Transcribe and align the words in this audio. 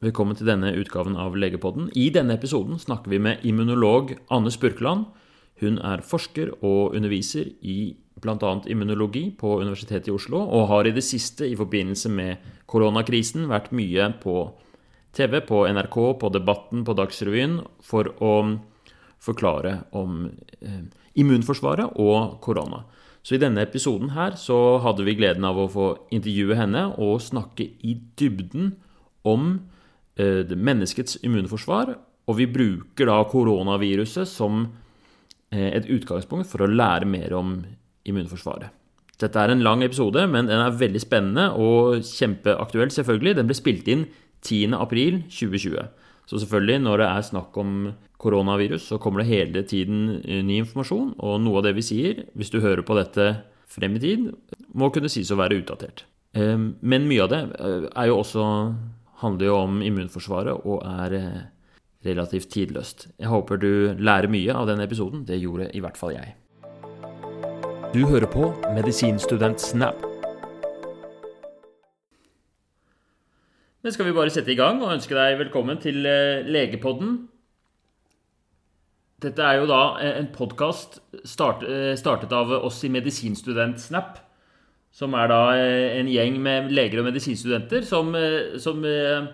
Velkommen 0.00 0.32
til 0.32 0.48
denne 0.48 0.70
utgaven 0.80 1.12
av 1.20 1.34
Legepodden. 1.36 1.90
I 1.92 2.06
denne 2.08 2.32
episoden 2.38 2.78
snakker 2.80 3.12
vi 3.12 3.18
med 3.20 3.42
immunolog 3.44 4.14
Anne 4.32 4.48
Spurkland. 4.48 5.02
Hun 5.60 5.74
er 5.84 6.00
forsker 6.00 6.54
og 6.64 6.94
underviser 6.96 7.50
i 7.60 7.98
bl.a. 8.16 8.52
immunologi 8.72 9.26
på 9.36 9.58
Universitetet 9.60 10.06
i 10.08 10.14
Oslo, 10.14 10.38
og 10.40 10.70
har 10.70 10.88
i 10.88 10.94
det 10.96 11.02
siste, 11.04 11.44
i 11.44 11.58
forbindelse 11.58 12.08
med 12.16 12.46
koronakrisen, 12.64 13.44
vært 13.50 13.74
mye 13.76 14.06
på 14.22 14.38
TV, 15.12 15.42
på 15.44 15.66
NRK, 15.68 15.98
på 16.22 16.30
Debatten, 16.32 16.80
på 16.88 16.94
Dagsrevyen, 16.96 17.58
for 17.84 18.08
å 18.24 18.32
forklare 19.20 19.74
om 20.00 20.22
eh, 20.64 20.78
immunforsvaret 21.20 21.98
og 22.00 22.38
korona. 22.40 22.86
Så 23.20 23.36
i 23.36 23.42
denne 23.42 23.66
episoden 23.68 24.14
her 24.16 24.40
så 24.40 24.78
hadde 24.80 25.04
vi 25.04 25.18
gleden 25.20 25.44
av 25.44 25.60
å 25.60 25.68
få 25.68 25.90
intervjue 26.08 26.56
henne 26.56 26.86
og 26.96 27.20
snakke 27.20 27.68
i 27.84 27.98
dybden 28.16 28.72
om 29.28 29.52
menneskets 30.18 31.20
immunforsvar, 31.24 31.94
og 32.30 32.38
vi 32.38 32.48
bruker 32.50 33.08
da 33.10 33.20
koronaviruset 33.28 34.28
som 34.28 34.66
eh, 35.50 35.70
et 35.74 35.88
utgangspunkt 35.90 36.50
for 36.50 36.64
å 36.64 36.70
lære 36.70 37.08
mer 37.08 37.34
om 37.36 37.56
immunforsvaret. 38.08 38.76
Dette 39.20 39.36
er 39.36 39.52
en 39.52 39.64
lang 39.64 39.82
episode, 39.84 40.22
men 40.32 40.48
den 40.48 40.62
er 40.62 40.76
veldig 40.80 41.00
spennende 41.02 41.50
og 41.60 42.06
kjempeaktuell, 42.06 42.92
selvfølgelig. 42.94 43.36
Den 43.36 43.50
ble 43.50 43.56
spilt 43.58 43.90
inn 43.92 44.06
10.4.2020. 44.46 45.90
Så 46.30 46.40
selvfølgelig, 46.40 46.78
når 46.86 47.02
det 47.02 47.08
er 47.08 47.26
snakk 47.26 47.58
om 47.60 47.74
koronavirus, 48.22 48.86
så 48.92 49.00
kommer 49.02 49.22
det 49.22 49.32
hele 49.32 49.64
tiden 49.66 50.20
eh, 50.22 50.44
ny 50.46 50.62
informasjon, 50.62 51.16
og 51.18 51.42
noe 51.42 51.60
av 51.60 51.68
det 51.68 51.74
vi 51.76 51.84
sier, 51.84 52.24
hvis 52.38 52.52
du 52.54 52.62
hører 52.62 52.86
på 52.86 52.96
dette 52.96 53.32
frem 53.70 53.98
i 53.98 54.02
tid, 54.02 54.30
må 54.72 54.88
kunne 54.94 55.10
sies 55.12 55.30
å 55.34 55.38
være 55.40 55.60
utdatert. 55.60 56.06
Men 56.30 57.08
mye 57.10 57.24
av 57.24 57.30
det 57.32 57.38
er 57.58 58.06
jo 58.06 58.20
også 58.20 58.42
handler 59.20 59.50
jo 59.50 59.56
om 59.60 59.80
immunforsvaret 59.84 60.64
og 60.64 60.84
er 60.86 61.16
eh, 61.16 61.40
relativt 62.06 62.50
tidløst. 62.54 63.08
Jeg 63.20 63.28
håper 63.28 63.60
du 63.60 63.72
lærer 64.00 64.30
mye 64.32 64.54
av 64.56 64.68
denne 64.70 64.86
episoden. 64.88 65.26
Det 65.28 65.40
gjorde 65.40 65.70
i 65.76 65.82
hvert 65.84 65.98
fall 66.00 66.14
jeg. 66.16 66.36
Du 67.92 68.06
hører 68.06 68.30
på 68.30 68.52
Medisinstudent 68.76 69.60
Snap. 69.60 70.06
Men 73.80 73.92
skal 73.92 74.10
vi 74.10 74.16
bare 74.16 74.32
sette 74.32 74.52
i 74.52 74.58
gang 74.58 74.80
og 74.84 74.92
ønske 74.92 75.16
deg 75.16 75.38
velkommen 75.40 75.80
til 75.82 76.04
eh, 76.06 76.46
Legepodden. 76.46 77.20
Dette 79.20 79.44
er 79.44 79.60
jo 79.60 79.68
da 79.68 79.82
eh, 80.00 80.16
en 80.22 80.32
podkast 80.32 81.00
start, 81.28 81.64
startet 82.00 82.32
av 82.32 82.52
oss 82.60 82.80
i 82.88 82.92
Medisinstudent 82.92 83.80
Snap. 83.82 84.20
Som 84.90 85.14
er 85.14 85.30
da 85.30 85.40
eh, 85.54 86.00
en 86.00 86.10
gjeng 86.10 86.40
med 86.42 86.72
leger 86.74 87.00
og 87.00 87.06
medisinstudenter 87.06 87.86
som, 87.86 88.10
eh, 88.18 88.58
som 88.62 88.82
eh, 88.84 89.30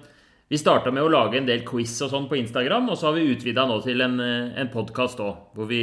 Vi 0.52 0.60
starta 0.60 0.92
med 0.94 1.02
å 1.02 1.10
lage 1.10 1.40
en 1.40 1.48
del 1.48 1.64
quiz 1.66 1.94
og 2.04 2.12
sånn 2.12 2.28
på 2.30 2.36
Instagram, 2.38 2.90
og 2.92 2.98
så 2.98 3.08
har 3.08 3.16
vi 3.16 3.32
utvida 3.32 3.64
nå 3.66 3.80
til 3.82 4.04
en, 4.04 4.20
en 4.22 4.68
podkast 4.70 5.18
òg, 5.18 5.40
hvor 5.56 5.66
vi 5.66 5.80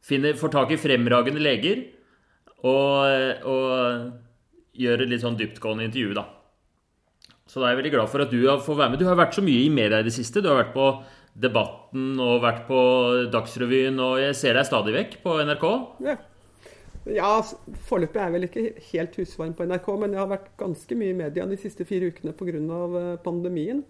finner, 0.00 0.38
får 0.40 0.54
tak 0.54 0.72
i 0.72 0.78
fremragende 0.80 1.42
leger 1.42 1.82
og, 2.64 3.44
og 3.44 4.72
gjør 4.72 5.04
et 5.04 5.12
litt 5.12 5.20
sånn 5.20 5.36
dyptgående 5.36 5.84
intervju, 5.84 6.16
da. 6.16 6.24
Så 7.44 7.60
da 7.60 7.68
er 7.68 7.74
jeg 7.74 7.82
veldig 7.82 7.92
glad 7.98 8.10
for 8.12 8.24
at 8.24 8.32
du 8.32 8.40
får 8.64 8.80
være 8.80 8.94
med. 8.94 9.02
Du 9.02 9.08
har 9.08 9.20
vært 9.20 9.36
så 9.36 9.44
mye 9.44 9.66
i 9.66 9.68
media 9.72 10.00
i 10.00 10.08
det 10.08 10.16
siste. 10.16 10.40
Du 10.40 10.48
har 10.48 10.62
vært 10.62 10.72
på 10.72 10.88
Debatten 11.38 12.18
og 12.20 12.42
vært 12.42 12.64
på 12.68 12.80
Dagsrevyen, 13.32 14.00
og 14.04 14.18
jeg 14.20 14.36
ser 14.36 14.58
deg 14.58 14.68
stadig 14.68 14.96
vekk 14.96 15.20
på 15.24 15.36
NRK. 15.48 15.68
Ja. 16.08 16.16
Ja, 17.08 17.38
foreløpig 17.88 18.18
er 18.20 18.28
jeg 18.28 18.34
vel 18.34 18.46
ikke 18.48 18.64
helt 18.90 19.16
husvarm 19.20 19.54
på 19.56 19.64
NRK, 19.68 19.88
men 20.00 20.14
jeg 20.14 20.20
har 20.20 20.30
vært 20.30 20.50
ganske 20.60 20.98
mye 20.98 21.14
i 21.14 21.16
media 21.16 21.46
de 21.48 21.58
siste 21.60 21.86
fire 21.88 22.10
ukene 22.10 22.34
pga. 22.36 22.58
Eh, 22.58 23.16
pandemien. 23.24 23.82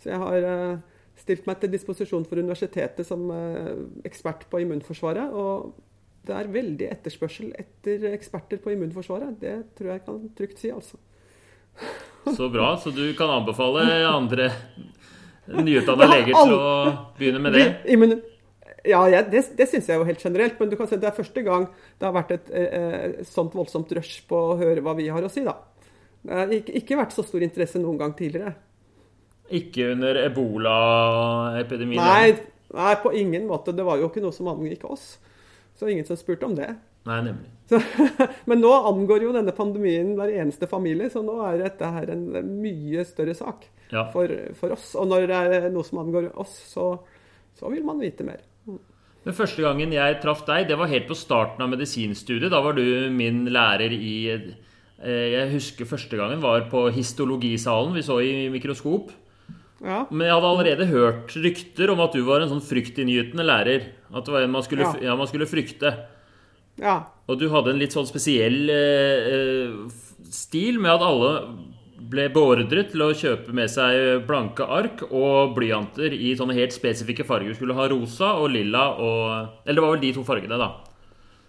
Så 0.00 0.12
jeg 0.12 0.20
har 0.22 0.48
eh, 0.48 0.80
stilt 1.20 1.46
meg 1.48 1.60
til 1.60 1.72
disposisjon 1.72 2.26
for 2.28 2.40
universitetet 2.40 3.06
som 3.08 3.28
eh, 3.34 3.74
ekspert 4.08 4.46
på 4.50 4.62
immunforsvaret. 4.64 5.34
Og 5.34 5.72
det 6.26 6.36
er 6.38 6.52
veldig 6.54 6.90
etterspørsel 6.94 7.52
etter 7.58 8.08
eksperter 8.12 8.62
på 8.62 8.74
immunforsvaret. 8.74 9.36
Det 9.42 9.56
tror 9.78 9.94
jeg 9.94 10.04
kan 10.06 10.26
trygt 10.38 10.62
si, 10.62 10.72
altså. 10.72 11.00
Så 12.38 12.48
bra. 12.52 12.76
Så 12.78 12.94
du 12.94 13.04
kan 13.18 13.30
anbefale 13.40 13.84
andre 14.06 14.50
nyutdanna 15.66 16.08
leger 16.14 16.36
til 16.38 16.54
å 16.56 16.68
begynne 17.18 17.42
med 17.42 17.58
det? 17.58 17.66
Ja, 18.88 19.02
ja 19.10 19.22
det, 19.22 19.44
det 19.58 19.68
syns 19.70 19.88
jeg 19.90 20.00
jo 20.00 20.06
helt 20.08 20.24
generelt. 20.24 20.58
Men 20.60 20.70
du 20.72 20.76
kan 20.78 20.90
si 20.90 20.98
det 21.00 21.10
er 21.10 21.16
første 21.16 21.44
gang 21.46 21.68
det 21.98 22.08
har 22.08 22.14
vært 22.16 22.34
et 22.36 22.52
eh, 22.58 23.22
sånt 23.28 23.54
voldsomt 23.56 23.92
rush 23.98 24.22
på 24.28 24.40
å 24.52 24.58
høre 24.60 24.84
hva 24.84 24.96
vi 24.98 25.10
har 25.12 25.24
å 25.24 25.30
si, 25.32 25.44
da. 25.46 25.58
Det 26.22 26.38
har 26.38 26.54
ikke, 26.54 26.76
ikke 26.78 27.00
vært 27.00 27.16
så 27.16 27.24
stor 27.26 27.42
interesse 27.42 27.82
noen 27.82 27.98
gang 27.98 28.14
tidligere. 28.18 28.54
Ikke 29.52 29.90
under 29.92 30.16
ebolaepidemien? 30.22 32.00
Nei, 32.00 32.36
nei, 32.72 32.94
på 33.02 33.12
ingen 33.18 33.48
måte. 33.50 33.74
Det 33.76 33.84
var 33.86 34.00
jo 34.00 34.08
ikke 34.08 34.22
noe 34.24 34.34
som 34.34 34.50
angikk 34.52 34.86
oss. 34.88 35.16
Så 35.78 35.90
ingen 35.90 36.06
som 36.06 36.18
spurte 36.20 36.46
om 36.46 36.54
det. 36.56 36.70
Nei, 37.08 37.18
nemlig. 37.26 37.50
Så, 37.68 37.80
men 38.50 38.62
nå 38.62 38.70
angår 38.92 39.26
jo 39.26 39.34
denne 39.34 39.54
pandemien 39.56 40.14
hver 40.18 40.30
eneste 40.30 40.68
familie, 40.70 41.10
så 41.10 41.24
nå 41.26 41.40
er 41.48 41.58
dette 41.64 41.90
her 41.96 42.12
en 42.14 42.28
mye 42.62 43.02
større 43.08 43.34
sak 43.34 43.66
ja. 43.90 44.06
for, 44.14 44.30
for, 44.58 44.76
oss. 44.76 44.92
Og 44.98 45.10
når 45.10 45.26
det 45.30 45.42
er 45.42 45.68
noe 45.74 45.86
som 45.86 46.02
angår 46.04 46.30
oss, 46.38 46.54
så, 46.70 46.94
så 47.58 47.72
vil 47.72 47.84
man 47.86 48.00
vite 48.02 48.26
mer. 48.28 48.40
Men 49.22 49.36
Første 49.38 49.62
gangen 49.62 49.94
jeg 49.94 50.18
traff 50.22 50.42
deg, 50.48 50.66
det 50.70 50.78
var 50.78 50.90
helt 50.90 51.08
på 51.10 51.16
starten 51.18 51.62
av 51.62 51.70
medisinstudiet. 51.70 52.50
Da 52.50 52.62
var 52.64 52.74
du 52.78 52.84
min 53.14 53.44
lærer 53.54 53.94
i 53.94 54.14
eh, 54.34 54.48
Jeg 55.02 55.50
husker 55.54 55.88
første 55.88 56.18
gangen 56.18 56.42
var 56.42 56.66
på 56.72 56.88
histologisalen 56.94 57.94
vi 57.94 58.02
så 58.06 58.18
i 58.22 58.48
mikroskop. 58.52 59.12
Ja. 59.82 60.04
Men 60.10 60.28
jeg 60.28 60.36
hadde 60.36 60.50
allerede 60.50 60.90
hørt 60.90 61.34
rykter 61.42 61.90
om 61.94 62.02
at 62.04 62.14
du 62.14 62.22
var 62.26 62.42
en 62.42 62.50
sånn 62.50 62.64
fryktinngytende 62.66 63.46
lærer. 63.46 63.88
At 64.10 64.26
det 64.26 64.34
var 64.34 64.46
en 64.46 64.54
man 64.54 64.66
skulle, 64.66 64.90
ja. 64.90 65.10
Ja, 65.10 65.18
man 65.18 65.30
skulle 65.30 65.50
frykte. 65.50 65.94
Ja. 66.82 67.02
Og 67.30 67.38
du 67.38 67.48
hadde 67.52 67.74
en 67.74 67.82
litt 67.82 67.94
sånn 67.94 68.08
spesiell 68.08 68.64
eh, 68.72 69.30
eh 69.36 70.10
stil 70.32 70.78
med 70.80 70.94
at 70.94 71.02
alle 71.04 71.30
ble 72.10 72.28
beordret 72.32 72.90
til 72.92 73.04
å 73.04 73.12
kjøpe 73.16 73.54
med 73.56 73.70
seg 73.70 74.24
blanke 74.28 74.66
ark 74.66 75.04
og 75.08 75.54
blyanter 75.56 76.14
i 76.16 76.32
sånne 76.38 76.56
helt 76.56 76.74
spesifikke 76.74 77.26
farger. 77.28 77.52
Du 77.52 77.58
skulle 77.58 77.76
ha 77.78 77.88
rosa 77.92 78.32
og 78.40 78.50
lilla 78.54 78.88
og 78.96 79.66
Eller 79.66 79.80
det 79.80 79.84
var 79.84 79.94
vel 79.94 80.04
de 80.04 80.14
to 80.16 80.24
fargene, 80.26 80.58
da. 80.60 80.70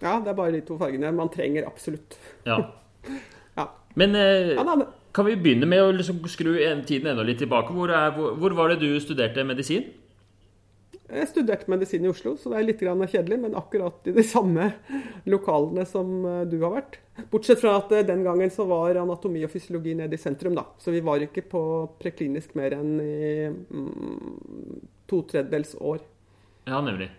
Ja, 0.04 0.18
det 0.20 0.32
er 0.32 0.38
bare 0.38 0.52
de 0.52 0.62
to 0.66 0.76
fargene 0.80 1.12
man 1.16 1.32
trenger 1.32 1.66
absolutt. 1.68 2.18
Ja. 2.46 2.60
ja. 3.58 3.68
Men 3.98 4.14
eh, 4.18 4.60
kan 5.14 5.28
vi 5.28 5.36
begynne 5.38 5.68
med 5.70 5.82
å 5.82 5.92
liksom 5.94 6.22
skru 6.30 6.56
tiden 6.86 7.12
enda 7.12 7.26
litt 7.26 7.40
tilbake? 7.42 7.72
Hvor, 7.74 7.92
er, 7.94 8.10
hvor, 8.16 8.34
hvor 8.40 8.56
var 8.58 8.72
det 8.72 8.82
du 8.82 9.00
studerte 9.00 9.46
medisin? 9.46 9.86
Jeg 11.14 11.30
studerte 11.30 11.70
medisin 11.70 12.04
i 12.04 12.10
Oslo, 12.10 12.34
så 12.40 12.50
det 12.50 12.58
er 12.58 12.66
litt 12.66 12.80
kjedelig, 12.82 13.38
men 13.38 13.56
akkurat 13.58 14.08
i 14.10 14.14
de 14.16 14.24
samme 14.26 14.72
lokalene 15.30 15.84
som 15.86 16.10
eh, 16.26 16.42
du 16.50 16.58
har 16.64 16.74
vært. 16.74 16.98
Bortsett 17.30 17.62
fra 17.62 17.76
at 17.78 17.92
eh, 17.94 18.06
den 18.06 18.24
gangen 18.26 18.50
så 18.50 18.66
var 18.66 18.98
anatomi 18.98 19.44
og 19.46 19.52
fysiologi 19.52 19.94
nede 19.94 20.18
i 20.18 20.20
sentrum, 20.20 20.56
da. 20.58 20.66
Så 20.82 20.94
vi 20.94 21.02
var 21.04 21.22
ikke 21.22 21.46
på 21.46 21.62
preklinisk 22.00 22.56
mer 22.58 22.74
enn 22.80 22.96
i 22.98 23.46
mm, 23.52 24.80
to 25.10 25.22
tredjedels 25.30 25.76
år. 25.78 26.02
Ja, 26.66 26.80
nemlig. 26.82 27.12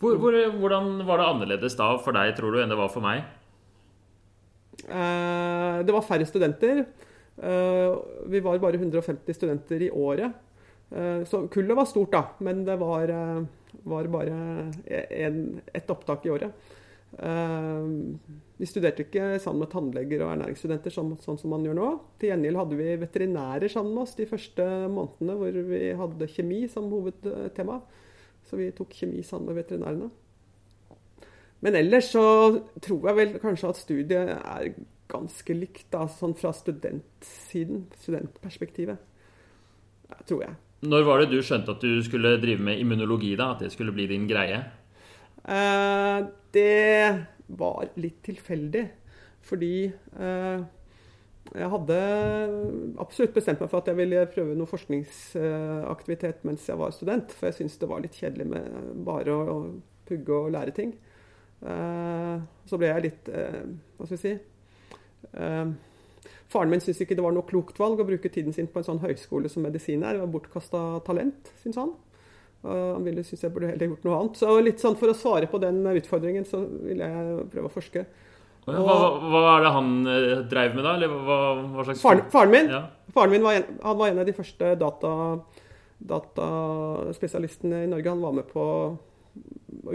Hvor, 0.00 0.16
hvor, 0.20 0.36
hvordan 0.60 0.94
var 1.08 1.20
det 1.20 1.28
annerledes 1.28 1.76
da 1.76 1.92
for 2.00 2.16
deg, 2.16 2.34
tror 2.36 2.54
du, 2.54 2.60
enn 2.62 2.72
det 2.72 2.78
var 2.80 2.92
for 2.92 3.04
meg? 3.04 3.24
Eh, 4.84 5.80
det 5.84 5.96
var 5.96 6.06
færre 6.06 6.28
studenter. 6.28 6.84
Eh, 7.40 7.98
vi 8.32 8.40
var 8.44 8.60
bare 8.60 8.80
150 8.80 9.36
studenter 9.36 9.82
i 9.82 9.90
året. 9.90 10.32
Eh, 10.90 11.24
så 11.24 11.48
kullet 11.48 11.76
var 11.76 11.84
stort, 11.86 12.12
da, 12.12 12.24
men 12.38 12.64
det 12.64 12.76
var, 12.76 13.08
eh, 13.08 13.42
var 13.82 14.04
bare 14.04 14.72
ett 15.72 15.90
opptak 15.90 16.26
i 16.26 16.30
året. 16.30 16.52
Eh, 17.18 17.86
vi 18.56 18.66
studerte 18.66 19.02
ikke 19.06 19.38
sammen 19.42 19.64
med 19.64 19.70
tannleger 19.70 20.22
og 20.22 20.32
ernæringsstudenter 20.34 20.94
sånn, 20.94 21.16
sånn 21.22 21.38
som 21.38 21.50
man 21.54 21.64
gjør 21.64 21.78
nå. 21.78 21.90
Til 22.18 22.30
gjengjeld 22.30 22.60
hadde 22.60 22.78
vi 22.78 22.96
veterinærer 23.02 23.72
sammen 23.72 23.94
med 23.94 24.02
oss 24.04 24.14
de 24.18 24.28
første 24.30 24.66
månedene 24.92 25.36
hvor 25.40 25.60
vi 25.70 25.82
hadde 26.02 26.30
kjemi 26.30 26.62
som 26.70 26.90
hovedtema. 26.92 27.80
Så 28.46 28.58
vi 28.58 28.70
tok 28.74 28.94
kjemi 28.94 29.22
sammen 29.26 29.50
med 29.50 29.62
veterinærene. 29.62 30.10
Men 31.60 31.76
ellers 31.76 32.08
så 32.14 32.24
tror 32.80 33.10
jeg 33.10 33.18
vel 33.18 33.36
kanskje 33.40 33.68
at 33.68 33.80
studiet 33.80 34.32
er 34.38 34.72
ganske 35.10 35.54
likt, 35.54 35.90
da, 35.92 36.06
sånn 36.08 36.36
fra 36.38 36.52
studentsiden, 36.54 37.86
studentperspektivet. 38.00 39.06
tror 40.26 40.42
jeg. 40.42 40.69
Når 40.80 41.04
var 41.04 41.20
det 41.20 41.34
du 41.34 41.42
skjønte 41.44 41.74
at 41.76 41.82
du 41.84 42.00
skulle 42.04 42.38
drive 42.40 42.62
med 42.64 42.80
immunologi? 42.80 43.34
da? 43.36 43.52
At 43.52 43.64
det 43.64 43.72
skulle 43.74 43.92
bli 43.92 44.06
din 44.08 44.24
greie? 44.30 44.62
Eh, 45.44 46.18
det 46.56 47.26
var 47.60 47.90
litt 48.00 48.22
tilfeldig. 48.24 48.86
Fordi 49.44 49.74
eh, 49.90 50.62
jeg 51.50 51.68
hadde 51.72 51.98
absolutt 53.02 53.36
bestemt 53.36 53.60
meg 53.60 53.70
for 53.72 53.82
at 53.82 53.90
jeg 53.90 53.98
ville 53.98 54.24
prøve 54.32 54.56
noe 54.56 54.70
forskningsaktivitet 54.70 56.44
mens 56.48 56.64
jeg 56.68 56.80
var 56.80 56.96
student. 56.96 57.32
For 57.36 57.50
jeg 57.50 57.60
syntes 57.60 57.80
det 57.80 57.90
var 57.90 58.00
litt 58.04 58.16
kjedelig 58.16 58.48
med 58.52 58.80
bare 59.04 59.36
å, 59.36 59.44
å 59.52 59.58
pugge 60.08 60.36
og 60.36 60.52
lære 60.56 60.76
ting. 60.76 60.96
Eh, 61.60 62.36
så 62.64 62.80
ble 62.80 62.88
jeg 62.88 63.04
litt 63.04 63.26
eh, 63.36 63.62
Hva 63.98 64.08
skal 64.08 64.16
vi 64.16 64.22
si? 64.24 64.34
Eh, 66.50 66.52
Faren 66.52 66.70
min 66.70 66.80
syntes 66.82 67.00
ikke 67.04 67.14
det 67.14 67.22
var 67.22 67.32
noe 67.32 67.46
klokt 67.46 67.78
valg 67.78 68.00
å 68.02 68.06
bruke 68.06 68.30
tiden 68.32 68.52
sin 68.52 68.66
på 68.66 68.80
en 68.80 68.84
sånn 68.88 69.00
høyskole 69.04 69.48
som 69.48 69.62
medisin 69.62 70.02
er. 70.02 70.16
Det 70.18 70.20
var 70.24 70.32
bortkasta 70.34 70.80
talent, 71.06 71.52
syns 71.62 71.76
han. 71.78 71.92
Han 72.62 73.04
ville 73.06 73.22
synes 73.24 73.40
jeg 73.46 73.52
burde 73.54 73.70
heller 73.70 73.88
gjort 73.94 74.04
noe 74.04 74.16
annet. 74.18 74.36
Så 74.36 74.50
litt 74.60 74.82
sånn 74.82 74.96
For 74.98 75.08
å 75.08 75.14
svare 75.16 75.46
på 75.48 75.60
den 75.62 75.78
utfordringen, 75.86 76.44
så 76.44 76.58
ville 76.84 77.06
jeg 77.06 77.46
prøve 77.54 77.70
å 77.70 77.72
forske. 77.72 78.02
Hva, 78.66 78.96
hva 79.30 79.40
er 79.56 79.62
det 79.64 79.70
han 79.72 79.92
drev 80.04 80.42
dreiv 80.50 80.74
med, 80.76 80.84
da? 80.84 80.92
Eller 80.98 81.08
hva, 81.08 81.38
hva 81.72 81.84
slags 81.86 82.02
Faren, 82.02 82.26
faren 82.30 82.50
min, 82.52 82.68
Ja. 82.68 82.82
faren 83.14 83.30
min 83.32 83.42
var, 83.42 83.54
en, 83.54 83.78
han 83.82 83.96
var 83.96 84.08
en 84.08 84.18
av 84.18 84.26
de 84.26 84.32
første 84.36 84.74
data, 84.78 85.40
dataspesialistene 85.98 87.84
i 87.84 87.88
Norge. 87.90 88.08
Han 88.12 88.20
var 88.20 88.32
med 88.36 88.48
på 88.52 88.60
å 88.60 88.98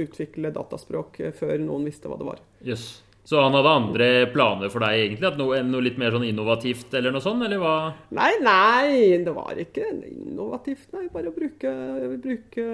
utvikle 0.02 0.50
dataspråk 0.56 1.20
eh, 1.20 1.32
før 1.36 1.60
noen 1.62 1.86
visste 1.86 2.10
hva 2.10 2.18
det 2.18 2.26
var. 2.26 2.40
Jøss. 2.66 3.04
Så 3.26 3.40
han 3.42 3.56
hadde 3.58 3.72
andre 3.74 4.08
planer 4.30 4.70
for 4.70 4.86
deg, 4.86 5.00
egentlig? 5.02 5.30
At 5.32 5.40
noe, 5.40 5.62
noe 5.66 5.82
litt 5.82 5.98
mer 5.98 6.14
sånn 6.14 6.28
innovativt, 6.28 6.92
eller 6.94 7.14
noe 7.16 7.26
sånt? 7.26 7.42
Eller 7.48 7.62
hva? 7.62 7.78
Nei, 8.14 8.34
nei, 8.46 9.18
det 9.26 9.34
var 9.34 9.58
ikke 9.62 9.88
innovativt. 10.12 10.92
Nei, 10.94 11.08
bare 11.14 11.32
å 11.32 11.36
bruke, 11.36 11.72
bruke 12.22 12.68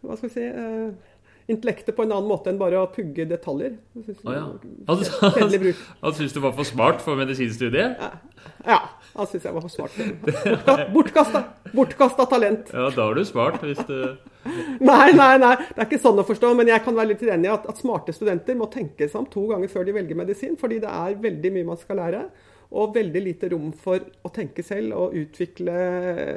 Hva 0.00 0.16
skal 0.16 0.26
vi 0.26 0.34
si 0.34 0.48
uh, 0.50 0.90
Intellektet 1.50 1.96
på 1.96 2.04
en 2.04 2.12
annen 2.14 2.28
måte 2.30 2.50
enn 2.50 2.58
bare 2.60 2.78
å 2.78 2.88
pugge 2.90 3.24
detaljer. 3.26 3.72
Synes 4.04 4.20
Å 4.22 4.34
ja. 4.34 4.42
Han, 4.86 5.00
han, 5.22 5.54
han 6.04 6.14
syntes 6.14 6.34
du 6.36 6.38
var 6.44 6.52
for 6.54 6.68
smart 6.68 7.02
for 7.02 7.18
medisinstudiet? 7.18 7.98
Ja, 8.66 8.78
han 9.16 9.30
syntes 9.30 9.48
jeg 9.48 9.56
var 9.56 9.64
for 9.64 9.72
smart. 9.72 9.96
Bortkasta, 10.94 11.42
bortkasta 11.74 12.28
talent. 12.30 12.70
Ja, 12.70 12.86
da 12.94 13.08
var 13.08 13.18
du 13.18 13.26
smart. 13.26 13.58
Hvis 13.66 13.82
du 13.88 13.98
Nei, 14.80 15.10
nei, 15.12 15.34
nei, 15.36 15.52
det 15.60 15.76
er 15.76 15.86
ikke 15.86 16.00
sånn 16.00 16.20
å 16.20 16.26
forstå. 16.26 16.52
Men 16.56 16.70
jeg 16.72 16.82
kan 16.84 16.96
være 16.96 17.12
litt 17.12 17.24
enig 17.26 17.50
i 17.50 17.52
at, 17.52 17.66
at 17.68 17.80
smarte 17.80 18.14
studenter 18.16 18.56
må 18.56 18.70
tenke 18.72 19.08
seg 19.08 19.18
om 19.20 19.28
to 19.28 19.44
ganger 19.50 19.68
før 19.72 19.84
de 19.88 19.96
velger 19.96 20.18
medisin. 20.18 20.56
Fordi 20.60 20.80
det 20.82 20.92
er 20.92 21.18
veldig 21.20 21.52
mye 21.56 21.68
man 21.72 21.80
skal 21.80 22.00
lære. 22.00 22.22
Og 22.70 22.94
veldig 22.94 23.20
lite 23.24 23.50
rom 23.52 23.72
for 23.74 24.06
å 24.24 24.30
tenke 24.32 24.62
selv 24.64 24.94
og 24.96 25.16
utvikle 25.18 25.74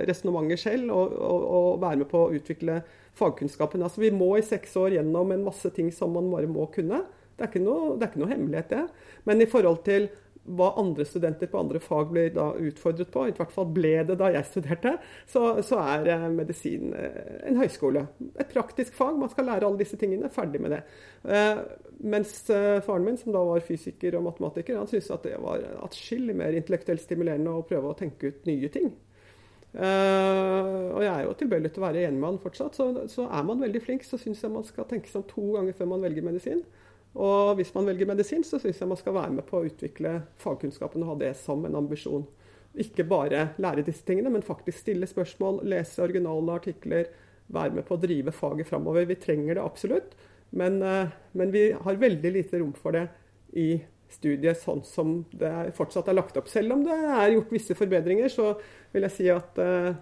resonnementer 0.10 0.60
selv. 0.66 0.92
Og, 0.92 1.16
og, 1.16 1.48
og 1.60 1.82
være 1.86 2.02
med 2.04 2.12
på 2.12 2.26
å 2.26 2.34
utvikle 2.36 2.82
fagkunnskapen. 3.20 3.86
Altså, 3.86 4.02
vi 4.04 4.12
må 4.14 4.34
i 4.38 4.46
seks 4.46 4.76
år 4.82 4.98
gjennom 4.98 5.32
en 5.32 5.46
masse 5.46 5.72
ting 5.76 5.92
som 5.94 6.12
man 6.18 6.32
bare 6.34 6.50
må 6.50 6.68
kunne. 6.74 7.04
Det 7.34 7.46
er 7.46 7.50
ikke 7.54 7.64
noe, 7.64 7.96
det 7.98 8.06
er 8.06 8.12
ikke 8.12 8.24
noe 8.24 8.34
hemmelighet, 8.34 8.74
det. 8.74 9.14
Men 9.30 9.42
i 9.42 9.50
forhold 9.50 9.82
til 9.88 10.10
hva 10.44 10.74
andre 10.80 11.06
studenter 11.08 11.48
på 11.48 11.60
andre 11.60 11.80
fag 11.80 12.10
blir 12.12 12.34
da 12.36 12.50
utfordret 12.60 13.12
på, 13.14 13.28
i 13.30 13.36
hvert 13.36 13.54
fall 13.54 13.70
ble 13.72 13.94
det 14.10 14.18
da 14.20 14.28
jeg 14.34 14.50
studerte, 14.50 14.98
så, 15.30 15.46
så 15.64 15.80
er 15.80 16.10
eh, 16.12 16.26
medisin 16.36 16.92
eh, 16.98 17.38
en 17.48 17.62
høyskole. 17.62 18.04
Et 18.36 18.52
praktisk 18.52 18.98
fag. 18.98 19.16
Man 19.20 19.32
skal 19.32 19.48
lære 19.48 19.70
alle 19.70 19.80
disse 19.80 20.00
tingene. 20.00 20.32
Ferdig 20.34 20.60
med 20.64 20.76
det. 20.76 20.82
Eh, 21.24 21.64
mens 22.04 22.36
faren 22.50 23.08
min, 23.08 23.18
som 23.20 23.32
da 23.36 23.46
var 23.48 23.64
fysiker 23.64 24.20
og 24.20 24.28
matematiker, 24.28 24.76
han 24.82 24.90
syntes 24.92 25.14
at 25.16 25.24
det 25.30 25.40
var 25.40 25.64
atskillig 25.86 26.36
mer 26.36 26.56
intellektuelt 26.58 27.04
stimulerende 27.04 27.54
å 27.54 27.64
prøve 27.68 27.94
å 27.94 27.98
tenke 27.98 28.34
ut 28.34 28.48
nye 28.50 28.72
ting. 28.74 28.92
Uh, 29.74 30.94
og 30.94 31.00
jeg 31.02 31.10
er 31.10 31.24
jo 31.26 31.32
tilbøyelig 31.34 31.72
til 31.74 31.82
å 31.82 31.86
være 31.88 32.04
enig 32.06 32.20
med 32.20 32.28
han 32.28 32.42
fortsatt. 32.44 32.76
Så, 32.78 32.92
så 33.10 33.26
er 33.26 33.46
man 33.48 33.64
veldig 33.64 33.82
flink, 33.82 34.06
så 34.06 34.20
syns 34.22 34.44
jeg 34.44 34.54
man 34.54 34.66
skal 34.68 34.86
tenke 34.90 35.10
seg 35.10 35.24
om 35.24 35.30
to 35.32 35.46
ganger 35.56 35.78
før 35.78 35.90
man 35.96 36.04
velger 36.06 36.28
medisin. 36.28 36.62
Og 37.14 37.56
hvis 37.60 37.74
man 37.76 37.86
velger 37.86 38.10
medisin, 38.10 38.44
så 38.46 38.58
syns 38.62 38.80
jeg 38.82 38.90
man 38.90 38.98
skal 38.98 39.14
være 39.14 39.36
med 39.36 39.46
på 39.46 39.60
å 39.60 39.68
utvikle 39.68 40.16
fagkunnskapen 40.42 41.04
og 41.04 41.12
ha 41.12 41.18
det 41.22 41.34
som 41.38 41.62
en 41.68 41.78
ambisjon. 41.78 42.26
Ikke 42.74 43.06
bare 43.06 43.52
lære 43.62 43.86
disse 43.86 44.06
tingene, 44.08 44.32
men 44.34 44.46
faktisk 44.46 44.80
stille 44.82 45.10
spørsmål, 45.10 45.62
lese 45.70 46.02
originale 46.02 46.56
artikler, 46.58 47.12
være 47.54 47.78
med 47.78 47.86
på 47.86 47.98
å 47.98 48.02
drive 48.02 48.34
faget 48.34 48.70
framover. 48.70 49.06
Vi 49.06 49.20
trenger 49.22 49.60
det 49.60 49.66
absolutt, 49.66 50.16
men, 50.58 50.82
eh, 50.82 51.12
men 51.34 51.52
vi 51.54 51.72
har 51.72 52.02
veldig 52.02 52.32
lite 52.34 52.60
rom 52.60 52.74
for 52.74 52.98
det 52.98 53.08
i 53.54 53.84
studiet 54.10 54.58
sånn 54.62 54.82
som 54.86 55.20
det 55.34 55.74
fortsatt 55.78 56.10
er 56.10 56.18
lagt 56.18 56.38
opp. 56.38 56.50
Selv 56.50 56.74
om 56.74 56.84
det 56.86 56.98
er 56.98 57.36
gjort 57.36 57.54
visse 57.54 57.78
forbedringer, 57.78 58.30
så 58.30 58.54
vil 58.94 59.06
jeg 59.08 59.16
si 59.18 59.30
at 59.34 59.62
eh, 59.62 59.94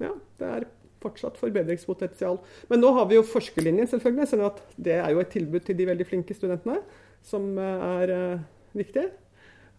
ja, 0.00 0.12
det 0.40 0.50
er 0.56 0.66
fortsatt 1.04 1.40
forbedringspotensial. 1.40 2.36
Men 2.70 2.78
nå 2.82 2.88
har 2.98 3.06
vi 3.10 3.18
jo 3.18 3.28
forskerlinjen, 3.28 3.88
selvfølgelig. 3.92 4.30
sånn 4.32 4.48
at 4.48 4.58
det 4.76 4.96
er 5.00 5.10
jo 5.12 5.22
et 5.22 5.34
tilbud 5.34 5.62
til 5.66 5.76
de 5.78 5.90
veldig 5.92 6.06
flinke 6.08 6.32
studentene, 6.36 6.78
som 7.24 7.42
eh, 7.60 7.86
er 8.00 8.06
eh, 8.16 8.42
viktig. 8.80 9.06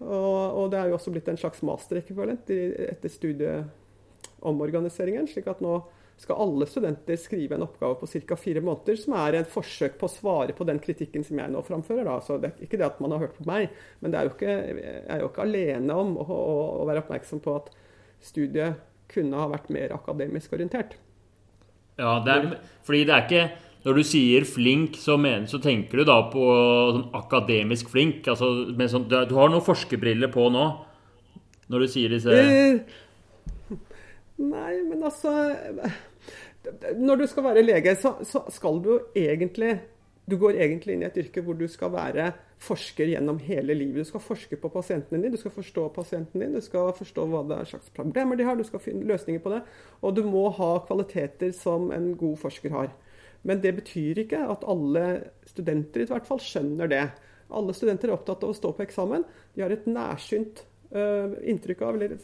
Og, 0.03 0.39
og 0.59 0.65
det 0.71 0.77
er 0.79 0.87
jo 0.91 0.97
også 0.97 1.13
blitt 1.15 1.29
en 1.31 1.39
slags 1.39 1.59
masterekvivalent 1.65 2.45
etter 2.51 3.09
studieomorganiseringen. 3.11 5.27
slik 5.31 5.47
at 5.47 5.61
nå 5.63 5.73
skal 6.17 6.39
alle 6.39 6.65
studenter 6.69 7.17
skrive 7.19 7.55
en 7.55 7.65
oppgave 7.65 7.97
på 7.99 8.07
ca. 8.07 8.35
fire 8.39 8.61
måneder, 8.63 8.95
som 8.99 9.15
er 9.19 9.39
en 9.39 9.51
forsøk 9.51 9.97
på 9.99 10.07
å 10.07 10.13
svare 10.13 10.55
på 10.55 10.67
den 10.67 10.79
kritikken 10.79 11.25
som 11.27 11.39
jeg 11.39 11.51
nå 11.51 11.63
framfører. 11.67 12.07
Da. 12.07 12.19
Så 12.23 12.37
det 12.39 12.51
er 12.51 12.67
ikke 12.67 12.79
det 12.79 12.87
at 12.87 13.01
man 13.03 13.15
har 13.15 13.25
hørt 13.25 13.37
på 13.37 13.47
meg, 13.49 13.73
men 13.99 14.11
det 14.11 14.19
er 14.19 14.27
jo 14.27 14.35
ikke, 14.35 14.55
jeg 14.55 15.07
er 15.11 15.23
jo 15.23 15.31
ikke 15.31 15.45
alene 15.45 16.01
om 16.05 16.15
å, 16.21 16.25
å, 16.25 16.59
å 16.83 16.85
være 16.87 17.03
oppmerksom 17.03 17.43
på 17.43 17.57
at 17.59 17.73
studiet 18.23 18.83
kunne 19.11 19.37
ha 19.37 19.49
vært 19.51 19.67
mer 19.73 19.93
akademisk 19.95 20.55
orientert. 20.55 20.95
Ja, 21.99 22.17
det 22.25 22.33
er, 22.33 22.49
fordi 22.83 23.05
det 23.07 23.13
er 23.15 23.23
ikke 23.23 23.43
Når 23.85 23.99
du 23.99 24.03
sier 24.07 24.45
flink, 24.49 24.97
så, 24.97 25.15
mener, 25.21 25.45
så 25.47 25.59
tenker 25.61 26.01
du 26.01 26.07
da 26.09 26.17
på 26.31 26.43
sånn 26.95 27.05
akademisk 27.15 27.91
flink. 27.93 28.25
Altså, 28.31 28.49
sånn, 28.89 29.05
du, 29.11 29.19
du 29.29 29.35
har 29.37 29.51
noen 29.53 29.63
forskerbriller 29.65 30.31
på 30.33 30.49
nå 30.53 30.65
når 31.71 31.85
du 31.85 31.87
sier 31.89 32.13
disse 32.13 32.29
Eh, 32.29 32.79
Nei, 34.35 34.73
men 34.85 35.03
altså 35.07 35.31
Når 36.99 37.21
du 37.21 37.25
skal 37.29 37.45
være 37.47 37.63
lege, 37.63 37.95
så, 37.97 38.15
så 38.27 38.43
skal 38.53 38.81
du 38.83 38.91
jo 38.91 38.99
egentlig 39.17 39.77
Du 40.29 40.37
går 40.41 40.59
egentlig 40.65 40.97
inn 40.97 41.05
i 41.05 41.09
et 41.09 41.17
yrke 41.23 41.43
hvor 41.45 41.57
du 41.57 41.67
skal 41.71 41.93
være 41.93 42.31
forsker 42.61 43.09
gjennom 43.11 43.39
hele 43.43 43.75
livet. 43.75 44.05
Du 44.05 44.09
skal 44.09 44.23
forske 44.23 44.57
på 44.59 44.71
pasientene 44.73 45.19
dine, 45.19 45.35
du 45.35 45.41
skal 45.41 45.53
forstå 45.53 45.87
pasienten 45.95 46.41
din, 46.41 46.55
du 46.55 46.63
skal 46.63 46.93
forstå 46.95 47.25
hva 47.29 47.43
det 47.49 47.57
er 47.59 47.71
slags 47.73 47.91
problemer 47.95 48.39
de 48.39 48.47
har, 48.47 48.55
du 48.55 48.65
skal 48.67 48.83
finne 48.83 49.07
løsninger 49.07 49.43
på 49.43 49.51
det. 49.53 49.61
Og 50.01 50.15
du 50.15 50.23
må 50.27 50.47
ha 50.57 50.71
kvaliteter 50.87 51.51
som 51.55 51.91
en 51.95 52.13
god 52.19 52.39
forsker 52.45 52.73
har. 52.73 52.93
Men 53.45 53.61
det 53.61 53.75
betyr 53.77 54.23
ikke 54.23 54.41
at 54.49 54.65
alle 54.65 55.05
studenter 55.45 56.05
i 56.05 56.09
hvert 56.09 56.27
fall 56.27 56.41
skjønner 56.41 56.89
det. 56.89 57.03
Alle 57.53 57.75
studenter 57.77 58.09
er 58.09 58.15
opptatt 58.15 58.43
av 58.45 58.53
å 58.53 58.57
stå 58.57 58.71
på 58.73 58.85
eksamen. 58.87 59.25
De 59.53 59.61
har 59.61 59.73
et 59.73 59.85
nærsynt 59.85 60.63
uh, 60.95 61.35
inntrykk 61.45 61.83
av, 61.85 61.99
eller 61.99 62.17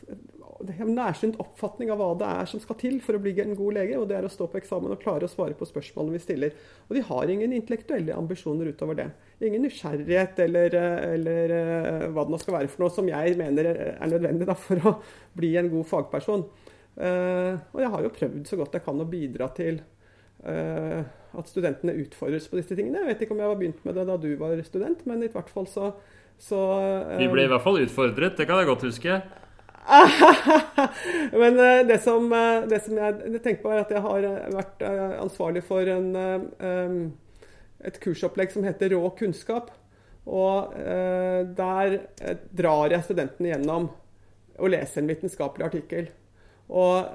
nærsynt 0.68 1.40
oppfatning 1.42 1.92
av 1.94 2.00
hva 2.02 2.10
det 2.20 2.30
er 2.30 2.50
som 2.50 2.62
skal 2.64 2.78
til 2.82 2.98
for 3.04 3.18
å 3.18 3.22
bli 3.24 3.34
en 3.44 3.56
god 3.58 3.78
lege, 3.78 4.00
og 4.00 4.08
det 4.10 4.18
er 4.18 4.28
å 4.28 4.32
stå 4.32 4.48
på 4.52 4.60
eksamen 4.62 4.94
og 4.94 5.02
klare 5.02 5.28
å 5.28 5.32
svare 5.32 5.58
på 5.58 5.68
spørsmålene 5.70 6.18
vi 6.18 6.24
stiller. 6.24 6.58
Og 6.90 6.98
de 6.98 7.06
har 7.08 7.34
ingen 7.34 7.56
intellektuelle 7.58 8.18
ambisjoner 8.18 8.72
utover 8.74 9.00
det. 9.00 9.08
Ingen 9.42 9.66
nysgjerrighet 9.66 10.44
eller, 10.46 10.76
eller 11.16 11.56
øh, 11.58 12.10
hva 12.14 12.26
det 12.26 12.36
nå 12.36 12.42
skal 12.42 12.60
være 12.60 12.74
for 12.74 12.86
noe 12.86 12.94
som 12.94 13.10
jeg 13.10 13.40
mener 13.40 13.72
er 13.72 14.12
nødvendig 14.12 14.50
da, 14.50 14.58
for 14.68 14.92
å 14.92 14.98
bli 15.38 15.56
en 15.60 15.72
god 15.72 15.90
fagperson. 15.90 16.46
Uh, 16.92 17.56
og 17.72 17.80
jeg 17.80 17.90
har 17.94 18.04
jo 18.04 18.14
prøvd 18.14 18.50
så 18.50 18.58
godt 18.60 18.74
jeg 18.76 18.84
kan 18.84 19.00
å 19.00 19.08
bidra 19.08 19.48
til 19.56 19.78
uh, 20.44 21.02
at 21.38 21.52
studentene 21.52 21.96
utfordres 22.04 22.50
på 22.52 22.60
disse 22.60 22.76
tingene. 22.76 23.04
Jeg 23.04 23.14
vet 23.14 23.24
ikke 23.24 23.36
om 23.36 23.44
jeg 23.44 23.52
var 23.52 23.60
begynt 23.60 23.86
med 23.88 23.96
det 23.98 24.08
da 24.10 24.18
du 24.20 24.32
var 24.40 24.64
student, 24.68 25.06
men 25.08 25.24
i 25.24 25.32
hvert 25.32 25.52
fall 25.52 25.68
så, 25.70 25.94
så 26.42 26.60
eh, 26.82 27.22
Vi 27.24 27.30
ble 27.32 27.46
i 27.48 27.52
hvert 27.52 27.64
fall 27.64 27.80
utfordret, 27.84 28.36
det 28.40 28.48
kan 28.50 28.60
jeg 28.60 28.70
godt 28.72 28.86
huske. 28.90 29.22
Men 31.42 31.60
eh, 31.60 31.88
det 31.88 32.00
som, 32.04 32.34
eh, 32.34 32.64
det 32.70 32.80
som 32.86 32.98
jeg, 32.98 33.42
tenker 33.44 33.62
på, 33.64 33.72
er 33.74 33.84
at 33.84 33.92
jeg 33.92 34.04
har 34.06 34.28
eh, 34.28 34.48
vært 34.56 34.86
ansvarlig 35.22 35.64
for 35.68 35.88
en, 35.92 36.10
et 37.82 38.00
kursopplegg 38.04 38.54
som 38.54 38.66
heter 38.68 38.96
Rå 38.96 39.12
kunnskap. 39.20 39.72
Og 40.22 40.76
der 41.58 41.96
drar 42.54 42.94
jeg 42.94 43.06
studentene 43.08 43.56
gjennom 43.56 43.88
og 44.62 44.70
leser 44.70 45.02
en 45.02 45.10
vitenskapelig 45.10 45.66
artikkel. 45.66 46.12
Og 46.70 47.10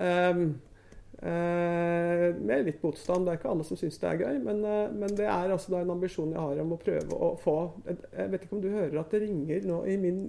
med 1.22 2.66
litt 2.66 2.82
motstand. 2.84 3.26
Det 3.26 3.32
er 3.32 3.38
ikke 3.40 3.50
alle 3.52 3.66
som 3.66 3.78
syns 3.80 3.98
det 4.02 4.08
er 4.10 4.20
gøy, 4.20 4.38
men, 4.44 4.62
eh, 4.68 4.92
men 4.92 5.16
det 5.16 5.26
er 5.26 5.52
altså 5.54 5.72
da 5.72 5.82
en 5.82 5.94
ambisjon 5.96 6.34
jeg 6.34 6.42
har 6.42 6.62
om 6.62 6.74
å 6.76 6.80
prøve 6.80 7.16
å 7.16 7.32
få 7.40 7.56
Jeg 7.86 8.30
vet 8.32 8.46
ikke 8.46 8.56
om 8.58 8.62
du 8.64 8.70
hører 8.74 9.00
at 9.00 9.14
det 9.14 9.22
ringer 9.24 9.66
nå 9.68 9.82
i 9.88 9.96
min 10.00 10.24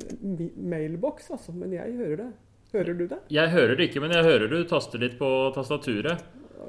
mailboks, 0.56 1.32
altså, 1.36 1.56
men 1.56 1.76
jeg 1.76 1.98
hører 2.00 2.24
det. 2.24 2.32
Hører 2.74 2.98
du 3.00 3.06
det? 3.08 3.20
Jeg 3.32 3.54
hører 3.54 3.78
det 3.80 3.88
ikke, 3.88 4.04
men 4.04 4.12
jeg 4.12 4.28
hører 4.28 4.52
du 4.52 4.58
taster 4.68 5.00
litt 5.00 5.16
på 5.20 5.30
tastaturet. 5.56 6.24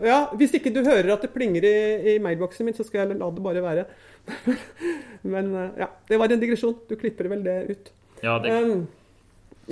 Ja, 0.05 0.29
Hvis 0.39 0.53
ikke 0.55 0.71
du 0.71 0.85
hører 0.87 1.15
at 1.15 1.25
det 1.25 1.33
plinger 1.35 1.65
i, 1.67 1.79
i 2.15 2.19
mailboksen 2.23 2.69
min, 2.69 2.77
så 2.77 2.87
skal 2.87 3.03
jeg 3.03 3.19
la 3.19 3.31
det 3.35 3.43
bare 3.43 3.65
være. 3.65 3.87
Men 5.35 5.51
eh, 5.55 5.81
ja, 5.83 5.89
det 6.09 6.21
var 6.21 6.31
en 6.31 6.43
digresjon. 6.43 6.77
Du 6.87 6.95
klipper 7.01 7.31
vel 7.33 7.43
det 7.47 7.59
ut. 7.73 7.91
Ja, 8.23 8.39
det, 8.43 8.53
Um, 8.53 8.87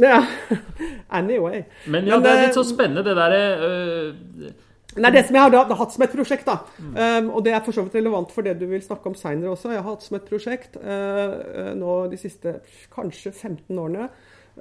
ja. 0.03 0.21
Anyway. 1.19 1.65
men 1.87 2.07
ja, 2.07 2.17
men 2.17 2.25
det 2.25 2.31
er 2.33 2.47
litt 2.47 2.59
så 2.59 2.65
spennende, 2.67 3.05
det 3.07 3.17
derre 3.17 3.43
øh, 3.67 4.55
Nei, 4.97 5.11
Det 5.13 5.27
som 5.27 5.37
jeg 5.37 5.45
har 5.45 5.53
da, 5.53 5.77
hatt 5.77 5.93
som 5.93 6.05
et 6.07 6.13
prosjekt, 6.15 6.47
da, 6.49 6.55
um, 6.81 7.27
og 7.37 7.43
det 7.45 7.53
er 7.53 7.61
for 7.65 7.77
så 7.77 7.83
vidt 7.85 7.99
relevant 7.99 8.31
for 8.33 8.47
det 8.47 8.55
du 8.57 8.65
vil 8.71 8.81
snakke 8.81 9.11
om 9.11 9.17
seinere 9.19 9.53
også 9.53 9.75
Jeg 9.75 9.83
har 9.83 9.91
hatt 9.91 10.07
som 10.07 10.17
et 10.17 10.25
prosjekt 10.29 10.79
uh, 10.81 11.75
nå 11.77 11.99
de 12.09 12.21
siste 12.21 12.55
kanskje 12.95 13.35
15 13.35 13.77
årene 13.77 14.09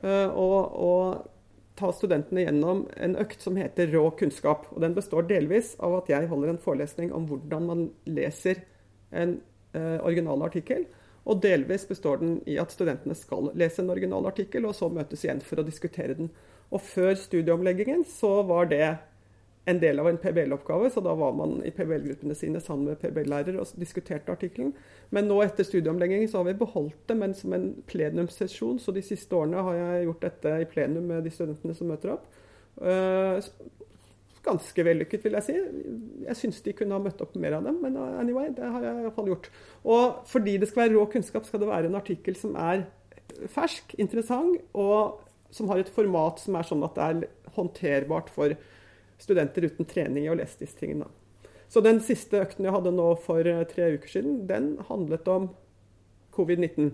uh, 0.04 0.28
å 0.36 0.50
å 0.76 0.92
ta 1.76 1.92
studentene 1.92 2.46
gjennom 2.46 2.86
en 3.04 3.18
økt 3.20 3.42
som 3.44 3.58
heter 3.60 3.90
Rå 3.92 4.06
kunnskap. 4.20 4.68
og 4.72 4.82
Den 4.84 4.96
består 4.96 5.28
delvis 5.28 5.74
av 5.84 5.98
at 6.00 6.12
jeg 6.12 6.30
holder 6.32 6.54
en 6.54 6.62
forelesning 6.62 7.12
om 7.16 7.28
hvordan 7.28 7.66
man 7.68 7.82
leser 8.08 8.62
en 9.12 9.38
uh, 9.76 10.00
original 10.08 10.46
artikkel, 10.48 10.86
Og 11.26 11.42
delvis 11.42 11.88
består 11.90 12.22
den 12.22 12.38
i 12.50 12.60
at 12.62 12.74
studentene 12.74 13.18
skal 13.18 13.50
lese 13.58 13.82
en 13.82 13.90
original 13.90 14.28
artikkel, 14.30 14.68
og 14.70 14.76
så 14.78 14.92
møtes 14.94 15.26
igjen 15.26 15.42
for 15.42 15.62
å 15.62 15.66
diskutere 15.66 16.18
den. 16.18 16.30
Og 16.74 16.82
før 16.86 17.16
studieomleggingen 17.18 18.06
så 18.10 18.40
var 18.46 18.70
det 18.70 18.86
en 19.66 19.80
del 19.82 19.98
av 19.98 20.08
en 20.10 20.20
PBL-oppgave, 20.22 20.92
så 20.94 21.02
da 21.02 21.16
var 21.18 21.34
man 21.34 21.58
i 21.66 21.72
PBL-gruppene 21.74 22.36
sine 22.38 22.62
sammen 22.62 22.92
med 22.92 23.00
PBL-lærere 23.02 23.58
og 23.62 23.80
diskuterte 23.82 24.34
artikkelen. 24.34 24.76
Men 25.10 25.26
nå 25.30 25.40
etter 25.42 25.66
studieomleggingen 25.66 26.30
så 26.30 26.44
har 26.44 26.52
vi 26.52 26.60
beholdt 26.60 27.08
det, 27.10 27.18
men 27.18 27.34
som 27.38 27.56
en 27.58 27.72
plenumssesjon. 27.90 28.78
Så 28.82 28.94
de 28.94 29.02
siste 29.06 29.34
årene 29.34 29.66
har 29.66 29.80
jeg 29.80 30.06
gjort 30.06 30.28
dette 30.28 30.54
i 30.62 30.70
plenum 30.70 31.10
med 31.10 31.26
de 31.26 31.34
studentene 31.34 31.78
som 31.78 31.90
møter 31.90 32.14
opp. 32.14 32.30
Uh, 34.46 34.52
ganske 34.52 34.86
vellykket, 34.86 35.26
vil 35.26 35.38
jeg 35.40 35.48
si. 35.48 35.56
Jeg 36.28 36.40
syns 36.40 36.62
de 36.66 36.74
kunne 36.78 36.98
ha 36.98 37.02
møtt 37.02 37.22
opp 37.24 37.36
mer 37.42 37.58
av 37.58 37.66
dem, 37.66 37.82
men 37.84 37.98
anyway, 38.22 38.52
det 38.56 38.70
har 38.76 38.86
jeg 38.86 39.04
iallfall 39.04 39.32
gjort. 39.34 39.50
Og 39.84 40.22
fordi 40.30 40.58
det 40.62 40.70
skal 40.70 40.86
være 40.86 40.96
rå 40.98 41.06
kunnskap, 41.12 41.48
skal 41.48 41.64
det 41.64 41.72
være 41.72 41.90
en 41.90 42.00
artikkel 42.00 42.38
som 42.40 42.56
er 42.60 42.86
fersk, 43.52 43.96
interessant, 44.02 44.62
og 44.78 45.22
som 45.56 45.70
har 45.72 45.82
et 45.82 45.92
format 45.94 46.40
som 46.42 46.58
er 46.58 46.68
sånn 46.68 46.84
at 46.86 46.98
det 46.98 47.06
er 47.06 47.54
håndterbart 47.56 48.32
for 48.34 48.56
studenter 49.22 49.70
uten 49.70 49.88
trening 49.88 50.26
i 50.26 50.32
å 50.32 50.38
lese 50.38 50.60
disse 50.62 50.78
tingene. 50.80 51.08
Så 51.72 51.82
den 51.82 52.02
siste 52.04 52.42
økten 52.44 52.68
jeg 52.68 52.76
hadde 52.76 52.94
nå 52.94 53.08
for 53.24 53.48
eh, 53.48 53.64
tre 53.70 53.96
uker 53.96 54.12
siden, 54.12 54.44
den 54.50 54.76
handlet 54.90 55.28
om 55.32 55.50
covid-19. 56.36 56.92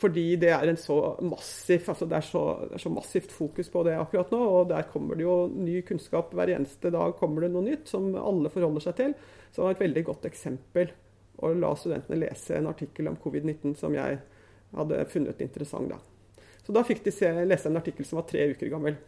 Fordi 0.00 0.24
det 0.40 0.48
er, 0.54 0.70
så 0.80 0.96
massiv, 1.20 1.84
altså 1.92 2.06
det, 2.08 2.16
er 2.16 2.24
så, 2.24 2.42
det 2.70 2.78
er 2.78 2.82
så 2.86 2.92
massivt 2.92 3.34
fokus 3.36 3.68
på 3.68 3.82
det 3.84 3.98
akkurat 4.00 4.32
nå. 4.32 4.40
Og 4.40 4.70
der 4.70 4.88
kommer 4.88 5.18
det 5.18 5.26
jo 5.26 5.36
ny 5.52 5.82
kunnskap. 5.86 6.32
Hver 6.36 6.54
eneste 6.54 6.92
dag 6.94 7.12
kommer 7.18 7.44
det 7.44 7.52
noe 7.52 7.66
nytt 7.66 7.90
som 7.90 8.08
alle 8.16 8.52
forholder 8.52 8.86
seg 8.86 8.96
til. 9.02 9.14
Så 9.50 9.60
det 9.60 9.66
var 9.66 9.76
et 9.76 9.84
veldig 9.84 10.04
godt 10.08 10.28
eksempel 10.30 10.94
å 11.40 11.52
la 11.56 11.74
studentene 11.76 12.20
lese 12.20 12.56
en 12.56 12.68
artikkel 12.70 13.08
om 13.10 13.18
covid-19 13.20 13.76
som 13.80 13.94
jeg 13.96 14.18
hadde 14.76 15.04
funnet 15.12 15.40
interessant. 15.44 15.92
da. 15.92 16.00
Så 16.64 16.74
da 16.76 16.84
fikk 16.86 17.04
de 17.04 17.12
se, 17.14 17.30
lese 17.48 17.68
en 17.68 17.80
artikkel 17.80 18.06
som 18.08 18.20
var 18.20 18.28
tre 18.30 18.50
uker 18.52 18.72
gammel. 18.72 18.98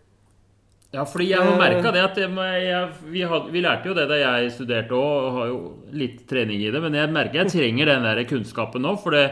Ja, 0.92 1.06
fordi 1.08 1.30
jeg 1.30 1.40
har 1.40 1.56
merka 1.56 1.88
det 1.94 2.02
at 2.04 2.18
jeg, 2.20 2.28
jeg, 2.36 2.88
vi, 3.08 3.22
had, 3.24 3.46
vi, 3.48 3.62
lærte 3.64 3.88
jo 3.88 3.94
det 3.96 4.04
da 4.10 4.18
jeg 4.20 4.50
studerte 4.52 4.92
òg, 4.92 5.12
og 5.24 5.36
har 5.38 5.46
jo 5.48 5.60
litt 5.96 6.18
trening 6.28 6.60
i 6.60 6.68
det. 6.74 6.82
Men 6.84 6.98
jeg 6.98 7.12
merker 7.14 7.40
jeg 7.40 7.52
trenger 7.54 7.94
den 7.94 8.04
der 8.04 8.20
kunnskapen 8.28 8.84
nå. 8.84 8.92
For 9.00 9.16
det, 9.16 9.22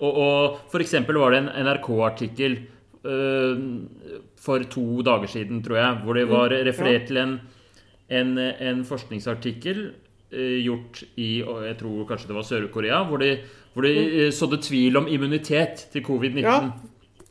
og, 0.00 0.20
og 0.24 0.60
f.eks. 0.72 0.94
var 1.12 1.34
det 1.34 1.40
en 1.42 1.50
NRK-artikkel 1.66 2.58
uh, 3.04 3.64
for 4.40 4.68
to 4.72 5.02
dager 5.06 5.28
siden, 5.30 5.62
tror 5.64 5.80
jeg, 5.80 5.98
hvor 6.04 6.16
det 6.16 6.28
var 6.30 6.54
referert 6.68 7.08
til 7.10 7.20
en, 7.20 7.34
en, 8.08 8.36
en 8.38 8.84
forskningsartikkel 8.88 9.82
uh, 9.90 10.56
gjort 10.64 11.02
i 11.20 11.32
jeg 11.40 11.80
tror 11.82 12.06
kanskje 12.08 12.30
det 12.30 12.38
var 12.38 12.48
Sør-Korea, 12.48 13.02
hvor 13.08 13.20
de, 13.22 13.34
hvor 13.74 13.88
de 13.88 13.92
uh, 13.98 14.30
sådde 14.32 14.62
tvil 14.64 14.96
om 15.02 15.10
immunitet 15.10 15.88
til 15.92 16.06
covid-19. 16.06 16.46
Ja. 16.46 16.62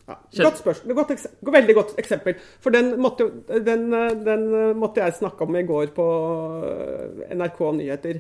Ja, 0.10 0.16
godt 0.42 0.58
spørsmål. 0.58 0.96
Godt 0.98 1.12
eksempel, 1.14 1.52
veldig 1.54 1.74
godt 1.78 1.92
eksempel. 2.02 2.38
For 2.66 2.74
den 2.74 2.96
måtte, 2.98 3.28
den, 3.62 3.92
den 4.26 4.46
måtte, 4.74 5.04
jeg 5.04 5.14
snakke 5.20 5.46
om 5.46 5.54
i 5.54 5.62
går 5.62 5.92
på 5.94 6.06
NRK 7.30 7.60
Nyheter. 7.78 8.18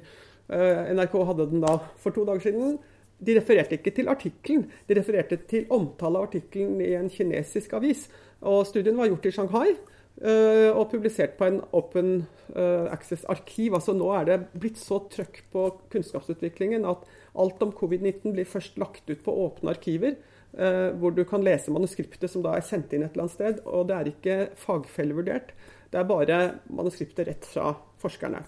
NRK 0.94 1.16
hadde 1.32 1.48
den 1.50 1.64
da 1.66 1.80
for 1.98 2.14
to 2.14 2.28
dager 2.30 2.46
siden. 2.46 2.78
De 3.20 3.36
refererte 3.36 3.76
ikke 3.76 3.94
til 3.96 4.10
artikkelen, 4.12 4.66
de 4.88 4.96
refererte 4.96 5.40
til 5.50 5.68
omtale 5.76 6.20
av 6.20 6.30
artikkelen 6.30 6.80
i 6.84 6.94
en 6.96 7.10
kinesisk 7.12 7.74
avis. 7.76 8.08
Og 8.48 8.64
Studien 8.70 8.98
var 9.00 9.10
gjort 9.10 9.28
i 9.28 9.34
Shanghai 9.36 9.74
uh, 9.74 10.72
og 10.72 10.88
publisert 10.94 11.36
på 11.40 11.50
en 11.50 11.60
open 11.76 12.14
uh, 12.56 12.88
access-arkiv. 12.94 13.76
Altså 13.76 13.96
Nå 13.98 14.08
er 14.16 14.30
det 14.30 14.40
blitt 14.56 14.80
så 14.80 15.02
trøkk 15.12 15.42
på 15.52 15.66
kunnskapsutviklingen 15.92 16.88
at 16.88 17.04
alt 17.40 17.64
om 17.66 17.76
covid-19 17.76 18.36
blir 18.36 18.48
først 18.48 18.80
lagt 18.80 19.10
ut 19.12 19.24
på 19.26 19.36
åpne 19.48 19.76
arkiver. 19.76 20.16
Uh, 20.50 20.96
hvor 20.98 21.14
du 21.14 21.22
kan 21.30 21.44
lese 21.46 21.70
manuskriptet 21.70 22.32
som 22.32 22.42
da 22.42 22.56
er 22.58 22.66
sendt 22.66 22.96
inn 22.96 23.04
et 23.06 23.12
eller 23.14 23.28
annet 23.28 23.36
sted. 23.36 23.60
Og 23.68 23.90
det 23.92 23.98
er 23.98 24.14
ikke 24.14 24.40
fagfellevurdert. 24.64 25.52
Det 25.92 26.00
er 26.00 26.10
bare 26.10 26.40
manuskriptet 26.72 27.28
rett 27.28 27.52
fra 27.52 27.74
forskerne. 28.00 28.46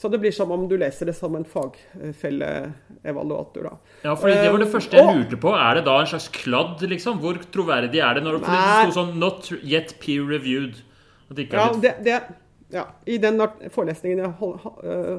Så 0.00 0.08
det 0.08 0.18
blir 0.22 0.32
som 0.32 0.48
om 0.54 0.62
du 0.68 0.76
leser 0.80 1.06
det 1.10 1.16
som 1.18 1.34
en 1.36 1.44
fagfelleevaluator. 1.44 3.62
da. 3.66 3.72
Ja, 4.06 4.14
for 4.16 4.28
det 4.32 4.48
var 4.48 4.58
det 4.62 4.72
første 4.72 4.96
jeg 4.96 5.16
lurte 5.18 5.36
på. 5.36 5.50
Er 5.52 5.74
det 5.76 5.84
da 5.90 5.94
en 6.00 6.08
slags 6.08 6.28
kladd, 6.32 6.80
liksom? 6.88 7.20
Hvor 7.20 7.36
troverdig 7.52 8.00
er 8.00 8.14
det 8.16 8.24
når 8.24 8.40
det 8.40 8.48
sto 8.48 8.96
sånn 8.96 9.20
'not 9.20 9.52
yet 9.60 10.00
peer 10.00 10.24
reviewed'? 10.24 10.80
Det 11.30 11.46
ja, 11.52 11.72
det, 11.82 11.94
det, 12.02 12.22
ja, 12.72 12.86
I 13.06 13.18
den 13.18 13.48
forelesningen 13.70 14.18
jeg 14.24 14.32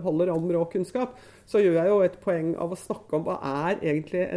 holder 0.04 0.30
om 0.34 0.52
råkunnskap, 0.52 1.10
så 1.46 1.60
gjør 1.62 1.74
jeg 1.78 1.88
jo 1.88 2.02
et 2.02 2.20
poeng 2.24 2.56
av 2.60 2.72
å 2.72 2.76
snakke 2.80 3.16
om 3.16 3.24
hva 3.28 3.38
er 3.68 3.76
egentlig 3.80 4.28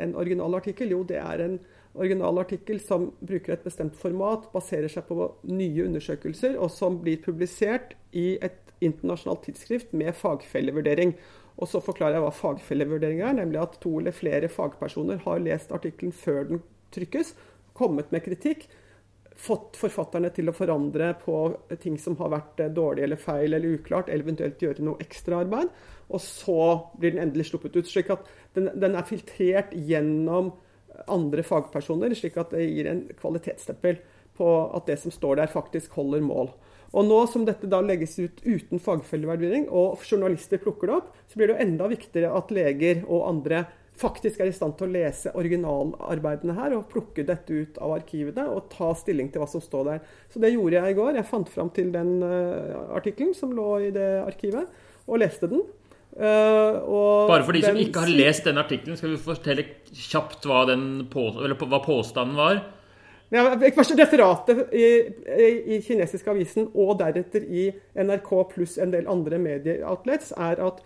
en 0.00 0.14
original 0.14 0.54
artikkel. 0.54 0.90
Jo, 0.94 1.02
det 1.02 1.18
er 1.18 1.38
en 1.44 1.58
original 1.94 2.38
artikkel 2.38 2.80
som 2.82 3.12
bruker 3.20 3.52
et 3.54 3.64
bestemt 3.64 3.96
format, 3.96 4.52
baserer 4.52 4.88
seg 4.92 5.02
på 5.08 5.32
nye 5.50 5.84
undersøkelser, 5.86 6.58
og 6.58 6.70
som 6.70 7.02
blir 7.02 7.22
publisert 7.24 7.94
i 8.12 8.38
et 8.42 8.63
internasjonalt 8.80 9.44
tidsskrift 9.46 9.92
med 9.96 10.14
fagfellevurdering. 10.18 11.14
Og 11.54 11.70
så 11.70 11.82
forklarer 11.84 12.18
jeg 12.18 12.24
hva 12.24 12.32
fagfellevurdering 12.34 13.20
er, 13.22 13.36
nemlig 13.38 13.60
at 13.62 13.76
to 13.82 13.98
eller 14.00 14.14
flere 14.14 14.50
fagpersoner 14.50 15.20
har 15.26 15.42
lest 15.42 15.74
artikkelen 15.74 16.14
før 16.14 16.48
den 16.48 16.64
trykkes, 16.94 17.34
kommet 17.74 18.10
med 18.14 18.24
kritikk, 18.24 18.66
fått 19.34 19.78
forfatterne 19.78 20.30
til 20.34 20.50
å 20.50 20.54
forandre 20.54 21.10
på 21.18 21.36
ting 21.82 21.96
som 21.98 22.14
har 22.20 22.30
vært 22.36 22.60
dårlig 22.74 23.02
eller 23.06 23.18
feil 23.18 23.56
eller 23.56 23.78
uklart, 23.78 24.08
eller 24.08 24.26
eventuelt 24.26 24.62
gjøre 24.62 24.84
noe 24.86 25.02
ekstraarbeid. 25.02 25.72
Og 26.14 26.22
så 26.22 26.58
blir 26.98 27.14
den 27.14 27.24
endelig 27.24 27.48
sluppet 27.50 27.76
ut. 27.76 27.88
slik 27.90 28.12
at 28.14 28.28
den, 28.54 28.70
den, 28.74 28.94
er 28.94 29.08
filtrert 29.08 29.74
gjennom 29.74 30.52
andre 31.10 31.42
fagpersoner, 31.42 32.14
slik 32.14 32.36
at 32.38 32.54
det 32.54 32.62
gir 32.62 32.90
en 32.90 33.02
kvalitetsstempel 33.18 33.98
på 34.38 34.50
at 34.76 34.86
det 34.86 35.00
som 35.02 35.14
står 35.14 35.42
der, 35.42 35.50
faktisk 35.50 35.98
holder 35.98 36.22
mål. 36.22 36.52
Og 36.94 37.06
nå 37.08 37.20
som 37.26 37.44
dette 37.46 37.66
da 37.70 37.80
legges 37.82 38.14
ut 38.20 38.42
uten 38.46 38.82
fagfellevurdering, 38.82 39.66
og 39.66 40.02
journalister 40.06 40.60
plukker 40.62 40.90
det 40.90 40.98
opp, 41.00 41.08
så 41.26 41.38
blir 41.40 41.50
det 41.50 41.56
jo 41.56 41.64
enda 41.66 41.88
viktigere 41.90 42.34
at 42.38 42.52
leger 42.54 43.02
og 43.08 43.26
andre 43.32 43.64
faktisk 43.98 44.40
er 44.42 44.50
i 44.50 44.54
stand 44.54 44.74
til 44.78 44.88
å 44.88 44.94
lese 44.94 45.30
originalarbeidene 45.38 46.56
her 46.56 46.74
og 46.74 46.88
plukke 46.90 47.24
dette 47.26 47.54
ut 47.54 47.78
av 47.78 47.94
arkivene 48.00 48.46
og 48.50 48.66
ta 48.72 48.90
stilling 48.98 49.30
til 49.30 49.42
hva 49.42 49.48
som 49.50 49.62
står 49.62 49.86
der. 49.90 50.02
Så 50.32 50.42
det 50.42 50.54
gjorde 50.54 50.80
jeg 50.80 50.94
i 50.94 50.98
går. 50.98 51.14
Jeg 51.18 51.30
fant 51.30 51.50
fram 51.50 51.70
til 51.74 51.92
den 51.94 52.16
uh, 52.22 52.90
artikkelen 52.98 53.34
som 53.38 53.54
lå 53.54 53.70
i 53.86 53.92
det 53.94 54.10
arkivet, 54.24 54.70
og 55.06 55.20
leste 55.22 55.50
den. 55.50 55.62
Uh, 56.14 57.26
Bare 57.30 57.42
for 57.46 57.54
de 57.54 57.62
som 57.64 57.78
ikke 57.78 58.02
har 58.04 58.14
lest 58.18 58.46
den 58.46 58.58
artikkelen, 58.62 58.98
skal 58.98 59.14
vi 59.14 59.22
fortelle 59.22 59.66
kjapt 59.94 60.46
hva, 60.50 60.64
på, 61.10 61.28
hva 61.70 61.82
påstanden 61.86 62.38
var? 62.38 62.64
Jeg 63.32 63.72
først 63.74 63.94
referatet 63.98 64.74
i, 64.76 64.88
i, 65.74 65.78
kinesiske 65.82 66.28
avisen 66.30 66.68
og 66.74 66.98
deretter 67.00 67.46
i 67.48 67.70
NRK 67.96 68.34
pluss 68.52 68.76
en 68.78 68.92
del 68.92 69.08
andre 69.10 69.38
medieoutlets, 69.40 70.34
er 70.36 70.60
at 70.60 70.82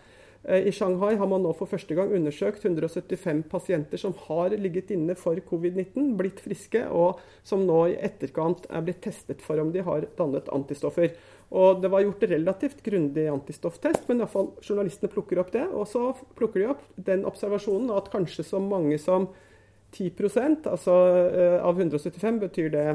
eh, 0.47 0.68
i 0.71 0.73
Shanghai 0.73 1.16
har 1.18 1.28
man 1.28 1.42
nå 1.42 1.50
for 1.59 1.68
første 1.68 1.97
gang 1.99 2.14
undersøkt 2.14 2.62
175 2.64 3.42
pasienter 3.50 4.00
som 4.00 4.14
har 4.28 4.54
ligget 4.54 4.95
inne 4.95 5.16
for 5.18 5.40
covid-19, 5.50 6.14
blitt 6.21 6.38
friske, 6.45 6.85
og 6.87 7.18
som 7.42 7.66
nå 7.66 7.80
i 7.90 7.99
etterkant 8.07 8.71
er 8.71 8.87
blitt 8.87 9.02
testet 9.04 9.42
for 9.45 9.59
om 9.59 9.75
de 9.75 9.83
har 9.85 10.07
dannet 10.16 10.49
antistoffer. 10.54 11.18
Og 11.50 11.83
Det 11.83 11.90
var 11.90 12.07
gjort 12.07 12.23
relativt 12.30 12.83
grundig 12.85 13.26
antistofftest, 13.33 14.07
men 14.09 14.23
i 14.23 14.30
fall 14.30 14.52
journalistene 14.62 15.11
plukker 15.11 15.42
opp 15.42 15.52
det. 15.52 15.66
Og 15.73 15.88
så 15.90 16.12
plukker 16.38 16.62
de 16.62 16.73
opp 16.75 16.88
den 16.95 17.25
observasjonen 17.28 17.90
at 17.97 18.11
kanskje 18.12 18.45
så 18.45 18.61
mange 18.62 18.99
som 19.00 19.30
10 19.92 20.11
altså 20.68 20.95
uh, 21.33 21.64
av 21.64 21.80
175 21.80 22.40
betyr 22.40 22.71
det 22.71 22.87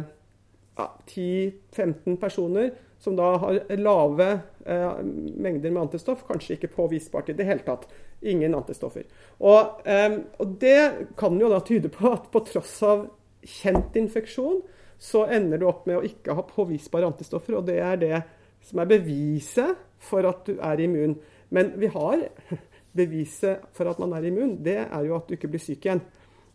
ja, 0.77 0.87
10-15 1.07 2.17
personer 2.21 2.71
som 3.03 3.15
da 3.15 3.33
har 3.37 3.59
lave 3.77 4.27
uh, 4.67 4.99
mengder 5.35 5.71
med 5.71 5.81
antistoff, 5.81 6.23
kanskje 6.27 6.55
ikke 6.55 6.71
påvisbart 6.75 7.29
i 7.29 7.35
det 7.35 7.47
hele 7.49 7.65
tatt. 7.65 7.89
Ingen 8.21 8.55
antistoffer. 8.55 9.03
Og, 9.43 9.81
um, 9.83 10.21
og, 10.39 10.53
det 10.61 11.09
kan 11.19 11.35
jo 11.39 11.49
da 11.51 11.59
tyde 11.67 11.91
på 11.91 12.13
at 12.13 12.29
på 12.31 12.43
tross 12.47 12.77
av 12.87 13.09
kjent 13.43 13.97
infeksjon, 13.99 14.61
så 14.95 15.25
ender 15.35 15.59
du 15.59 15.67
opp 15.67 15.83
med 15.89 15.99
å 15.99 16.05
ikke 16.07 16.37
ha 16.37 16.45
påvisbare 16.47 17.09
antistoffer. 17.09 17.57
Og 17.59 17.67
det 17.67 17.81
er 17.83 17.99
det 17.99 18.21
som 18.63 18.79
er 18.79 18.93
beviset 18.93 19.83
for 19.99 20.23
at 20.29 20.47
du 20.47 20.55
er 20.63 20.79
immun. 20.85 21.17
Men 21.51 21.73
vi 21.75 21.91
har 21.91 22.23
beviset 23.03 23.67
for 23.75 23.91
at 23.91 23.99
man 23.99 24.15
er 24.15 24.29
immun, 24.31 24.61
det 24.63 24.79
er 24.85 25.09
jo 25.09 25.17
at 25.17 25.27
du 25.27 25.35
ikke 25.35 25.51
blir 25.51 25.63
syk 25.65 25.89
igjen 25.89 26.05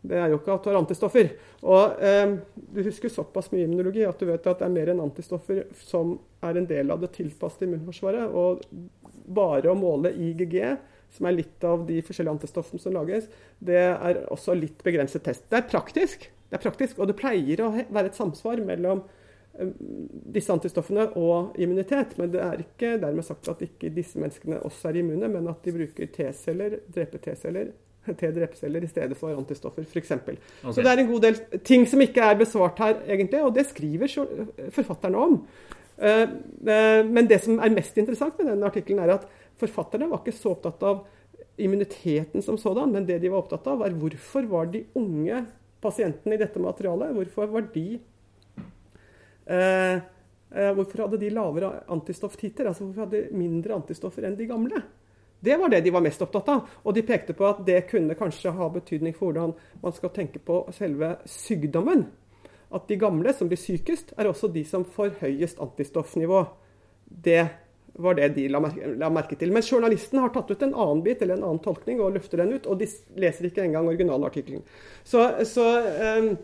det 0.06 0.18
er 0.18 0.30
jo 0.30 0.38
ikke 0.38 0.54
at 0.54 0.64
du 0.64 0.70
har 0.70 0.78
antistoffer. 0.78 1.32
Og 1.66 2.02
eh, 2.04 2.36
Du 2.54 2.82
husker 2.86 3.10
såpass 3.10 3.50
mye 3.52 3.66
immunologi 3.66 4.04
at 4.06 4.20
du 4.20 4.28
vet 4.28 4.46
at 4.46 4.60
det 4.60 4.68
er 4.68 4.74
mer 4.74 4.92
enn 4.92 5.02
antistoffer 5.02 5.64
som 5.82 6.16
er 6.44 6.60
en 6.60 6.68
del 6.70 6.92
av 6.94 7.02
det 7.02 7.10
tilpassede 7.16 7.66
immunforsvaret. 7.66 8.30
Og 8.30 8.62
bare 9.28 9.72
å 9.72 9.78
måle 9.78 10.14
IGG, 10.14 10.60
som 11.12 11.28
er 11.28 11.38
litt 11.40 11.64
av 11.64 11.86
de 11.88 11.98
forskjellige 12.04 12.36
antistoffene 12.36 12.82
som 12.82 12.94
lages, 12.94 13.26
det 13.64 13.80
er 13.80 14.22
også 14.30 14.54
litt 14.56 14.84
begrenset 14.84 15.24
test. 15.24 15.48
Det 15.50 15.58
er 15.58 15.70
praktisk, 15.70 16.28
det 16.48 16.58
er 16.60 16.62
praktisk 16.62 17.00
og 17.00 17.10
det 17.10 17.16
pleier 17.18 17.64
å 17.64 17.72
være 17.74 18.12
et 18.12 18.20
samsvar 18.20 18.62
mellom 18.68 19.02
eh, 19.58 19.74
disse 20.38 20.54
antistoffene 20.54 21.10
og 21.18 21.58
immunitet. 21.58 22.14
Men 22.20 22.30
det 22.36 22.44
er 22.44 22.62
ikke 22.62 22.94
dermed 23.02 23.26
sagt 23.26 23.50
at 23.50 23.66
ikke 23.66 23.90
disse 23.98 24.20
menneskene 24.22 24.62
også 24.62 24.92
er 24.92 25.02
immune, 25.02 25.32
men 25.34 25.50
at 25.50 25.66
de 25.66 25.74
bruker 25.74 26.14
T-celler, 26.14 26.80
dreper 26.94 27.26
T-celler 27.26 27.74
T-drepsceller 28.20 28.84
i 28.84 28.90
stedet 28.90 29.18
for 29.18 29.34
antistoffer, 29.34 29.86
f.eks. 29.86 30.14
Okay. 30.16 30.38
Så 30.64 30.82
det 30.82 30.92
er 30.92 31.02
en 31.02 31.10
god 31.10 31.26
del 31.26 31.38
ting 31.66 31.86
som 31.88 32.02
ikke 32.04 32.24
er 32.24 32.40
besvart 32.40 32.80
her, 32.82 32.98
egentlig, 33.08 33.42
og 33.44 33.54
det 33.56 33.66
skriver 33.68 34.14
forfatterne 34.74 35.24
om. 35.28 35.38
Eh, 35.98 36.24
eh, 36.24 37.02
men 37.06 37.30
det 37.30 37.40
som 37.44 37.60
er 37.62 37.74
mest 37.74 37.98
interessant 38.00 38.38
med 38.40 38.52
denne 38.52 38.68
artikkelen, 38.68 39.02
er 39.04 39.16
at 39.18 39.28
forfatterne 39.58 40.10
var 40.10 40.22
ikke 40.22 40.36
så 40.36 40.54
opptatt 40.54 40.84
av 40.86 41.06
immuniteten 41.58 42.44
som 42.44 42.58
sådan, 42.60 42.92
men 42.94 43.06
det 43.06 43.18
de 43.22 43.32
var 43.32 43.42
opptatt 43.42 43.66
av, 43.70 43.80
var 43.82 43.96
hvorfor 43.98 44.46
var 44.50 44.68
de 44.70 44.84
unge 44.98 45.42
pasientene 45.82 46.34
i 46.34 46.40
dette 46.40 46.58
materialet 46.62 47.14
hvorfor 47.14 47.50
var 47.50 47.66
de 47.74 47.88
eh, 49.46 50.06
Eh, 50.48 50.70
hvorfor 50.72 51.04
hadde 51.04 51.20
de 51.20 51.28
lavere 51.32 51.72
antistofftiter? 51.92 52.68
Altså 52.68 52.86
hvorfor 52.86 53.04
hadde 53.04 53.26
de 53.26 53.36
mindre 53.36 53.76
antistoffer 53.76 54.24
enn 54.24 54.36
de 54.38 54.48
gamle? 54.48 54.80
Det 55.40 55.56
var 55.56 55.70
det 55.70 55.80
de 55.84 55.92
var 55.94 56.02
mest 56.02 56.22
opptatt 56.22 56.48
av. 56.50 56.72
Og 56.82 56.94
de 56.94 57.04
pekte 57.06 57.34
på 57.36 57.46
at 57.46 57.60
det 57.66 57.84
kunne 57.90 58.16
kanskje 58.18 58.54
ha 58.56 58.70
betydning 58.74 59.14
for 59.16 59.30
hvordan 59.30 59.54
man 59.82 59.94
skal 59.94 60.12
tenke 60.14 60.42
på 60.42 60.64
selve 60.74 61.14
sykdommen. 61.30 62.08
At 62.74 62.88
de 62.90 62.98
gamle 63.00 63.32
som 63.32 63.48
blir 63.48 63.60
sykest, 63.60 64.12
er 64.18 64.28
også 64.28 64.50
de 64.52 64.64
som 64.68 64.84
får 64.84 65.16
høyest 65.22 65.60
antistoffnivå. 65.62 66.42
Det 67.08 67.46
var 67.98 68.14
det 68.14 68.28
de 68.36 68.44
la 68.52 68.60
merke, 68.62 68.90
la 68.98 69.08
merke 69.10 69.38
til. 69.38 69.52
Men 69.54 69.64
journalisten 69.64 70.20
har 70.22 70.34
tatt 70.34 70.50
ut 70.50 70.62
en 70.62 70.74
annen 70.74 71.00
bit 71.06 71.22
eller 71.22 71.38
en 71.38 71.46
annen 71.48 71.62
tolkning 71.64 72.02
og 72.02 72.12
løfter 72.18 72.42
den 72.42 72.52
ut. 72.58 72.68
Og 72.68 72.78
de 72.82 72.90
leser 73.18 73.48
ikke 73.48 73.64
engang 73.64 73.88
originalartikkelen. 73.90 74.62
Så, 75.06 75.24
så 75.48 75.66
um, 76.18 76.34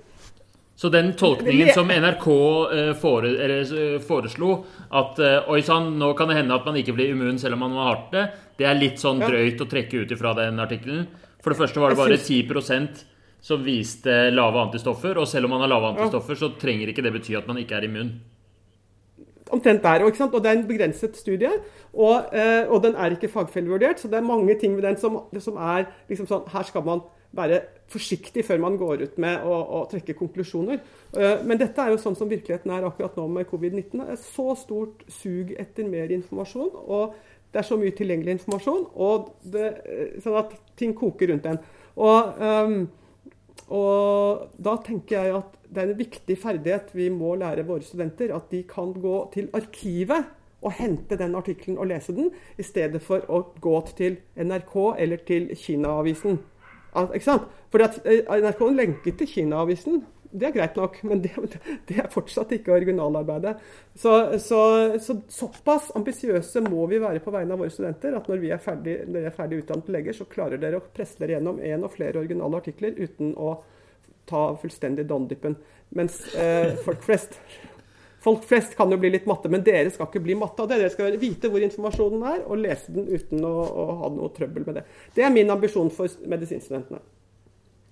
så 0.77 0.89
den 0.89 1.13
tolkningen 1.13 1.69
som 1.75 1.87
NRK 1.87 2.27
eh, 2.75 2.95
fore, 2.99 3.31
eh, 3.61 4.01
foreslo, 4.03 4.65
at 4.91 5.19
eh, 5.23 5.51
oi 5.51 5.63
sann, 5.63 5.93
nå 5.99 6.11
kan 6.19 6.31
det 6.31 6.41
hende 6.41 6.57
at 6.57 6.67
man 6.67 6.79
ikke 6.81 6.97
blir 6.97 7.13
immun 7.15 7.39
selv 7.39 7.55
om 7.55 7.63
man 7.63 7.77
har 7.79 7.93
hatt 7.93 8.09
det, 8.15 8.25
det 8.59 8.67
er 8.67 8.81
litt 8.81 8.99
sånn 9.03 9.23
drøyt 9.23 9.63
å 9.63 9.69
trekke 9.71 10.03
ut 10.03 10.15
ifra 10.17 10.35
den 10.39 10.59
artikkelen. 10.63 11.07
For 11.45 11.55
det 11.55 11.61
første 11.61 11.83
var 11.83 11.95
det 11.95 12.01
bare 12.01 12.19
10% 12.19 13.05
som 13.45 13.63
viste 13.63 14.13
lave 14.33 14.63
antistoffer. 14.63 15.19
Og 15.21 15.29
selv 15.29 15.47
om 15.47 15.55
man 15.55 15.63
har 15.63 15.71
lave 15.71 15.93
antistoffer, 15.93 16.39
så 16.39 16.51
trenger 16.59 16.91
ikke 16.91 17.05
det 17.05 17.13
bety 17.19 17.37
at 17.39 17.47
man 17.51 17.59
ikke 17.61 17.77
er 17.79 17.87
immun. 17.87 18.15
Omtrent 19.55 19.83
der. 19.85 20.07
sant? 20.17 20.35
og 20.35 20.43
det 20.43 20.51
er 20.51 20.57
en 20.57 20.67
begrenset 20.67 21.19
studie, 21.21 21.51
og, 21.93 22.33
og 22.71 22.79
den 22.83 22.97
er 22.97 23.15
ikke 23.15 23.29
fagfellevurdert. 23.29 24.01
Så 24.01 24.09
det 24.09 24.19
er 24.19 24.27
mange 24.27 24.57
ting 24.59 24.75
ved 24.79 24.87
den 24.89 24.97
som, 24.99 25.21
som 25.39 25.61
er 25.61 25.91
liksom 26.09 26.31
sånn 26.31 26.49
Her 26.55 26.67
skal 26.67 26.87
man 26.87 27.05
være 27.35 27.61
forsiktig 27.91 28.45
før 28.47 28.63
man 28.63 28.79
går 28.81 29.05
ut 29.05 29.21
med 29.23 29.45
å, 29.47 29.59
å 29.79 29.85
trekke 29.91 30.17
konklusjoner. 30.19 30.81
Uh, 31.15 31.45
men 31.47 31.61
dette 31.61 31.83
er 31.83 31.93
jo 31.93 32.01
sånn 32.01 32.17
som 32.19 32.31
virkeligheten 32.31 32.73
er 32.75 32.87
akkurat 32.89 33.17
nå 33.19 33.29
med 33.37 33.49
covid-19. 33.51 34.01
Det 34.01 34.17
er 34.17 34.21
så 34.23 34.49
stort 34.59 35.05
sug 35.21 35.55
etter 35.59 35.89
mer 35.91 36.15
informasjon. 36.15 36.73
og 36.85 37.15
det 37.55 37.61
er 37.61 37.67
så 37.69 37.77
mye 37.79 37.95
tilgjengelig 37.95 38.33
informasjon, 38.35 38.81
og 38.99 39.29
det, 39.47 39.67
eh, 39.87 40.15
sånn 40.19 40.41
at 40.41 40.57
ting 40.75 40.91
koker 40.99 41.31
rundt 41.31 41.45
en. 41.47 41.61
Og, 41.95 42.41
um, 42.43 42.89
og, 43.69 44.49
da 44.59 44.73
tenker 44.83 45.15
jeg 45.21 45.37
at 45.37 45.53
det 45.71 45.83
er 45.83 45.93
en 45.93 46.01
viktig 46.01 46.37
ferdighet 46.43 46.91
vi 46.99 47.07
må 47.15 47.37
lære 47.39 47.63
våre 47.69 47.87
studenter. 47.87 48.35
At 48.35 48.51
de 48.51 48.65
kan 48.67 48.91
gå 48.99 49.15
til 49.37 49.53
arkivet 49.55 50.33
og 50.65 50.75
hente 50.81 51.15
den 51.21 51.37
artikkelen 51.39 51.79
og 51.79 51.87
lese 51.93 52.15
den, 52.17 52.33
i 52.59 52.67
stedet 52.67 53.03
for 53.03 53.23
å 53.31 53.45
gå 53.63 53.77
til 53.95 54.19
NRK 54.35 54.77
eller 54.99 55.23
til 55.23 55.49
Kina-avisen. 55.55 56.41
Ikke 56.95 57.27
sant? 57.27 57.49
Fordi 57.73 57.87
at 57.89 57.97
eh, 58.07 58.29
NRK 58.45 58.61
lenket 58.75 59.19
til 59.21 59.31
Kina-avisen. 59.31 60.03
Det 60.35 60.49
er 60.49 60.55
greit 60.55 60.79
nok, 60.79 60.97
men 61.07 61.21
det, 61.23 61.33
det, 61.89 61.99
er 61.99 62.11
fortsatt 62.11 62.55
ikke 62.57 62.75
originalarbeidet. 62.75 63.55
Så, 63.95 64.15
så, 64.43 64.63
så 65.03 65.19
såpass 65.31 65.93
ambisiøse 65.95 66.65
må 66.67 66.87
vi 66.91 67.03
være 67.03 67.23
på 67.23 67.35
vegne 67.35 67.55
av 67.55 67.63
våre 67.63 67.75
studenter 67.75 68.17
at 68.19 68.31
når 68.31 68.43
vi 68.43 68.51
er 68.55 68.63
ferdig, 68.63 68.97
dere 69.07 69.31
er 69.31 69.37
ferdig 69.37 69.63
utdannet 69.63 69.93
leger, 69.95 70.19
så 70.19 70.27
klarer 70.31 70.63
dere 70.63 70.83
å 70.83 70.89
presse 70.95 71.21
dere 71.21 71.37
gjennom 71.37 71.63
én 71.63 71.87
og 71.87 71.95
flere 71.95 72.23
originale 72.23 72.63
artikler 72.63 72.99
uten 72.99 73.37
å 73.39 73.57
ta 74.25 74.49
fullstendig 74.57 75.05
dondypen, 75.07 75.59
Mens 75.95 76.35
eh, 76.35 76.75
folk 76.85 77.05
flest 77.07 77.37
Folk 78.25 78.47
flest 78.49 78.73
kan 78.79 78.89
jo 78.89 78.97
bli 79.01 79.11
litt 79.13 79.27
matte, 79.29 79.51
men 79.53 79.65
dere 79.67 79.91
skal 79.93 80.09
ikke 80.09 80.23
bli 80.25 80.37
matte 80.41 80.65
av 80.65 80.71
det. 80.71 80.79
Dere 80.81 80.93
skal 80.95 81.19
vite 81.21 81.51
hvor 81.53 81.65
informasjonen 81.67 82.25
er, 82.31 82.39
og 82.49 82.63
lese 82.63 82.95
den 82.95 83.11
uten 83.11 83.45
å, 83.45 83.53
å 83.53 83.85
ha 84.01 84.09
noe 84.15 84.33
trøbbel 84.33 84.65
med 84.65 84.81
det. 84.81 84.87
Det 85.17 85.27
er 85.27 85.35
min 85.35 85.53
ambisjon 85.53 85.93
for 85.93 86.09
medisinstudentene. 86.33 87.03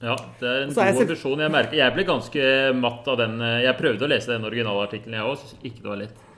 Ja, 0.02 0.16
det 0.40 0.48
er 0.48 0.64
en 0.64 0.72
god 0.74 1.02
ambisjon. 1.04 1.44
Jeg 1.44 1.52
merker, 1.54 1.78
jeg 1.78 1.94
ble 1.94 2.04
ganske 2.08 2.46
matt 2.74 3.06
av 3.12 3.20
den. 3.20 3.36
Eh, 3.44 3.60
jeg 3.68 3.78
prøvde 3.78 4.06
å 4.06 4.10
lese 4.10 4.32
den 4.32 4.48
originalartikkelen, 4.48 5.18
jeg 5.20 5.28
òg. 5.28 5.42
Syns 5.42 5.66
ikke 5.68 5.84
det 5.84 5.90
var 5.92 6.00
lett. 6.00 6.28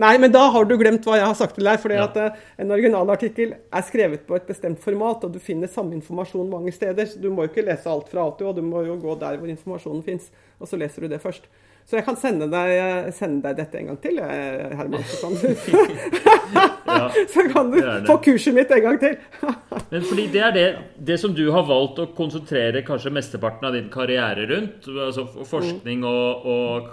Nei, 0.00 0.14
men 0.18 0.32
da 0.34 0.42
har 0.50 0.66
du 0.66 0.74
glemt 0.78 1.04
hva 1.06 1.20
jeg 1.20 1.28
har 1.28 1.36
sagt 1.38 1.54
til 1.58 1.68
deg. 1.68 1.78
fordi 1.82 1.98
ja. 2.00 2.08
at 2.08 2.16
uh, 2.18 2.40
En 2.58 2.72
originalartikkel 2.74 3.52
er 3.54 3.84
skrevet 3.86 4.24
på 4.26 4.34
et 4.38 4.48
bestemt 4.48 4.80
format, 4.82 5.22
og 5.22 5.36
du 5.36 5.38
finner 5.42 5.70
samme 5.70 5.94
informasjon 5.94 6.50
mange 6.50 6.72
steder. 6.74 7.06
så 7.06 7.20
Du 7.22 7.28
må 7.30 7.44
jo 7.44 7.52
ikke 7.52 7.66
lese 7.68 7.90
alt 7.90 8.08
fra 8.10 8.26
A 8.26 8.34
til 8.34 8.50
Å, 8.50 8.56
du 8.56 8.64
må 8.66 8.82
jo 8.88 8.96
gå 8.98 9.14
der 9.20 9.38
hvor 9.38 9.52
informasjonen 9.52 10.02
fins. 10.06 10.32
Og 10.58 10.70
så 10.70 10.80
leser 10.80 11.06
du 11.06 11.14
det 11.14 11.22
først. 11.22 11.46
Så 11.84 11.98
jeg 11.98 12.06
kan 12.06 12.16
sende 12.16 12.48
deg, 12.48 13.12
sende 13.12 13.44
deg 13.44 13.58
dette 13.60 13.80
en 13.80 13.90
gang 13.92 13.98
til, 14.00 14.20
Herman. 14.20 15.04
Så 17.28 17.42
kan 17.52 17.70
du, 17.70 17.78
ja, 17.78 17.94
så 17.94 17.98
kan 17.98 18.02
du 18.02 18.06
få 18.06 18.16
kurset 18.24 18.54
mitt 18.54 18.70
en 18.72 18.82
gang 18.82 18.98
til. 19.00 19.16
Men 19.92 20.04
fordi 20.04 20.26
det 20.32 20.42
er 20.42 20.52
det, 20.54 20.66
det, 21.06 21.18
som 21.20 21.34
du 21.34 21.46
har 21.52 21.64
valgt 21.68 22.00
å 22.02 22.08
konsentrere 22.16 22.84
kanskje 22.86 23.12
mesteparten 23.14 23.68
av 23.68 23.76
din 23.76 23.88
karriere 23.92 24.46
rundt, 24.50 24.88
altså 24.88 25.26
forskning 25.48 26.04
og, 26.08 26.46
og 26.54 26.92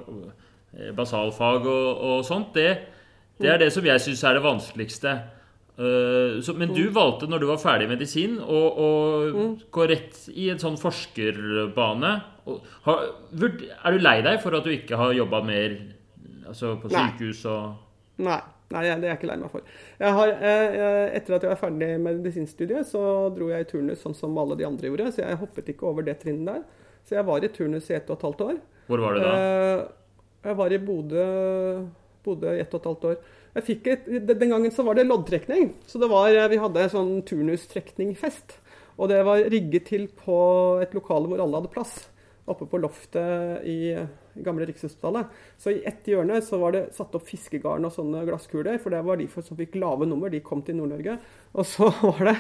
eh, 0.78 0.92
basalfag 0.98 1.68
og, 1.68 2.04
og 2.08 2.26
sånt, 2.28 2.54
det, 2.56 2.70
det, 3.42 3.52
er 3.54 3.62
det 3.62 3.72
som 3.76 3.86
jeg 3.86 4.04
syns 4.04 4.24
er 4.28 4.38
det 4.38 4.46
vanskeligste. 4.46 5.16
Uh, 5.82 6.38
så, 6.46 6.54
men 6.54 6.76
du 6.76 6.84
mm. 6.84 6.94
valgte, 6.94 7.30
når 7.32 7.42
du 7.42 7.48
var 7.50 7.62
ferdig 7.62 7.88
i 7.88 7.92
medisin, 7.96 8.38
å, 8.38 8.60
å 8.70 8.90
mm. 9.34 9.54
gå 9.74 9.88
rett 9.90 10.20
i 10.36 10.52
en 10.54 10.62
sånn 10.62 10.78
forskerbane. 10.78 12.14
Har, 12.86 13.04
er 13.34 13.96
du 13.96 14.02
lei 14.02 14.18
deg 14.26 14.42
for 14.44 14.58
at 14.58 14.68
du 14.68 14.74
ikke 14.76 15.00
har 15.00 15.16
jobba 15.18 15.42
mer 15.46 15.78
altså 16.52 16.76
på 16.82 16.90
sykehus 16.92 17.46
og 17.50 17.88
Nei. 18.22 18.42
Nei, 18.72 18.86
det 18.88 19.08
er 19.08 19.10
jeg 19.10 19.20
ikke 19.20 19.30
lei 19.30 19.38
meg 19.42 19.52
for. 19.52 19.72
Har, 20.00 20.30
eh, 20.32 21.08
etter 21.18 21.36
at 21.36 21.46
jeg 21.46 21.52
var 21.52 21.60
ferdig 21.60 21.90
med 22.00 22.22
medisinstudiet, 22.22 22.88
så 22.88 23.02
dro 23.36 23.50
jeg 23.52 23.66
i 23.66 23.68
turnus 23.68 24.04
sånn 24.04 24.16
som 24.16 24.38
alle 24.40 24.56
de 24.60 24.68
andre 24.68 24.88
gjorde. 24.88 25.10
Så 25.12 25.24
jeg 25.24 25.40
hoppet 25.42 25.72
ikke 25.74 25.90
over 25.90 26.08
det 26.08 26.18
trinnet 26.22 26.48
der. 26.48 26.86
Så 27.08 27.18
jeg 27.18 27.28
var 27.28 27.44
i 27.44 27.52
turnus 27.52 27.90
i 27.92 27.98
ett 27.98 28.10
og 28.10 28.20
et 28.20 28.26
halvt 28.28 28.46
år. 28.46 28.62
Hvor 28.88 29.04
var 29.04 29.18
du 29.18 29.24
da? 29.24 29.34
Eh, 29.34 29.82
jeg 30.48 30.58
var 30.62 30.74
i 30.74 30.82
Bodø, 30.82 31.26
Bodø 32.26 32.54
i 32.56 32.62
ett 32.64 32.74
og 32.74 32.80
et 32.80 32.90
halvt 32.92 33.10
år. 33.12 33.20
Et, 33.58 34.06
den 34.08 34.54
gangen 34.54 34.72
så 34.72 34.86
var 34.88 34.96
det 34.96 35.08
loddtrekning. 35.10 35.74
Så 35.88 36.00
det 36.00 36.12
var, 36.12 36.32
vi 36.52 36.62
hadde 36.62 36.86
en 36.86 36.94
sånn 36.96 37.14
turnustrekningfest. 37.28 38.58
Og 39.02 39.10
det 39.12 39.22
var 39.28 39.44
rigget 39.52 39.90
til 39.90 40.08
på 40.08 40.40
et 40.84 40.96
lokale 40.96 41.30
hvor 41.30 41.44
alle 41.44 41.62
hadde 41.62 41.74
plass. 41.74 41.96
Oppe 42.50 42.66
på 42.68 42.80
loftet 42.82 43.66
i 43.70 43.94
gamle 44.34 44.66
Rikshospitalet. 44.66 45.26
Så 45.58 45.72
i 45.72 45.84
ett 45.88 46.08
hjørne 46.08 46.40
så 46.44 46.58
var 46.62 46.76
det 46.76 46.84
satt 46.96 47.14
opp 47.18 47.26
fiskegarn 47.28 47.86
og 47.88 47.94
sånne 47.96 48.24
glasskuler. 48.28 48.80
For 48.82 48.94
det 48.94 49.02
var 49.08 49.20
de 49.20 49.28
som 49.34 49.58
fikk 49.58 49.78
lave 49.82 50.08
nummer. 50.10 50.32
De 50.32 50.42
kom 50.44 50.64
til 50.66 50.78
Nord-Norge. 50.80 51.18
Og 51.54 51.68
så 51.68 51.90
var 52.04 52.22
det, 52.32 52.36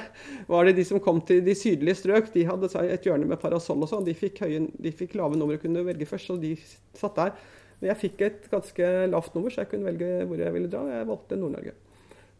var 0.49 0.67
det, 0.67 0.75
de 0.79 0.87
som 0.87 1.01
kom 1.03 1.21
til 1.27 1.43
de 1.45 1.55
sydlige 1.57 1.99
strøk. 2.01 2.31
De 2.33 2.47
hadde 2.47 2.71
et 2.85 3.07
hjørne 3.07 3.29
med 3.29 3.41
parasoll 3.41 3.83
og 3.83 3.91
sånn. 3.91 4.07
De, 4.07 4.15
de, 4.15 4.93
fikk 4.95 5.17
lave 5.19 5.39
nummer 5.39 5.57
og 5.57 5.65
kunne 5.65 5.85
velge 5.87 6.09
først, 6.09 6.31
så 6.31 6.39
de 6.41 6.55
satt 6.97 7.19
der. 7.19 7.35
Men 7.81 7.91
jeg 7.91 8.01
fikk 8.03 8.25
et 8.25 8.49
ganske 8.51 8.89
lavt 9.09 9.33
nummer, 9.35 9.53
så 9.53 9.63
jeg 9.63 9.71
kunne 9.71 9.89
velge 9.89 10.25
hvor 10.29 10.41
jeg 10.41 10.53
ville 10.53 10.69
dra. 10.69 10.83
Jeg 10.93 11.07
valgte 11.09 11.39
Nord-Norge. 11.41 11.73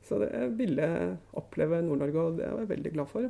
Så 0.06 0.20
det, 0.22 0.30
jeg 0.34 0.52
ville 0.60 0.90
oppleve 1.38 1.82
Nord-Norge, 1.86 2.26
og 2.26 2.38
det 2.38 2.52
var 2.52 2.62
jeg 2.62 2.72
veldig 2.76 2.94
glad 2.94 3.10
for. 3.10 3.30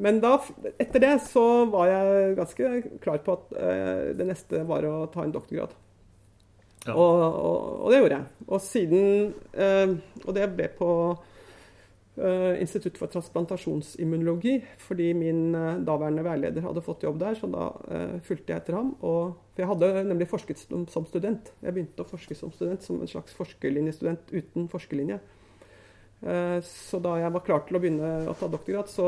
Men 0.00 0.22
da, 0.24 0.38
etter 0.80 1.04
det 1.04 1.12
så 1.28 1.44
var 1.68 1.90
jeg 1.90 2.36
ganske 2.38 2.70
klar 3.04 3.20
på 3.24 3.36
at 3.36 3.56
eh, 3.60 4.04
det 4.16 4.28
neste 4.30 4.62
var 4.68 4.86
å 4.88 4.94
ta 5.12 5.26
en 5.26 5.34
doktorgrad. 5.34 5.74
Ja. 6.86 6.94
Og, 6.96 7.20
og, 7.20 7.58
og, 7.84 7.90
det 7.92 8.00
gjorde 8.00 8.16
jeg. 8.16 8.46
Og 8.48 8.62
siden 8.64 9.04
eh, 9.54 9.92
Og 10.24 10.32
det 10.34 10.48
ble 10.56 10.66
på 10.74 10.88
Institutt 12.12 12.98
for 13.00 13.08
transplantasjonsimmunologi, 13.08 14.58
fordi 14.84 15.06
min 15.16 15.54
uh, 15.56 15.78
daværende 15.80 16.24
veileder 16.26 16.64
hadde 16.66 16.82
fått 16.84 17.06
jobb 17.06 17.16
der. 17.22 17.38
Så 17.38 17.48
da 17.48 17.70
uh, 17.72 18.18
fulgte 18.26 18.52
jeg 18.52 18.60
etter 18.60 18.76
ham. 18.76 18.90
Og, 19.00 19.38
for 19.54 19.64
jeg 19.64 19.70
hadde 19.70 20.04
nemlig 20.10 20.28
forsket 20.28 20.60
som, 20.60 21.06
student. 21.08 21.54
Jeg 21.64 21.72
begynte 21.72 22.04
å 22.04 22.10
forske 22.10 22.36
som 22.36 22.52
student, 22.52 22.84
som 22.84 23.00
en 23.00 23.08
slags 23.08 23.32
forskerlinjestudent 23.38 24.32
uten 24.32 24.68
forskerlinje. 24.72 25.20
så 26.62 26.98
da 27.02 27.16
jeg 27.18 27.32
var 27.34 27.42
klar 27.42 27.64
til 27.66 27.76
å 27.76 27.80
begynne 27.82 28.10
å 28.30 28.34
ta 28.38 28.46
doktorgrad, 28.46 28.86
så 28.86 29.06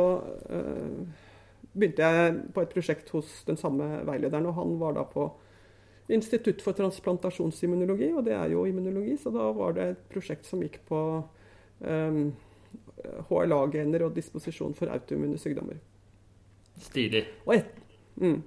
begynte 1.71 2.03
jeg 2.03 2.33
på 2.57 2.65
et 2.65 2.73
prosjekt 2.73 3.13
hos 3.15 3.31
den 3.47 3.61
samme 3.61 4.01
veilederen. 4.09 4.49
Og 4.51 4.57
han 4.59 4.75
var 4.81 4.97
da 4.97 5.05
på 5.07 5.29
Institutt 6.13 6.61
for 6.61 6.77
transplantasjonsimmunologi, 6.77 8.11
og 8.13 8.27
det 8.27 8.35
er 8.37 8.51
jo 8.53 8.67
immunologi, 8.69 9.15
så 9.17 9.31
da 9.33 9.47
var 9.57 9.73
det 9.77 9.87
et 9.89 10.03
prosjekt 10.13 10.45
som 10.45 10.61
gikk 10.61 10.83
på 10.85 10.99
um, 11.81 12.27
HLA-gener 13.29 14.07
og 14.07 14.17
disposisjon 14.17 14.75
for 14.77 14.93
autoimmune 14.93 15.39
sykdommer. 15.41 15.79
Stilig. 16.83 17.25
Og, 17.47 17.55
et, 17.57 17.71
mm. 18.21 18.41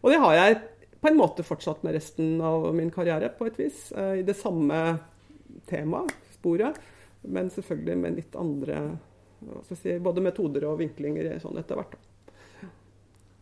og, 0.00 0.10
det 0.10 0.20
har 0.22 0.36
jeg 0.38 0.58
på 1.00 1.10
en 1.10 1.18
måte 1.18 1.44
fortsatt 1.46 1.84
med 1.84 1.96
resten 1.98 2.40
av 2.44 2.70
min 2.74 2.90
karriere, 2.94 3.30
på 3.36 3.50
et 3.50 3.60
vis. 3.60 3.90
Eh, 3.92 4.22
I 4.22 4.26
det 4.26 4.36
samme 4.38 4.80
temaet, 5.68 6.14
sporet, 6.36 6.80
men 7.26 7.50
selvfølgelig 7.52 7.98
med 8.00 8.18
litt 8.20 8.36
andre 8.38 8.80
si, 9.68 9.98
både 10.02 10.24
metoder 10.24 10.66
og 10.68 10.80
vinklinger 10.80 11.36
sånn 11.42 11.58
etter 11.60 11.78
hvert. 11.78 11.96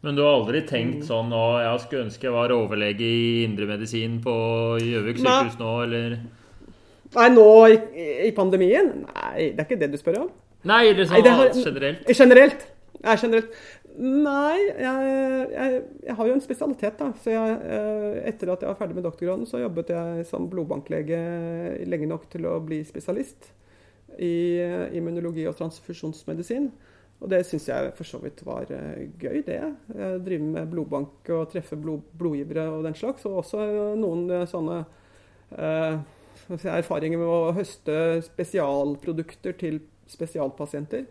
Men 0.05 0.19
du 0.19 0.21
har 0.21 0.35
aldri 0.37 0.61
tenkt 0.69 1.07
sånn 1.09 1.31
å, 1.33 1.45
jeg 1.65 1.85
skulle 1.85 2.07
ønske 2.11 2.27
jeg 2.27 2.35
var 2.35 2.53
overlege 2.53 3.07
i 3.09 3.45
indremedisin 3.47 4.19
på 4.25 4.35
Gjøvik 4.83 5.23
sykehus 5.23 5.57
nå, 5.61 5.71
eller 5.87 6.19
Nei, 7.15 7.29
nå 7.31 7.47
i, 7.71 7.77
i 8.27 8.33
pandemien? 8.35 8.91
Nei, 9.07 9.53
det 9.55 9.63
er 9.63 9.69
ikke 9.69 9.79
det 9.81 9.93
du 9.93 9.97
spør 10.01 10.25
om. 10.25 10.33
Nei, 10.65 10.85
sånn 10.97 11.11
Nei, 11.13 11.23
det 11.27 11.33
har- 11.37 11.51
generelt. 11.55 12.07
Generelt. 12.19 12.67
Ja, 13.05 13.17
generelt. 13.21 13.51
Nei, 13.95 14.59
jeg, 14.81 15.11
jeg, 15.55 15.83
jeg 16.09 16.15
har 16.19 16.27
jo 16.27 16.33
en 16.35 16.41
spesialitet, 16.43 16.97
da. 16.99 17.13
Så 17.23 17.31
jeg, 17.31 17.59
eh, 17.63 18.17
etter 18.31 18.51
at 18.51 18.65
jeg 18.65 18.71
var 18.73 18.79
ferdig 18.81 18.97
med 18.97 19.05
doktorgraden, 19.07 19.45
så 19.47 19.61
jobbet 19.63 19.93
jeg 19.95 20.25
som 20.27 20.49
blodbanklege 20.51 21.21
lenge 21.87 22.09
nok 22.11 22.25
til 22.33 22.49
å 22.51 22.57
bli 22.65 22.81
spesialist 22.89 23.53
i 24.19 24.33
eh, 24.65 24.89
immunologi 24.99 25.45
og 25.47 25.55
transfusjonsmedisin. 25.61 26.67
Og 27.23 27.31
det 27.31 27.45
syns 27.47 27.69
jeg 27.71 27.93
for 27.95 28.09
så 28.09 28.19
vidt 28.25 28.43
var 28.45 28.67
eh, 28.75 29.05
gøy, 29.23 29.45
det. 29.47 29.61
Drive 30.27 30.43
med 30.43 30.73
blodbank 30.75 31.31
og 31.37 31.47
treffe 31.55 31.79
blod, 31.79 32.03
blodgivere 32.19 32.67
og 32.75 32.83
den 32.89 32.99
slags. 32.99 33.23
Og 33.31 33.45
også 33.45 33.63
noen 34.01 34.27
sånne 34.51 34.81
eh, 35.55 35.99
erfaringer 36.75 37.21
med 37.23 37.31
å 37.31 37.55
høste 37.57 37.95
spesialprodukter 38.27 39.55
til 39.61 39.79
spesialpasienter. 40.11 41.05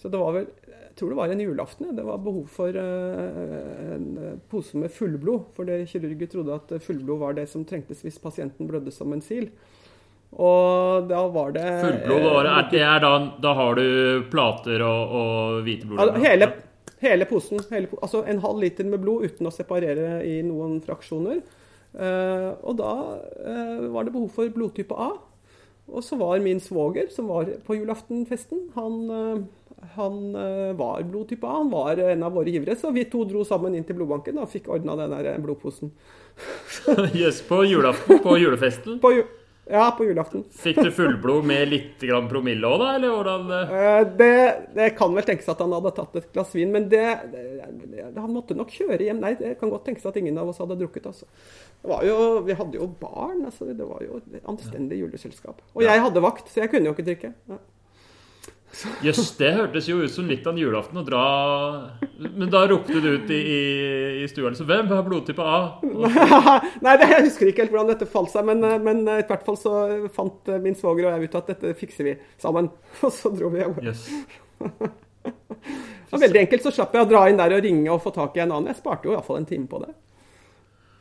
Så 0.00 0.10
det 0.10 0.18
var 0.18 0.32
vel 0.34 0.46
Jeg 0.66 0.96
tror 0.98 1.10
det 1.10 1.16
var 1.18 1.30
en 1.34 1.40
julaften. 1.42 1.88
Det 1.96 2.04
var 2.06 2.18
behov 2.22 2.44
for 2.54 2.68
eh, 2.68 3.94
en 3.94 4.04
eh, 4.22 4.34
pose 4.50 4.78
med 4.78 4.92
fullblod. 4.94 5.48
For 5.56 5.66
det 5.66 5.88
kirurger 5.90 6.28
trodde 6.30 6.54
at 6.54 6.74
fullblod 6.82 7.18
var 7.18 7.34
det 7.34 7.48
som 7.50 7.64
trengtes 7.66 8.02
hvis 8.06 8.20
pasienten 8.22 8.68
blødde 8.70 8.92
som 8.94 9.10
en 9.12 9.22
sil. 9.24 9.48
Og 10.34 11.08
da 11.10 11.20
var 11.30 11.50
det 11.54 11.64
Fullblod, 11.82 12.24
var, 12.26 12.46
er, 12.50 12.68
det 12.70 12.80
er 12.82 13.02
da, 13.02 13.10
da 13.42 13.52
har 13.54 13.74
du 13.78 13.84
plater 14.32 14.82
og, 14.82 15.12
og 15.18 15.60
hvite 15.66 15.86
Ja, 15.86 15.90
blodlegemer? 15.92 16.24
hele, 16.26 16.48
hele 17.02 17.28
posen. 17.30 17.60
Hele, 17.70 17.90
altså 18.02 18.24
en 18.26 18.42
halv 18.42 18.62
liter 18.62 18.86
med 18.88 19.02
blod 19.02 19.26
uten 19.28 19.46
å 19.50 19.54
separere 19.54 20.24
i 20.26 20.40
noen 20.46 20.80
fraksjoner. 20.82 21.42
Eh, 21.94 22.48
og 22.66 22.74
da 22.80 22.94
eh, 23.46 23.84
var 23.94 24.06
det 24.08 24.14
behov 24.14 24.30
for 24.34 24.50
blodtype 24.50 24.94
A. 24.98 25.12
Og 25.92 26.00
så 26.04 26.16
var 26.16 26.40
min 26.40 26.60
svoger, 26.64 27.10
som 27.12 27.28
var 27.28 27.50
på 27.66 27.76
julaftenfesten, 27.76 28.70
han, 28.74 28.94
eh, 29.10 29.86
han 29.96 30.16
eh, 30.34 30.72
var 30.78 31.02
blodtype 31.04 31.44
A. 31.46 31.58
Han 31.60 31.70
var 31.70 32.00
en 32.00 32.22
av 32.24 32.32
våre 32.32 32.50
givere. 32.54 32.76
Så 32.80 32.90
vi 32.94 33.04
to 33.04 33.24
dro 33.28 33.44
sammen 33.44 33.74
inn 33.76 33.84
til 33.84 33.98
blodbanken 33.98 34.38
og 34.40 34.48
fikk 34.52 34.70
ordna 34.72 34.96
den 34.96 35.12
der 35.12 35.38
blodposen. 35.44 35.92
Jøss, 37.20 37.42
på 37.46 37.60
julaften, 37.68 38.18
på 38.24 38.38
julefesten. 38.40 38.98
På, 39.02 39.12
ju- 39.12 39.26
ja, 39.70 39.84
på 39.96 40.04
julaften. 40.04 40.44
Fikk 40.52 40.80
du 40.84 40.90
fullblod 40.92 41.46
med 41.48 41.68
litt 41.70 42.02
grann 42.04 42.26
promille 42.28 42.68
òg, 42.68 42.76
da? 42.82 42.88
Eller 42.98 43.14
hvordan 43.14 43.52
eh? 43.56 43.74
Eh, 43.80 44.00
Det, 44.20 44.32
det 44.76 44.88
kan 44.98 45.14
vel 45.16 45.26
tenkes 45.28 45.48
at 45.48 45.62
han 45.64 45.72
hadde 45.72 45.94
tatt 45.96 46.18
et 46.20 46.30
glass 46.34 46.52
vin, 46.56 46.72
men 46.74 46.88
det, 46.92 47.04
det, 47.32 48.02
han 48.16 48.32
måtte 48.34 48.56
nok 48.58 48.72
kjøre 48.74 49.00
hjem. 49.06 49.22
Nei, 49.24 49.34
det 49.40 49.54
kan 49.60 49.72
godt 49.72 49.86
tenkes 49.88 50.04
at 50.10 50.18
ingen 50.20 50.38
av 50.40 50.52
oss 50.52 50.60
hadde 50.62 50.76
drukket. 50.80 51.08
Altså. 51.12 51.28
Det 51.80 51.92
var 51.92 52.04
jo, 52.08 52.18
vi 52.44 52.58
hadde 52.60 52.80
jo 52.80 52.90
barn. 53.00 53.44
Altså, 53.48 53.70
det 53.72 53.88
var 53.88 54.04
jo 54.04 54.20
et 54.20 54.50
anstendig 54.50 55.00
juleselskap. 55.00 55.64
Og 55.72 55.86
jeg 55.86 56.04
hadde 56.06 56.24
vakt, 56.24 56.52
så 56.52 56.64
jeg 56.64 56.74
kunne 56.74 56.90
jo 56.90 56.96
ikke 56.96 57.08
drikke. 57.08 57.32
Ja. 57.48 57.60
Jøss, 59.04 59.34
det 59.38 59.50
hørtes 59.54 59.86
jo 59.88 60.00
ut 60.02 60.12
som 60.12 60.26
litt 60.26 60.46
av 60.46 60.54
en 60.54 60.60
julaften 60.60 60.98
å 60.98 61.04
dra 61.06 61.22
Men 62.18 62.50
da 62.50 62.64
ropte 62.70 62.98
du 63.02 63.08
ut 63.16 63.30
i, 63.30 63.38
i, 63.38 63.60
i 64.24 64.28
stua 64.30 64.50
liksom 64.50 64.66
Hvem 64.68 64.90
har 64.90 65.04
blodtype 65.06 65.44
A? 65.44 65.58
Nei, 66.84 66.96
det, 67.00 67.08
jeg 67.12 67.26
husker 67.28 67.50
ikke 67.50 67.64
helt 67.64 67.74
hvordan 67.74 67.92
dette 67.92 68.08
falt 68.10 68.32
seg, 68.32 68.46
men, 68.48 68.64
men 68.82 69.04
i 69.06 69.26
hvert 69.28 69.44
fall 69.46 69.58
så 69.60 69.74
fant 70.14 70.50
eh, 70.50 70.60
min 70.62 70.76
svoger 70.78 71.06
og 71.06 71.14
jeg 71.14 71.28
ut 71.28 71.36
at 71.38 71.50
dette 71.52 71.74
fikser 71.78 72.08
vi 72.08 72.14
sammen. 72.40 72.70
Og 73.04 73.12
så 73.14 73.30
dro 73.34 73.50
vi 73.52 73.60
hjem. 73.62 73.76
Yes. 73.84 74.06
Det 75.24 76.12
var 76.12 76.22
veldig 76.24 76.40
enkelt, 76.44 76.64
så 76.66 76.72
slapp 76.74 76.94
jeg 76.94 77.06
å 77.06 77.10
dra 77.10 77.24
inn 77.30 77.38
der 77.40 77.54
og 77.56 77.62
ringe 77.64 77.90
og 77.92 78.02
få 78.04 78.12
tak 78.14 78.36
i 78.38 78.42
en 78.44 78.52
annen. 78.52 78.70
Jeg 78.70 78.80
sparte 78.80 79.08
jo 79.08 79.14
iallfall 79.14 79.40
en 79.40 79.48
time 79.48 79.66
på 79.70 79.80
det. 79.82 79.92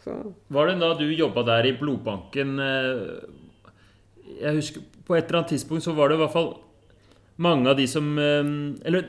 Så. 0.03 0.15
Var 0.53 0.69
det 0.69 0.75
da 0.81 0.91
du 0.99 1.05
jobba 1.13 1.45
der 1.47 1.69
i 1.69 1.77
blodbanken 1.79 2.57
eh, 2.59 3.03
Jeg 4.41 4.57
husker 4.57 4.81
På 5.07 5.15
et 5.15 5.29
eller 5.29 5.38
annet 5.39 5.53
tidspunkt 5.53 5.86
så 5.86 5.93
var 5.95 6.12
det 6.12 6.17
i 6.17 6.21
hvert 6.25 6.33
fall 6.33 6.49
mange 7.37 7.69
av 7.69 7.77
de 7.77 7.87
som 7.89 8.17
eh, 8.19 8.43
Eller 8.87 9.07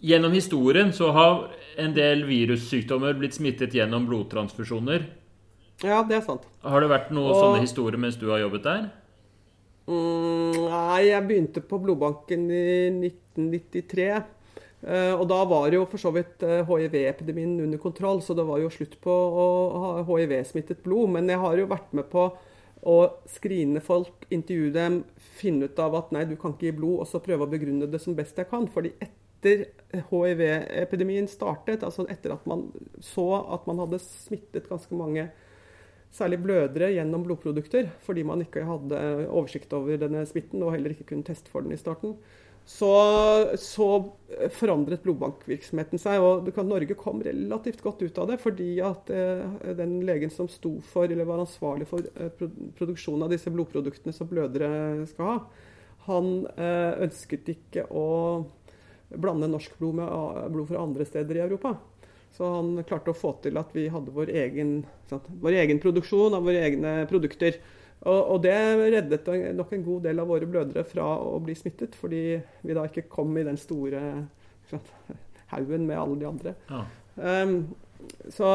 gjennom 0.00 0.32
historien 0.32 0.92
så 0.94 1.10
har 1.12 1.48
en 1.78 1.94
del 1.94 2.22
virussykdommer 2.28 3.16
blitt 3.18 3.34
smittet 3.34 3.74
gjennom 3.74 4.06
blodtransfusjoner. 4.06 5.06
Ja, 5.82 6.02
det 6.02 6.16
er 6.16 6.24
sant. 6.26 6.46
Har 6.62 6.80
det 6.82 6.90
vært 6.90 7.10
noen 7.14 7.30
Og- 7.32 7.42
sånne 7.42 7.62
historier 7.62 7.98
mens 7.98 8.16
du 8.18 8.28
har 8.30 8.38
jobbet 8.42 8.62
der? 8.62 8.88
Mm, 9.88 10.68
nei, 10.68 11.02
jeg 11.08 11.26
begynte 11.28 11.62
på 11.64 11.78
blodbanken 11.80 12.50
i 12.52 12.90
1993. 12.92 14.24
Eh, 14.86 15.12
og 15.14 15.24
da 15.30 15.38
var 15.48 15.72
jo 15.74 15.86
for 15.90 15.98
så 15.98 16.12
vidt 16.14 16.42
eh, 16.46 16.60
hiv-epidemien 16.68 17.56
under 17.64 17.78
kontroll, 17.82 18.20
så 18.22 18.36
det 18.36 18.44
var 18.46 18.60
jo 18.62 18.68
slutt 18.70 18.94
på 19.02 19.10
å 19.10 19.46
ha 19.82 20.04
hiv-smittet 20.06 20.82
blod. 20.84 21.10
Men 21.16 21.26
jeg 21.32 21.40
har 21.42 21.56
jo 21.58 21.66
vært 21.70 21.92
med 21.96 22.10
på 22.12 22.28
å 22.86 22.98
skrine 23.26 23.80
folk, 23.82 24.26
intervjue 24.34 24.74
dem, 24.74 25.00
finne 25.38 25.68
ut 25.68 25.80
av 25.82 25.96
at 25.98 26.12
nei, 26.14 26.24
du 26.28 26.36
kan 26.38 26.54
ikke 26.54 26.68
gi 26.68 26.76
blod, 26.78 27.02
og 27.02 27.10
så 27.10 27.22
prøve 27.22 27.46
å 27.46 27.50
begrunne 27.50 27.88
det 27.90 28.00
som 28.02 28.16
best 28.18 28.38
jeg 28.38 28.50
kan. 28.50 28.68
Fordi 28.70 28.92
etter 29.02 29.66
hiv-epidemien 30.10 31.28
startet, 31.30 31.84
altså 31.86 32.06
etter 32.10 32.34
at 32.36 32.46
man 32.50 32.68
så 33.04 33.26
at 33.54 33.66
man 33.70 33.82
hadde 33.82 34.02
smittet 34.02 34.70
ganske 34.70 34.94
mange 34.98 35.28
særlig 36.14 36.38
blødere 36.40 36.92
gjennom 36.94 37.24
blodprodukter, 37.26 37.90
fordi 38.06 38.24
man 38.24 38.42
ikke 38.44 38.64
hadde 38.64 39.00
oversikt 39.28 39.74
over 39.76 39.98
denne 40.00 40.24
smitten 40.28 40.62
og 40.64 40.72
heller 40.72 40.94
ikke 40.94 41.10
kunne 41.10 41.26
teste 41.26 41.52
for 41.52 41.66
den 41.66 41.76
i 41.76 41.80
starten, 41.80 42.16
så, 42.68 42.92
så 43.56 43.86
forandret 44.52 45.00
blodbankvirksomheten 45.00 46.00
seg. 46.02 46.20
og 46.20 46.50
kan, 46.52 46.68
Norge 46.68 46.92
kom 47.00 47.22
relativt 47.24 47.80
godt 47.80 48.02
ut 48.04 48.18
av 48.20 48.28
det, 48.28 48.36
fordi 48.42 48.74
at 48.84 49.08
eh, 49.08 49.72
den 49.78 49.94
legen 50.04 50.28
som 50.28 50.50
sto 50.52 50.74
for, 50.90 51.08
eller 51.08 51.24
var 51.24 51.40
ansvarlig 51.40 51.88
for 51.88 52.04
eh, 52.04 52.28
produksjonen 52.76 53.24
av 53.24 53.32
disse 53.32 53.48
blodproduktene 53.54 54.12
som 54.12 54.28
blødere 54.28 55.06
skal 55.08 55.30
ha, 55.30 55.38
han 56.10 56.28
eh, 56.60 57.00
ønsket 57.08 57.48
ikke 57.54 57.86
å 57.88 58.04
blande 59.16 59.48
norsk 59.48 59.80
blod 59.80 60.02
med 60.02 60.52
blod 60.52 60.68
fra 60.68 60.84
andre 60.84 61.08
steder 61.08 61.40
i 61.40 61.44
Europa. 61.46 61.72
Så 62.36 62.52
han 62.52 62.74
klarte 62.84 63.14
å 63.14 63.16
få 63.16 63.32
til 63.42 63.56
at 63.56 63.72
vi 63.72 63.88
hadde 63.88 64.12
vår 64.12 64.28
egen, 64.44 64.82
sant, 65.08 65.24
vår 65.40 65.56
egen 65.64 65.80
produksjon 65.80 66.36
av 66.36 66.44
våre 66.44 66.68
egne 66.68 66.98
produkter. 67.08 67.56
Og, 68.06 68.18
og 68.32 68.42
det 68.44 68.54
reddet 68.94 69.26
nok 69.58 69.72
en 69.74 69.84
god 69.86 70.04
del 70.06 70.22
av 70.22 70.28
våre 70.30 70.46
blødere 70.46 70.84
fra 70.86 71.06
å 71.18 71.38
bli 71.42 71.56
smittet, 71.58 71.96
fordi 71.98 72.22
vi 72.38 72.76
da 72.76 72.86
ikke 72.86 73.08
kom 73.10 73.34
i 73.38 73.46
den 73.46 73.58
store 73.58 74.02
sant, 74.70 74.92
haugen 75.52 75.88
med 75.88 75.98
alle 75.98 76.20
de 76.20 76.28
andre. 76.28 76.54
Ja. 76.70 76.84
Um, 77.18 77.58
så, 78.30 78.50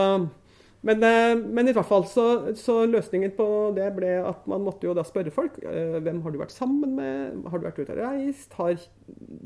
men, 0.88 1.03
eh, 1.03 1.34
men 1.36 1.67
i 1.67 1.73
hvert 1.75 1.89
fall 1.89 2.06
så, 2.08 2.25
så 2.56 2.77
løsningen 2.88 3.34
på 3.36 3.45
det 3.75 3.89
ble 3.97 4.13
at 4.23 4.47
man 4.47 4.63
måtte 4.63 4.88
jo 4.88 4.95
da 4.95 5.03
spørre 5.08 5.34
folk 5.36 5.60
Uh, 5.63 5.99
hvem 6.03 6.21
har 6.23 6.32
du 6.32 6.39
vært 6.39 6.56
sammen 6.56 6.95
med, 6.95 7.43
har 7.51 7.60
du 7.60 7.67
vært 7.67 7.84
ute 7.84 7.95
og 7.97 8.03
reist, 8.03 8.56
har 8.60 8.79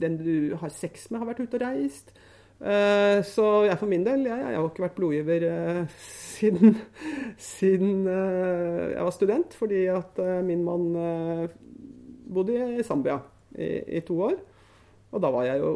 den 0.02 0.22
du 0.22 0.58
har 0.62 0.74
sex 0.74 1.10
med 1.10 1.24
har 1.24 1.32
vært 1.32 1.46
ute 1.46 1.58
og 1.58 1.66
reist. 1.66 2.14
Eh, 2.58 3.20
så 3.28 3.48
jeg 3.68 3.78
for 3.78 3.86
min 3.92 4.04
del, 4.06 4.24
jeg, 4.26 4.38
jeg 4.42 4.58
har 4.58 4.66
ikke 4.66 4.82
vært 4.88 4.96
blodgiver 4.98 5.44
eh, 5.46 5.96
siden, 6.02 6.78
siden 7.38 8.08
eh, 8.10 8.84
jeg 8.96 9.04
var 9.06 9.14
student, 9.14 9.54
fordi 9.60 9.84
at 9.94 10.22
min 10.48 10.64
mann 10.66 10.88
bodde 12.28 12.58
i 12.80 12.84
Zambia 12.84 13.20
i, 13.58 13.68
i 14.00 14.02
to 14.08 14.18
år. 14.32 14.38
Og 15.16 15.22
da 15.24 15.30
var 15.32 15.46
jeg 15.48 15.62
jo 15.62 15.70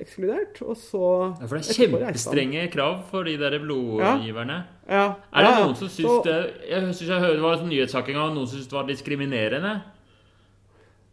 ekskludert. 0.00 0.62
Og 0.64 0.76
så 0.80 1.00
Ja, 1.42 1.44
for 1.50 1.58
det 1.58 1.66
er 1.68 1.76
kjempestrenge 1.76 2.62
krav 2.72 3.02
for 3.10 3.26
de 3.28 3.34
der 3.38 3.58
blodgiverne. 3.60 4.60
Ja, 4.88 5.02
Er 5.28 5.44
det 5.44 5.50
ja, 5.50 5.58
ja. 5.58 5.64
noen 5.66 5.76
som 5.76 5.90
syns 5.92 6.08
Så- 6.08 6.22
det 6.24 6.38
Jeg 6.70 6.94
synes 6.94 7.10
jeg 7.10 7.20
hørte 7.20 7.34
det 7.36 7.42
var 7.44 7.58
en 7.60 7.68
nyhetssak 7.68 8.08
en 8.08 8.14
gang, 8.16 8.32
noen 8.34 8.46
som 8.48 8.56
syntes 8.56 8.70
det 8.70 8.78
var 8.78 8.86
diskriminerende? 8.88 9.74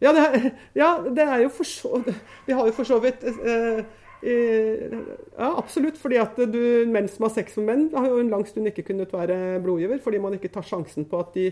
Ja, 0.02 0.14
det 0.16 0.22
er, 0.24 0.50
ja, 0.80 0.94
det 1.04 1.26
er 1.28 1.42
jo 1.44 1.50
for 1.50 1.68
så 1.68 2.00
Vi 2.48 2.54
har 2.56 2.66
jo 2.66 2.72
for 2.72 2.88
så 2.88 3.00
vidt 3.04 3.24
eh, 3.28 3.84
Ja, 4.22 5.50
absolutt. 5.56 5.98
Fordi 6.02 6.20
at 6.20 6.38
du, 6.52 6.62
menn 6.92 7.08
som 7.12 7.28
har 7.28 7.34
sex 7.38 7.58
med 7.60 7.70
menn, 7.70 7.86
har 7.96 8.10
jo 8.12 8.20
en 8.22 8.32
lang 8.34 8.46
stund 8.48 8.68
ikke 8.70 8.88
kunnet 8.92 9.14
være 9.16 9.60
blodgiver. 9.64 10.02
Fordi 10.04 10.22
man 10.24 10.36
ikke 10.38 10.52
tar 10.54 10.68
sjansen 10.68 11.08
på 11.10 11.22
at 11.24 11.36
de 11.38 11.50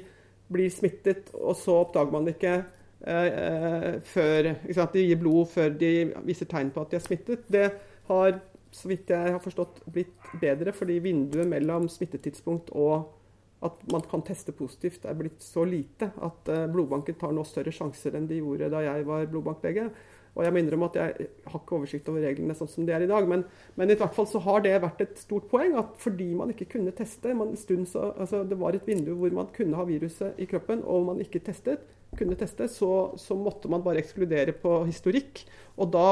blir 0.52 0.72
smittet, 0.72 1.32
og 1.36 1.56
så 1.60 1.82
oppdager 1.84 2.14
man 2.14 2.28
det 2.28 2.38
ikke 2.38 2.54
eh, 2.58 3.28
eh, 3.28 3.90
før 4.08 4.54
ikke 4.54 4.78
sant? 4.78 4.96
De 4.96 5.04
gir 5.04 5.20
blod 5.20 5.50
før 5.52 5.74
de 5.80 5.92
viser 6.28 6.50
tegn 6.50 6.72
på 6.76 6.84
at 6.84 6.94
de 6.94 7.00
er 7.00 7.04
smittet. 7.04 7.44
Det 7.52 7.66
har, 8.08 8.40
så 8.72 8.92
vidt 8.92 9.12
jeg 9.12 9.36
har 9.36 9.44
forstått, 9.44 9.84
blitt 9.92 10.32
bedre 10.42 10.74
fordi 10.76 11.00
vinduet 11.04 11.50
mellom 11.52 11.90
smittetidspunkt 11.92 12.72
og 12.76 13.14
at 13.66 13.80
man 13.92 14.04
kan 14.06 14.22
teste 14.22 14.54
positivt 14.54 15.08
er 15.10 15.18
blitt 15.18 15.42
så 15.42 15.64
lite 15.66 16.12
at 16.24 16.52
eh, 16.54 16.68
blodbanken 16.70 17.18
tar 17.18 17.34
nå 17.34 17.44
større 17.48 17.74
sjanser 17.74 18.16
enn 18.18 18.30
de 18.30 18.38
gjorde 18.40 18.70
da 18.74 18.84
jeg 18.86 19.08
var 19.08 19.26
blodbanklege. 19.32 19.90
Og 20.38 20.46
jeg 20.46 20.54
må 20.54 20.62
innrømme 20.62 20.90
at 20.92 20.98
jeg 21.00 21.28
har 21.50 21.62
ikke 21.62 21.78
oversikt 21.80 22.10
over 22.12 22.22
reglene 22.22 22.56
sånn 22.58 22.70
som 22.70 22.86
de 22.86 22.94
er 22.94 23.04
i 23.04 23.10
dag. 23.10 23.26
Men, 23.30 23.44
men 23.80 23.92
i 23.92 23.98
hvert 23.98 24.14
fall 24.14 24.30
så 24.30 24.42
har 24.46 24.62
det 24.66 24.76
vært 24.84 25.02
et 25.08 25.18
stort 25.20 25.50
poeng 25.50 25.74
at 25.82 25.98
fordi 26.02 26.30
man 26.38 26.54
ikke 26.54 26.70
kunne 26.78 26.94
teste 26.96 27.34
man 27.38 27.56
så, 27.58 28.12
altså 28.14 28.44
Det 28.48 28.60
var 28.60 28.78
et 28.78 28.86
vindu 28.88 29.16
hvor 29.18 29.34
man 29.34 29.50
kunne 29.56 29.78
ha 29.80 29.86
viruset 29.88 30.38
i 30.38 30.48
kroppen, 30.50 30.84
og 30.86 31.10
man 31.10 31.24
ikke 31.24 31.42
testet, 31.44 31.82
kunne 32.18 32.38
teste, 32.40 32.70
så, 32.72 32.92
så 33.20 33.36
måtte 33.36 33.70
man 33.72 33.84
bare 33.84 34.00
ekskludere 34.04 34.54
på 34.56 34.80
historikk. 34.88 35.42
Og 35.78 35.92
da 35.94 36.08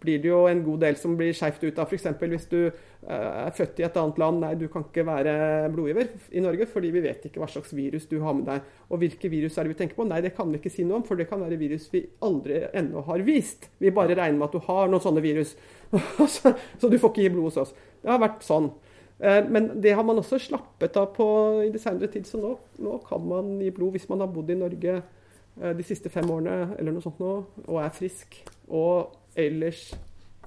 blir 0.00 0.20
det 0.22 0.28
jo 0.28 0.42
en 0.48 0.62
god 0.64 0.82
del 0.84 0.98
som 1.00 1.16
blir 1.18 1.34
skeivt 1.36 1.64
ut 1.64 1.78
av. 1.80 1.90
F.eks. 1.90 2.06
hvis 2.20 2.48
du 2.50 2.58
eh, 2.66 2.72
er 3.10 3.54
født 3.56 3.80
i 3.80 3.86
et 3.86 3.98
annet 4.00 4.20
land. 4.20 4.40
Nei, 4.42 4.52
du 4.58 4.66
kan 4.72 4.84
ikke 4.86 5.06
være 5.08 5.34
blodgiver 5.74 6.12
i 6.30 6.42
Norge, 6.44 6.68
fordi 6.70 6.92
vi 6.94 7.02
vet 7.04 7.26
ikke 7.28 7.42
hva 7.42 7.48
slags 7.50 7.74
virus 7.76 8.08
du 8.10 8.18
har 8.22 8.36
med 8.36 8.46
deg. 8.50 8.70
Og 8.90 9.02
hvilke 9.02 9.30
virus 9.32 9.56
er 9.56 9.66
det 9.66 9.74
vi 9.74 9.78
tenker 9.82 9.98
på? 9.98 10.08
Nei, 10.08 10.22
det 10.24 10.34
kan 10.36 10.50
vi 10.52 10.60
ikke 10.60 10.72
si 10.72 10.86
noe 10.86 11.00
om, 11.00 11.06
for 11.08 11.18
det 11.18 11.28
kan 11.30 11.42
være 11.42 11.60
virus 11.60 11.88
vi 11.92 12.04
aldri 12.26 12.62
ennå 12.76 13.04
har 13.08 13.26
vist. 13.26 13.70
Vi 13.82 13.94
bare 13.94 14.16
regner 14.16 14.38
med 14.38 14.48
at 14.50 14.58
du 14.58 14.66
har 14.68 14.92
noen 14.92 15.04
sånne 15.04 15.24
virus, 15.24 15.56
så 16.80 16.90
du 16.90 16.98
får 17.00 17.14
ikke 17.14 17.26
gi 17.26 17.34
blod 17.34 17.50
hos 17.50 17.62
oss. 17.66 17.76
Det 18.02 18.12
har 18.12 18.22
vært 18.22 18.46
sånn. 18.46 18.70
Eh, 19.18 19.42
men 19.48 19.70
det 19.80 19.96
har 19.96 20.04
man 20.04 20.20
også 20.20 20.38
slappet 20.42 20.96
av 21.00 21.12
på 21.16 21.26
i 21.64 21.70
det 21.72 21.80
senere 21.80 22.10
tid, 22.12 22.26
så 22.28 22.40
nå, 22.40 22.52
nå 22.84 22.98
kan 23.08 23.22
man 23.24 23.54
gi 23.64 23.72
blod 23.74 23.96
hvis 23.96 24.10
man 24.10 24.22
har 24.22 24.32
bodd 24.32 24.52
i 24.52 24.58
Norge 24.60 24.98
eh, 25.00 25.72
de 25.76 25.86
siste 25.86 26.12
fem 26.12 26.28
årene 26.30 26.76
eller 26.76 26.92
noe 26.92 27.04
sånt 27.04 27.22
nå, 27.22 27.36
og 27.64 27.78
er 27.80 27.94
frisk. 27.96 28.42
Og 28.68 29.14
ellers 29.38 29.88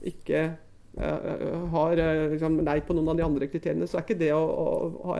ikke 0.05 0.45
uh, 0.99 1.67
har 1.73 2.01
liksom, 2.33 2.61
nei 2.65 2.79
på 2.85 2.95
noen 2.95 3.13
av 3.13 3.19
de 3.19 3.27
andre 3.27 3.49
kriteriene, 3.51 3.87
så 3.89 3.99
er 3.99 4.07
ikke 4.07 4.21
det 4.21 4.31
å, 4.35 4.41
å 4.41 5.11
ha 5.11 5.19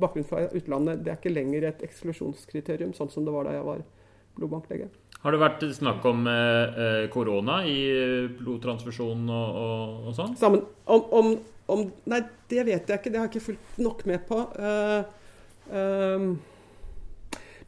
bakgrunn 0.00 0.24
fra 0.24 0.46
utlandet 0.56 1.02
det 1.04 1.12
er 1.12 1.18
ikke 1.20 1.34
lenger 1.34 1.68
et 1.68 1.84
eksklusjonskriterium, 1.84 2.94
sånn 2.96 3.10
som 3.12 3.26
det 3.26 3.34
var 3.34 3.48
da 3.48 3.56
jeg 3.58 3.66
var 3.66 3.84
blodbanklege. 4.38 4.88
Har 5.18 5.34
det 5.34 5.40
vært 5.42 5.64
snakk 5.74 6.04
om 6.06 6.28
eh, 6.30 7.08
korona 7.10 7.60
i 7.66 7.78
blodtransfusjon 8.38 9.24
og, 9.34 9.56
og, 9.62 9.96
og 10.08 10.16
sånn? 10.16 10.36
Sammen, 10.38 10.62
om, 10.86 11.08
om, 11.18 11.32
om, 11.74 11.82
Nei, 12.10 12.20
det 12.50 12.64
vet 12.68 12.92
jeg 12.92 13.00
ikke. 13.00 13.10
Det 13.10 13.18
har 13.18 13.26
jeg 13.26 13.34
ikke 13.34 13.46
fulgt 13.48 13.80
nok 13.82 14.04
med 14.08 14.22
på. 14.28 14.38
Uh, 14.54 15.02
um, 15.74 16.30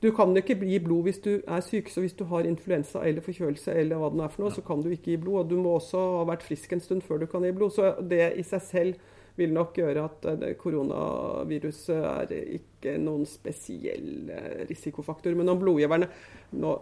du 0.00 0.08
kan 0.16 0.32
ikke 0.36 0.56
gi 0.64 0.80
blod 0.80 1.04
hvis 1.04 1.20
du 1.24 1.30
er 1.44 1.62
syk. 1.64 1.90
Så 1.92 2.00
hvis 2.04 2.16
du 2.16 2.24
har 2.30 2.48
influensa 2.48 3.04
eller 3.04 3.24
forkjølelse, 3.24 3.74
eller 3.76 4.00
hva 4.00 4.08
det 4.14 4.24
er 4.24 4.34
for 4.34 4.46
noe, 4.46 4.54
så 4.56 4.64
kan 4.64 4.80
du 4.84 4.90
ikke 4.94 5.12
gi 5.12 5.20
blod. 5.20 5.44
Og 5.44 5.50
du 5.50 5.56
må 5.60 5.76
også 5.76 6.04
ha 6.16 6.26
vært 6.32 6.44
frisk 6.46 6.72
en 6.72 6.84
stund 6.84 7.04
før 7.04 7.20
du 7.20 7.28
kan 7.30 7.44
gi 7.44 7.52
blod. 7.56 7.74
Så 7.76 7.94
det 8.00 8.30
i 8.40 8.44
seg 8.46 8.64
selv 8.64 9.16
vil 9.38 9.52
nok 9.54 9.76
gjøre 9.78 10.02
at 10.04 10.26
koronaviruset 10.60 12.00
er 12.00 12.32
ikke 12.58 12.96
noen 13.00 13.26
spesiell 13.28 14.32
risikofaktor. 14.68 15.36
Men 15.38 15.52
om 15.52 15.60
blodgiverne 15.60 16.08
nå 16.60 16.72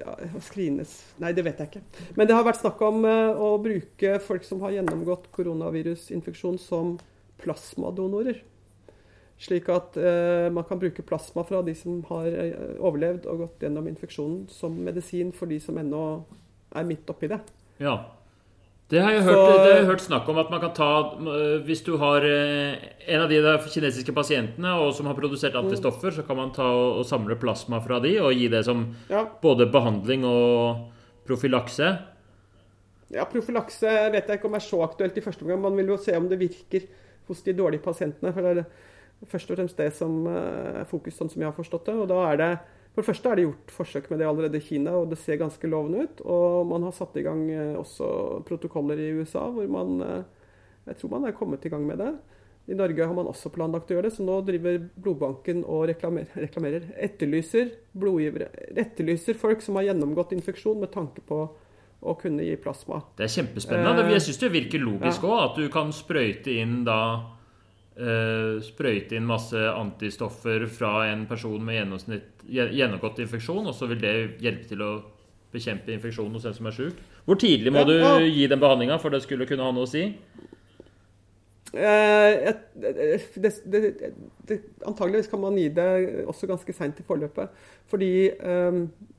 ja, 0.00 0.14
screenes 0.46 0.94
Nei, 1.22 1.34
det 1.36 1.44
vet 1.46 1.60
jeg 1.60 1.72
ikke. 1.72 2.06
Men 2.16 2.30
det 2.30 2.38
har 2.38 2.46
vært 2.46 2.62
snakk 2.62 2.82
om 2.86 3.02
å 3.04 3.50
bruke 3.62 4.16
folk 4.24 4.46
som 4.46 4.62
har 4.64 4.78
gjennomgått 4.78 5.28
koronavirusinfeksjon 5.34 6.62
som 6.62 6.94
plasmadonorer. 7.42 8.40
Slik 9.38 9.68
at 9.70 9.96
eh, 9.96 10.48
man 10.50 10.66
kan 10.66 10.80
bruke 10.80 11.04
plasma 11.06 11.44
fra 11.46 11.62
de 11.62 11.74
som 11.78 12.00
har 12.08 12.26
eh, 12.26 12.54
overlevd 12.82 13.28
og 13.30 13.44
gått 13.44 13.62
gjennom 13.62 13.86
infeksjonen, 13.86 14.48
som 14.50 14.74
medisin 14.82 15.30
for 15.34 15.50
de 15.50 15.60
som 15.62 15.78
ennå 15.78 16.04
er 16.74 16.88
midt 16.88 17.10
oppi 17.12 17.30
det. 17.30 17.38
Ja. 17.78 18.00
Det 18.88 19.02
har, 19.04 19.12
jeg 19.12 19.26
hørt, 19.26 19.36
Så, 19.36 19.48
det 19.52 19.68
har 19.68 19.78
jeg 19.82 19.88
hørt 19.90 20.02
snakk 20.02 20.28
om 20.32 20.38
at 20.40 20.48
man 20.48 20.62
kan 20.62 20.70
ta 20.72 20.92
eh, 21.20 21.58
Hvis 21.66 21.82
du 21.84 21.98
har 22.00 22.24
eh, 22.24 22.86
en 23.04 23.24
av 23.26 23.28
de 23.28 23.40
kinesiske 23.68 24.14
pasientene 24.16 24.72
og 24.80 24.94
som 24.96 25.10
har 25.10 25.16
produsert 25.18 25.52
mm. 25.52 25.60
antistoffer, 25.60 26.14
så 26.16 26.24
kan 26.24 26.40
man 26.40 26.54
ta 26.56 26.64
og, 26.72 27.02
og 27.02 27.06
samle 27.06 27.36
plasma 27.38 27.82
fra 27.84 28.00
de 28.02 28.16
og 28.22 28.32
gi 28.32 28.48
det 28.50 28.64
som 28.66 28.86
ja. 29.12 29.26
både 29.42 29.68
behandling 29.70 30.24
og 30.26 30.88
profylakse. 31.28 31.92
Ja, 33.12 33.28
profylakse 33.28 33.92
vet 34.12 34.26
jeg 34.26 34.40
ikke 34.40 34.48
om 34.48 34.56
er 34.56 34.64
så 34.64 34.80
aktuelt 34.84 35.20
i 35.20 35.24
første 35.24 35.44
omgang. 35.44 35.60
Man 35.68 35.76
vil 35.76 35.92
jo 35.92 36.00
se 36.00 36.16
om 36.16 36.26
det 36.28 36.40
virker 36.40 36.88
hos 37.28 37.44
de 37.44 37.54
dårlige 37.56 37.84
pasientene. 37.84 38.32
for 38.32 38.44
det 38.44 38.56
er 38.56 38.64
først 39.26 39.50
og 39.50 39.58
fremst 39.58 39.78
det 39.80 39.90
som 39.96 40.26
eh, 40.30 40.80
er 40.82 40.88
fokus, 40.90 41.16
sånn 41.18 41.30
som 41.32 41.42
jeg 41.42 41.50
har 41.50 41.56
forstått 41.56 41.90
det. 41.90 41.96
Og 41.98 42.10
da 42.10 42.24
er 42.30 42.42
det 42.42 42.50
For 42.94 43.04
det 43.04 43.12
første 43.12 43.30
er 43.30 43.38
det 43.38 43.42
gjort 43.44 43.70
forsøk 43.70 44.08
med 44.10 44.18
det 44.18 44.26
allerede 44.26 44.58
i 44.58 44.64
Kina, 44.64 44.96
og 44.98 45.10
det 45.10 45.20
ser 45.22 45.36
ganske 45.38 45.68
lovende 45.70 46.06
ut. 46.06 46.20
Og 46.24 46.66
man 46.66 46.82
har 46.82 46.94
satt 46.96 47.14
i 47.16 47.22
gang 47.22 47.44
eh, 47.50 47.76
også 47.78 48.42
protokoller 48.48 48.98
i 48.98 49.12
USA 49.18 49.48
hvor 49.54 49.68
man 49.70 50.02
eh, 50.02 50.24
Jeg 50.88 50.96
tror 50.98 51.10
man 51.18 51.28
er 51.28 51.36
kommet 51.36 51.64
i 51.64 51.68
gang 51.68 51.86
med 51.86 51.98
det. 51.98 52.12
I 52.68 52.74
Norge 52.76 53.04
har 53.06 53.14
man 53.16 53.28
også 53.28 53.48
planlagt 53.52 53.90
å 53.90 53.94
gjøre 53.96 54.08
det, 54.08 54.16
så 54.16 54.24
nå 54.24 54.40
driver 54.44 54.82
blodbanken 55.00 55.62
og 55.64 55.86
reklamerer, 55.88 56.34
reklamerer 56.36 56.90
etterlyser 57.00 57.70
blodgivere. 57.96 58.50
Etterlyser 58.76 59.38
folk 59.40 59.64
som 59.64 59.76
har 59.76 59.86
gjennomgått 59.86 60.34
infeksjon 60.36 60.80
med 60.80 60.92
tanke 60.92 61.24
på 61.28 61.46
å 61.98 62.14
kunne 62.20 62.44
gi 62.44 62.56
plasma. 62.60 63.00
Det 63.16 63.24
er 63.24 63.32
kjempespennende. 63.38 64.04
Jeg 64.12 64.26
syns 64.26 64.40
det 64.42 64.52
virker 64.52 64.84
logisk 64.84 65.24
òg, 65.24 65.32
ja. 65.32 65.46
at 65.48 65.56
du 65.60 65.72
kan 65.72 65.92
sprøyte 65.96 66.58
inn 66.60 66.82
da 66.88 67.00
sprøyte 67.98 69.16
inn 69.18 69.26
masse 69.26 69.58
antistoffer 69.58 70.68
fra 70.70 71.08
en 71.08 71.24
person 71.26 71.64
med 71.66 71.96
gjennomgått 72.46 73.18
infeksjon, 73.24 73.66
og 73.66 73.74
så 73.74 73.88
vil 73.90 74.02
det 74.04 74.12
hjelpe 74.44 74.68
til 74.70 74.84
å 74.86 74.90
bekjempe 75.50 75.94
infeksjonen 75.96 76.36
hos 76.36 76.46
den 76.46 76.54
som 76.54 76.68
er 76.70 76.76
sjuk. 76.76 77.00
Hvor 77.26 77.40
tidlig 77.40 77.72
må 77.74 77.82
du 77.88 77.96
gi 77.98 78.46
den 78.48 78.60
behandlinga 78.62 79.00
for 79.02 79.12
det 79.12 79.24
skulle 79.24 79.48
kunne 79.48 79.66
ha 79.66 79.74
noe 79.74 79.88
å 79.88 79.90
si? 79.90 80.04
Det, 81.68 82.54
det, 83.34 83.52
det, 84.48 84.56
antageligvis 84.88 85.28
kan 85.28 85.42
man 85.42 85.58
gi 85.60 85.66
det 85.76 85.88
også 86.30 86.48
ganske 86.48 86.74
seint 86.76 87.00
i 87.00 87.06
forløpet. 87.08 87.52
Fordi 87.92 88.12
eh, 88.32 88.78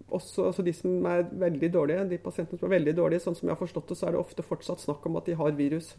også 0.10 0.48
altså 0.50 0.66
de 0.66 0.74
som 0.74 1.06
er 1.06 1.28
veldig 1.30 1.70
dårlige, 1.74 2.08
de 2.10 2.22
pasientene 2.24 2.58
som 2.58 2.70
er 2.70 2.78
veldig 2.80 2.96
dårlige, 2.98 3.24
sånn 3.26 3.38
som 3.38 3.48
jeg 3.48 3.54
har 3.54 3.62
forstått 3.62 3.92
det, 3.92 4.00
så 4.00 4.10
er 4.10 4.16
det 4.16 4.24
ofte 4.24 4.46
fortsatt 4.46 4.82
snakk 4.82 5.06
om 5.06 5.20
at 5.20 5.30
de 5.30 5.38
har 5.38 5.58
virus 5.58 5.94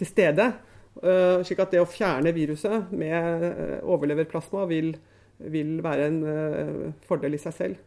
til 0.00 0.10
stede. 0.10 0.50
Uh, 0.96 1.42
slik 1.44 1.60
at 1.60 1.74
det 1.74 1.82
å 1.82 1.88
fjerne 1.88 2.32
viruset 2.32 2.92
med 2.96 3.42
uh, 3.44 3.82
overleverplasma 3.84 4.62
vil, 4.70 4.94
vil, 5.44 5.74
være 5.84 6.06
en 6.08 6.22
uh, 6.24 6.86
fordel 7.04 7.36
i 7.36 7.40
seg 7.42 7.56
selv. 7.56 7.82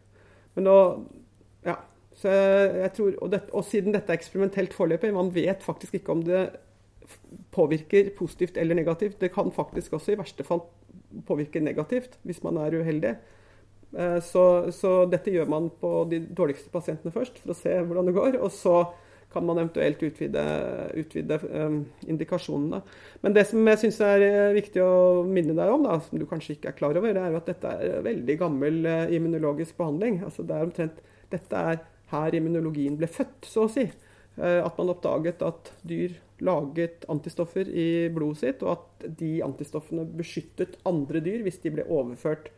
Men 0.56 0.70
nå 0.70 0.76
Ja. 1.66 1.80
Tror, 2.20 3.14
og, 3.22 3.30
det, 3.32 3.38
og, 3.54 3.62
siden 3.64 3.94
dette 3.94 4.12
er 4.12 4.18
eksperimentelt 4.18 4.74
foreløpig, 4.76 5.12
man 5.14 5.30
vet 5.32 5.62
faktisk 5.64 5.94
ikke 5.96 6.12
om 6.12 6.24
det 6.26 6.40
påvirker 7.54 8.10
positivt 8.18 8.58
eller 8.60 8.76
negativt. 8.76 9.16
Det 9.22 9.30
kan 9.32 9.48
faktisk 9.54 9.94
også 9.96 10.12
i 10.12 10.18
verste 10.18 10.44
fall 10.44 10.60
påvirke 11.24 11.62
negativt 11.64 12.18
hvis 12.28 12.42
man 12.44 12.58
er 12.60 12.76
uheldig. 12.76 13.14
Så, 14.26 14.44
så 14.74 14.92
dette 15.08 15.32
gjør 15.32 15.48
man 15.48 15.70
på 15.80 15.94
de 16.10 16.20
dårligste 16.28 16.68
pasientene 16.74 17.14
først, 17.14 17.40
for 17.40 17.54
å 17.54 17.58
se 17.62 17.78
hvordan 17.78 18.10
det 18.10 18.16
går. 18.18 18.36
Og 18.42 18.52
så 18.58 18.76
kan 19.30 19.44
man 19.46 19.60
eventuelt 19.60 20.02
utvide, 20.02 20.42
utvide 20.98 21.38
um, 21.54 21.80
indikasjonene. 22.10 22.80
Men 23.22 23.36
det 23.36 23.44
som 23.50 23.68
jeg 23.70 23.80
syns 23.84 24.00
er 24.02 24.24
eh, 24.26 24.54
viktig 24.56 24.82
å 24.82 25.22
minne 25.26 25.54
deg 25.54 25.70
om, 25.70 25.84
da, 25.86 26.00
som 26.02 26.18
du 26.18 26.26
kanskje 26.26 26.56
ikke 26.56 26.72
er 26.72 26.78
klar 26.78 26.98
over, 26.98 27.14
er 27.14 27.36
at 27.38 27.50
dette 27.50 27.74
er 27.78 28.02
veldig 28.06 28.36
gammel 28.40 28.80
uh, 28.88 29.12
immunologisk 29.14 29.78
behandling. 29.78 30.18
Altså 30.26 30.46
det 30.46 30.56
er 30.56 30.66
omtrent, 30.66 31.02
dette 31.30 31.66
er 31.72 31.84
her 32.10 32.34
immunologien 32.34 32.98
ble 32.98 33.06
født, 33.10 33.46
så 33.46 33.68
å 33.68 33.70
si. 33.70 33.86
At 34.40 34.78
man 34.78 34.88
oppdaget 34.88 35.42
at 35.44 35.68
dyr 35.84 36.14
laget 36.40 37.04
antistoffer 37.12 37.68
i 37.68 38.08
blodet 38.14 38.40
sitt, 38.40 38.62
og 38.64 38.78
at 38.78 39.08
de 39.20 39.32
antistoffene 39.44 40.06
beskyttet 40.16 40.78
andre 40.88 41.20
dyr 41.22 41.44
hvis 41.44 41.60
de 41.62 41.72
ble 41.74 41.84
overført 41.86 42.48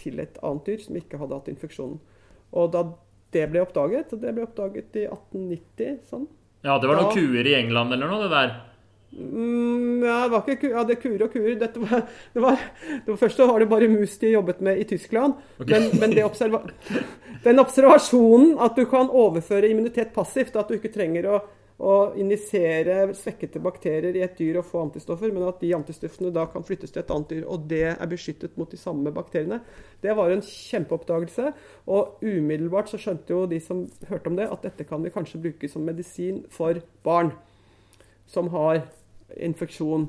til 0.00 0.18
et 0.22 0.38
annet 0.44 0.66
dyr 0.66 0.82
som 0.82 0.98
ikke 0.98 1.20
hadde 1.20 1.38
hatt 1.38 1.50
infeksjonen. 1.52 2.00
Og 2.58 2.72
da 2.74 2.84
det 3.34 3.44
ble 3.52 3.62
oppdaget. 3.64 4.14
Og 4.14 4.22
det 4.22 4.34
ble 4.34 4.46
oppdaget 4.46 4.98
i 5.00 5.06
1890. 5.08 6.00
sånn. 6.08 6.26
Ja, 6.66 6.78
det 6.80 6.90
var 6.90 6.98
noen 6.98 7.12
da, 7.12 7.14
kuer 7.14 7.46
i 7.46 7.54
England 7.60 7.94
eller 7.94 8.10
noe, 8.10 8.24
det 8.26 8.32
der? 8.34 8.56
Mm, 9.18 10.02
ja, 10.04 10.16
det 10.26 10.32
var 10.34 10.50
ikke 10.52 10.68
ja, 10.68 10.82
det 10.84 10.96
er 10.96 11.00
kuer 11.02 11.22
og 11.24 11.32
kuer. 11.32 11.52
Dette 11.60 11.82
var, 11.82 12.02
det 12.34 12.42
var, 12.44 12.64
det 13.04 13.12
var 13.12 13.20
først 13.20 13.44
var 13.44 13.62
det 13.62 13.70
bare 13.70 13.90
mus 13.92 14.18
de 14.20 14.34
jobbet 14.34 14.64
med 14.64 14.82
i 14.82 14.88
Tyskland. 14.88 15.38
Okay. 15.58 15.88
Men, 15.98 16.14
men 16.14 16.24
observa 16.26 16.64
den 17.46 17.62
observasjonen 17.62 18.58
at 18.64 18.76
du 18.76 18.84
kan 18.90 19.08
overføre 19.08 19.70
immunitet 19.70 20.12
passivt, 20.14 20.58
at 20.58 20.68
du 20.68 20.78
ikke 20.78 20.92
trenger 20.94 21.30
å 21.30 21.38
å 21.78 22.12
injisere 22.18 23.04
svekkede 23.14 23.60
bakterier 23.62 24.16
i 24.18 24.22
et 24.26 24.34
dyr 24.38 24.58
og 24.58 24.66
få 24.66 24.80
antistoffer, 24.82 25.30
men 25.30 25.46
at 25.46 25.60
de 25.62 25.70
antistoffene 25.76 26.32
da 26.34 26.48
kan 26.50 26.64
flyttes 26.66 26.90
til 26.90 27.04
et 27.04 27.12
annet 27.14 27.30
dyr, 27.30 27.44
og 27.46 27.68
det 27.70 27.84
er 27.92 28.10
beskyttet 28.10 28.56
mot 28.58 28.70
de 28.70 28.80
samme 28.80 29.12
bakteriene. 29.14 29.60
Det 30.02 30.14
var 30.18 30.34
en 30.34 30.42
kjempeoppdagelse. 30.42 31.52
Og 31.94 32.24
umiddelbart 32.26 32.90
så 32.90 32.98
skjønte 32.98 33.34
jo 33.34 33.44
de 33.50 33.60
som 33.62 33.84
hørte 34.10 34.32
om 34.32 34.38
det, 34.38 34.48
at 34.50 34.66
dette 34.66 34.86
kan 34.88 35.04
vi 35.06 35.12
kanskje 35.14 35.42
bruke 35.44 35.70
som 35.70 35.86
medisin 35.86 36.42
for 36.50 36.82
barn 37.06 37.30
som 38.28 38.50
har 38.52 38.82
infeksjon 39.38 40.08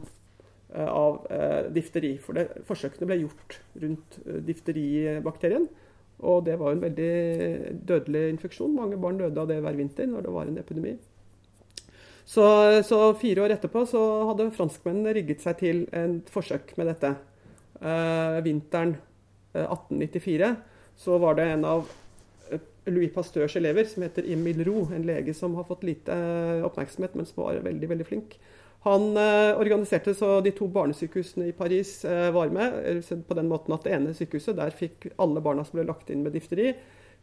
eh, 0.73 0.89
av 0.89 1.21
eh, 1.29 1.69
difteri. 1.75 2.15
For 2.23 2.39
det, 2.39 2.47
forsøkene 2.65 3.11
ble 3.11 3.19
gjort 3.21 3.59
rundt 3.83 4.19
eh, 4.25 4.41
difteribakterien. 4.49 5.69
Og 6.19 6.41
det 6.49 6.57
var 6.59 6.73
en 6.73 6.83
veldig 6.83 7.13
dødelig 7.87 8.25
infeksjon. 8.33 8.73
Mange 8.75 8.97
barn 8.99 9.21
døde 9.21 9.39
av 9.39 9.53
det 9.53 9.61
hver 9.63 9.77
vinter 9.77 10.09
når 10.09 10.25
det 10.25 10.35
var 10.35 10.49
en 10.49 10.59
epidemi. 10.65 10.97
Så, 12.29 12.45
så, 12.85 13.13
fire 13.17 13.41
år 13.41 13.55
etterpå 13.55 13.81
så 13.89 13.99
hadde 14.29 14.51
franskmennene 14.53 15.15
rigget 15.17 15.41
seg 15.41 15.55
til 15.63 15.79
et 15.97 16.27
forsøk 16.29 16.75
med 16.77 16.91
dette. 16.91 17.15
Uh, 17.79 18.37
vinteren 18.45 18.97
1894 19.55 20.43
eh, 20.45 20.59
så 20.99 21.15
var 21.17 21.39
det 21.39 21.45
en 21.49 21.63
av 21.65 21.87
eh, 22.51 22.61
Louis 22.91 23.09
Pasteurs 23.15 23.55
elever 23.57 23.87
som 23.89 24.03
heter 24.05 24.27
Emil 24.29 24.61
Roux, 24.67 24.91
en 24.93 25.07
lege 25.07 25.33
som 25.33 25.55
har 25.57 25.65
fått 25.65 25.87
lite 25.87 26.13
oppmerksomhet, 26.67 27.15
men 27.17 27.25
som 27.25 27.41
var 27.47 27.63
veldig 27.65 27.89
veldig 27.95 28.07
flink. 28.11 28.37
Han 28.85 29.17
organiserte 29.17 30.13
så 30.15 30.37
de 30.43 30.53
to 30.55 30.69
barnesykehusene 30.71 31.49
i 31.49 31.55
Paris 31.55 31.97
var 32.05 32.53
med. 32.53 33.01
på 33.27 33.35
den 33.35 33.49
måten 33.49 33.73
at 33.75 33.83
Det 33.83 33.91
ene 33.91 34.13
sykehuset 34.13 34.55
der 34.55 34.71
fikk 34.71 35.09
alle 35.17 35.41
barna 35.41 35.65
som 35.65 35.79
ble 35.79 35.87
lagt 35.89 36.09
inn 36.09 36.23
med 36.23 36.37
difteri, 36.37 36.75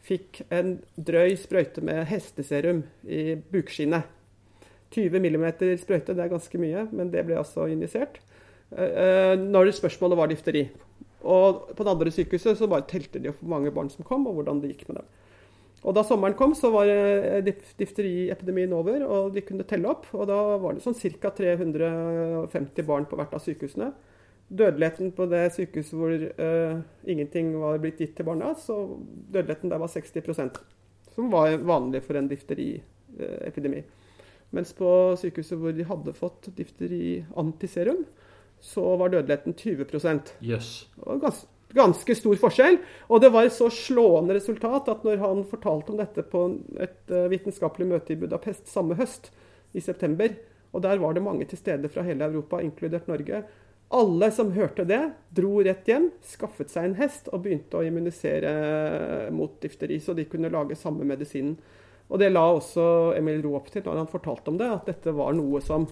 fikk 0.02 0.42
en 0.50 0.80
drøy 0.96 1.36
sprøyte 1.36 1.80
med 1.80 2.04
hesteserum 2.10 2.82
i 3.06 3.38
bukskinnet. 3.52 4.15
20 4.94 5.20
mm 5.20 5.46
sprøyte, 5.81 6.14
det 6.14 6.25
er 6.25 6.33
ganske 6.33 6.59
mye, 6.61 6.87
men 6.92 7.11
det 7.12 7.25
ble 7.27 7.38
altså 7.40 7.66
injisert. 7.70 8.20
Uh, 8.70 9.35
når 9.38 9.72
spørsmålet 9.77 10.18
var 10.18 10.31
difteri. 10.31 10.64
Og 11.27 11.70
på 11.75 11.85
det 11.85 11.92
andre 11.92 12.12
sykehuset 12.14 12.59
så 12.59 12.68
bare 12.70 12.87
telte 12.87 13.22
de 13.22 13.33
hvor 13.33 13.51
mange 13.51 13.72
barn 13.75 13.90
som 13.90 14.07
kom, 14.07 14.27
og 14.27 14.38
hvordan 14.38 14.61
det 14.62 14.75
gikk 14.75 14.88
med 14.90 15.01
dem. 15.01 15.09
Og 15.87 15.94
Da 15.94 16.03
sommeren 16.03 16.35
kom, 16.35 16.55
så 16.55 16.70
var 16.75 16.88
difteriepidemien 17.46 18.72
over, 18.75 19.05
og 19.07 19.35
de 19.35 19.42
kunne 19.46 19.66
telle 19.68 19.90
opp. 19.90 20.07
og 20.14 20.27
Da 20.27 20.38
var 20.59 20.75
det 20.75 20.83
sånn 20.83 20.96
ca. 20.96 21.31
350 21.31 22.87
barn 22.87 23.07
på 23.07 23.18
hvert 23.18 23.35
av 23.35 23.42
sykehusene. 23.44 23.92
Dødeligheten 24.46 25.12
på 25.14 25.27
det 25.31 25.44
sykehuset 25.55 25.99
hvor 25.99 26.14
uh, 26.14 26.81
ingenting 27.07 27.53
var 27.59 27.79
blitt 27.83 28.01
gitt 28.03 28.16
til 28.18 28.27
barna, 28.27 28.55
så 28.55 28.81
dødeligheten 29.31 29.70
der 29.70 29.83
var 29.83 29.90
60% 29.90 30.59
som 31.16 31.31
var 31.33 31.57
vanlig 31.57 32.03
for 32.05 32.18
en 32.18 32.29
difteriepidemi. 32.29 33.81
Mens 34.54 34.72
på 34.76 34.88
sykehuset 35.18 35.59
hvor 35.59 35.74
de 35.74 35.87
hadde 35.88 36.14
fått 36.16 36.48
difteri-antiserum, 36.56 38.04
så 38.62 38.85
var 38.96 39.12
dødeligheten 39.12 39.54
20% 39.59 40.32
Yes. 40.40 40.87
Gans, 41.20 41.42
ganske 41.76 42.16
stor 42.16 42.38
forskjell. 42.40 42.78
Og 43.11 43.20
det 43.22 43.32
var 43.35 43.46
et 43.46 43.56
så 43.56 43.68
slående 43.72 44.37
resultat 44.38 44.88
at 44.92 45.04
når 45.06 45.20
han 45.22 45.44
fortalte 45.50 45.92
om 45.92 46.00
dette 46.00 46.24
på 46.30 46.46
et 46.82 47.12
uh, 47.12 47.26
vitenskapelig 47.32 47.90
møte 47.90 48.14
i 48.14 48.20
Budapest 48.20 48.70
samme 48.72 48.96
høst, 48.98 49.32
i 49.76 49.82
september, 49.82 50.32
og 50.72 50.80
der 50.87 51.00
var 51.02 51.12
det 51.12 51.24
mange 51.24 51.44
til 51.48 51.59
stede 51.61 51.90
fra 51.92 52.04
hele 52.06 52.24
Europa, 52.24 52.62
inkludert 52.64 53.09
Norge, 53.11 53.42
alle 53.94 54.30
som 54.35 54.50
hørte 54.50 54.87
det, 54.88 55.02
dro 55.37 55.61
rett 55.62 55.87
hjem, 55.87 56.09
skaffet 56.26 56.72
seg 56.72 56.88
en 56.88 56.96
hest 56.98 57.28
og 57.30 57.44
begynte 57.44 57.78
å 57.78 57.85
immunisere 57.87 59.28
mot 59.35 59.61
difteri, 59.62 60.00
så 60.02 60.14
de 60.16 60.24
kunne 60.30 60.50
lage 60.50 60.78
samme 60.78 61.06
medisinen. 61.06 61.54
Og 62.06 62.20
Det 62.22 62.30
la 62.30 62.44
også 62.54 63.14
Emil 63.18 63.40
Roe 63.44 63.60
opp 63.60 63.70
til 63.72 63.82
når 63.86 64.02
han 64.04 64.10
fortalte 64.10 64.52
om 64.52 64.58
det, 64.60 64.68
at 64.70 64.90
dette 64.90 65.14
var 65.16 65.34
noe 65.34 65.62
som 65.64 65.88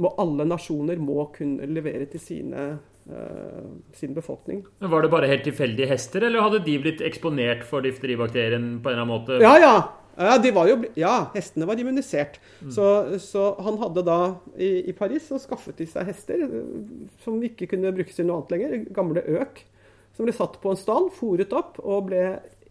må, 0.00 0.12
alle 0.22 0.46
nasjoner 0.48 1.00
må 1.02 1.26
kunne 1.34 1.68
levere 1.68 2.06
til 2.08 2.22
sine, 2.22 2.66
uh, 3.10 3.70
sin 3.96 4.14
befolkning. 4.16 4.62
Men 4.80 4.92
Var 4.92 5.04
det 5.04 5.12
bare 5.12 5.30
helt 5.30 5.44
tilfeldige 5.44 5.90
hester, 5.90 6.24
eller 6.24 6.46
hadde 6.46 6.62
de 6.64 6.76
blitt 6.80 7.02
eksponert 7.04 7.66
for 7.68 7.84
difteribakterien 7.84 8.78
på 8.80 8.88
en 8.88 8.94
eller 8.94 9.04
annen 9.04 9.14
måte? 9.14 9.40
Ja, 9.42 9.56
ja. 9.60 9.74
Ja, 10.20 10.34
jo, 10.68 10.74
ja, 10.98 11.30
hestene 11.32 11.64
var 11.64 11.78
immunisert. 11.80 12.40
Mm. 12.60 12.70
Så, 12.74 12.86
så, 13.22 13.44
han 13.62 13.78
hadde 13.80 14.02
da 14.04 14.18
i, 14.58 14.90
i, 14.90 14.92
Paris 14.92 15.30
så 15.30 15.38
skaffet 15.40 15.78
de 15.80 15.86
seg 15.88 16.10
hester 16.10 16.42
som 17.22 17.38
ikke 17.46 17.70
kunne 17.70 17.92
brukes 17.96 18.18
til 18.18 18.28
noe 18.28 18.42
annet 18.42 18.52
lenger. 18.52 18.74
Gamle 18.96 19.22
øk. 19.40 19.62
Som 20.18 20.26
ble 20.28 20.34
satt 20.36 20.58
på 20.60 20.74
en 20.74 20.80
stall, 20.80 21.08
fòret 21.14 21.54
opp 21.56 21.78
og 21.80 22.10
ble 22.10 22.24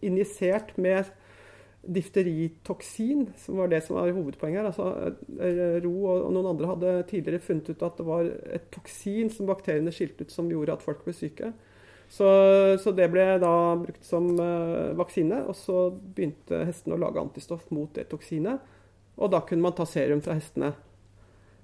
injisert 0.05 0.75
med 0.77 1.09
difteritoksin, 1.81 3.29
som 3.37 3.57
var 3.57 3.69
det 3.71 3.81
som 3.85 3.95
var 3.95 4.11
hovedpoenget 4.11 4.59
her. 4.59 4.67
Altså, 4.67 5.15
Ro 5.85 5.93
og 6.11 6.29
noen 6.35 6.51
andre 6.51 6.71
hadde 6.73 6.95
tidligere 7.09 7.43
funnet 7.43 7.71
ut 7.71 7.85
at 7.87 7.97
det 7.99 8.07
var 8.07 8.27
et 8.27 8.67
toksin 8.73 9.31
som 9.33 9.47
bakteriene 9.49 9.93
skilte 9.95 10.27
ut, 10.27 10.33
som 10.33 10.51
gjorde 10.51 10.75
at 10.75 10.83
folk 10.85 11.05
ble 11.05 11.15
syke. 11.15 11.53
Så, 12.09 12.27
så, 12.81 12.91
det 12.97 13.05
ble 13.13 13.23
da 13.41 13.53
brukt 13.77 14.05
som 14.05 14.31
uh, 14.41 14.97
vaksine, 14.97 15.43
og 15.45 15.55
så 15.55 15.87
begynte 15.93 16.63
hestene 16.65 16.97
å 16.97 17.01
lage 17.03 17.21
antistoff 17.21 17.67
mot 17.75 17.91
det 17.93 18.07
toksinet. 18.09 18.65
Og 19.19 19.29
da 19.31 19.43
kunne 19.45 19.67
man 19.67 19.75
ta 19.77 19.85
serum 19.87 20.23
fra 20.25 20.35
hestene. 20.39 20.73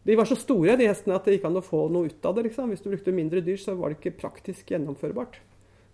De 0.05 0.13
var 0.19 0.29
så 0.29 0.37
store, 0.37 0.75
de 0.77 0.85
hestene, 0.85 1.17
at 1.17 1.25
det 1.25 1.39
gikk 1.39 1.47
an 1.49 1.57
å 1.57 1.65
få 1.65 1.87
noe 1.89 2.11
ut 2.11 2.27
av 2.29 2.37
det. 2.37 2.45
Liksom. 2.51 2.69
Hvis 2.69 2.85
du 2.85 2.91
brukte 2.91 3.15
mindre 3.15 3.41
dyr, 3.41 3.57
så 3.57 3.73
var 3.79 3.89
det 3.89 3.97
ikke 3.97 4.19
praktisk 4.21 4.69
gjennomførbart. 4.69 5.39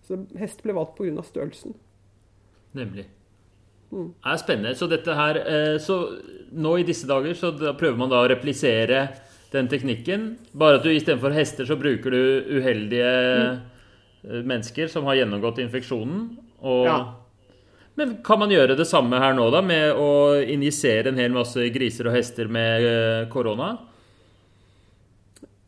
Så 0.04 0.20
hest 0.36 0.60
ble 0.66 0.76
valgt 0.76 0.98
pga. 0.98 1.24
størrelsen. 1.24 1.78
Nemlig. 2.76 3.06
Mm. 3.92 4.06
Er 4.24 4.38
spennende. 4.40 4.76
Så 4.78 4.88
dette 4.88 5.14
her 5.16 5.38
eh, 5.42 5.74
Så 5.82 5.98
nå 6.52 6.78
i 6.80 6.86
disse 6.88 7.08
dager 7.08 7.36
så 7.36 7.52
prøver 7.52 7.98
man 8.00 8.10
da 8.12 8.22
å 8.22 8.30
replisere 8.32 9.06
den 9.52 9.68
teknikken. 9.68 10.30
Bare 10.56 10.78
at 10.80 10.86
du 10.86 10.88
istedenfor 10.92 11.34
hester 11.36 11.68
så 11.68 11.76
bruker 11.80 12.12
du 12.12 12.56
uheldige 12.56 13.12
mm 13.12 13.60
Eh, 14.22 14.42
mennesker 14.42 14.86
som 14.86 15.04
har 15.04 15.18
gjennomgått 15.18 15.58
infeksjonen. 15.58 16.26
Og, 16.62 16.86
ja. 16.86 16.98
Men 17.98 18.16
kan 18.24 18.38
man 18.40 18.52
gjøre 18.52 18.76
det 18.78 18.86
samme 18.88 19.18
her 19.20 19.34
nå, 19.36 19.48
da, 19.52 19.60
med 19.64 19.98
å 19.98 20.10
injisere 20.40 21.10
en 21.10 21.18
hel 21.20 21.34
masse 21.34 21.66
griser 21.74 22.08
og 22.08 22.16
hester 22.16 22.50
med 22.52 22.86
eh, 22.86 23.24
korona? 23.32 23.74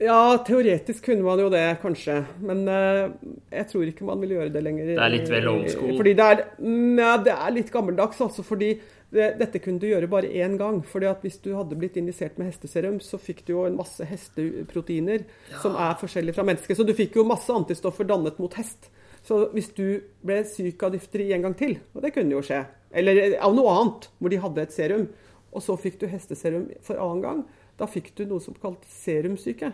Ja, 0.03 0.35
teoretisk 0.43 1.05
kunne 1.07 1.23
man 1.23 1.39
jo 1.39 1.47
det, 1.53 1.63
kanskje. 1.83 2.17
Men 2.43 2.65
uh, 2.67 3.13
jeg 3.55 3.69
tror 3.71 3.87
ikke 3.87 4.07
man 4.09 4.23
vil 4.25 4.35
gjøre 4.35 4.51
det 4.55 4.63
lenger. 4.65 4.91
Det 4.91 4.99
er 4.99 5.13
litt 5.13 5.31
vel 5.31 5.47
old 5.53 5.69
school? 5.71 5.95
Fordi 6.01 6.15
det 6.19 6.27
er, 6.33 6.43
nei, 6.67 7.13
det 7.23 7.35
er 7.37 7.55
litt 7.55 7.71
gammeldags, 7.75 8.19
altså. 8.25 8.43
Fordi 8.47 8.73
det, 9.15 9.29
dette 9.39 9.61
kunne 9.63 9.79
du 9.79 9.87
gjøre 9.87 10.11
bare 10.11 10.33
én 10.35 10.59
gang. 10.59 10.83
fordi 10.83 11.07
at 11.07 11.23
Hvis 11.23 11.39
du 11.45 11.53
hadde 11.55 11.79
blitt 11.79 11.97
injisert 12.01 12.41
med 12.41 12.51
hesteserum, 12.51 12.99
så 12.99 13.23
fikk 13.23 13.45
du 13.47 13.55
jo 13.55 13.65
en 13.69 13.79
masse 13.79 14.03
hesteproteiner 14.11 15.23
ja. 15.23 15.63
som 15.63 15.79
er 15.79 15.95
forskjellige 16.03 16.35
fra 16.41 16.47
mennesker. 16.51 16.75
Så 16.75 16.87
du 16.87 16.95
fikk 16.97 17.21
jo 17.21 17.29
masse 17.29 17.55
antistoffer 17.55 18.09
dannet 18.11 18.43
mot 18.43 18.59
hest. 18.59 18.91
Så 19.25 19.47
hvis 19.55 19.71
du 19.79 20.03
ble 20.27 20.43
syk 20.45 20.83
av 20.85 20.93
difteri 20.93 21.31
en 21.33 21.47
gang 21.47 21.55
til, 21.57 21.79
og 21.95 22.03
det 22.05 22.13
kunne 22.13 22.35
jo 22.35 22.43
skje, 22.45 22.65
eller 22.93 23.39
av 23.41 23.55
noe 23.57 23.71
annet 23.73 24.11
hvor 24.19 24.33
de 24.35 24.43
hadde 24.43 24.67
et 24.67 24.75
serum, 24.75 25.07
og 25.55 25.63
så 25.63 25.79
fikk 25.79 26.01
du 26.03 26.11
hesteserum 26.11 26.67
for 26.85 26.99
annen 27.01 27.23
gang, 27.23 27.45
da 27.81 27.89
fikk 27.91 28.13
du 28.19 28.25
noe 28.29 28.43
som 28.43 28.57
kalt 28.61 28.85
serumsyke. 28.91 29.73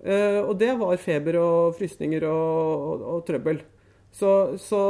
Uh, 0.00 0.40
og 0.46 0.54
det 0.60 0.72
var 0.80 0.96
feber 1.02 1.36
og 1.40 1.76
frysninger 1.76 2.24
og, 2.28 2.86
og, 2.86 3.04
og 3.14 3.26
trøbbel. 3.28 3.60
Så, 4.10 4.30
så, 4.58 4.80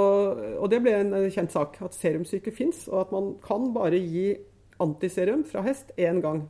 og 0.56 0.70
det 0.72 0.80
ble 0.80 0.94
en 0.96 1.12
kjent 1.32 1.52
sak, 1.52 1.76
at 1.84 1.96
serumsyke 1.96 2.54
fins, 2.56 2.86
og 2.88 3.02
at 3.02 3.12
man 3.12 3.34
kan 3.44 3.68
bare 3.74 4.00
gi 4.00 4.30
antiserum 4.80 5.44
fra 5.44 5.60
hest 5.66 5.92
én 6.00 6.22
gang. 6.24 6.46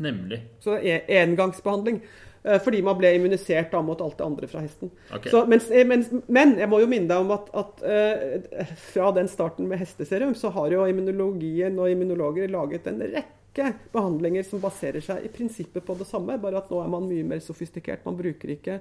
Nemlig. 0.00 0.40
Så 0.64 0.78
engangsbehandling. 0.80 2.00
Eh, 2.42 2.56
fordi 2.64 2.80
man 2.82 2.96
ble 2.96 3.12
immunisert 3.18 3.68
da 3.74 3.82
mot 3.84 4.00
alt 4.00 4.16
det 4.16 4.24
andre 4.24 4.48
fra 4.48 4.62
hesten. 4.64 4.90
Okay. 5.10 5.28
Så, 5.32 5.42
mens, 5.50 5.66
eh, 5.70 5.84
mens, 5.86 6.08
men 6.26 6.54
jeg 6.58 6.70
må 6.72 6.80
jo 6.80 6.88
minne 6.88 7.10
deg 7.10 7.20
om 7.20 7.34
at, 7.36 7.50
at 7.52 7.82
uh, 7.84 8.70
fra 8.80 9.10
den 9.18 9.28
starten 9.28 9.68
med 9.68 9.82
hesteserum, 9.82 10.32
så 10.38 10.52
har 10.54 10.72
jo 10.72 10.86
immunologien 10.88 11.76
og 11.76 11.92
immunologer 11.92 12.48
laget 12.48 12.88
en 12.88 13.02
rekke 13.04 13.36
behandlinger 13.54 14.46
som 14.46 14.62
baserer 14.62 15.02
seg 15.04 15.24
i 15.26 15.30
prinsippet 15.32 15.84
på 15.86 15.94
det 15.98 16.06
samme, 16.08 16.38
bare 16.38 16.60
at 16.62 16.70
nå 16.70 16.80
er 16.82 16.90
man 16.92 17.08
mye 17.08 17.26
mer 17.26 17.42
sofistikert. 17.44 18.04
Man 18.06 18.18
bruker 18.18 18.54
ikke 18.54 18.80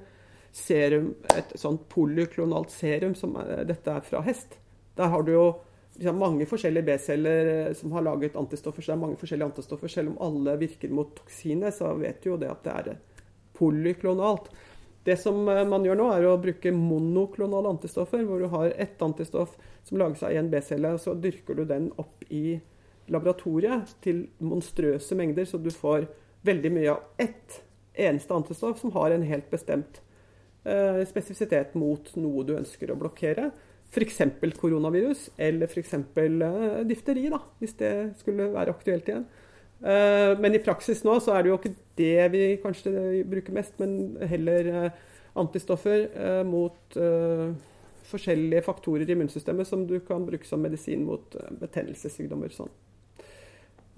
serum, 0.55 1.13
et 1.35 1.53
sånt 1.59 1.87
polyklonalt 1.89 2.71
serum 2.73 3.15
som 3.17 3.35
dette 3.67 3.93
er 3.93 4.05
fra 4.05 4.21
hest. 4.25 4.57
Der 4.97 5.11
har 5.13 5.23
du 5.23 5.33
jo 5.33 5.45
liksom, 5.95 6.17
mange 6.19 6.47
forskjellige 6.49 6.85
B-celler 6.85 7.51
eh, 7.53 7.73
som 7.73 7.91
har 7.91 8.05
laget 8.05 8.35
antistoffer. 8.35 8.81
Så 8.81 8.91
det 8.91 8.97
er 8.97 9.03
mange 9.05 9.19
forskjellige 9.21 9.51
antistoffer. 9.51 9.91
Selv 9.91 10.13
om 10.13 10.17
alle 10.27 10.57
virker 10.59 10.91
mot 10.93 11.13
toksinet, 11.15 11.75
så 11.75 11.93
vet 11.99 12.23
du 12.23 12.33
jo 12.33 12.39
det 12.41 12.51
at 12.51 12.65
det 12.65 12.75
er 12.81 12.99
polyklonalt. 13.57 14.49
Det 15.07 15.17
som 15.17 15.47
eh, 15.47 15.65
man 15.67 15.85
gjør 15.87 16.01
nå, 16.01 16.09
er 16.13 16.27
å 16.27 16.39
bruke 16.41 16.73
monoklonale 16.75 17.75
antistoffer, 17.75 18.25
hvor 18.27 18.43
du 18.43 18.49
har 18.53 18.73
ett 18.75 19.01
antistoff 19.01 19.55
som 19.87 20.01
lages 20.01 20.25
av 20.25 20.35
én 20.35 20.51
B-celle, 20.51 20.95
og 20.95 21.03
så 21.03 21.15
dyrker 21.15 21.61
du 21.61 21.65
den 21.69 21.91
opp 22.01 22.25
i 22.29 22.59
laboratoriet 23.13 23.95
til 24.03 24.27
monstrøse 24.39 25.17
mengder, 25.17 25.47
så 25.49 25.57
du 25.61 25.71
får 25.73 26.07
veldig 26.47 26.71
mye 26.71 26.93
av 26.93 27.21
ett 27.21 27.61
eneste 27.99 28.33
antistoff 28.33 28.79
som 28.79 28.93
har 28.95 29.11
en 29.11 29.25
helt 29.27 29.49
bestemt 29.51 29.99
Eh, 30.63 31.05
spesifisitet 31.07 31.75
mot 31.79 32.09
noe 32.19 32.43
du 32.43 32.55
ønsker 32.57 32.91
å 32.91 32.97
blokkere. 32.99 33.49
F.eks. 33.89 34.19
koronavirus, 34.59 35.29
eller 35.39 35.69
f.eks. 35.71 35.93
Eh, 35.95 36.81
difteri, 36.89 37.29
da, 37.31 37.39
hvis 37.61 37.77
det 37.79 37.93
skulle 38.19 38.49
være 38.53 38.75
aktuelt 38.75 39.07
igjen. 39.09 39.23
Eh, 39.79 40.33
men 40.41 40.57
i 40.57 40.61
praksis 40.63 41.05
nå 41.07 41.15
så 41.23 41.37
er 41.37 41.45
det 41.45 41.53
jo 41.53 41.59
ikke 41.61 41.77
det 41.99 42.27
vi 42.35 42.43
kanskje 42.61 43.23
bruker 43.29 43.55
mest, 43.55 43.79
men 43.79 44.19
heller 44.29 44.91
antistoffer 45.39 46.09
mot 46.43 46.95
forskjellige 48.09 48.63
faktorer 48.65 49.05
i 49.05 49.13
immunsystemet 49.13 49.67
som 49.69 49.85
du 49.87 49.99
kan 50.03 50.25
bruke 50.25 50.47
som 50.47 50.59
medisin 50.63 51.05
mot 51.07 51.37
betennelsessykdommer. 51.61 52.51
sånn. 52.51 52.71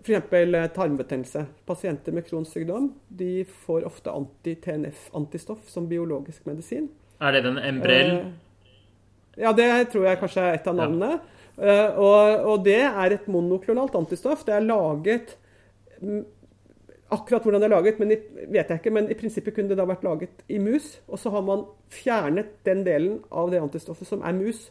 F.eks. 0.02 0.34
Eh, 0.34 0.68
tarmbetennelse. 0.68 1.46
Pasienter 1.66 2.12
med 2.12 2.26
Crohns 2.28 2.52
sykdom 2.54 2.94
de 3.08 3.46
får 3.46 3.86
ofte 3.86 4.12
anti-TNF-antistoff 4.12 5.70
som 5.70 5.88
biologisk 5.88 6.46
medisin. 6.46 6.90
Er 7.22 7.32
det 7.32 7.44
den 7.46 7.58
Embrel? 7.58 8.12
Eh, 8.16 8.26
ja, 9.44 9.54
det 9.54 9.92
tror 9.92 10.08
jeg 10.10 10.20
kanskje 10.20 10.48
er 10.48 10.58
et 10.58 10.68
av 10.68 10.76
navnene. 10.78 11.12
Ja. 11.14 11.38
Eh, 11.62 12.00
og, 12.00 12.46
og, 12.48 12.66
det 12.66 12.82
er 12.88 13.14
et 13.14 13.28
monoklonalt 13.30 13.96
antistoff. 14.00 14.46
Det 14.48 14.56
er 14.58 14.66
laget 14.66 15.38
Akkurat 17.12 17.44
hvordan 17.44 17.60
det 17.60 17.68
er 17.68 17.74
laget, 17.74 17.98
men 18.00 18.14
i, 18.16 18.16
vet 18.56 18.70
jeg 18.72 18.80
ikke, 18.80 18.94
men 18.96 19.10
i 19.12 19.16
prinsippet 19.20 19.54
kunne 19.54 19.68
det 19.70 19.76
da 19.76 19.84
vært 19.86 20.06
laget 20.08 20.46
i 20.48 20.62
mus. 20.64 20.94
Og 21.12 21.20
så 21.20 21.30
har 21.34 21.44
man 21.44 21.66
fjernet 21.92 22.54
den 22.66 22.86
delen 22.88 23.18
av 23.28 23.52
det 23.52 23.60
antistoffet 23.60 24.08
som 24.08 24.24
er 24.24 24.38
mus, 24.38 24.70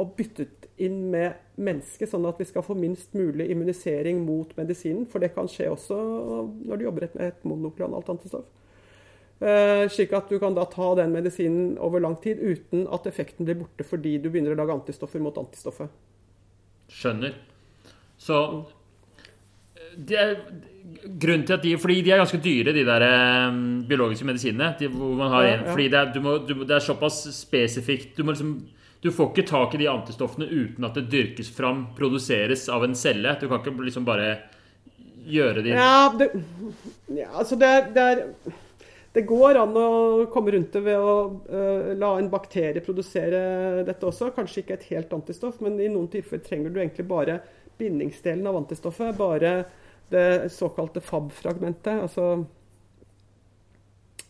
og 0.00 0.14
byttet 0.16 0.65
inn 0.82 1.06
med 1.12 1.38
mennesket, 1.56 2.10
sånn 2.10 2.26
at 2.28 2.40
vi 2.40 2.46
skal 2.48 2.64
få 2.66 2.76
minst 2.78 3.14
mulig 3.16 3.48
immunisering 3.52 4.20
mot 4.26 4.52
medisinen. 4.58 5.06
For 5.10 5.22
det 5.22 5.32
kan 5.36 5.48
skje 5.50 5.70
også 5.72 5.96
når 6.68 6.76
du 6.76 6.86
jobber 6.86 7.08
med 7.14 7.26
et 7.30 7.48
monoklonalt 7.48 8.12
antistoff. 8.12 8.48
Eh, 9.36 9.84
slik 9.92 10.14
at 10.16 10.30
du 10.32 10.38
kan 10.40 10.54
da 10.56 10.64
ta 10.72 10.94
den 10.96 11.12
medisinen 11.12 11.74
over 11.82 12.00
lang 12.00 12.16
tid 12.22 12.40
uten 12.40 12.86
at 12.88 13.04
effekten 13.08 13.44
blir 13.44 13.58
borte 13.60 13.84
fordi 13.84 14.14
du 14.16 14.30
begynner 14.30 14.54
å 14.54 14.60
lage 14.62 14.78
antistoffer 14.78 15.20
mot 15.20 15.36
antistoffet. 15.36 15.92
Skjønner. 16.92 17.36
Så 18.16 18.38
det 19.96 20.16
er, 20.16 20.32
Grunnen 20.86 21.42
til 21.46 21.56
at 21.56 21.64
de 21.64 21.72
Fordi 21.78 21.96
de 22.04 22.12
er 22.14 22.20
ganske 22.20 22.38
dyre, 22.38 22.72
de 22.72 22.84
der 22.86 23.02
um, 23.50 23.84
biologiske 23.88 24.26
medisinene. 24.28 24.70
De, 24.78 24.88
hvor 24.92 25.16
man 25.18 25.32
har 25.32 25.48
en, 25.50 25.64
fordi 25.72 25.88
det 25.90 25.98
er, 25.98 26.12
du 26.14 26.20
må, 26.22 26.36
du, 26.46 26.52
det 26.62 26.76
er 26.76 26.84
såpass 26.84 27.24
spesifikt 27.34 28.16
du, 28.16 28.22
må 28.24 28.36
liksom, 28.36 28.52
du 29.00 29.10
får 29.12 29.30
ikke 29.30 29.48
tak 29.48 29.74
i 29.74 29.80
de 29.82 29.88
antistoffene 29.90 30.46
uten 30.48 30.86
at 30.86 30.96
det 30.96 31.08
dyrkes 31.12 31.50
fram, 31.54 31.86
produseres 31.96 32.68
av 32.72 32.84
en 32.84 32.94
celle. 32.96 33.36
Du 33.40 33.48
kan 33.48 33.60
ikke 33.60 33.74
liksom 33.86 34.06
bare 34.06 34.30
gjøre 35.26 35.62
de 35.62 35.74
Ja, 35.74 36.14
det, 36.18 36.30
ja 37.14 37.28
altså 37.34 37.58
det, 37.58 37.72
det 37.96 38.02
er 38.02 38.22
Det 39.16 39.24
går 39.26 39.58
an 39.60 39.76
å 39.80 39.90
komme 40.32 40.52
rundt 40.52 40.74
det 40.76 40.82
ved 40.84 41.00
å 41.00 41.14
uh, 41.48 41.92
la 41.96 42.10
en 42.18 42.28
bakterie 42.32 42.84
produsere 42.84 43.84
dette 43.86 44.04
også. 44.04 44.28
Kanskje 44.36 44.62
ikke 44.62 44.76
et 44.76 44.90
helt 44.90 45.14
antistoff, 45.16 45.62
men 45.64 45.78
i 45.80 45.88
noen 45.88 46.10
tilfeller 46.12 46.44
trenger 46.44 46.74
du 46.74 46.82
egentlig 46.82 47.06
bare 47.08 47.38
bindingsdelen 47.80 48.44
av 48.48 48.58
antistoffet. 48.60 49.16
Bare 49.16 49.54
det 50.12 50.52
såkalte 50.52 51.00
FAB-fragmentet. 51.00 52.02
Altså 52.02 52.44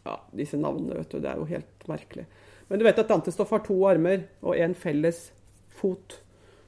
Ja, 0.06 0.20
disse 0.30 0.58
navnene, 0.62 1.00
vet 1.00 1.10
du. 1.10 1.18
Det 1.18 1.32
er 1.32 1.42
jo 1.42 1.50
helt 1.50 1.88
merkelig. 1.90 2.28
Men 2.68 2.78
du 2.78 2.84
vet 2.86 2.98
at 2.98 3.10
antistoff 3.14 3.52
har 3.54 3.62
to 3.66 3.76
armer 3.88 4.26
og 4.42 4.56
en 4.58 4.74
felles 4.74 5.28
fot. 5.76 6.20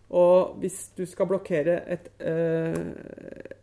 Og 0.09 0.55
hvis 0.63 0.79
du 0.97 1.05
skal 1.09 1.29
blokkere 1.29 1.83
et, 1.91 2.09
eh, 2.25 2.79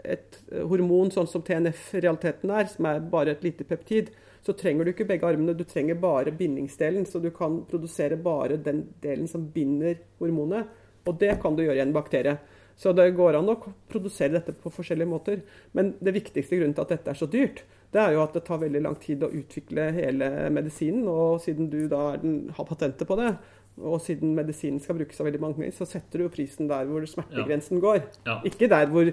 et 0.03 0.37
hormon 0.69 1.09
sånn 1.13 1.29
som 1.29 1.41
TNF 1.41 1.95
realiteten 1.95 2.51
er, 2.53 2.69
som 2.69 2.85
er 2.85 2.99
bare 2.99 3.33
et 3.33 3.43
lite 3.43 3.65
peptid, 3.65 4.11
så 4.45 4.53
trenger 4.53 4.85
du 4.85 4.91
ikke 4.91 5.07
begge 5.09 5.25
armene. 5.25 5.57
Du 5.57 5.63
trenger 5.63 5.97
bare 5.97 6.31
bindingsdelen. 6.31 7.07
Så 7.09 7.19
du 7.19 7.31
kan 7.31 7.63
produsere 7.65 8.17
bare 8.17 8.59
den 8.61 8.83
delen 9.01 9.27
som 9.27 9.47
binder 9.49 9.97
hormonet. 10.19 10.67
Og 11.05 11.17
det 11.19 11.41
kan 11.41 11.55
du 11.55 11.63
gjøre 11.63 11.79
i 11.79 11.85
en 11.85 11.95
bakterie. 11.95 12.37
Så 12.77 12.93
det 12.93 13.15
går 13.15 13.39
an 13.39 13.49
å 13.49 13.57
produsere 13.89 14.35
dette 14.35 14.53
på 14.53 14.69
forskjellige 14.69 15.09
måter. 15.09 15.41
Men 15.73 15.95
det 16.03 16.13
viktigste 16.13 16.59
grunnen 16.59 16.75
til 16.75 16.85
at 16.85 16.93
dette 16.93 17.09
er 17.09 17.17
så 17.17 17.29
dyrt, 17.31 17.63
det 17.93 18.01
er 18.01 18.15
jo 18.15 18.23
at 18.25 18.33
det 18.35 18.43
tar 18.47 18.61
veldig 18.63 18.81
lang 18.83 18.95
tid 19.01 19.23
å 19.23 19.31
utvikle 19.31 19.89
hele 19.95 20.29
medisinen. 20.53 21.05
Og 21.11 21.39
siden 21.43 21.69
du 21.71 21.85
da 21.91 22.13
er 22.13 22.23
den, 22.23 22.39
har 22.55 22.67
patentet 22.67 23.07
på 23.07 23.17
det, 23.19 23.29
og 23.75 23.99
siden 23.99 24.35
medisinen 24.37 24.79
skal 24.79 24.95
brukes 24.95 25.19
av 25.19 25.27
veldig 25.27 25.41
mange, 25.43 25.69
så 25.75 25.87
setter 25.87 26.21
du 26.21 26.25
jo 26.25 26.31
prisen 26.31 26.69
der 26.69 26.87
hvor 26.87 27.03
smertegrensen 27.11 27.81
går. 27.83 28.05
Ja. 28.27 28.37
Ikke 28.47 28.69
der 28.71 28.87
hvor 28.91 29.09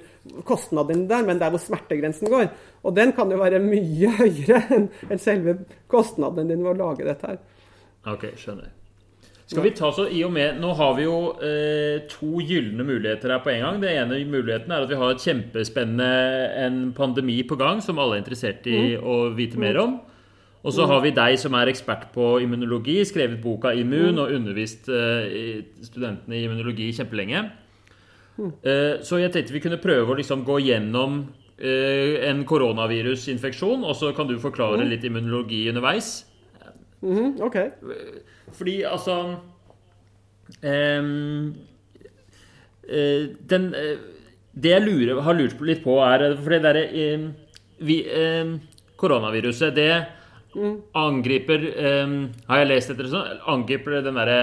kostnaden 0.47 1.09
der, 1.11 1.25
men 1.27 1.41
der 1.43 1.51
hvor 1.51 1.63
smertegrensen 1.63 2.31
går. 2.31 2.47
Og 2.87 2.95
den 2.95 3.15
kan 3.17 3.31
jo 3.31 3.41
være 3.43 3.63
mye 3.63 4.13
høyere 4.21 4.63
enn 4.79 5.23
selve 5.23 5.59
kostnaden 5.91 6.53
din 6.53 6.63
ved 6.63 6.77
å 6.77 6.79
lage 6.85 7.09
dette 7.09 7.35
her. 7.35 7.43
Ok, 8.13 8.31
skjønner. 8.39 8.71
Skal 9.47 9.65
vi 9.67 9.73
ta 9.77 9.91
så 9.93 10.07
i 10.09 10.23
og 10.25 10.31
med 10.33 10.61
Nå 10.63 10.71
har 10.79 10.95
vi 10.97 11.05
jo 11.05 11.17
eh, 11.45 12.05
to 12.09 12.41
gylne 12.41 12.85
muligheter 12.87 13.35
her 13.35 13.43
på 13.45 13.51
en 13.53 13.65
gang. 13.67 13.81
Det 13.83 13.91
ene 13.91 14.21
muligheten 14.31 14.73
er 14.73 14.87
at 14.87 14.91
vi 14.91 14.99
har 15.01 15.13
et 15.13 15.25
kjempespennende 15.25 16.09
en 16.63 16.79
pandemi 16.97 17.43
på 17.45 17.59
gang 17.61 17.83
som 17.85 18.01
alle 18.01 18.17
er 18.17 18.25
interessert 18.25 18.67
i 18.71 18.95
å 18.97 19.35
vite 19.37 19.61
mer 19.61 19.81
om. 19.83 19.99
Og 20.63 20.71
så 20.71 20.87
har 20.87 21.01
vi 21.03 21.11
deg 21.11 21.37
som 21.43 21.57
er 21.59 21.73
ekspert 21.73 22.13
på 22.15 22.37
immunologi, 22.45 23.01
skrevet 23.05 23.41
boka 23.43 23.73
'Immun' 23.75 24.21
og 24.23 24.31
undervist 24.31 24.87
eh, 24.89 25.65
studentene 25.83 26.39
i 26.39 26.45
immunologi 26.47 26.93
kjempelenge. 26.95 27.43
Eh, 28.39 29.03
så 29.03 29.19
jeg 29.19 29.33
tenkte 29.35 29.53
vi 29.53 29.63
kunne 29.65 29.81
prøve 29.83 30.15
å 30.15 30.19
liksom 30.19 30.45
gå 30.47 30.61
gjennom 30.63 31.25
eh, 31.59 32.23
en 32.31 32.45
koronavirusinfeksjon, 32.49 33.83
og 33.85 33.97
så 33.99 34.13
kan 34.17 34.31
du 34.31 34.39
forklare 34.39 34.87
litt 34.89 35.05
immunologi 35.05 35.67
underveis. 35.69 36.25
Mhm, 37.03 37.43
OK. 37.43 37.59
Fordi 38.57 38.77
altså 38.89 39.19
um, 40.63 41.53
uh, 42.89 43.23
Den 43.53 43.69
uh, 43.75 43.95
Det 44.53 44.75
jeg 44.75 44.85
lurer, 44.85 45.23
har 45.25 45.39
lurt 45.39 45.63
litt 45.65 45.85
på, 45.85 45.99
er 46.05 46.37
For 46.41 46.57
det 46.57 46.63
derre 46.67 46.85
eh, 46.89 47.29
eh, 47.81 48.53
Koronaviruset, 49.01 49.75
det 49.75 49.93
angriper 51.01 51.63
um, 52.05 52.17
Har 52.51 52.61
jeg 52.61 52.69
lest 52.69 52.93
etter 52.93 53.09
sånn? 53.09 53.41
Angriper 53.49 54.03
den 54.05 54.19
derre 54.21 54.41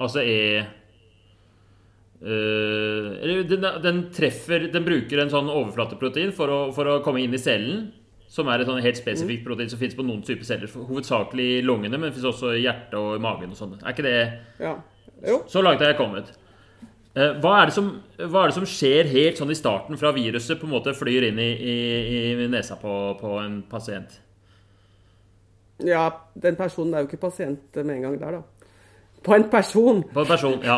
Altså 0.00 0.24
E 0.24 0.40
uh, 2.24 3.44
den, 3.44 3.66
den 3.84 4.00
treffer 4.16 4.70
Den 4.72 4.86
bruker 4.86 5.20
en 5.20 5.32
sånn 5.32 5.52
overflateprotein 5.52 6.32
for 6.36 6.48
å, 6.52 6.60
for 6.72 6.88
å 6.88 7.00
komme 7.04 7.20
inn 7.22 7.36
i 7.36 7.40
cellen. 7.40 7.90
Som 8.28 8.48
er 8.48 8.60
et 8.60 8.66
sånn 8.68 8.82
helt 8.82 8.98
spesifikt 8.98 9.44
protein 9.46 9.68
som 9.70 9.78
finnes 9.78 9.94
på 9.94 10.04
noen 10.04 10.22
typer 10.26 10.44
celler. 10.44 10.66
Hovedsakelig 10.88 11.46
i 11.58 11.62
lungene, 11.62 11.98
men 11.98 12.12
fins 12.12 12.24
også 12.26 12.54
i 12.56 12.64
hjertet 12.64 12.94
og 12.98 13.14
i 13.16 13.22
magen. 13.22 13.50
og 13.50 13.56
sånne. 13.56 13.78
Er 13.84 13.94
ikke 13.94 14.02
det 14.02 14.40
Ja. 14.60 14.76
Så 15.48 15.62
langt 15.62 15.80
har 15.80 15.92
jeg 15.94 15.96
kommet. 15.96 16.32
Eh, 17.16 17.32
Hva 17.40 17.62
er, 17.62 17.66
det 17.66 17.72
som, 17.74 18.02
hva 18.18 18.42
er 18.42 18.50
det 18.50 18.54
som 18.58 18.66
skjer 18.68 19.06
helt 19.08 19.38
sånn 19.38 19.50
i 19.50 19.54
starten, 19.56 19.96
fra 19.96 20.12
viruset 20.12 20.60
på 20.60 20.66
en 20.66 20.74
måte 20.74 20.92
flyr 20.92 21.30
inn 21.30 21.38
i, 21.38 21.50
i, 21.56 22.32
i 22.44 22.48
nesa 22.52 22.76
på, 22.76 23.16
på 23.20 23.38
en 23.40 23.62
pasient? 23.70 24.18
Ja, 25.84 26.10
den 26.34 26.56
personen 26.56 26.94
er 26.94 27.04
jo 27.04 27.08
ikke 27.08 27.22
pasient 27.24 27.74
med 27.76 27.96
en 27.96 28.02
gang 28.02 28.18
der, 28.20 28.38
da. 28.38 28.42
På 29.26 29.34
en 29.34 29.48
person. 29.50 30.02
På 30.14 30.22
en 30.22 30.28
person, 30.28 30.60
ja. 30.62 30.76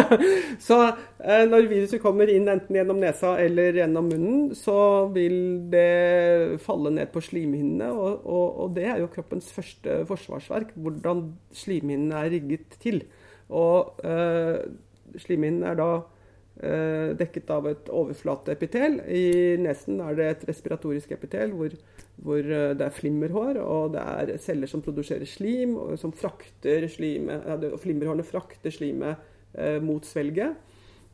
Så 0.68 0.78
eh, 0.84 1.46
når 1.48 1.68
viruset 1.70 2.02
kommer 2.02 2.28
inn 2.28 2.50
enten 2.52 2.76
gjennom 2.76 3.00
nesa 3.00 3.32
eller 3.40 3.78
gjennom 3.80 4.10
munnen, 4.12 4.42
så 4.58 5.08
vil 5.14 5.38
det 5.72 6.60
falle 6.64 6.92
ned 6.98 7.08
på 7.14 7.22
slimhinnene. 7.24 7.88
Og, 7.94 8.26
og, 8.28 8.60
og 8.64 8.76
det 8.76 8.84
er 8.90 9.00
jo 9.00 9.10
kroppens 9.14 9.48
første 9.56 10.02
forsvarsverk, 10.10 10.74
hvordan 10.76 11.30
slimhinnene 11.56 12.20
er 12.20 12.32
rigget 12.36 12.78
til. 12.84 13.02
Og 13.48 14.04
eh, 14.04 14.60
slimhinnen 15.24 15.64
er 15.66 15.80
da 15.80 15.90
eh, 16.60 17.16
dekket 17.18 17.50
av 17.56 17.70
et 17.70 17.90
overflateepitel. 18.02 19.00
I 19.08 19.24
nesen 19.64 20.04
er 20.04 20.20
det 20.20 20.28
et 20.34 20.46
respiratorisk 20.52 21.16
epitel 21.16 21.56
hvor, 21.56 21.74
hvor 22.24 22.40
eh, 22.44 22.72
det 22.76 22.86
er 22.86 22.94
flimmerhår, 22.94 23.60
og 23.64 23.94
det 23.94 24.02
er 24.02 24.40
celler 24.42 24.70
som 24.70 24.82
produserer 24.84 25.28
slim, 25.28 25.76
og 25.80 25.98
som 26.00 26.12
frakter 26.12 26.86
slime, 26.92 27.38
flimmerhårene 27.80 28.26
frakter 28.26 28.74
slimet 28.74 29.20
eh, 29.54 29.78
mot 29.84 30.04
svelget. 30.06 30.58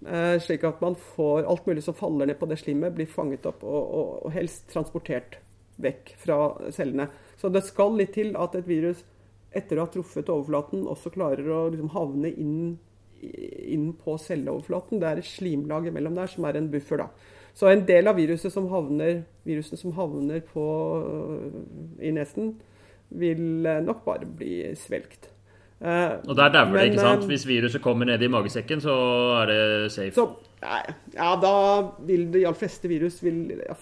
Eh, 0.04 0.36
slik 0.42 0.64
at 0.68 0.82
man 0.84 0.98
får 1.14 1.46
alt 1.48 1.66
mulig 1.66 1.84
som 1.86 1.96
faller 1.96 2.28
ned 2.28 2.38
på 2.40 2.48
det 2.50 2.58
slimet, 2.60 2.94
blir 2.96 3.08
fanget 3.10 3.46
opp 3.48 3.64
og, 3.64 3.82
og, 3.82 4.08
og 4.26 4.34
helst 4.34 4.66
transportert 4.72 5.38
vekk 5.82 6.12
fra 6.20 6.40
cellene. 6.72 7.08
Så 7.40 7.52
det 7.52 7.64
skal 7.66 7.96
litt 7.96 8.14
til 8.16 8.34
at 8.40 8.56
et 8.58 8.68
virus 8.68 9.04
etter 9.56 9.78
å 9.78 9.86
ha 9.86 9.92
truffet 9.92 10.28
overflaten 10.32 10.84
også 10.90 11.12
klarer 11.14 11.48
å 11.48 11.62
liksom 11.72 11.92
havne 11.94 12.32
inn, 12.32 12.76
inn 13.22 13.88
på 13.96 14.18
celleoverflaten. 14.20 15.00
Det 15.00 15.08
er 15.08 15.22
et 15.22 15.28
slimlag 15.28 15.88
imellom 15.88 16.16
der 16.18 16.32
som 16.32 16.44
er 16.48 16.58
en 16.58 16.68
buffer. 16.72 17.00
da. 17.00 17.08
Så 17.56 17.70
en 17.72 17.86
del 17.88 18.06
av 18.10 18.18
viruset 18.18 18.52
som 18.52 18.66
havner, 18.68 19.22
virusen 19.48 19.78
som 19.80 19.94
havner 19.96 20.42
på, 20.44 20.64
i 22.04 22.10
nesen, 22.12 22.54
vil 23.16 23.64
eh, 23.66 23.80
nok 23.86 24.02
bare 24.04 24.26
bli 24.28 24.58
svelgt. 24.76 25.30
Uh, 25.76 26.16
Og 26.24 26.32
der 26.38 26.48
dauer 26.54 26.72
det, 26.72 26.82
ikke 26.90 27.02
sant? 27.04 27.24
eh, 27.26 27.28
Hvis 27.28 27.42
viruset 27.44 27.82
kommer 27.84 28.08
ned 28.08 28.22
i 28.24 28.28
magesekken, 28.32 28.80
så 28.80 28.94
er 29.42 29.50
det 29.50 29.58
safe. 29.92 30.14
Så, 30.16 30.24
nei, 30.62 30.78
ja, 31.12 31.34
da 31.40 31.50
vil 32.08 32.30
de 32.32 32.46
aller 32.48 32.56
fleste 32.56 32.88
virus 32.88 33.18
vil, 33.24 33.42
ja, 33.60 33.76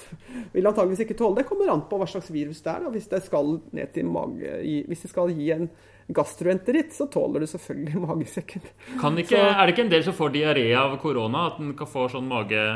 vil 0.56 0.66
antageligvis 0.66 1.04
ikke 1.04 1.14
tåle 1.20 1.38
det. 1.38 1.46
kommer 1.46 1.70
an 1.70 1.84
på 1.90 2.00
hva 2.00 2.08
slags 2.10 2.32
virus 2.34 2.64
det 2.66 2.72
er. 2.72 2.82
Da. 2.88 2.90
Hvis 2.96 3.06
det 3.12 3.22
skal 3.28 3.52
ned 3.78 3.92
til 3.94 4.10
mage, 4.10 4.56
hvis 4.90 5.04
det 5.06 5.12
skal 5.14 5.30
gi 5.38 5.52
en 5.54 5.68
gastroenteritt, 6.14 6.90
så 6.98 7.06
tåler 7.14 7.44
du 7.46 7.46
selvfølgelig 7.54 8.02
magesekken. 8.08 8.66
Kan 9.00 9.18
ikke, 9.22 9.38
så- 9.38 9.54
er 9.54 9.62
det 9.66 9.76
ikke 9.76 9.86
en 9.86 9.94
del 9.94 10.04
som 10.10 10.18
får 10.18 10.34
diaré 10.34 10.66
av 10.78 10.98
korona? 11.02 11.46
At 11.52 11.62
den 11.62 11.74
kan 11.78 11.90
få 11.90 12.08
sånn 12.12 12.26
mage... 12.30 12.66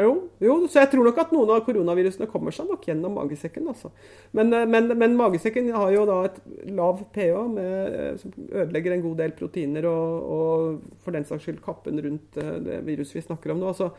Jo, 0.00 0.12
jo, 0.40 0.54
så 0.70 0.84
jeg 0.84 0.90
tror 0.92 1.04
nok 1.06 1.18
at 1.20 1.32
noen 1.34 1.50
av 1.52 1.60
koronavirusene 1.66 2.28
kommer 2.30 2.54
seg 2.54 2.70
nok 2.70 2.86
gjennom 2.88 3.16
magesekken. 3.18 3.66
Altså. 3.72 3.90
Men, 4.36 4.52
eh, 4.56 4.66
men, 4.70 4.88
men 4.98 5.18
magesekken 5.18 5.68
har 5.74 5.92
jo 5.94 6.06
da 6.08 6.16
et 6.28 6.40
lav 6.70 7.02
pH 7.14 7.44
med, 7.52 7.98
eh, 7.98 8.14
som 8.22 8.34
ødelegger 8.48 8.96
en 8.96 9.04
god 9.04 9.20
del 9.24 9.36
proteiner 9.36 9.90
og, 9.90 10.32
og 10.38 10.98
for 11.04 11.16
den 11.16 11.28
saks 11.28 11.46
skyld 11.46 11.60
kappen 11.64 12.00
rundt 12.06 12.40
eh, 12.40 12.56
det 12.66 12.80
viruset 12.88 13.20
vi 13.20 13.26
snakker 13.26 13.54
om 13.54 13.62
nå. 13.62 13.74
Så, 13.76 13.90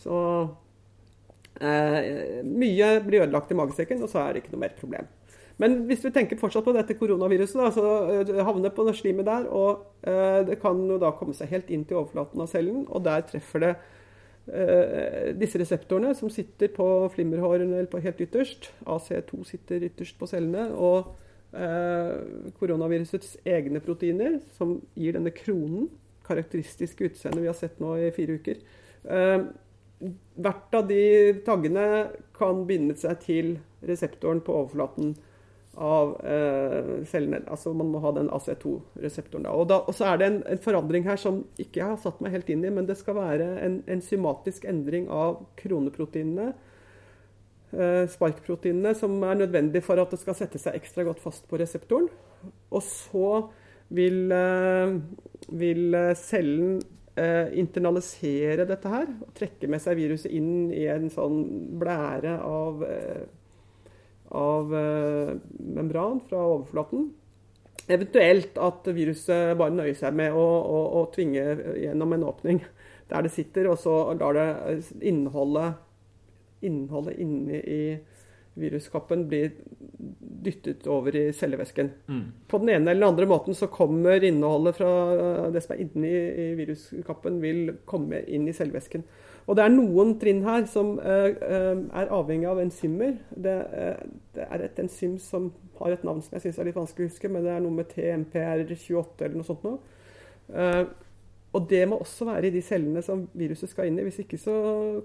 så 0.00 0.16
eh, 1.60 2.42
mye 2.46 2.92
blir 3.06 3.26
ødelagt 3.26 3.52
i 3.52 3.58
magesekken, 3.60 4.02
og 4.04 4.12
så 4.12 4.24
er 4.24 4.32
det 4.32 4.44
ikke 4.44 4.56
noe 4.56 4.64
mer 4.64 4.76
problem. 4.78 5.10
Men 5.60 5.82
hvis 5.90 6.04
vi 6.06 6.12
tenker 6.14 6.38
fortsatt 6.40 6.64
på 6.64 6.72
dette 6.72 6.96
koronaviruset, 6.96 7.58
da, 7.60 7.68
så 7.74 8.44
havner 8.46 8.70
det 8.70 8.76
på 8.78 8.86
slimet 8.96 9.28
der, 9.28 9.44
og 9.52 9.82
eh, 10.08 10.40
det 10.48 10.56
kan 10.62 10.78
jo 10.88 10.96
da 11.00 11.12
komme 11.18 11.36
seg 11.36 11.52
helt 11.52 11.68
inn 11.68 11.84
til 11.84 12.00
overflaten 12.00 12.40
av 12.40 12.48
cellen, 12.48 12.86
og 12.88 13.04
der 13.04 13.26
treffer 13.28 13.66
det 13.66 13.74
disse 15.38 15.60
reseptorene 15.60 16.10
som 16.18 16.30
sitter 16.32 16.72
på 16.74 16.84
flimmerhårene 17.14 17.76
eller 17.78 17.90
på 17.90 18.00
helt 18.02 18.20
ytterst. 18.24 18.72
AC2 18.82 19.44
sitter 19.46 19.84
ytterst 19.86 20.16
på 20.18 20.26
cellene. 20.30 20.64
Og 20.74 21.12
eh, 21.54 22.52
koronavirusets 22.58 23.36
egne 23.48 23.82
proteiner, 23.84 24.38
som 24.56 24.78
gir 24.98 25.16
denne 25.16 25.32
kronen, 25.34 25.88
karakteristiske 26.26 27.10
utseendet 27.10 27.42
vi 27.42 27.50
har 27.50 27.58
sett 27.58 27.80
nå 27.82 27.96
i 27.98 28.12
fire 28.14 28.38
uker. 28.38 28.60
Eh, 29.10 29.38
hvert 30.40 30.76
av 30.76 30.86
de 30.88 31.02
taggene 31.46 31.86
kan 32.36 32.64
binde 32.68 32.96
seg 32.98 33.18
til 33.24 33.50
reseptoren 33.86 34.40
på 34.44 34.54
overflaten 34.62 35.14
av 35.78 36.16
eh, 36.26 37.04
cellene. 37.06 37.42
Altså 37.50 37.72
man 37.76 37.92
må 37.92 38.00
ha 38.02 38.12
den 38.16 38.30
AC2-reseptoren. 38.34 39.46
da. 39.46 39.54
Og, 39.54 39.70
og, 39.70 39.92
så 39.94 40.10
er 40.10 40.20
det 40.20 40.26
en, 40.26 40.40
en, 40.50 40.62
forandring 40.62 41.06
her 41.06 41.20
som 41.20 41.44
ikke 41.62 41.82
jeg 41.82 41.92
har 41.92 42.00
satt 42.02 42.20
meg 42.22 42.34
helt 42.34 42.50
inn 42.50 42.64
i, 42.66 42.72
men 42.74 42.88
det 42.88 42.98
skal 42.98 43.18
være 43.20 43.52
en 43.64 43.80
enzymatisk 43.90 44.66
endring 44.70 45.08
av 45.14 45.44
kroneproteinene. 45.60 46.52
Eh, 47.70 48.04
sparkproteinene 48.10 48.96
som 48.98 49.14
er 49.22 49.42
nødvendig 49.44 49.84
for 49.86 50.02
at 50.02 50.10
det 50.10 50.20
skal 50.22 50.38
sette 50.38 50.58
seg 50.58 50.78
ekstra 50.78 51.06
godt 51.06 51.22
fast 51.22 51.46
på 51.50 51.60
reseptoren. 51.60 52.10
Og 52.74 52.82
så 52.82 53.34
vil, 53.94 54.24
eh, 54.34 54.96
vil 55.54 56.00
cellen 56.18 56.80
eh, 57.20 57.50
internalisere 57.58 58.66
dette 58.68 58.90
her 58.90 59.08
og 59.22 59.34
trekke 59.38 59.68
med 59.70 59.82
seg 59.82 59.98
viruset 59.98 60.32
inn 60.34 60.70
i 60.74 60.86
en 60.90 61.10
sånn 61.12 61.44
blære 61.80 62.36
av 62.46 62.84
eh, 62.86 63.28
av 64.30 64.74
eh, 64.76 65.34
membran 65.58 66.20
fra 66.28 66.42
overflaten. 66.54 67.08
Eventuelt 67.90 68.58
at 68.60 68.86
viruset 68.94 69.56
bare 69.58 69.74
nøyer 69.74 69.96
seg 69.98 70.14
med 70.14 70.36
å, 70.36 70.44
å, 70.44 70.80
å, 71.00 71.06
tvinge 71.14 71.42
gjennom 71.80 72.14
en 72.14 72.28
åpning 72.30 72.60
der 73.10 73.26
det 73.26 73.32
sitter, 73.34 73.66
og 73.72 73.80
så 73.82 73.94
lar 74.14 74.36
det 74.36 74.76
innholdet, 75.02 75.80
innholdet 76.62 77.18
inni 77.18 77.58
i 77.58 77.82
viruskappen 78.60 79.24
bli 79.30 79.40
dyttet 80.44 80.86
over 80.90 81.16
i 81.16 81.24
cellevæsken. 81.34 81.90
Mm. 82.06 82.22
På 82.46 82.60
den 82.62 82.70
ene 82.76 82.92
eller 82.92 83.00
den 83.00 83.08
andre 83.08 83.26
måten 83.30 83.56
så 83.58 83.70
kommer 83.72 84.22
innholdet 84.22 84.78
fra 84.78 84.90
det 85.50 85.64
som 85.64 85.74
er 85.74 85.82
inni 85.82 86.12
i 86.12 86.46
viruskappen, 86.58 87.40
vil 87.42 87.74
komme 87.88 88.22
inn 88.28 88.46
i 88.46 88.54
cellevæsken. 88.54 89.04
Og 89.50 89.58
det 89.58 89.64
er 89.66 89.72
noen 89.74 90.12
trinn 90.20 90.44
her 90.46 90.62
som 90.70 90.92
uh, 91.02 91.30
er 91.34 92.12
avhengig 92.14 92.46
av 92.46 92.60
enzymer. 92.62 93.16
Det, 93.34 93.56
uh, 93.74 94.04
det, 94.36 94.46
er 94.46 94.64
et 94.68 94.78
enzym 94.78 95.16
som 95.22 95.50
har 95.80 95.96
et 95.96 96.04
navn 96.06 96.22
som 96.22 96.36
jeg 96.36 96.44
syns 96.46 96.60
er 96.60 96.70
litt 96.70 96.78
vanskelig 96.78 97.08
å 97.08 97.10
huske, 97.10 97.30
men 97.32 97.42
det 97.46 97.56
er 97.56 97.64
noe 97.64 97.74
med 97.74 97.90
TMPR28 97.90 99.26
eller 99.26 99.40
noe 99.40 99.48
sånt 99.48 99.66
noe. 99.66 99.80
Og 101.50 101.66
det 101.70 101.82
må 101.90 101.98
også 101.98 102.28
være 102.28 102.46
i 102.46 102.52
de 102.54 102.60
cellene 102.62 103.02
som 103.02 103.24
viruset 103.34 103.72
skal 103.72 103.88
inn 103.90 103.98
i. 103.98 104.04
Hvis 104.06 104.20
ikke 104.22 104.38
så 104.38 104.52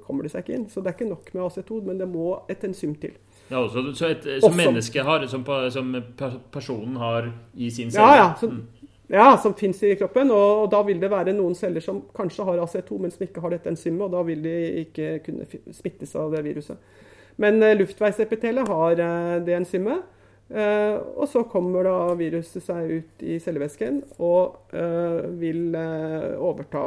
kommer 0.06 0.26
det 0.26 0.34
seg 0.34 0.44
ikke 0.44 0.60
inn. 0.60 0.68
Så 0.70 0.84
det 0.84 0.92
er 0.92 0.98
ikke 1.00 1.08
nok 1.10 1.32
med 1.34 1.46
acetod, 1.48 1.88
men 1.88 1.98
det 1.98 2.06
må 2.10 2.36
et 2.52 2.62
enzym 2.68 2.94
til. 3.02 3.16
Ja, 3.50 3.64
også, 3.64 3.82
så 3.98 4.12
et, 4.14 4.28
som 4.42 4.54
mennesket 4.58 5.06
har, 5.06 5.26
som, 5.30 5.46
som, 5.74 5.90
personen 6.54 6.96
har 7.02 7.32
i 7.54 7.70
sin 7.74 7.92
celle? 7.94 8.06
Ja, 8.06 8.22
ja. 8.22 8.30
Så, 8.40 8.50
mm. 8.50 8.62
Ja, 9.08 9.38
som 9.38 9.54
fins 9.54 9.84
i 9.84 9.96
kroppen. 9.96 10.32
Og, 10.34 10.64
og, 10.64 10.70
da 10.74 10.82
vil 10.86 11.00
det 11.02 11.12
være 11.14 11.36
noen 11.36 11.56
celler 11.58 11.84
som 11.84 12.02
kanskje 12.16 12.46
har 12.48 12.62
AC2, 12.64 13.00
men 13.02 13.14
som 13.14 13.26
ikke 13.28 13.44
har 13.44 13.54
dette 13.54 13.70
enzymet. 13.70 14.08
Og 14.08 14.16
da 14.16 14.24
vil 14.26 14.42
de 14.46 14.56
ikke 14.86 15.12
kunne 15.28 15.48
smittes 15.76 16.16
av 16.18 16.34
det 16.34 16.42
viruset. 16.48 16.82
Men 17.42 17.62
eh, 17.64 17.76
luftveisepitelet 17.78 18.68
har 18.68 19.00
eh, 19.06 19.38
det 19.46 19.58
enzymet. 19.60 20.12
Eh, 20.50 20.96
og 21.18 21.28
så 21.30 21.44
kommer 21.50 21.88
da 21.88 21.98
viruset 22.18 22.64
seg 22.64 22.92
ut 22.92 23.26
i 23.26 23.40
cellevæsken 23.42 24.04
og 24.22 24.76
vil 25.42 25.74
overta, 25.76 26.84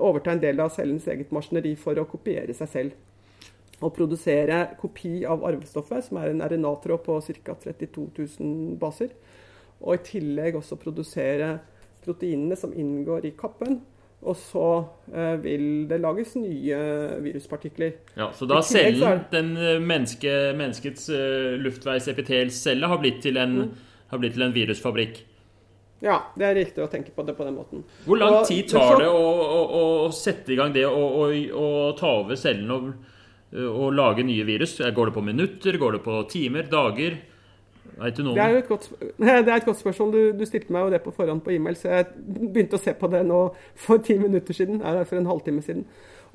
overta 0.00 0.32
en 0.32 0.40
del 0.40 0.62
av 0.64 0.72
cellens 0.72 1.04
eget 1.12 1.34
maskineri 1.34 1.74
for 1.76 1.98
å 2.00 2.08
kopiere 2.08 2.56
seg 2.56 2.72
selv. 2.72 3.04
Og 3.78 3.92
produsere 3.94 4.64
kopi 4.80 5.20
av 5.28 5.44
arvestoffet, 5.46 6.08
som 6.08 6.18
er 6.18 6.32
en 6.32 6.42
RNA-tråd 6.42 7.04
på 7.04 7.20
ca. 7.44 7.54
32 7.62 8.08
000 8.40 8.78
baser. 8.80 9.12
Og 9.84 9.94
i 9.94 10.04
tillegg 10.06 10.58
også 10.58 10.78
produsere 10.80 11.58
proteinene 12.04 12.56
som 12.58 12.74
inngår 12.74 13.28
i 13.28 13.36
kappen. 13.38 13.80
Og 14.26 14.34
så 14.34 14.66
eh, 15.14 15.36
vil 15.44 15.64
det 15.90 16.00
lages 16.02 16.34
nye 16.40 16.78
viruspartikler. 17.22 18.00
Ja, 18.18 18.32
Så 18.34 18.48
da 18.50 18.58
cellen, 18.66 19.20
den 19.30 19.52
eh, 19.56 19.76
menneske, 19.78 20.32
menneskets 20.58 21.06
uh, 21.14 21.54
luftveisepitelscelle, 21.62 22.90
har, 22.90 22.98
blitt 22.98 23.22
til 23.22 23.38
en, 23.38 23.54
mm. 23.62 24.00
har 24.10 24.22
blitt 24.22 24.34
til 24.34 24.46
en 24.48 24.56
virusfabrikk? 24.56 25.22
Ja, 26.02 26.18
det 26.38 26.48
er 26.48 26.58
riktig 26.58 26.82
å 26.82 26.90
tenke 26.90 27.14
på 27.14 27.22
det 27.26 27.36
på 27.38 27.46
den 27.46 27.54
måten. 27.58 27.86
Hvor 28.06 28.18
lang 28.18 28.40
tid 28.46 28.68
tar 28.70 28.96
så, 28.96 28.98
det 29.02 29.06
å, 29.10 29.22
å, 29.22 29.62
å, 29.78 30.10
sette 30.14 30.54
i 30.54 30.58
gang 30.58 30.74
det 30.74 30.84
å 30.86 31.70
ta 31.98 32.12
over 32.20 32.38
cellen 32.38 32.70
og, 32.74 32.92
og 33.54 33.88
lage 33.94 34.26
nye 34.26 34.46
virus? 34.46 34.76
Går 34.78 35.10
det 35.10 35.14
på 35.14 35.26
minutter? 35.26 35.78
Går 35.78 35.98
det 35.98 36.04
på 36.06 36.20
timer? 36.30 36.66
Dager? 36.70 37.18
Det 38.36 38.42
er 38.44 38.52
jo 38.54 38.60
et 38.62 38.68
godt, 38.68 38.90
et 39.56 39.64
godt 39.66 39.80
spørsmål. 39.80 40.12
Du, 40.14 40.20
du, 40.38 40.44
stilte 40.46 40.74
meg 40.74 40.86
jo 40.86 40.92
det 40.94 41.02
på 41.04 41.14
forhånd 41.16 41.42
på 41.44 41.54
e-mail, 41.56 41.76
så 41.78 41.96
jeg 41.96 42.06
begynte 42.26 42.78
å 42.78 42.82
se 42.82 42.94
på 42.98 43.10
det 43.12 43.24
nå 43.26 43.40
for 43.78 44.04
ti 44.04 44.18
minutter 44.20 44.56
siden. 44.56 44.82
Eller 44.82 45.08
for 45.08 45.20
en 45.20 45.30
halvtime 45.30 45.64
siden. 45.66 45.86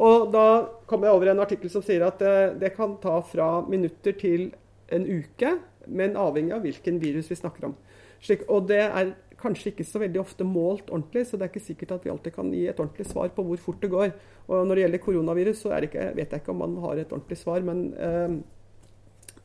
Og 0.04 0.32
da 0.34 0.46
kom 0.90 1.06
jeg 1.06 1.14
over 1.14 1.32
en 1.32 1.44
artikkel 1.44 1.72
som 1.72 1.84
sier 1.86 2.06
at 2.08 2.20
det, 2.22 2.38
det 2.64 2.74
kan 2.78 2.98
ta 3.02 3.20
fra 3.28 3.50
minutter 3.70 4.16
til 4.18 4.50
en 4.94 5.06
uke, 5.06 5.58
men 5.88 6.18
avhengig 6.20 6.56
av 6.56 6.66
hvilken 6.66 7.00
virus 7.02 7.30
vi 7.32 7.38
snakker 7.38 7.70
om. 7.70 7.76
Slik, 8.24 8.46
og 8.48 8.68
det 8.70 8.82
er 8.86 9.14
kanskje 9.44 9.74
ikke 9.74 9.86
så 9.86 10.00
veldig 10.02 10.22
ofte 10.22 10.48
målt 10.48 10.90
ordentlig, 10.94 11.26
så 11.28 11.38
det 11.38 11.46
er 11.46 11.52
ikke 11.52 11.68
sikkert 11.68 11.96
at 11.98 12.06
vi 12.06 12.12
alltid 12.14 12.36
kan 12.36 12.52
gi 12.54 12.64
et 12.72 12.80
ordentlig 12.80 13.08
svar 13.10 13.32
på 13.36 13.44
hvor 13.46 13.60
fort 13.62 13.82
det 13.84 13.92
går. 13.92 14.14
Og 14.48 14.68
når 14.68 14.76
det 14.76 14.86
gjelder 14.86 15.04
koronavirus, 15.04 15.64
så 15.64 15.80
ikke, 15.84 16.12
vet 16.18 16.32
jeg 16.32 16.44
ikke 16.44 16.54
om 16.54 16.62
man 16.64 16.78
har 16.86 17.02
et 17.02 17.12
ordentlig 17.12 17.40
svar, 17.40 17.66
men 17.66 17.84
eh, 17.94 18.38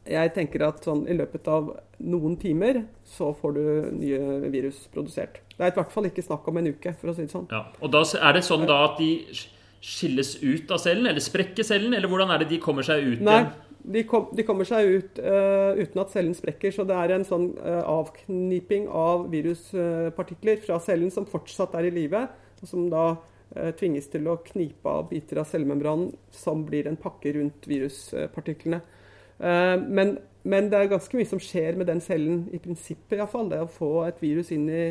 jeg 0.09 0.32
tenker 0.34 0.64
at 0.66 0.82
sånn, 0.86 1.04
i 1.11 1.16
løpet 1.16 1.48
av 1.52 1.70
noen 1.98 2.38
timer 2.40 2.82
så 3.06 3.30
får 3.36 3.54
du 3.56 3.62
nye 3.98 4.50
virus 4.52 4.86
produsert. 4.92 5.42
Det 5.54 5.66
er 5.66 5.72
i 5.72 5.78
hvert 5.78 5.92
fall 5.92 6.09
ikke 6.09 6.24
snakk 6.24 6.48
om 6.48 6.61
en 6.61 6.70
uke, 6.72 6.94
for 7.00 7.12
å 7.12 7.16
si 7.16 7.26
det 7.26 7.34
sånn. 7.34 7.48
Ja, 7.52 7.66
og 7.82 7.92
da 7.92 8.04
Er 8.22 8.36
det 8.38 8.44
sånn 8.46 8.66
da 8.68 8.82
at 8.86 8.98
de 9.00 9.12
skilles 9.84 10.36
ut 10.42 10.70
av 10.74 10.82
cellen, 10.82 11.06
eller 11.06 11.22
sprekker 11.22 11.66
cellen, 11.66 11.94
eller 11.94 12.11
hvordan 12.11 12.32
er 12.34 12.42
det 12.42 12.50
de 12.52 12.61
kommer 12.62 12.86
seg 12.86 13.04
ut 13.04 13.22
Nei, 13.22 13.42
de, 13.78 14.02
kom, 14.09 14.28
de, 14.34 14.44
kommer 14.46 14.68
seg 14.68 14.90
ut 14.90 15.20
uh, 15.22 15.78
uten 15.78 16.02
at 16.02 16.12
cellen 16.12 16.36
sprekker. 16.36 16.74
Så 16.74 16.86
det 16.88 16.96
er 16.98 17.14
en 17.14 17.26
sånn 17.26 17.50
uh, 17.61 17.82
avkniping 17.88 18.88
av 18.90 19.28
viruspartikler 19.32 20.62
fra 20.64 20.80
cellen 20.84 21.12
som 21.14 21.28
fortsatt 21.28 21.76
er 21.78 21.88
i 21.88 21.94
live, 21.94 22.26
og 22.59 22.70
som 22.70 22.88
da 22.92 23.06
uh, 23.14 23.70
tvinges 23.78 24.11
til 24.12 24.28
å 24.30 24.38
knipe 24.46 24.92
av 24.92 25.09
biter 25.12 25.42
av 25.42 25.48
cellemembranen 25.50 26.12
som 26.34 26.66
blir 26.68 26.90
en 26.90 26.98
pakke 27.00 27.36
rundt 27.38 27.68
viruspartiklene. 27.70 28.82
Eh, 29.39 29.76
men, 29.80 30.16
men, 30.43 30.70
det 30.70 30.80
er 30.80 30.91
ganske 30.93 31.18
mye 31.18 31.28
som 31.28 31.43
skjer 31.43 31.78
med 31.78 31.89
den 31.91 32.03
cellen, 32.05 32.47
i 32.53 32.61
prinsippet 32.62 33.18
iallfall. 33.18 33.51
Det 33.53 33.62
å 33.62 33.70
få 33.70 33.93
et 34.09 34.20
virus 34.22 34.53
inn 34.55 34.68
i, 34.72 34.84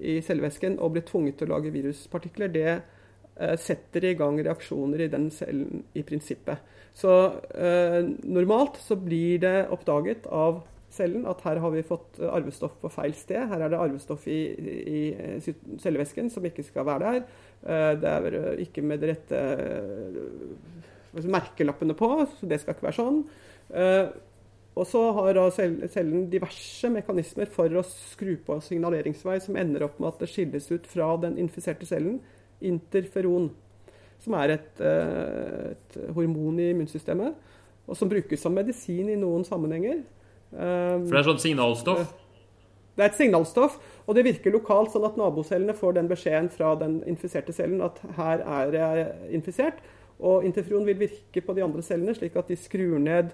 i 0.00 0.18
cellevæsken 0.24 0.78
og 0.80 0.96
bli 0.96 1.04
tvunget 1.08 1.40
til 1.40 1.50
å 1.50 1.56
lage 1.56 1.74
viruspartikler, 1.74 2.52
det 2.54 2.68
eh, 2.72 3.56
setter 3.60 4.10
i 4.10 4.16
gang 4.18 4.40
reaksjoner 4.40 5.06
i 5.06 5.12
den 5.12 5.30
cellen 5.34 5.84
i 5.94 6.04
prinsippet. 6.06 6.64
Så 6.96 7.14
eh, 7.54 8.02
normalt 8.26 8.80
så 8.82 8.98
blir 8.98 9.40
det 9.44 9.56
oppdaget 9.72 10.26
av 10.26 10.62
cellen 10.90 11.26
at 11.30 11.42
her 11.46 11.60
har 11.62 11.70
vi 11.70 11.84
fått 11.86 12.18
arvestoff 12.26 12.72
på 12.82 12.90
feil 12.92 13.14
sted. 13.14 13.44
Her 13.50 13.62
er 13.62 13.72
det 13.72 13.78
arvestoff 13.78 14.26
i, 14.30 14.40
i, 14.80 15.02
cellevæsken 15.82 16.30
som 16.34 16.46
ikke 16.46 16.64
skal 16.66 16.88
være 16.88 17.04
der. 17.04 17.20
Eh, 17.62 17.92
det 18.00 18.10
er 18.10 18.64
ikke 18.66 18.82
med 18.82 19.02
de 19.02 19.12
rette 19.12 19.42
merkelappene 21.30 21.94
på, 21.98 22.10
så 22.38 22.50
det 22.50 22.60
skal 22.62 22.76
ikke 22.76 22.88
være 22.88 22.98
sånn. 22.98 23.22
Eh, 23.70 24.10
og 24.78 24.86
så 24.86 25.00
har 25.16 25.38
cellen 25.90 26.28
diverse 26.30 26.88
mekanismer 26.92 27.50
for 27.50 27.72
å 27.74 27.82
skru 27.84 28.36
på 28.46 28.60
signaleringsvei 28.64 29.40
som 29.42 29.58
ender 29.60 29.84
opp 29.86 29.98
med 30.00 30.12
at 30.12 30.22
det 30.22 30.30
skilles 30.30 30.70
ut 30.70 30.86
fra 30.88 31.10
den 31.20 31.36
infiserte 31.42 31.88
cellen 31.88 32.20
interferon, 32.64 33.50
som 34.20 34.36
er 34.38 34.56
et, 34.56 34.80
eh, 34.80 35.74
et 35.74 36.00
hormon 36.14 36.60
i 36.60 36.70
immunsystemet, 36.70 37.34
og 37.88 37.96
som 37.96 38.08
brukes 38.08 38.40
som 38.40 38.54
medisin 38.54 39.08
i 39.10 39.18
noen 39.18 39.44
sammenhenger. 39.44 40.02
For 40.50 41.10
det 41.10 41.18
er 41.18 41.28
sånn 41.30 41.42
signalstoff? 41.42 42.10
Det 42.96 43.04
er 43.04 43.12
et 43.12 43.16
signalstoff, 43.16 43.78
og 44.06 44.16
det 44.16 44.26
virker 44.26 44.52
lokalt, 44.52 44.90
sånn 44.92 45.06
at 45.06 45.16
nabocellene 45.16 45.76
får 45.78 45.94
den 45.96 46.08
beskjeden 46.10 46.50
fra 46.52 46.74
den 46.76 46.98
infiserte 47.08 47.54
cellen 47.54 47.80
at 47.86 48.00
her 48.16 48.42
er 48.42 48.74
jeg 48.76 49.06
infisert. 49.38 49.78
Og 50.20 50.44
interferon 50.44 50.84
vil 50.84 50.98
virke 51.00 51.40
på 51.40 51.54
de 51.56 51.62
andre 51.64 51.84
cellene, 51.86 52.12
slik 52.16 52.36
at 52.36 52.50
de 52.50 52.58
skrur 52.60 52.98
ned 53.00 53.32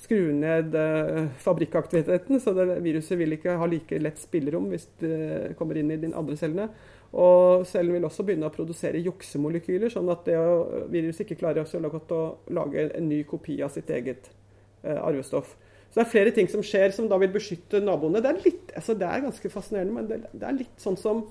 skru 0.00 0.30
ned 0.32 0.74
eh, 0.78 1.26
fabrikkaktiviteten, 1.42 2.40
så 2.40 2.54
det, 2.56 2.66
viruset 2.84 3.18
vil 3.20 3.36
ikke 3.36 3.58
ha 3.60 3.68
like 3.68 4.00
lett 4.00 4.20
spillerom 4.20 4.70
hvis 4.72 4.88
det 5.02 5.54
kommer 5.58 5.80
inn 5.80 5.92
i 5.92 6.00
de 6.00 6.12
andre 6.16 6.38
cellene. 6.40 6.70
Og 7.10 7.66
cellen 7.66 7.96
vil 7.96 8.06
også 8.06 8.24
begynne 8.26 8.46
å 8.46 8.54
produsere 8.54 9.02
juksemolekyler, 9.02 9.90
sånn 9.90 10.10
at 10.12 10.28
det 10.28 10.36
viruset 10.92 11.24
ikke 11.24 11.40
klarer 11.42 11.66
så 11.66 11.80
godt 11.82 12.14
å 12.14 12.22
lage 12.54 12.86
en 12.86 13.10
ny 13.10 13.24
kopi 13.28 13.58
av 13.66 13.74
sitt 13.74 13.90
eget 13.90 14.30
eh, 14.84 14.96
arvestoff. 14.96 15.56
Så 15.90 15.98
det 15.98 16.04
er 16.04 16.12
flere 16.12 16.32
ting 16.34 16.46
som 16.50 16.62
skjer 16.62 16.94
som 16.94 17.08
da 17.10 17.18
vil 17.18 17.32
beskytte 17.34 17.80
naboene. 17.82 18.22
Det 18.22 18.30
er, 18.30 18.42
litt, 18.44 18.74
altså 18.78 18.94
det 18.94 19.08
er 19.08 19.24
ganske 19.24 19.50
fascinerende, 19.50 19.94
men 19.96 20.06
det, 20.06 20.44
er 20.46 20.58
litt 20.60 20.76
sånn 20.78 20.98
som 21.00 21.24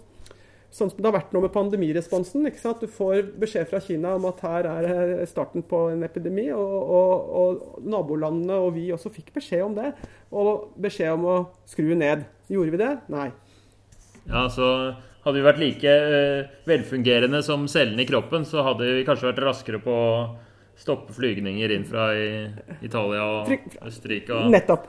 sånn 0.73 0.91
som 0.91 0.99
det 0.99 1.07
har 1.09 1.15
vært 1.15 1.33
nå 1.33 1.41
med 1.43 1.53
pandemiresponsen. 1.53 2.45
ikke 2.47 2.61
sant? 2.61 2.83
Du 2.83 2.91
får 2.91 3.31
beskjed 3.41 3.69
fra 3.71 3.81
Kina 3.83 4.13
om 4.19 4.27
at 4.29 4.41
her 4.45 4.69
er 4.69 5.13
starten 5.29 5.65
på 5.65 5.87
en 5.93 6.05
epidemi. 6.05 6.49
Og, 6.53 6.75
og, 6.99 7.29
og, 7.41 7.79
nabolandene 7.89 8.59
og 8.61 8.75
vi 8.77 8.89
også 8.93 9.11
fikk 9.13 9.33
beskjed 9.39 9.65
om 9.65 9.77
det. 9.77 9.93
Og 10.29 10.69
beskjed 10.81 11.15
om 11.17 11.25
å 11.25 11.37
skru 11.69 11.95
ned. 11.97 12.27
Gjorde 12.49 12.75
vi 12.75 12.81
det? 12.81 12.91
Nei. 13.13 13.29
Ja, 14.29 14.45
så 14.53 14.69
hadde 15.23 15.39
vi 15.39 15.47
vært 15.47 15.61
like 15.61 15.95
uh, 16.11 16.51
velfungerende 16.69 17.41
som 17.45 17.65
cellene 17.71 18.05
i 18.05 18.09
kroppen, 18.09 18.45
så 18.47 18.63
hadde 18.65 18.85
vi 18.87 19.07
kanskje 19.07 19.31
vært 19.31 19.41
raskere 19.43 19.81
på 19.83 19.95
å 19.95 20.13
stoppe 20.79 21.11
flygninger 21.11 21.73
inn 21.75 21.83
fra 21.83 22.13
Italia 22.85 23.25
og 23.25 23.49
Østerrike. 23.83 24.31
Og... 24.31 24.47
Nettopp. 24.53 24.87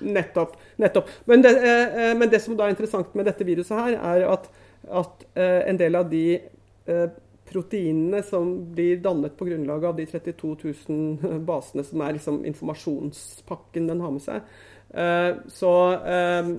Nettopp. 0.00 0.56
nettopp. 0.76 1.10
Men 1.24 1.42
det, 1.44 1.52
eh, 1.56 2.14
men 2.16 2.30
det, 2.32 2.40
som 2.44 2.56
da 2.56 2.66
er 2.66 2.74
interessant 2.74 3.14
med 3.16 3.28
dette 3.28 3.44
viruset 3.44 3.76
her, 3.76 3.96
er 3.96 4.24
at, 4.32 4.48
at 4.90 5.24
eh, 5.34 5.62
en 5.70 5.78
del 5.80 5.98
av 5.98 6.10
de 6.10 6.24
eh, 6.36 7.08
proteinene 7.46 8.22
som 8.26 8.50
blir 8.74 9.00
dannet 9.02 9.36
på 9.38 9.48
grunnlag 9.48 9.84
av 9.84 9.96
de 9.98 10.06
32 10.10 10.54
000 10.88 11.42
basene 11.46 11.84
som 11.86 12.02
er 12.02 12.16
liksom 12.16 12.42
informasjonspakken 12.48 13.88
den 13.90 14.02
har 14.02 14.14
med 14.14 14.24
seg, 14.24 14.52
eh, 14.90 15.32
så 15.52 15.74
eh, 16.16 16.52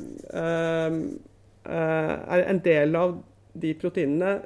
eh, 0.44 1.00
er 1.68 2.46
en 2.48 2.62
del 2.64 3.00
av 3.00 3.18
de 3.58 3.74
proteinene 3.80 4.38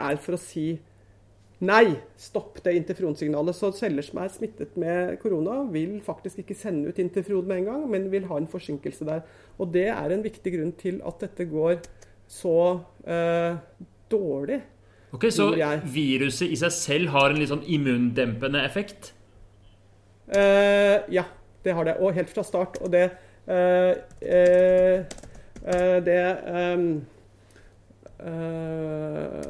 er 0.00 0.22
for 0.22 0.38
å 0.38 0.42
si 0.42 0.70
Nei, 1.60 1.90
stopp 2.16 2.62
det 2.64 2.72
interferonsignalet. 2.72 3.52
Så 3.52 3.68
celler 3.76 4.00
som 4.00 4.22
er 4.22 4.30
smittet 4.32 4.78
med 4.80 5.18
korona, 5.20 5.58
vil 5.68 5.98
faktisk 6.00 6.38
ikke 6.40 6.56
sende 6.56 6.88
ut 6.88 7.00
interferon 7.02 7.44
med 7.44 7.58
en 7.60 7.66
gang, 7.66 7.82
men 7.92 8.06
vil 8.08 8.24
ha 8.30 8.38
en 8.40 8.48
forsinkelse 8.48 9.04
der. 9.04 9.20
Og 9.60 9.68
det 9.74 9.90
er 9.92 10.14
en 10.14 10.24
viktig 10.24 10.54
grunn 10.54 10.72
til 10.80 11.02
at 11.04 11.20
dette 11.20 11.44
går 11.50 11.82
så 12.30 12.56
eh, 13.04 13.58
dårlig. 14.10 14.60
Ok, 15.10 15.26
Så 15.34 15.50
viruset 15.90 16.52
i 16.54 16.58
seg 16.58 16.74
selv 16.74 17.14
har 17.16 17.32
en 17.32 17.40
litt 17.40 17.50
sånn 17.50 17.66
immundempende 17.66 18.62
effekt? 18.62 19.12
Eh, 20.30 21.02
ja, 21.10 21.24
det 21.66 21.74
har 21.74 21.88
det. 21.88 21.96
Og 21.98 22.14
helt 22.14 22.30
fra 22.30 22.46
start. 22.46 22.78
Og 22.84 22.92
det 22.94 23.08
eh, 23.50 23.96
eh, 24.22 25.02
eh 25.60 25.96
Det 26.06 26.20
ehm, 26.54 26.92
Eh, 28.20 29.40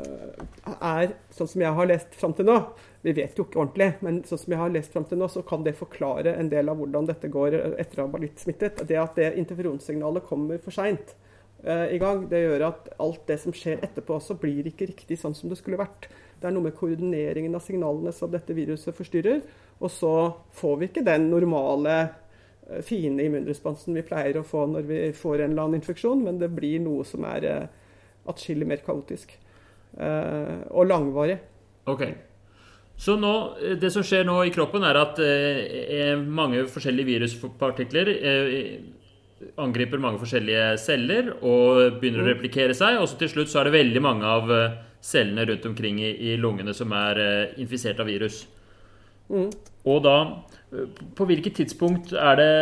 er 0.70 1.12
sånn 1.34 1.48
som 1.50 1.62
jeg 1.64 1.74
har 1.74 1.88
lest 1.90 2.12
fram 2.14 2.30
til 2.38 2.46
nå 2.46 2.54
Vi 3.02 3.10
vet 3.16 3.34
jo 3.34 3.42
ikke 3.42 3.58
ordentlig, 3.58 3.88
men 4.04 4.20
sånn 4.28 4.38
som 4.38 4.52
jeg 4.54 4.60
har 4.60 4.70
lest 4.70 4.92
fram 4.94 5.06
til 5.10 5.18
nå, 5.18 5.26
så 5.32 5.42
kan 5.42 5.64
det 5.66 5.72
forklare 5.78 6.36
en 6.38 6.50
del 6.52 6.70
av 6.70 6.78
hvordan 6.78 7.08
dette 7.08 7.30
går 7.32 7.56
etter 7.80 8.02
å 8.02 8.06
ha 8.06 8.12
blitt 8.12 8.38
smittet. 8.38 8.82
Det 8.86 8.98
at 9.00 9.16
det 9.16 9.32
interferonsignalet 9.40 10.26
kommer 10.28 10.60
for 10.62 10.76
seint 10.76 11.16
i 11.60 11.98
gang, 12.00 12.22
det 12.30 12.38
gjør 12.40 12.62
at 12.70 12.86
alt 13.04 13.26
det 13.28 13.36
som 13.42 13.52
skjer 13.52 13.82
etterpå 13.84 14.14
også, 14.16 14.38
blir 14.40 14.64
ikke 14.70 14.88
riktig 14.88 15.18
sånn 15.20 15.34
som 15.36 15.50
det 15.50 15.58
skulle 15.60 15.80
vært. 15.80 16.08
Det 16.40 16.48
er 16.48 16.54
noe 16.56 16.64
med 16.70 16.76
koordineringen 16.78 17.56
av 17.58 17.64
signalene 17.64 18.14
som 18.16 18.32
dette 18.32 18.56
viruset 18.56 18.96
forstyrrer. 18.96 19.42
Og 19.80 19.92
så 19.92 20.14
får 20.56 20.80
vi 20.80 20.88
ikke 20.88 21.04
den 21.04 21.28
normale 21.28 21.98
eh, 22.00 22.80
fine 22.86 23.26
immunresponsen 23.26 23.98
vi 23.98 24.06
pleier 24.08 24.40
å 24.40 24.46
få 24.46 24.64
når 24.72 24.88
vi 24.88 25.02
får 25.16 25.42
en 25.42 25.52
eller 25.52 25.66
annen 25.66 25.82
infeksjon, 25.82 26.24
men 26.24 26.40
det 26.40 26.48
blir 26.56 26.80
noe 26.84 27.04
som 27.08 27.28
er 27.28 27.68
atskillig 28.30 28.68
mer 28.68 28.80
kaotisk. 28.86 29.36
Og 30.00 30.84
langvarig. 30.86 31.40
Ok. 31.90 32.04
Så 33.00 33.14
nå, 33.16 33.32
det 33.80 33.88
som 33.94 34.04
skjer 34.04 34.26
nå 34.28 34.36
i 34.44 34.52
kroppen, 34.52 34.84
er 34.84 34.98
at 35.00 35.20
eh, 35.24 36.18
mange 36.20 36.66
forskjellige 36.68 37.08
viruspartikler 37.14 38.10
eh, 38.12 38.74
angriper 39.60 40.00
mange 40.00 40.20
forskjellige 40.20 40.64
celler 40.82 41.32
og 41.38 42.00
begynner 42.00 42.22
mm. 42.22 42.26
å 42.26 42.28
replikere 42.28 42.76
seg. 42.76 42.98
Og 43.00 43.08
så 43.08 43.18
til 43.20 43.32
slutt 43.32 43.52
så 43.52 43.62
er 43.62 43.68
det 43.68 43.78
veldig 43.78 44.02
mange 44.04 44.28
av 44.28 44.52
eh, 44.54 44.76
cellene 45.04 45.46
rundt 45.48 45.68
omkring 45.70 46.00
i, 46.02 46.12
i 46.32 46.36
lungene 46.40 46.74
som 46.76 46.92
er 46.96 47.22
eh, 47.24 47.56
infisert 47.62 48.02
av 48.02 48.10
virus. 48.10 48.42
Mm. 49.30 49.48
Og 49.88 49.98
da 50.04 50.16
eh, 50.26 51.02
På 51.16 51.26
hvilket 51.28 51.56
tidspunkt 51.62 52.12
er 52.12 52.40
det 52.40 52.52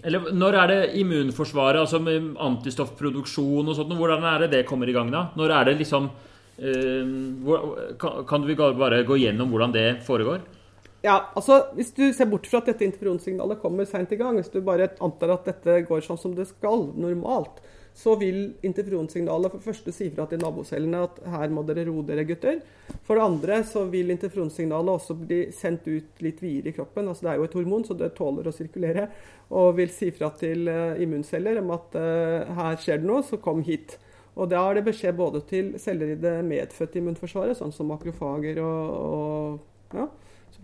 eller 0.00 0.30
Når 0.32 0.56
er 0.56 0.70
det 0.70 1.00
immunforsvaret, 1.02 1.82
altså 1.82 1.98
antistoffproduksjon 2.00 3.66
og 3.68 3.76
sånt, 3.76 3.92
hvordan 3.92 4.24
er 4.24 4.44
det 4.44 4.54
det 4.54 4.62
kommer 4.64 4.88
i 4.88 4.94
gang 4.96 5.10
da? 5.12 5.26
Når 5.36 5.52
er 5.52 5.68
det 5.68 5.74
liksom 5.82 6.06
uh, 6.08 7.58
Kan 8.00 8.46
du 8.46 8.54
bare 8.56 9.02
gå 9.04 9.18
gjennom 9.20 9.52
hvordan 9.52 9.74
det 9.76 9.84
foregår? 10.06 10.40
Ja, 11.02 11.16
altså 11.34 11.64
Hvis 11.74 11.90
du 11.96 12.04
ser 12.14 12.30
bort 12.30 12.46
fra 12.46 12.60
at 12.62 12.68
dette 12.70 12.86
interferonsignalet 12.86 13.58
kommer 13.62 13.86
seint 13.90 14.12
i 14.14 14.18
gang, 14.20 14.36
hvis 14.38 14.52
du 14.52 14.60
bare 14.62 14.92
antar 15.02 15.34
at 15.34 15.48
dette 15.50 15.80
går 15.88 16.04
sånn 16.06 16.20
som 16.20 16.36
det 16.36 16.46
skal, 16.50 16.92
normalt, 16.94 17.58
så 17.94 18.14
vil 18.16 18.54
interferonsignalet 18.64 19.52
for 19.52 19.64
første 19.66 19.92
si 19.92 20.06
fra 20.14 20.24
til 20.30 20.40
nabocellene 20.40 21.02
at 21.04 21.18
her 21.34 21.50
må 21.52 21.64
dere 21.68 21.84
roe 21.88 22.06
dere, 22.08 22.24
gutter. 22.24 22.62
For 23.04 23.18
det 23.18 23.26
andre 23.26 23.58
så 23.68 23.82
vil 23.90 24.14
interferonsignalet 24.14 24.94
også 24.94 25.18
bli 25.18 25.40
sendt 25.52 25.90
ut 25.90 26.22
litt 26.24 26.40
videre 26.40 26.70
i 26.70 26.76
kroppen. 26.78 27.10
altså 27.10 27.26
Det 27.26 27.32
er 27.32 27.42
jo 27.42 27.50
et 27.50 27.58
hormon, 27.58 27.84
så 27.84 27.98
det 27.98 28.14
tåler 28.16 28.48
å 28.48 28.54
sirkulere. 28.54 29.08
Og 29.50 29.74
vil 29.76 29.92
si 29.92 30.08
fra 30.14 30.30
til 30.38 30.70
uh, 30.70 30.96
immunceller 31.02 31.60
om 31.60 31.74
at 31.76 31.98
uh, 31.98 32.48
her 32.62 32.80
skjer 32.80 33.02
det 33.02 33.10
noe, 33.10 33.26
så 33.26 33.42
kom 33.42 33.60
hit. 33.66 33.98
Og 34.38 34.48
da 34.48 34.62
er 34.64 34.78
det 34.78 34.86
beskjed 34.86 35.18
både 35.18 35.42
til 35.50 35.74
celler 35.82 36.14
i 36.14 36.20
det 36.20 36.38
medfødte 36.48 37.02
immunforsvaret, 37.02 37.58
sånn 37.58 37.74
som 37.76 37.90
makrofager 37.92 38.62
og, 38.64 39.58
og 39.92 39.98
ja, 39.98 40.08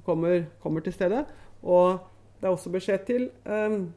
kommer, 0.08 0.42
kommer, 0.62 0.84
til 0.84 0.96
stedet. 0.96 1.24
Og 1.62 1.98
det 2.40 2.48
er 2.48 2.54
også 2.54 2.72
beskjed 2.72 3.06
til 3.06 3.28
um, 3.44 3.88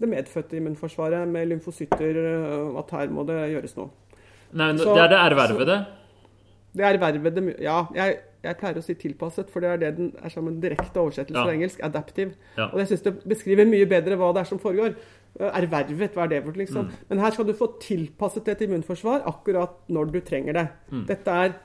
det 0.00 0.08
medfødte 0.08 0.56
immunforsvaret 0.56 1.28
med 1.28 1.46
lymfocytter, 1.46 2.16
øh, 2.16 2.78
at 2.78 2.90
her 2.92 3.10
må 3.10 3.24
det 3.28 3.38
gjøres 3.54 3.76
noe. 3.78 3.88
Nei, 4.52 4.72
men 4.72 4.78
så, 4.78 4.94
Det 4.94 5.02
er 5.02 5.08
det 5.12 5.18
ervervede? 5.18 5.76
Det 6.76 6.84
ervervede 6.84 7.54
Ja, 7.60 7.84
jeg, 7.94 8.18
jeg, 8.44 8.56
pleier 8.60 8.78
å 8.78 8.84
si 8.84 8.94
tilpasset, 9.00 9.48
for 9.50 9.64
det 9.64 9.70
er 9.70 9.80
det 9.80 9.92
den 9.96 10.10
er 10.22 10.32
som 10.32 10.48
en 10.48 10.58
direkte 10.60 11.00
oversettelse 11.00 11.40
ja. 11.40 11.46
fra 11.48 11.54
engelsk. 11.56 11.80
Adaptive. 11.82 12.36
Ja. 12.58 12.68
Og 12.68 12.82
jeg 12.82 12.92
syns 12.92 13.06
det 13.06 13.14
beskriver 13.24 13.68
mye 13.68 13.88
bedre 13.88 14.18
hva 14.20 14.32
det 14.36 14.44
er 14.44 14.50
som 14.52 14.60
foregår. 14.60 14.98
Øh, 15.40 15.48
ervervet, 15.48 16.12
hva 16.12 16.26
er 16.26 16.34
det 16.34 16.42
for 16.44 16.60
liksom? 16.60 16.90
Mm. 16.90 17.04
Men 17.08 17.24
her 17.24 17.36
skal 17.36 17.48
du 17.48 17.54
få 17.56 17.70
tilpasset 17.82 18.48
et 18.52 18.66
immunforsvar 18.68 19.24
akkurat 19.32 19.80
når 19.88 20.12
du 20.12 20.20
trenger 20.20 20.60
det. 20.60 20.66
Mm. 20.92 21.06
Dette 21.08 21.30
er 21.30 21.56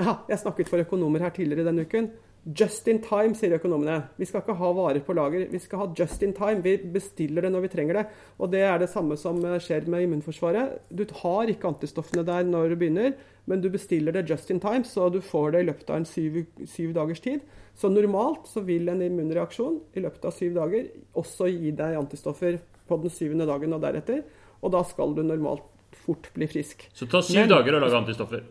ja, 0.00 0.14
Jeg 0.28 0.38
snakket 0.38 0.68
for 0.68 0.80
økonomer 0.80 1.20
her 1.24 1.32
tidligere 1.34 1.66
denne 1.66 1.84
uken. 1.88 2.10
Just 2.44 2.86
in 2.88 3.02
time, 3.04 3.34
sier 3.36 3.52
økonomene. 3.58 3.98
Vi 4.16 4.24
skal 4.24 4.40
ikke 4.40 4.56
ha 4.56 4.68
varer 4.72 5.02
på 5.04 5.12
lager. 5.16 5.42
Vi 5.50 5.58
skal 5.60 5.82
ha 5.82 5.86
just 5.98 6.22
in 6.24 6.32
time. 6.32 6.62
Vi 6.64 6.78
bestiller 6.94 7.44
det 7.44 7.50
når 7.52 7.66
vi 7.66 7.70
trenger 7.74 7.98
det. 7.98 8.04
Og 8.40 8.48
det 8.52 8.62
er 8.64 8.78
det 8.80 8.88
samme 8.88 9.18
som 9.20 9.42
eh, 9.44 9.58
skjer 9.60 9.84
med 9.92 10.06
immunforsvaret. 10.06 10.78
Du 10.88 11.04
har 11.20 11.52
ikke 11.52 11.68
antistoffene 11.68 12.24
der 12.24 12.48
når 12.48 12.72
du 12.72 12.76
begynner, 12.80 13.12
men 13.44 13.60
du 13.60 13.68
bestiller 13.72 14.16
det 14.16 14.24
just 14.30 14.50
in 14.50 14.60
time, 14.62 14.86
så 14.88 15.10
du 15.12 15.20
får 15.20 15.52
det 15.52 15.60
i 15.60 15.66
løpet 15.68 15.90
av 15.90 16.00
en 16.00 16.08
syv, 16.08 16.38
syv 16.64 16.94
dagers 16.96 17.20
tid. 17.20 17.44
Så 17.76 17.90
normalt 17.92 18.48
så 18.48 18.64
vil 18.64 18.88
en 18.88 19.02
immunreaksjon 19.04 19.76
i 19.96 20.04
løpet 20.04 20.24
av 20.24 20.36
syv 20.36 20.56
dager 20.56 20.88
også 21.20 21.50
gi 21.52 21.74
deg 21.76 21.98
antistoffer 21.98 22.56
på 22.88 22.98
den 23.02 23.12
syvende 23.12 23.48
dagen 23.50 23.76
og 23.76 23.84
deretter. 23.84 24.24
Og 24.64 24.72
da 24.72 24.80
skal 24.88 25.12
du 25.16 25.22
normalt 25.26 25.66
fort 26.06 26.30
bli 26.32 26.48
frisk. 26.48 26.88
Så 26.96 27.08
ta 27.10 27.20
syv 27.24 27.42
men, 27.42 27.52
dager 27.52 27.76
å 27.76 27.82
lage 27.84 28.00
antistoffer? 28.00 28.48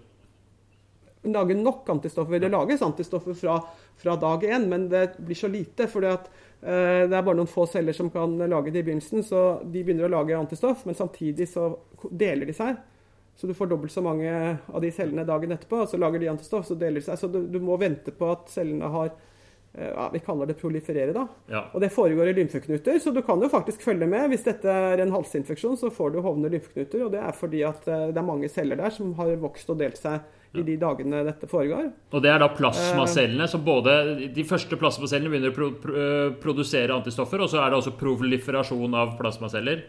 Lage 1.21 1.53
nok 1.53 1.89
antistoffer. 1.89 2.39
Det 2.39 2.49
lages 2.49 2.81
antistoffer 2.81 3.33
fra, 3.33 3.59
fra 3.97 4.15
dag 4.15 4.43
én, 4.43 4.67
men 4.67 4.89
det 4.89 5.17
blir 5.17 5.35
så 5.35 5.47
lite. 5.47 5.87
For 5.87 6.05
uh, 6.05 6.19
det 6.61 7.15
er 7.15 7.23
bare 7.23 7.37
noen 7.37 7.49
få 7.49 7.67
celler 7.67 7.95
som 7.95 8.11
kan 8.13 8.37
lage 8.39 8.71
det 8.71 8.83
i 8.83 8.87
begynnelsen. 8.87 9.23
Så 9.27 9.43
de 9.63 9.83
begynner 9.83 10.07
å 10.07 10.13
lage 10.19 10.37
antistoff, 10.37 10.85
men 10.87 10.97
samtidig 10.97 11.49
så 11.51 11.73
deler 12.09 12.49
de 12.49 12.55
seg. 12.55 12.79
Så 13.39 13.47
du 13.47 13.53
får 13.55 13.71
dobbelt 13.71 13.91
så 13.91 14.03
mange 14.03 14.31
av 14.67 14.81
de 14.83 14.91
cellene 14.91 15.23
dagen 15.27 15.55
etterpå, 15.55 15.85
og 15.85 15.91
så 15.91 15.99
lager 15.99 16.19
de 16.19 16.27
antistoff, 16.27 16.65
så 16.67 16.75
deler 16.75 16.99
de 16.99 17.07
seg. 17.07 17.19
Så 17.19 17.29
du, 17.31 17.45
du 17.47 17.59
må 17.63 17.77
vente 17.79 18.11
på 18.15 18.31
at 18.31 18.49
cellene 18.51 18.87
har 18.91 19.11
uh, 19.11 19.91
ja, 19.91 20.09
Vi 20.15 20.23
kaller 20.23 20.47
det 20.47 20.57
proliferere, 20.59 21.11
da. 21.15 21.27
Ja. 21.51 21.65
Og 21.73 21.83
det 21.83 21.91
foregår 21.95 22.31
i 22.31 22.39
lymfeknuter, 22.39 22.99
så 23.03 23.11
du 23.15 23.21
kan 23.27 23.43
jo 23.43 23.51
faktisk 23.51 23.83
følge 23.83 24.07
med. 24.07 24.31
Hvis 24.31 24.47
dette 24.47 24.71
er 24.71 25.03
en 25.03 25.15
halsinfeksjon, 25.15 25.79
så 25.79 25.91
får 25.91 26.15
du 26.15 26.23
hovne 26.23 26.51
lymfeknuter, 26.51 27.03
og 27.05 27.15
det 27.15 27.23
er 27.27 27.35
fordi 27.35 27.63
at 27.67 27.87
uh, 27.91 28.09
det 28.11 28.19
er 28.19 28.31
mange 28.31 28.51
celler 28.51 28.79
der 28.79 28.95
som 28.95 29.15
har 29.19 29.35
vokst 29.43 29.71
og 29.71 29.83
delt 29.83 29.99
seg 29.99 30.23
i 30.57 30.63
de 30.65 30.75
dagene 30.81 31.21
dette 31.27 31.47
foregår. 31.49 31.91
Og 32.09 32.23
det 32.23 32.31
er 32.33 32.41
da 32.41 32.49
plasmacellene 32.55 33.45
som 33.51 33.61
både 33.65 33.93
De 34.33 34.45
første 34.47 34.79
plasmacellene 34.81 35.29
begynner 35.29 35.53
å 35.53 35.57
pro 35.57 35.69
pro 35.83 36.07
produsere 36.41 36.95
antistoffer, 36.95 37.43
og 37.45 37.51
så 37.51 37.61
er 37.61 37.69
det 37.69 37.81
også 37.81 37.93
proliferasjon 37.99 38.97
av 38.97 39.13
plasmaceller? 39.19 39.85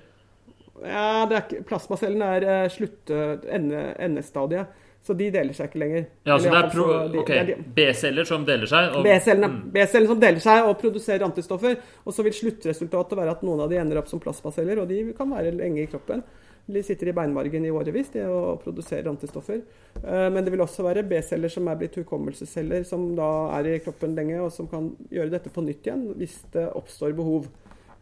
Ja, 0.81 1.25
det 1.29 1.37
er 1.37 1.43
ikke, 1.47 1.65
plasmacellene 1.69 2.29
er 2.37 2.47
uh, 2.49 2.69
slutt 2.73 3.13
ende, 3.13 3.91
endestadiet. 4.01 4.79
Så 5.01 5.15
de 5.17 5.31
deler 5.33 5.57
seg 5.57 5.71
ikke 5.71 5.81
lenger. 5.81 6.03
Ja, 6.29 6.37
så 6.37 6.51
det 6.53 6.59
er 6.59 6.67
pro, 6.75 6.87
okay. 7.23 7.55
B-celler 7.77 8.27
som 8.29 8.43
deler 8.45 8.69
seg? 8.69 8.99
B-cellene 9.01 9.49
mm. 9.49 10.11
som 10.11 10.21
deler 10.21 10.43
seg 10.45 10.69
og 10.69 10.75
produserer 10.83 11.25
antistoffer. 11.25 11.79
Og 12.05 12.13
så 12.13 12.25
vil 12.27 12.37
sluttresultatet 12.37 13.17
være 13.17 13.33
at 13.33 13.45
noen 13.47 13.65
av 13.65 13.73
de 13.73 13.79
ender 13.81 14.03
opp 14.03 14.11
som 14.13 14.21
plasmaceller, 14.21 14.83
og 14.83 14.93
de 14.93 15.15
kan 15.17 15.33
være 15.33 15.55
lenge 15.57 15.87
i 15.87 15.89
kroppen. 15.89 16.21
De 16.75 16.83
sitter 16.87 17.11
i 17.11 17.15
beinmargen 17.17 17.65
i 17.67 17.73
årevis 17.75 18.13
og 18.25 18.61
produserer 18.65 19.11
antistoffer. 19.11 19.63
Eh, 20.01 20.29
men 20.33 20.45
det 20.45 20.53
vil 20.55 20.65
også 20.65 20.87
være 20.87 21.07
B-celler 21.09 21.53
som 21.53 21.69
er 21.71 21.81
blitt 21.81 21.99
hukommelsesceller, 22.01 22.85
som 22.89 23.11
da 23.19 23.31
er 23.59 23.73
i 23.73 23.81
kroppen 23.85 24.15
lenge, 24.19 24.39
og 24.43 24.53
som 24.55 24.69
kan 24.71 24.93
gjøre 25.11 25.35
dette 25.35 25.53
på 25.53 25.65
nytt 25.67 25.87
igjen 25.87 26.09
hvis 26.21 26.41
det 26.55 26.69
oppstår 26.79 27.17
behov. 27.19 27.51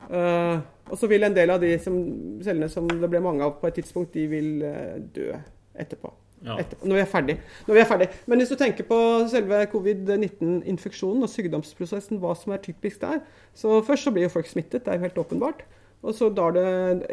Eh, 0.09 0.57
og 0.89 0.97
så 0.97 1.11
vil 1.11 1.27
en 1.27 1.37
del 1.37 1.51
av 1.53 1.61
de 1.63 1.75
som, 1.83 1.99
cellene 2.45 2.71
som 2.73 2.89
det 2.89 3.11
ble 3.11 3.21
mange 3.25 3.45
av 3.45 3.59
på 3.61 3.69
et 3.69 3.81
tidspunkt, 3.81 4.15
de 4.15 4.25
vil 4.31 4.65
eh, 4.65 4.97
dø 5.15 5.33
etterpå. 5.79 6.13
Ja. 6.47 6.55
Etterpå, 6.63 6.87
når, 6.87 7.01
vi 7.27 7.35
når 7.67 7.75
vi 7.75 7.81
er 7.81 7.89
ferdig. 7.89 8.07
Men 8.27 8.39
hvis 8.39 8.53
du 8.53 8.57
tenker 8.59 8.87
på 8.87 8.99
selve 9.31 9.65
covid-19-infeksjonen 9.73 11.27
og 11.27 11.33
sykdomsprosessen, 11.33 12.21
hva 12.23 12.37
som 12.39 12.55
er 12.55 12.63
typisk 12.63 13.03
der 13.03 13.25
så 13.59 13.81
Først 13.83 14.07
så 14.07 14.13
blir 14.15 14.29
jo 14.29 14.37
folk 14.37 14.47
smittet, 14.47 14.85
det 14.85 14.93
er 14.93 15.01
jo 15.01 15.09
helt 15.09 15.19
åpenbart. 15.19 15.65
Og 15.99 16.15
så 16.15 16.29
tar 16.31 16.55
det 16.55 16.65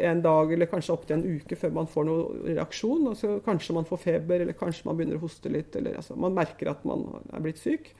en 0.06 0.20
dag 0.22 0.52
eller 0.54 0.68
kanskje 0.70 0.94
opptil 0.94 1.16
en 1.16 1.40
uke 1.40 1.58
før 1.58 1.72
man 1.74 1.88
får 1.90 2.06
noen 2.06 2.44
reaksjon. 2.52 3.08
og 3.10 3.16
så 3.18 3.38
Kanskje 3.44 3.74
man 3.74 3.88
får 3.88 4.02
feber, 4.04 4.44
eller 4.44 4.58
kanskje 4.58 4.86
man 4.86 4.98
begynner 4.98 5.18
å 5.18 5.24
hoste 5.24 5.50
litt. 5.50 5.74
eller 5.76 5.98
altså, 5.98 6.14
Man 6.14 6.36
merker 6.36 6.70
at 6.70 6.84
man 6.86 7.04
er 7.32 7.42
blitt 7.42 7.58
syk. 7.58 7.90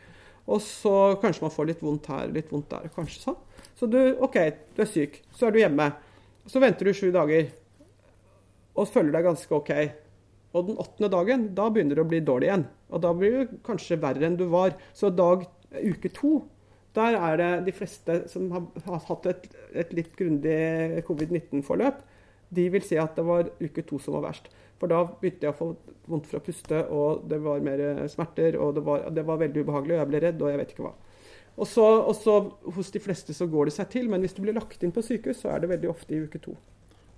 Og 0.46 0.62
så 0.62 1.16
kanskje 1.22 1.42
man 1.42 1.54
får 1.54 1.70
litt 1.72 1.82
vondt 1.82 2.06
her, 2.12 2.30
litt 2.30 2.52
vondt 2.54 2.70
der, 2.70 2.86
kanskje 2.94 3.24
sånn. 3.24 3.38
Så 3.76 3.88
du, 3.90 3.98
OK, 4.22 4.38
du 4.76 4.82
er 4.84 4.90
syk. 4.90 5.18
Så 5.34 5.48
er 5.48 5.56
du 5.56 5.58
hjemme. 5.58 5.90
Så 6.46 6.62
venter 6.62 6.86
du 6.86 6.94
sju 6.94 7.10
dager 7.10 7.50
og 8.76 8.90
føler 8.92 9.16
deg 9.16 9.26
ganske 9.26 9.56
OK. 9.56 9.72
Og 10.56 10.68
den 10.70 10.78
åttende 10.80 11.10
dagen, 11.12 11.48
da 11.56 11.66
begynner 11.72 11.98
det 11.98 12.04
å 12.04 12.08
bli 12.08 12.20
dårlig 12.24 12.48
igjen. 12.48 12.66
Og 12.94 13.02
da 13.02 13.10
blir 13.16 13.34
du 13.34 13.56
kanskje 13.66 13.98
verre 14.00 14.28
enn 14.28 14.38
du 14.38 14.46
var. 14.52 14.76
Så 14.94 15.10
dag 15.10 15.42
uke 15.74 16.12
to, 16.14 16.38
der 16.96 17.16
er 17.20 17.40
det 17.40 17.50
de 17.68 17.74
fleste 17.76 18.22
som 18.32 18.50
har, 18.54 18.66
har 18.86 19.02
hatt 19.08 19.30
et, 19.30 19.48
et 19.84 19.96
litt 19.96 20.12
grundig 20.18 21.02
covid-19-forløp, 21.06 22.04
de 22.56 22.68
vil 22.72 22.84
si 22.86 22.98
at 23.00 23.16
det 23.18 23.24
var 23.26 23.50
uke 23.60 23.84
to 23.86 23.98
som 24.02 24.18
var 24.18 24.28
verst. 24.30 24.50
For 24.80 24.92
da 24.92 25.02
begynte 25.08 25.48
jeg 25.48 25.54
å 25.54 25.56
få 25.56 25.70
vondt 26.06 26.28
for 26.28 26.38
å 26.38 26.44
puste, 26.44 26.82
og 26.92 27.24
det 27.30 27.40
var 27.42 27.64
mer 27.64 28.04
smerter, 28.12 28.58
og 28.60 28.76
det 28.76 28.84
var, 28.86 29.08
det 29.14 29.24
var 29.26 29.40
veldig 29.40 29.64
ubehagelig, 29.64 29.96
og 29.96 30.02
jeg 30.02 30.10
ble 30.12 30.22
redd, 30.26 30.42
og 30.42 30.52
jeg 30.52 30.60
vet 30.60 30.74
ikke 30.74 30.86
hva. 30.86 30.94
Og 31.56 31.68
så, 31.68 31.84
og 32.04 32.16
så 32.18 32.36
hos 32.76 32.92
de 32.92 33.00
fleste 33.00 33.34
så 33.34 33.48
går 33.48 33.70
det 33.70 33.76
seg 33.78 33.88
til, 33.94 34.10
men 34.12 34.20
hvis 34.20 34.36
du 34.36 34.42
blir 34.44 34.56
lagt 34.56 34.82
inn 34.84 34.92
på 34.92 35.04
sykehus, 35.04 35.40
så 35.42 35.54
er 35.54 35.62
det 35.62 35.72
veldig 35.72 35.92
ofte 35.92 36.12
i 36.12 36.20
uke 36.26 36.40
to. 36.42 36.52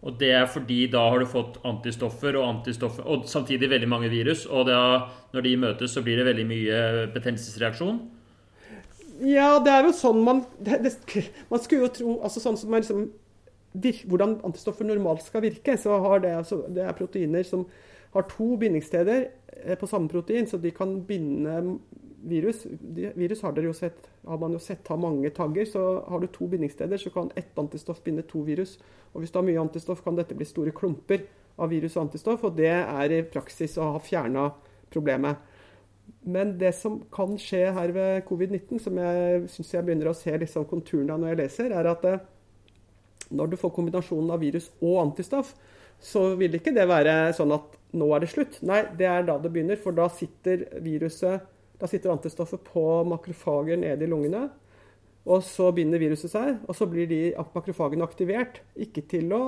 Og 0.06 0.14
det 0.20 0.30
er 0.30 0.44
fordi 0.46 0.84
da 0.92 1.02
har 1.10 1.18
du 1.18 1.26
fått 1.26 1.58
antistoffer 1.66 2.36
og 2.38 2.46
antistoffer, 2.46 3.02
og 3.02 3.26
samtidig 3.26 3.70
veldig 3.72 3.88
mange 3.90 4.10
virus. 4.12 4.44
Og 4.46 4.68
da, 4.70 5.08
når 5.34 5.46
de 5.46 5.56
møtes, 5.64 5.90
så 5.94 6.04
blir 6.06 6.20
det 6.20 6.28
veldig 6.28 6.46
mye 6.46 6.78
betennelsesreaksjon. 7.16 7.98
Ja, 9.18 9.56
det 9.62 9.72
er 9.72 9.86
jo 9.86 9.94
sånn 9.96 10.20
man 10.22 10.44
det, 10.62 10.78
det, 10.84 10.92
Man 11.50 11.62
skulle 11.62 11.88
jo 11.88 11.94
tro 11.94 12.12
altså 12.22 12.42
sånn 12.42 12.58
som 12.60 12.74
er 12.74 12.84
liksom, 12.84 13.08
vir, 13.74 14.02
Hvordan 14.06 14.38
antistoffer 14.46 14.86
normalt 14.86 15.24
skal 15.26 15.42
virke, 15.44 15.74
så 15.80 15.98
har 16.04 16.22
det, 16.24 16.34
altså, 16.38 16.62
det 16.70 16.84
er 16.84 16.98
proteiner 16.98 17.46
som 17.46 17.66
har 18.14 18.24
to 18.30 18.54
bindingssteder 18.60 19.26
eh, 19.64 19.74
på 19.78 19.88
samme 19.90 20.08
protein, 20.08 20.46
så 20.48 20.60
de 20.62 20.70
kan 20.72 20.94
binde 21.06 21.58
virus. 22.28 22.62
De, 22.80 23.10
virus 23.14 23.42
har, 23.44 23.58
jo 23.62 23.74
sett, 23.76 24.08
har 24.26 24.38
man 24.40 24.54
jo 24.56 24.60
sett 24.62 24.88
har 24.88 25.00
mange 25.00 25.30
tagger. 25.34 25.66
Så 25.68 25.82
har 26.08 26.22
du 26.22 26.28
to 26.32 26.48
bindingssteder, 26.48 26.96
så 26.96 27.12
kan 27.14 27.30
ett 27.36 27.58
antistoff 27.58 28.00
binde 28.04 28.24
to 28.28 28.42
virus. 28.46 28.78
Og 29.12 29.20
hvis 29.22 29.34
du 29.34 29.38
har 29.40 29.46
mye 29.46 29.60
antistoff, 29.60 30.02
kan 30.04 30.16
dette 30.16 30.36
bli 30.36 30.46
store 30.48 30.72
klumper 30.72 31.26
av 31.58 31.72
virus 31.72 31.96
og 31.96 32.06
antistoff, 32.06 32.44
og 32.46 32.56
det 32.58 32.70
er 32.70 33.12
i 33.12 33.22
praksis 33.26 33.76
å 33.78 33.92
ha 33.96 34.02
fjerna 34.02 34.48
problemet. 34.92 35.38
Men 36.28 36.56
det 36.60 36.74
som 36.76 36.98
kan 37.14 37.36
skje 37.40 37.68
her 37.74 37.92
ved 37.94 38.24
covid-19, 38.28 38.82
som 38.84 38.98
jeg 39.00 39.46
syns 39.52 39.72
jeg 39.74 39.86
begynner 39.86 40.10
å 40.10 40.16
se 40.16 40.34
liksom 40.34 40.66
konturene 40.68 41.14
av 41.14 41.22
når 41.22 41.32
jeg 41.32 41.40
leser, 41.42 41.74
er 41.74 41.88
at 41.88 42.04
eh, 42.08 42.22
når 43.32 43.52
du 43.52 43.58
får 43.60 43.74
kombinasjonen 43.76 44.32
av 44.34 44.42
virus 44.42 44.70
og 44.80 45.00
antistoff, 45.02 45.54
så 46.00 46.34
vil 46.38 46.54
ikke 46.58 46.72
det 46.76 46.86
være 46.88 47.32
sånn 47.36 47.52
at 47.56 47.74
nå 47.98 48.08
er 48.14 48.22
det 48.22 48.30
slutt. 48.32 48.60
Nei, 48.66 48.84
det 48.98 49.08
er 49.08 49.26
da 49.26 49.38
det 49.42 49.50
begynner. 49.52 49.80
For 49.80 49.96
da 49.96 50.06
sitter 50.12 50.66
viruset, 50.84 51.48
da 51.80 51.88
sitter 51.90 52.12
antistoffet 52.12 52.62
på 52.68 52.84
makrofager 53.08 53.80
nede 53.80 54.06
i 54.06 54.10
lungene. 54.10 54.46
Og 55.28 55.42
så 55.44 55.72
binder 55.76 56.00
viruset 56.00 56.32
seg, 56.32 56.62
og 56.64 56.76
så 56.76 56.86
blir 56.88 57.08
de 57.10 57.20
makrofagene 57.56 58.06
aktivert. 58.06 58.62
Ikke 58.80 59.04
til 59.10 59.32
å 59.36 59.42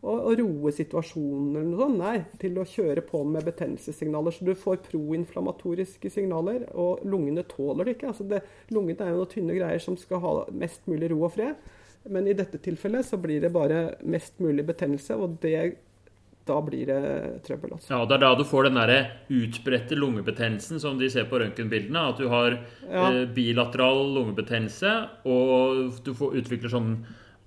å, 0.00 0.14
å 0.30 0.32
roe 0.38 0.72
situasjonen 0.72 1.58
eller 1.58 1.68
noe 1.68 1.82
sånt. 1.82 2.00
Nei, 2.00 2.14
til 2.40 2.56
å 2.60 2.66
kjøre 2.68 3.04
på 3.04 3.20
med 3.28 3.44
betennelsessignaler. 3.48 4.36
Så 4.36 4.46
du 4.48 4.54
får 4.58 4.80
proinflammatoriske 4.88 6.12
signaler, 6.12 6.64
og 6.72 7.04
lungene 7.08 7.44
tåler 7.50 7.88
det 7.88 7.98
ikke. 7.98 8.14
Altså 8.14 8.28
det, 8.30 8.42
lungene 8.72 9.04
er 9.04 9.12
jo 9.12 9.20
noen 9.20 9.34
tynne 9.34 9.58
greier 9.58 9.84
som 9.84 9.98
skal 10.00 10.24
ha 10.24 10.34
mest 10.56 10.88
mulig 10.90 11.12
ro 11.12 11.20
og 11.28 11.36
fred. 11.36 11.70
Men 12.08 12.30
i 12.30 12.36
dette 12.36 12.58
tilfellet 12.64 13.04
så 13.04 13.20
blir 13.20 13.42
det 13.44 13.52
bare 13.52 13.90
mest 14.08 14.38
mulig 14.40 14.64
betennelse, 14.70 15.18
og 15.20 15.36
det, 15.42 15.56
da 16.48 16.56
blir 16.64 16.88
det 16.88 17.00
trøbbel. 17.44 17.74
Altså. 17.76 17.92
Ja, 17.92 18.04
Det 18.08 18.16
er 18.16 18.24
da 18.24 18.34
du 18.38 18.44
får 18.48 18.70
den 18.70 18.80
der 18.80 18.94
utbredte 19.28 19.98
lungebetennelsen 20.00 20.80
som 20.80 20.96
de 21.00 21.10
ser 21.12 21.28
på 21.28 21.42
røntgenbildene. 21.42 22.06
At 22.14 22.22
du 22.22 22.30
har 22.32 22.56
ja. 22.88 23.10
eh, 23.10 23.26
bilateral 23.28 24.06
lungebetennelse, 24.16 24.94
og 25.28 26.00
du 26.06 26.14
får, 26.16 26.40
utvikler 26.40 26.72
sånn 26.72 26.94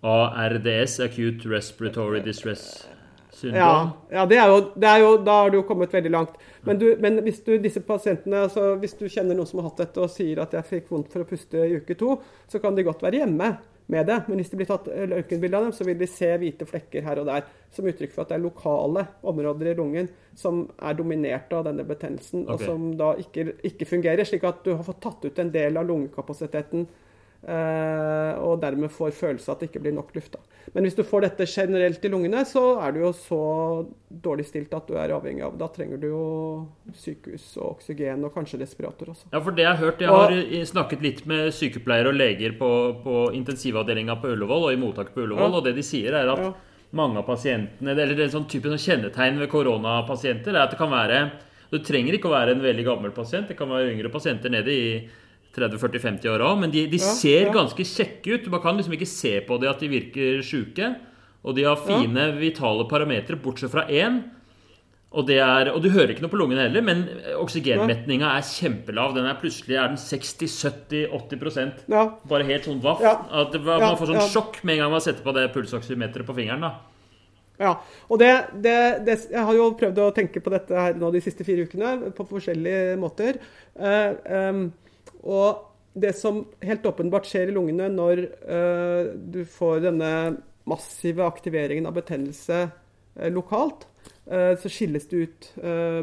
ARDS, 0.04 1.00
Acute 1.00 1.50
Respiratory 1.50 2.20
Distress 2.20 2.88
Syndrome. 3.32 3.60
Ja, 3.60 3.94
ja 4.10 4.26
det, 4.26 4.38
er 4.38 4.48
jo, 4.52 4.60
det 4.76 4.88
er 4.88 5.00
jo, 5.02 5.12
da 5.24 5.38
har 5.42 5.52
du 5.52 5.58
jo 5.58 5.66
kommet 5.68 5.94
veldig 5.94 6.12
langt. 6.12 6.36
Men, 6.64 6.80
du, 6.80 6.90
men 7.02 7.22
hvis 7.26 7.42
du, 7.44 7.56
disse 7.60 7.82
pasientene, 7.84 8.46
altså 8.48 8.74
hvis 8.80 8.98
du 9.00 9.08
kjenner 9.08 9.38
noen 9.38 9.50
som 9.50 9.62
har 9.62 9.72
hatt 9.72 9.84
dette 9.84 10.04
og 10.04 10.12
sier 10.12 10.44
at 10.44 10.56
jeg 10.56 10.70
fikk 10.70 10.92
vondt 10.94 11.12
for 11.12 11.24
å 11.24 11.28
puste 11.28 11.64
i 11.66 11.78
uke 11.80 11.98
to, 12.00 12.18
så 12.52 12.62
kan 12.64 12.76
de 12.76 12.86
godt 12.88 13.04
være 13.04 13.24
hjemme 13.24 13.50
med 13.92 14.08
det. 14.08 14.20
Men 14.28 14.40
hvis 14.40 14.52
det 14.52 14.60
blir 14.60 14.70
tatt 14.70 14.90
røntgenbilde 14.92 15.60
av 15.60 15.68
dem, 15.68 15.76
så 15.76 15.88
vil 15.88 16.00
de 16.00 16.10
se 16.12 16.30
hvite 16.40 16.68
flekker 16.68 17.06
her 17.08 17.22
og 17.24 17.30
der. 17.32 17.48
Som 17.74 17.88
uttrykk 17.90 18.14
for 18.16 18.24
at 18.24 18.32
det 18.32 18.38
er 18.38 18.44
lokale 18.44 19.06
områder 19.34 19.72
i 19.72 19.78
lungen 19.80 20.12
som 20.40 20.66
er 20.80 20.96
dominert 20.98 21.52
av 21.56 21.68
denne 21.68 21.86
betennelsen, 21.88 22.46
okay. 22.46 22.54
og 22.54 22.68
som 22.68 22.92
da 23.00 23.14
ikke, 23.22 23.54
ikke 23.72 23.88
fungerer. 23.90 24.28
Slik 24.28 24.46
at 24.48 24.64
du 24.66 24.74
har 24.76 24.84
fått 24.88 25.02
tatt 25.04 25.28
ut 25.28 25.42
en 25.44 25.52
del 25.54 25.80
av 25.80 25.88
lungekapasiteten 25.90 26.88
og 27.44 28.62
dermed 28.62 28.92
får 28.94 29.12
følelse 29.18 29.50
av 29.50 29.58
at 29.58 29.64
det 29.64 29.72
ikke 29.72 29.82
blir 29.84 29.96
nok 29.98 30.14
luft. 30.16 30.38
Men 30.72 30.86
hvis 30.86 30.96
du 30.96 31.04
får 31.04 31.26
dette 31.26 31.48
generelt 31.50 32.06
i 32.06 32.12
lungene, 32.12 32.46
så 32.48 32.62
er 32.82 32.94
du 32.96 33.02
jo 33.04 33.12
så 33.18 33.40
dårlig 34.08 34.46
stilt 34.48 34.74
at 34.74 34.88
du 34.88 34.96
er 35.00 35.12
avhengig 35.12 35.44
av 35.44 35.58
Da 35.60 35.68
trenger 35.74 36.00
du 36.00 36.08
jo 36.08 36.26
sykehus 36.96 37.50
og 37.60 37.76
oksygen 37.76 38.24
og 38.24 38.34
kanskje 38.36 38.62
respirator 38.62 39.12
også. 39.12 39.28
Ja, 39.34 39.42
for 39.44 39.56
det 39.56 39.66
jeg 39.66 39.72
har 39.74 39.82
hørt 39.82 40.02
Jeg 40.02 40.14
har 40.14 40.68
snakket 40.70 41.04
litt 41.04 41.24
med 41.30 41.52
sykepleiere 41.56 42.14
og 42.14 42.20
leger 42.20 42.56
på, 42.60 42.70
på 43.04 43.24
intensivavdelinga 43.36 44.16
på 44.22 44.32
Ullevål 44.34 44.70
og 44.70 44.76
i 44.76 44.80
mottaket 44.80 45.16
på 45.16 45.26
Ullevål, 45.26 45.50
ja. 45.50 45.58
og 45.58 45.68
det 45.68 45.76
de 45.78 45.86
sier, 45.86 46.16
er 46.16 46.32
at 46.32 46.46
ja. 46.46 46.54
mange 46.96 47.20
av 47.20 47.28
pasientene 47.28 47.96
Eller 47.96 48.16
det 48.16 48.28
er 48.28 48.38
sånn 48.38 48.48
type 48.50 48.72
sånn 48.72 48.82
kjennetegn 48.82 49.42
ved 49.44 49.52
koronapasienter 49.52 50.56
er 50.56 50.64
at 50.64 50.74
det 50.74 50.80
kan 50.80 50.94
være 50.94 51.26
Du 51.74 51.82
trenger 51.84 52.16
ikke 52.16 52.32
å 52.32 52.38
være 52.38 52.56
en 52.56 52.64
veldig 52.64 52.88
gammel 52.88 53.14
pasient, 53.16 53.50
det 53.52 53.60
kan 53.60 53.72
være 53.72 53.92
yngre 53.92 54.14
pasienter 54.14 54.54
nede 54.54 54.74
i 54.74 54.88
30-40-50 55.54 56.30
år 56.34 56.44
òg, 56.48 56.62
men 56.64 56.72
de, 56.74 56.86
de 56.90 57.00
ja, 57.00 57.16
ser 57.18 57.48
ja. 57.48 57.54
ganske 57.54 57.86
kjekke 57.86 58.38
ut. 58.38 58.52
Man 58.54 58.64
kan 58.64 58.80
liksom 58.80 58.96
ikke 58.98 59.10
se 59.10 59.36
på 59.46 59.58
dem 59.62 59.74
at 59.74 59.84
de 59.84 59.92
virker 59.92 60.46
sjuke. 60.46 60.94
Og 61.44 61.58
de 61.58 61.66
har 61.68 61.76
fine, 61.84 62.30
ja. 62.30 62.38
vitale 62.40 62.86
parametere, 62.90 63.38
bortsett 63.44 63.74
fra 63.74 63.84
én. 63.92 64.22
Og, 65.14 65.30
er, 65.30 65.70
og, 65.70 65.84
du 65.84 65.92
hører 65.94 66.16
ikke 66.16 66.24
noe 66.24 66.32
på 66.32 66.40
lungene 66.40 66.64
heller, 66.64 66.82
men 66.82 67.04
oksygenmetninga 67.38 68.32
er 68.34 68.48
kjempelav. 68.48 69.14
Den 69.14 69.28
er 69.30 69.38
Plutselig 69.38 69.78
er 69.78 69.92
den 69.92 70.00
60-70-80 70.02 71.84
ja. 71.94 72.08
Bare 72.32 72.48
helt 72.48 72.66
sånn 72.66 72.82
vaff. 72.82 73.04
At 73.04 73.54
man 73.62 74.00
får 74.00 74.10
sånn 74.16 74.32
sjokk 74.34 74.64
med 74.64 74.80
en 74.80 74.86
gang 74.86 74.96
man 74.96 75.06
setter 75.06 75.22
på 75.26 75.36
det 75.38 75.52
pulsoksymeteret 75.54 76.26
på 76.26 76.38
fingeren. 76.40 76.66
da 76.66 76.74
ja, 77.62 77.76
og 78.10 78.18
det, 78.18 78.32
det, 78.64 78.78
det, 79.06 79.18
Jeg 79.30 79.46
har 79.46 79.56
jo 79.56 79.68
prøvd 79.78 80.00
å 80.02 80.12
tenke 80.16 80.42
på 80.42 80.52
dette 80.54 80.74
her 80.74 80.96
nå 80.98 81.12
de 81.14 81.22
siste 81.22 81.46
fire 81.46 81.68
ukene 81.68 82.10
på 82.18 82.26
forskjellige 82.32 82.96
måter. 83.02 83.38
Uh, 83.78 84.18
um, 84.50 84.64
og 85.24 85.70
det 85.94 86.14
som 86.18 86.42
helt 86.66 86.86
åpenbart 86.90 87.28
skjer 87.30 87.52
i 87.52 87.56
lungene 87.56 87.88
når 87.94 88.26
uh, 88.50 89.14
du 89.14 89.44
får 89.46 89.84
denne 89.86 90.12
massive 90.70 91.26
aktiveringen 91.26 91.88
av 91.90 91.98
betennelse 91.98 92.66
uh, 92.66 93.30
lokalt, 93.34 93.86
uh, 94.32 94.54
så 94.58 94.72
skilles 94.72 95.06
det 95.12 95.22
ut 95.24 95.50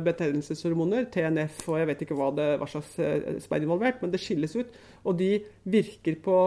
betennelseshormoner, 0.07 1.09
TNF 1.13 1.65
og 1.69 1.81
jeg 1.81 1.91
vet 1.91 2.07
ikke 2.07 2.19
hva, 2.19 2.31
det, 2.37 2.49
hva 2.61 2.71
slags 2.71 2.95
som 2.95 3.57
er 3.57 3.67
involvert, 3.67 4.01
men 4.03 4.15
det 4.15 4.23
skilles 4.23 4.57
ut. 4.57 4.81
Og 5.05 5.19
de 5.19 5.33
virker 5.71 6.19
på 6.23 6.39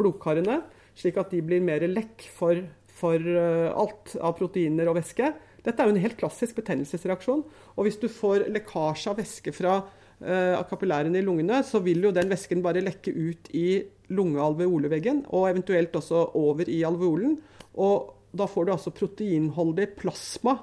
blodkarene, 0.00 0.58
slik 0.98 1.16
at 1.20 1.30
de 1.32 1.40
blir 1.44 1.62
mer 1.64 1.84
lekk 1.88 2.26
for, 2.36 2.58
for 2.92 3.16
alt 3.16 4.12
av 4.20 4.34
proteiner 4.36 4.90
og 4.90 4.98
væske. 4.98 5.30
Dette 5.64 5.80
er 5.80 5.88
jo 5.88 5.94
en 5.94 6.02
helt 6.02 6.18
klassisk 6.20 6.58
betennelsesreaksjon. 6.60 7.40
Og 7.76 7.86
hvis 7.86 7.96
du 8.00 8.08
får 8.12 8.50
lekkasje 8.52 9.12
av 9.12 9.20
væske 9.20 9.54
fra 9.56 9.78
av 10.20 10.66
kapillærene 10.68 11.16
i 11.16 11.24
lungene, 11.24 11.62
så 11.64 11.80
vil 11.80 12.02
jo 12.04 12.10
den 12.12 12.28
væsken 12.28 12.60
bare 12.60 12.82
lekke 12.84 13.14
ut 13.16 13.46
i 13.56 13.80
lungealveoleveggen, 14.12 15.22
og 15.32 15.46
eventuelt 15.48 15.94
også 15.96 16.26
over 16.38 16.68
i 16.68 16.82
alveolen. 16.84 17.38
Og 17.80 18.10
da 18.36 18.46
får 18.50 18.66
du 18.66 18.72
altså 18.74 18.92
proteinholdig 18.94 19.88
plasma. 19.98 20.56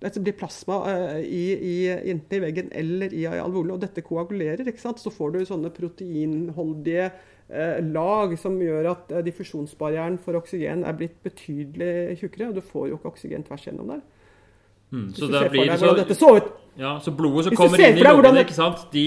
Dette 0.00 0.22
blir 0.24 0.36
plasma 0.36 0.78
uh, 0.86 1.18
i, 1.20 1.44
i, 1.52 1.74
enten 2.12 2.38
i 2.38 2.44
veggen 2.46 2.70
eller 2.76 3.12
i 3.16 3.26
alveolen, 3.28 3.74
og 3.76 3.82
dette 3.82 4.04
koagulerer. 4.04 4.68
ikke 4.68 4.82
sant? 4.82 5.00
Så 5.00 5.12
får 5.12 5.34
du 5.34 5.42
sånne 5.48 5.72
proteinholdige 5.76 7.10
uh, 7.10 7.78
lag 7.84 8.32
som 8.40 8.56
gjør 8.60 8.92
at 8.94 9.12
diffusjonsbarrieren 9.26 10.16
for 10.24 10.40
oksygen 10.40 10.86
er 10.88 10.96
blitt 10.96 11.20
betydelig 11.24 12.16
tjukkere. 12.22 12.48
Og 12.50 12.60
du 12.60 12.64
får 12.64 12.88
jo 12.88 13.00
ikke 13.00 13.12
oksygen 13.12 13.44
tvers 13.48 13.68
gjennom 13.68 13.92
der. 13.94 14.08
Mm, 14.90 15.12
så 15.14 15.28
da 15.30 15.44
blir 15.52 15.68
det 15.70 16.16
så, 16.18 16.32
ja, 16.80 16.94
så 17.04 17.12
blodet 17.12 17.50
som 17.50 17.56
kommer 17.58 17.82
inn 17.84 17.98
i 18.00 18.04
lungene, 18.06 18.44
ikke 18.46 18.56
sant? 18.56 18.86
De, 18.94 19.06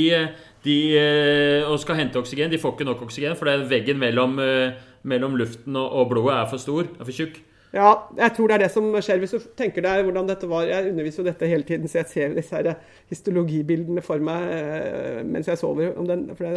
de, 0.66 0.76
eh, 1.00 1.64
og 1.66 1.80
skal 1.82 1.98
hente 1.98 2.22
oksygen, 2.22 2.52
de 2.54 2.62
får 2.62 2.76
ikke 2.76 2.88
nok 2.92 3.02
oksygen, 3.08 3.38
for 3.40 3.50
veggen 3.70 3.98
mellom, 4.02 4.38
eh, 4.44 4.78
mellom 5.10 5.40
luften 5.40 5.80
og, 5.80 5.90
og 5.90 6.14
blodet 6.14 6.38
er 6.38 6.54
for 6.54 6.62
stor, 6.62 6.86
er 6.94 7.10
for 7.10 7.18
tjukk. 7.18 7.42
Ja, 7.74 7.90
jeg 8.14 8.36
tror 8.36 8.52
det 8.52 8.54
er 8.54 8.62
det 8.62 8.70
som 8.70 8.86
skjer. 9.02 9.18
Hvis 9.18 9.32
du 9.34 9.46
tenker 9.58 9.82
deg 9.82 10.04
hvordan 10.06 10.28
dette 10.30 10.46
var 10.46 10.68
Jeg 10.70 10.92
underviser 10.92 11.24
jo 11.24 11.26
dette 11.26 11.48
hele 11.50 11.66
tiden, 11.66 11.90
så 11.90 12.04
jeg 12.04 12.10
ser 12.12 12.36
disse 12.36 12.54
her 12.54 12.76
histologibildene 13.10 14.04
for 14.06 14.22
meg 14.22 14.46
eh, 14.54 15.24
mens 15.26 15.50
jeg 15.50 15.58
sover, 15.58 15.96
om, 15.98 16.06
den, 16.06 16.28
det, 16.30 16.52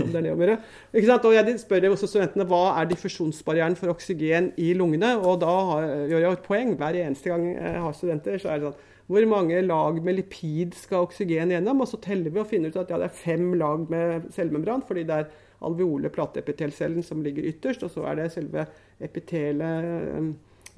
om 0.00 0.14
det 0.14 0.22
er 0.22 0.24
det 0.24 0.32
å 0.32 0.38
gjøre. 0.38 0.54
Ikke 0.94 1.10
sant? 1.10 1.28
Og 1.28 1.36
jeg 1.36 1.58
spør 1.60 1.90
også 1.90 2.08
studentene 2.08 2.46
hva 2.48 2.62
er 2.80 2.88
diffusjonsbarrieren 2.88 3.76
for 3.76 3.92
oksygen 3.92 4.48
i 4.56 4.72
lungene. 4.78 5.12
Og 5.20 5.42
da 5.44 5.52
har, 5.74 5.90
gjør 6.08 6.24
jeg 6.24 6.38
et 6.38 6.48
poeng. 6.48 6.72
Hver 6.80 7.00
eneste 7.02 7.34
gang 7.34 7.44
jeg 7.52 7.84
har 7.84 8.00
studenter, 8.00 8.40
så 8.40 8.54
er 8.54 8.62
det 8.62 8.70
sånn 8.70 8.80
hvor 9.10 9.26
mange 9.28 9.58
lag 9.66 9.98
med 10.04 10.16
lipid 10.16 10.76
skal 10.78 11.06
oksygen 11.06 11.52
gjennom? 11.52 11.82
Og 11.82 11.90
så 11.90 11.98
teller 12.02 12.32
vi 12.32 12.40
og 12.42 12.48
finner 12.50 12.72
ut 12.72 12.78
at 12.80 12.92
ja, 12.92 13.00
det 13.00 13.10
er 13.10 13.18
fem 13.22 13.52
lag 13.58 13.84
med 13.90 14.30
cellemembran, 14.34 14.84
fordi 14.88 15.04
det 15.08 15.18
er 15.18 15.28
alveole 15.62 16.10
plateepitelcellen 16.10 17.04
som 17.06 17.22
ligger 17.22 17.46
ytterst, 17.50 17.84
og 17.86 17.92
så 17.94 18.06
er 18.10 18.18
det 18.18 18.32
selve 18.34 18.64
epitelet 19.02 19.90
eh, 19.90 20.32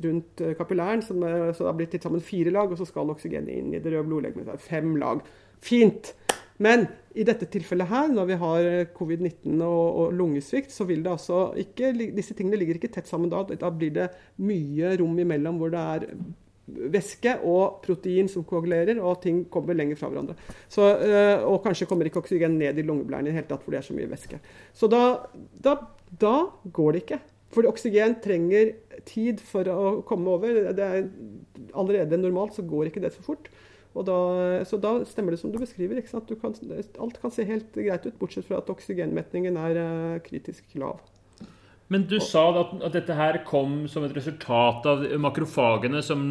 rundt 0.04 0.42
eh, 0.44 0.56
kapillæren, 0.58 1.04
som 1.04 1.22
så 1.22 1.62
det 1.62 1.70
har 1.70 1.78
blitt 1.78 1.94
til 1.96 2.04
sammen 2.04 2.24
fire 2.24 2.52
lag, 2.52 2.72
og 2.72 2.80
så 2.80 2.88
skal 2.88 3.12
oksygenet 3.14 3.54
inn 3.54 3.72
i 3.72 3.80
det 3.80 3.92
røde 3.92 4.08
blodlegemet. 4.08 4.52
Fem 4.60 4.96
lag. 5.00 5.24
Fint. 5.64 6.14
Men 6.62 6.86
i 7.18 7.24
dette 7.26 7.48
tilfellet 7.50 7.90
her, 7.90 8.12
når 8.14 8.28
vi 8.28 8.38
har 8.38 8.68
covid-19 8.94 9.62
og, 9.66 9.86
og, 9.88 10.12
lungesvikt, 10.14 10.70
så 10.72 10.86
vil 10.86 11.02
det 11.02 11.10
altså 11.10 11.48
ikke 11.58 11.90
Disse 12.14 12.34
tingene 12.38 12.60
ligger 12.60 12.78
ikke 12.78 12.92
tett 12.94 13.10
sammen 13.10 13.32
da. 13.32 13.42
Da 13.58 13.70
blir 13.74 13.94
det 13.94 14.08
mye 14.42 14.94
rom 15.00 15.18
imellom 15.18 15.58
hvor 15.58 15.74
det 15.74 15.82
er 15.82 16.06
væske 16.66 17.36
og 17.44 17.82
protein 17.84 18.28
som 18.30 18.44
koagulerer, 18.48 19.00
og 19.02 19.20
ting 19.22 19.44
kommer 19.52 19.76
lenger 19.76 19.98
fra 20.00 20.08
hverandre. 20.08 20.36
Så, 20.68 20.86
øh, 20.96 21.44
og 21.50 21.60
kanskje 21.64 21.88
kommer 21.90 22.08
ikke 22.08 22.22
oksygen 22.22 22.58
ned 22.58 22.78
i 22.78 22.86
lungeblæren 22.86 23.26
i 23.26 23.32
det 23.32 23.38
hele 23.38 23.50
tatt, 23.50 23.62
for 23.64 23.74
det 23.74 23.82
er 23.82 23.88
så 23.88 23.96
mye 23.96 24.10
væske. 24.10 24.40
Så 24.72 24.88
da, 24.88 25.02
da, 25.64 25.76
da 26.20 26.34
går 26.72 26.92
det 26.92 27.04
ikke. 27.04 27.20
For 27.54 27.68
oksygen 27.70 28.16
trenger 28.24 28.72
tid 29.06 29.42
for 29.44 29.68
å 29.70 29.92
komme 30.08 30.32
over. 30.32 30.72
Det 30.74 30.84
er 30.84 31.06
allerede 31.76 32.18
normalt 32.18 32.56
så 32.56 32.64
går 32.66 32.90
ikke 32.90 33.04
det 33.04 33.12
så 33.14 33.22
fort. 33.22 33.50
Da, 33.94 34.18
så 34.66 34.78
da 34.82 34.96
stemmer 35.06 35.34
det 35.34 35.38
som 35.38 35.52
du 35.54 35.60
beskriver. 35.62 36.00
Du 36.26 36.34
kan, 36.40 36.56
alt 36.98 37.20
kan 37.22 37.34
se 37.34 37.46
helt 37.46 37.76
greit 37.76 38.08
ut, 38.08 38.16
bortsett 38.18 38.48
fra 38.48 38.58
at 38.58 38.70
oksygenmetningen 38.72 39.58
er 39.60 39.78
uh, 39.78 40.22
kritisk 40.24 40.74
lav. 40.80 40.98
Men 41.92 42.06
du 42.08 42.16
sa 42.22 42.46
at, 42.56 42.70
at, 42.80 42.94
dette 42.94 43.14
her 43.16 43.38
kom 43.44 43.82
som 43.92 44.06
et 44.06 44.14
resultat 44.16 44.86
av 44.88 45.02
makrofagene 45.20 46.00
som 46.02 46.22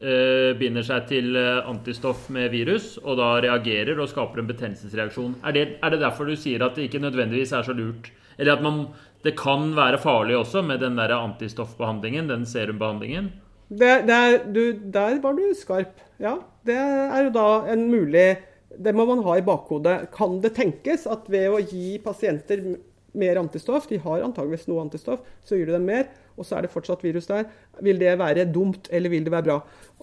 eh, 0.00 0.52
binder 0.58 0.86
seg 0.86 1.04
til 1.10 1.36
uh, 1.36 1.60
antistoff 1.68 2.30
med 2.32 2.48
virus, 2.54 2.94
og 3.02 3.18
da 3.20 3.34
reagerer 3.44 4.00
og 4.00 4.08
skaper 4.08 4.40
en 4.40 4.48
betennelsesreaksjon. 4.48 5.36
Er 5.44 5.56
det, 5.56 5.64
er 5.84 5.92
det 5.92 6.00
derfor 6.00 6.30
du 6.30 6.36
sier 6.38 6.64
at 6.64 6.78
det 6.78 6.88
ikke 6.88 7.02
nødvendigvis 7.04 7.52
er 7.58 7.66
så 7.66 7.76
lurt? 7.76 8.08
Eller 8.38 8.56
at 8.56 8.64
man, 8.64 8.86
det 9.26 9.34
kan 9.38 9.74
være 9.76 10.00
farlig 10.00 10.38
også 10.38 10.64
med 10.64 10.80
den 10.80 10.96
der 10.96 11.12
antistoffbehandlingen, 11.18 12.32
den 12.32 12.48
serumbehandlingen? 12.48 13.28
Det, 13.72 13.92
det 14.08 14.16
er, 14.16 14.38
du, 14.52 14.62
der 14.94 15.18
var 15.20 15.36
du 15.36 15.44
skarp. 15.56 16.00
Ja, 16.20 16.38
det 16.64 16.78
er 16.78 17.26
jo 17.26 17.34
da 17.34 17.46
en 17.72 17.88
mulig 17.90 18.36
Det 18.72 18.92
må 18.94 19.04
man 19.04 19.20
ha 19.26 19.36
i 19.36 19.44
bakhodet. 19.44 20.08
Kan 20.16 20.38
det 20.40 20.54
tenkes 20.56 21.04
at 21.10 21.26
ved 21.28 21.52
å 21.52 21.60
gi 21.60 21.98
pasienter 22.00 22.62
mer 23.18 23.38
antistoff, 23.40 23.86
de 23.90 23.98
har 24.00 24.24
antageligvis 24.24 24.68
noe 24.70 24.82
antistoff, 24.84 25.22
så 25.44 25.58
gir 25.58 25.68
du 25.68 25.74
dem 25.74 25.84
mer, 25.88 26.08
og 26.32 26.46
så 26.48 26.56
er 26.56 26.64
det 26.64 26.72
fortsatt 26.72 27.02
virus 27.04 27.28
der. 27.28 27.44
Vil 27.84 27.98
det 28.00 28.12
være 28.20 28.46
dumt, 28.48 28.88
eller 28.90 29.12
vil 29.12 29.26
det 29.26 29.32
være 29.34 29.46
bra? 29.50 29.58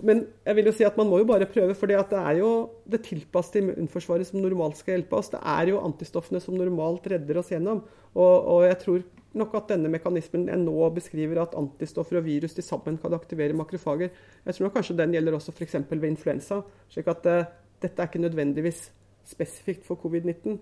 Men 0.06 0.24
jeg 0.46 0.58
vil 0.60 0.70
jo 0.70 0.74
si 0.78 0.86
at 0.88 0.98
man 1.00 1.10
må 1.10 1.22
jo 1.22 1.30
bare 1.30 1.50
prøve, 1.50 1.76
for 1.78 1.90
det 1.90 1.98
er 1.98 2.34
jo 2.38 2.52
det 2.90 3.02
tilpassede 3.08 3.64
immunforsvaret 3.64 4.30
som 4.30 4.42
normalt 4.44 4.78
skal 4.78 4.98
hjelpe 4.98 5.18
oss. 5.18 5.32
Det 5.34 5.42
er 5.42 5.72
jo 5.74 5.82
antistoffene 5.82 6.42
som 6.44 6.58
normalt 6.58 7.10
redder 7.10 7.42
oss 7.42 7.50
gjennom. 7.54 7.82
Og, 8.14 8.36
og 8.54 8.68
jeg 8.68 8.78
tror 8.84 9.08
nok 9.40 9.56
at 9.60 9.74
denne 9.74 9.92
mekanismen 9.94 10.48
jeg 10.50 10.62
nå 10.62 10.90
beskriver, 10.94 11.42
at 11.44 11.58
antistoffer 11.58 12.20
og 12.22 12.26
virus 12.26 12.56
til 12.58 12.66
sammen 12.66 12.98
kan 13.02 13.14
aktivere 13.18 13.58
makrofager, 13.58 14.14
jeg 14.46 14.56
tror 14.56 14.66
nok 14.68 14.78
kanskje 14.80 14.98
den 14.98 15.14
gjelder 15.18 15.38
også 15.38 15.54
f.eks. 15.54 15.82
ved 15.90 16.10
influensa. 16.10 16.62
slik 16.90 17.10
at 17.12 17.28
uh, 17.30 17.50
dette 17.82 18.02
er 18.02 18.10
ikke 18.10 18.26
nødvendigvis 18.26 18.88
spesifikt 19.30 19.86
for 19.86 20.00
covid-19. 20.02 20.58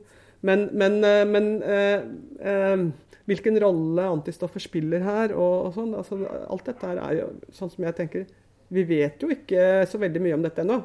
Men, 0.45 0.67
men, 0.77 0.99
uh, 1.01 1.23
men 1.29 1.47
uh, 1.63 2.83
hvilken 3.29 3.57
rolle 3.63 4.09
antistoffer 4.11 4.61
spiller 4.63 5.05
her, 5.05 5.33
og, 5.35 5.55
og 5.69 5.71
sånn, 5.77 5.95
altså, 5.97 6.19
alt 6.47 6.67
dette 6.69 6.91
her 6.91 7.01
er 7.03 7.15
jo 7.21 7.31
sånn 7.55 7.73
som 7.73 7.87
jeg 7.87 7.97
tenker 7.97 8.27
Vi 8.73 8.83
vet 8.87 9.23
jo 9.23 9.31
ikke 9.31 9.87
så 9.89 9.99
veldig 9.99 10.21
mye 10.23 10.35
om 10.35 10.43
dette 10.43 10.63
ennå. 10.63 10.77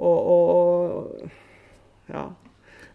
og, 0.00 0.30
og 0.34 2.10
ja. 2.10 2.24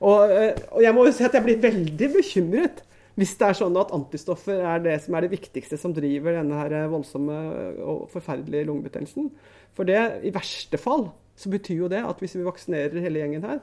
Og, 0.04 0.32
eh, 0.32 0.58
og, 0.72 0.82
jeg 0.84 0.96
må 0.96 1.06
jo 1.08 1.14
si 1.16 1.26
at 1.26 1.36
jeg 1.38 1.46
blir 1.46 1.62
veldig 1.64 2.10
bekymret 2.18 2.82
hvis 3.16 3.36
det 3.40 3.48
er 3.48 3.56
sånn 3.62 3.78
at 3.80 3.94
antistoffer 3.96 4.60
er 4.60 4.82
det 4.84 4.98
som 5.06 5.16
er 5.16 5.24
det 5.24 5.32
viktigste 5.38 5.78
som 5.80 5.94
driver 5.96 6.36
denne 6.36 6.58
her 6.60 6.90
voldsomme 6.92 7.38
og 7.80 8.10
forferdelige 8.12 8.68
lungebetennelsen. 8.68 9.30
For 9.72 9.88
det, 9.88 10.02
i 10.28 10.34
verste 10.36 10.76
fall, 10.82 11.08
så 11.40 11.52
betyr 11.54 11.86
jo 11.86 11.92
det 11.92 12.02
at 12.04 12.20
hvis 12.20 12.36
vi 12.36 12.44
vaksinerer 12.44 13.00
hele 13.06 13.22
gjengen 13.22 13.48
her, 13.48 13.62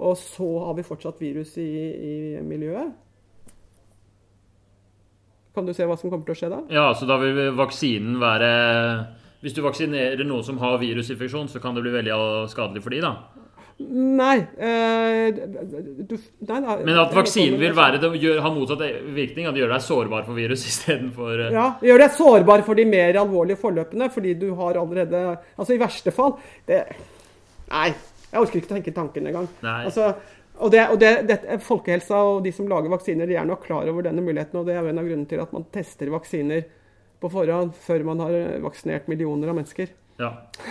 og 0.00 0.16
så 0.18 0.48
har 0.64 0.76
vi 0.78 0.86
fortsatt 0.86 1.20
virus 1.20 1.56
i, 1.60 1.70
i 2.10 2.14
miljøet 2.46 2.92
Kan 5.54 5.66
du 5.66 5.74
se 5.76 5.84
hva 5.84 5.98
som 6.00 6.08
kommer 6.08 6.24
til 6.28 6.36
å 6.36 6.40
skje 6.40 6.52
da? 6.52 6.60
Ja, 6.72 6.86
så 6.96 7.08
da 7.10 7.18
vil 7.20 7.52
vaksinen 7.58 8.16
være 8.22 8.50
Hvis 9.44 9.56
du 9.56 9.60
vaksinerer 9.66 10.24
noen 10.24 10.46
som 10.46 10.60
har 10.62 10.80
virusinfeksjon, 10.80 11.50
så 11.52 11.60
kan 11.60 11.76
det 11.76 11.84
bli 11.84 11.94
veldig 11.98 12.16
skadelig 12.52 12.84
for 12.84 12.96
de 12.96 13.04
da? 13.04 13.14
Nei, 13.80 14.36
eh, 14.60 15.30
du, 15.32 16.12
nei, 16.44 16.58
nei, 16.60 16.74
Men 16.84 16.98
at 17.00 17.14
vaksinen 17.16 17.56
vil 17.62 17.72
være, 17.76 17.96
det 18.02 18.10
gjør, 18.20 18.42
ha 18.44 18.50
motsatt 18.52 18.82
virkning? 19.16 19.46
At 19.48 19.56
det 19.56 19.62
gjør 19.62 19.72
deg 19.72 19.86
sårbar 19.86 20.26
for 20.26 20.36
virus 20.36 20.66
istedenfor 20.70 21.46
eh... 21.46 21.54
Ja, 21.54 21.70
det 21.80 21.88
gjør 21.88 22.04
deg 22.04 22.18
sårbar 22.18 22.64
for 22.66 22.76
de 22.76 22.84
mer 22.90 23.16
alvorlige 23.22 23.60
forløpene. 23.62 24.10
Fordi 24.12 24.34
du 24.42 24.50
har 24.58 24.76
allerede 24.82 25.22
Altså, 25.56 25.72
i 25.72 25.80
verste 25.80 26.12
fall 26.12 26.36
det, 26.68 26.82
Nei, 27.70 27.88
jeg 28.30 28.40
orker 28.40 28.60
ikke 28.60 28.74
tenke 28.74 28.94
tanken 28.94 29.26
engang. 29.26 29.48
Altså, 29.62 30.12
og 30.60 30.72
det, 30.72 30.82
og 30.92 31.00
det, 31.00 31.12
det, 31.28 31.38
Folkehelsa 31.64 32.20
og 32.34 32.44
de 32.44 32.52
som 32.54 32.68
lager 32.70 32.92
vaksiner, 32.92 33.28
de 33.28 33.38
er 33.38 33.48
nok 33.48 33.64
klar 33.64 33.88
over 33.90 34.04
denne 34.06 34.22
muligheten. 34.24 34.60
Og 34.60 34.68
det 34.68 34.76
er 34.76 34.86
en 34.86 35.00
av 35.00 35.08
grunnene 35.08 35.30
til 35.30 35.40
at 35.42 35.54
man 35.56 35.64
tester 35.72 36.12
vaksiner 36.12 36.66
på 37.20 37.30
forhånd 37.32 37.72
før 37.80 38.04
man 38.08 38.22
har 38.24 38.36
vaksinert 38.64 39.08
millioner 39.10 39.50
av 39.52 39.58
mennesker. 39.58 39.90
Ja. 40.20 40.30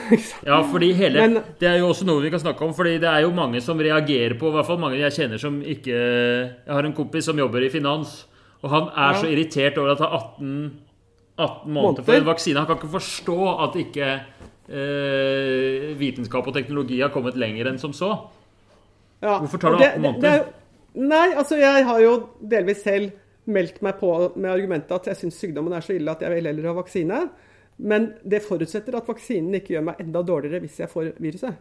ja, 0.45 0.59
fordi 0.69 0.91
hele 0.93 1.23
Men, 1.23 1.39
Det 1.57 1.65
er 1.65 1.79
jo 1.81 1.87
også 1.89 2.05
noe 2.05 2.21
vi 2.21 2.29
kan 2.29 2.41
snakke 2.41 2.61
om. 2.61 2.73
fordi 2.77 2.99
det 3.01 3.09
er 3.09 3.23
jo 3.25 3.31
mange 3.33 3.57
som 3.65 3.79
reagerer 3.81 4.35
på 4.37 4.51
I 4.51 4.53
hvert 4.53 4.67
fall 4.67 4.77
mange 4.77 4.99
jeg 4.99 5.15
kjenner 5.15 5.41
som 5.41 5.55
ikke 5.65 5.95
Jeg 5.95 6.69
har 6.69 6.85
en 6.85 6.93
kompis 6.93 7.25
som 7.25 7.39
jobber 7.41 7.65
i 7.65 7.71
finans, 7.73 8.27
og 8.61 8.69
han 8.69 8.91
er 8.93 9.15
ja. 9.15 9.21
så 9.23 9.31
irritert 9.31 9.79
over 9.81 9.95
at 9.95 10.03
det 10.03 10.05
er 10.05 10.17
18, 10.19 10.53
18 11.39 11.73
måneder 11.73 12.05
for 12.05 12.19
en 12.19 12.29
vaksine. 12.29 12.59
Han 12.59 12.67
kan 12.69 12.77
ikke 12.77 12.93
forstå 12.99 13.39
at 13.65 13.79
ikke 13.79 14.09
eh, 14.69 15.89
vitenskap 15.99 16.47
og 16.47 16.55
teknologi 16.55 17.01
har 17.01 17.11
kommet 17.13 17.37
lenger 17.39 17.71
enn 17.71 17.81
som 17.81 17.95
så. 17.95 18.13
Ja, 19.19 19.39
Hvorfor 19.41 19.61
tar 19.61 19.75
det 19.75 19.89
18 19.89 20.05
måneder? 20.05 20.45
Nei, 20.99 21.27
altså 21.37 21.59
jeg 21.59 21.85
har 21.85 21.99
jo 22.01 22.13
delvis 22.39 22.83
selv 22.85 23.11
meldt 23.49 23.81
meg 23.85 23.97
på 23.99 24.11
med 24.35 24.51
argumentet 24.51 24.93
at 24.95 25.09
jeg 25.09 25.19
syns 25.23 25.39
sykdommen 25.41 25.73
er 25.73 25.85
så 25.85 25.95
ille 25.95 26.13
at 26.13 26.21
jeg 26.23 26.33
vil 26.33 26.49
heller 26.49 26.69
ha 26.69 26.75
vaksine. 26.77 27.23
Men 27.79 28.13
det 28.27 28.43
forutsetter 28.43 28.97
at 28.99 29.07
vaksinen 29.07 29.55
ikke 29.55 29.75
gjør 29.75 29.85
meg 29.89 30.01
enda 30.03 30.23
dårligere 30.25 30.61
hvis 30.63 30.79
jeg 30.81 30.91
får 30.91 31.13
viruset. 31.23 31.59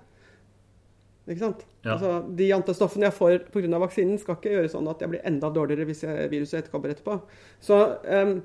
Ikke 1.29 1.43
sant? 1.43 1.65
Ja. 1.85 1.95
Altså, 1.95 2.13
de 2.39 2.49
antistoffene 2.57 3.09
jeg 3.09 3.17
får 3.19 3.35
pga. 3.53 3.79
vaksinen, 3.79 4.19
skal 4.19 4.39
ikke 4.39 4.55
gjøre 4.55 4.71
sånn 4.73 4.89
at 4.89 5.03
jeg 5.05 5.13
blir 5.13 5.27
enda 5.29 5.51
dårligere 5.53 5.87
hvis 5.89 6.03
jeg, 6.07 6.31
viruset 6.33 6.63
etterkommer 6.63 6.95
etterpå. 6.95 7.19
Så, 7.61 7.79
um, 8.09 8.39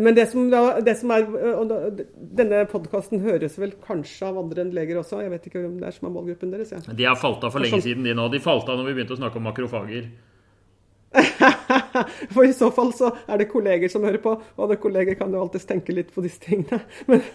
men 0.00 0.16
det 0.16 0.26
som, 0.30 0.48
det 0.84 0.94
som, 0.96 1.10
er 1.12 1.26
Denne 2.40 2.62
podkasten 2.70 3.20
høres 3.24 3.58
vel 3.60 3.74
kanskje 3.84 4.30
av 4.30 4.38
andre 4.40 4.64
enn 4.64 4.72
leger 4.72 5.00
også. 5.02 5.20
Jeg 5.24 5.32
vet 5.34 5.48
ikke 5.50 5.62
hvem 5.64 5.78
det 5.82 5.90
er 5.90 5.96
som 5.96 6.08
er 6.08 6.14
målgruppen 6.14 6.52
deres. 6.54 6.72
Ja. 6.72 6.80
De 6.96 7.08
har 7.08 7.18
falt 7.20 7.44
av 7.44 7.52
for 7.52 7.64
lenge 7.64 7.76
sånn, 7.76 7.86
siden, 7.90 8.06
de 8.08 8.14
nå. 8.16 8.28
De 8.32 8.40
falt 8.42 8.70
av 8.72 8.80
når 8.80 8.88
vi 8.88 8.94
begynte 8.96 9.16
å 9.18 9.20
snakke 9.20 9.40
om 9.40 9.48
makrofager. 9.50 10.08
For 12.32 12.46
i 12.46 12.54
så 12.56 12.70
fall 12.72 12.92
så 12.96 13.10
er 13.26 13.42
det 13.42 13.50
kolleger 13.52 13.90
som 13.92 14.04
hører 14.06 14.22
på, 14.22 14.32
og 14.32 14.76
kolleger 14.80 15.18
kan 15.18 15.32
jo 15.34 15.42
alltids 15.42 15.68
tenke 15.68 15.92
litt 15.92 16.12
på 16.14 16.24
disse 16.24 16.40
tingene. 16.40 16.80
Men, 17.10 17.26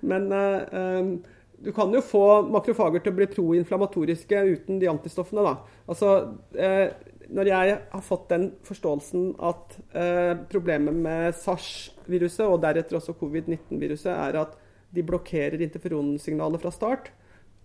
men 0.00 0.26
uh, 0.34 1.36
du 1.60 1.70
kan 1.76 1.92
jo 1.94 2.00
få 2.02 2.24
makrofager 2.48 3.04
til 3.04 3.12
å 3.12 3.18
bli 3.18 3.28
proinflamatoriske 3.30 4.42
uten 4.48 4.80
de 4.82 4.88
antistoffene. 4.90 5.44
da. 5.44 5.82
Altså, 5.90 6.14
uh, 6.56 7.09
når 7.30 7.50
jeg 7.50 7.78
har 7.92 8.02
fått 8.04 8.28
den 8.32 8.46
forståelsen 8.66 9.32
at 9.46 9.76
eh, 9.96 10.32
problemet 10.50 10.96
med 10.96 11.36
SARS-viruset, 11.38 12.46
og 12.46 12.60
deretter 12.64 12.98
også 12.98 13.14
covid-19-viruset, 13.20 14.10
er 14.12 14.38
at 14.42 14.56
de 14.90 15.04
blokkerer 15.06 15.62
interferonsignalet 15.62 16.62
fra 16.62 16.72
start, 16.74 17.10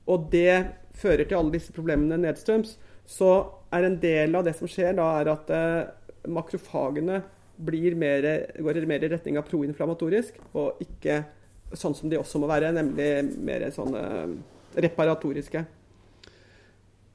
og 0.05 0.27
det 0.33 0.67
fører 0.93 1.25
til 1.25 1.39
alle 1.39 1.55
disse 1.55 1.73
problemene 1.73 2.19
nedstrøms, 2.21 2.75
så 3.09 3.31
er 3.73 3.87
en 3.87 3.97
del 4.01 4.37
av 4.37 4.45
det 4.45 4.53
som 4.57 4.69
skjer 4.69 4.97
da, 4.97 5.07
er 5.19 5.31
at 5.33 5.53
eh, 5.53 6.27
makrofagene 6.29 7.23
mer, 7.57 8.29
går 8.59 8.85
mer 8.89 9.05
i 9.05 9.09
retning 9.09 9.39
av 9.39 9.47
proinflamatorisk, 9.47 10.37
og 10.53 10.81
ikke 10.83 11.23
sånn 11.73 11.95
som 11.97 12.11
de 12.11 12.19
også 12.19 12.41
må 12.41 12.49
være, 12.51 12.73
nemlig 12.75 13.09
mer 13.41 13.65
sånn 13.73 13.95
reparatoriske. 14.75 15.63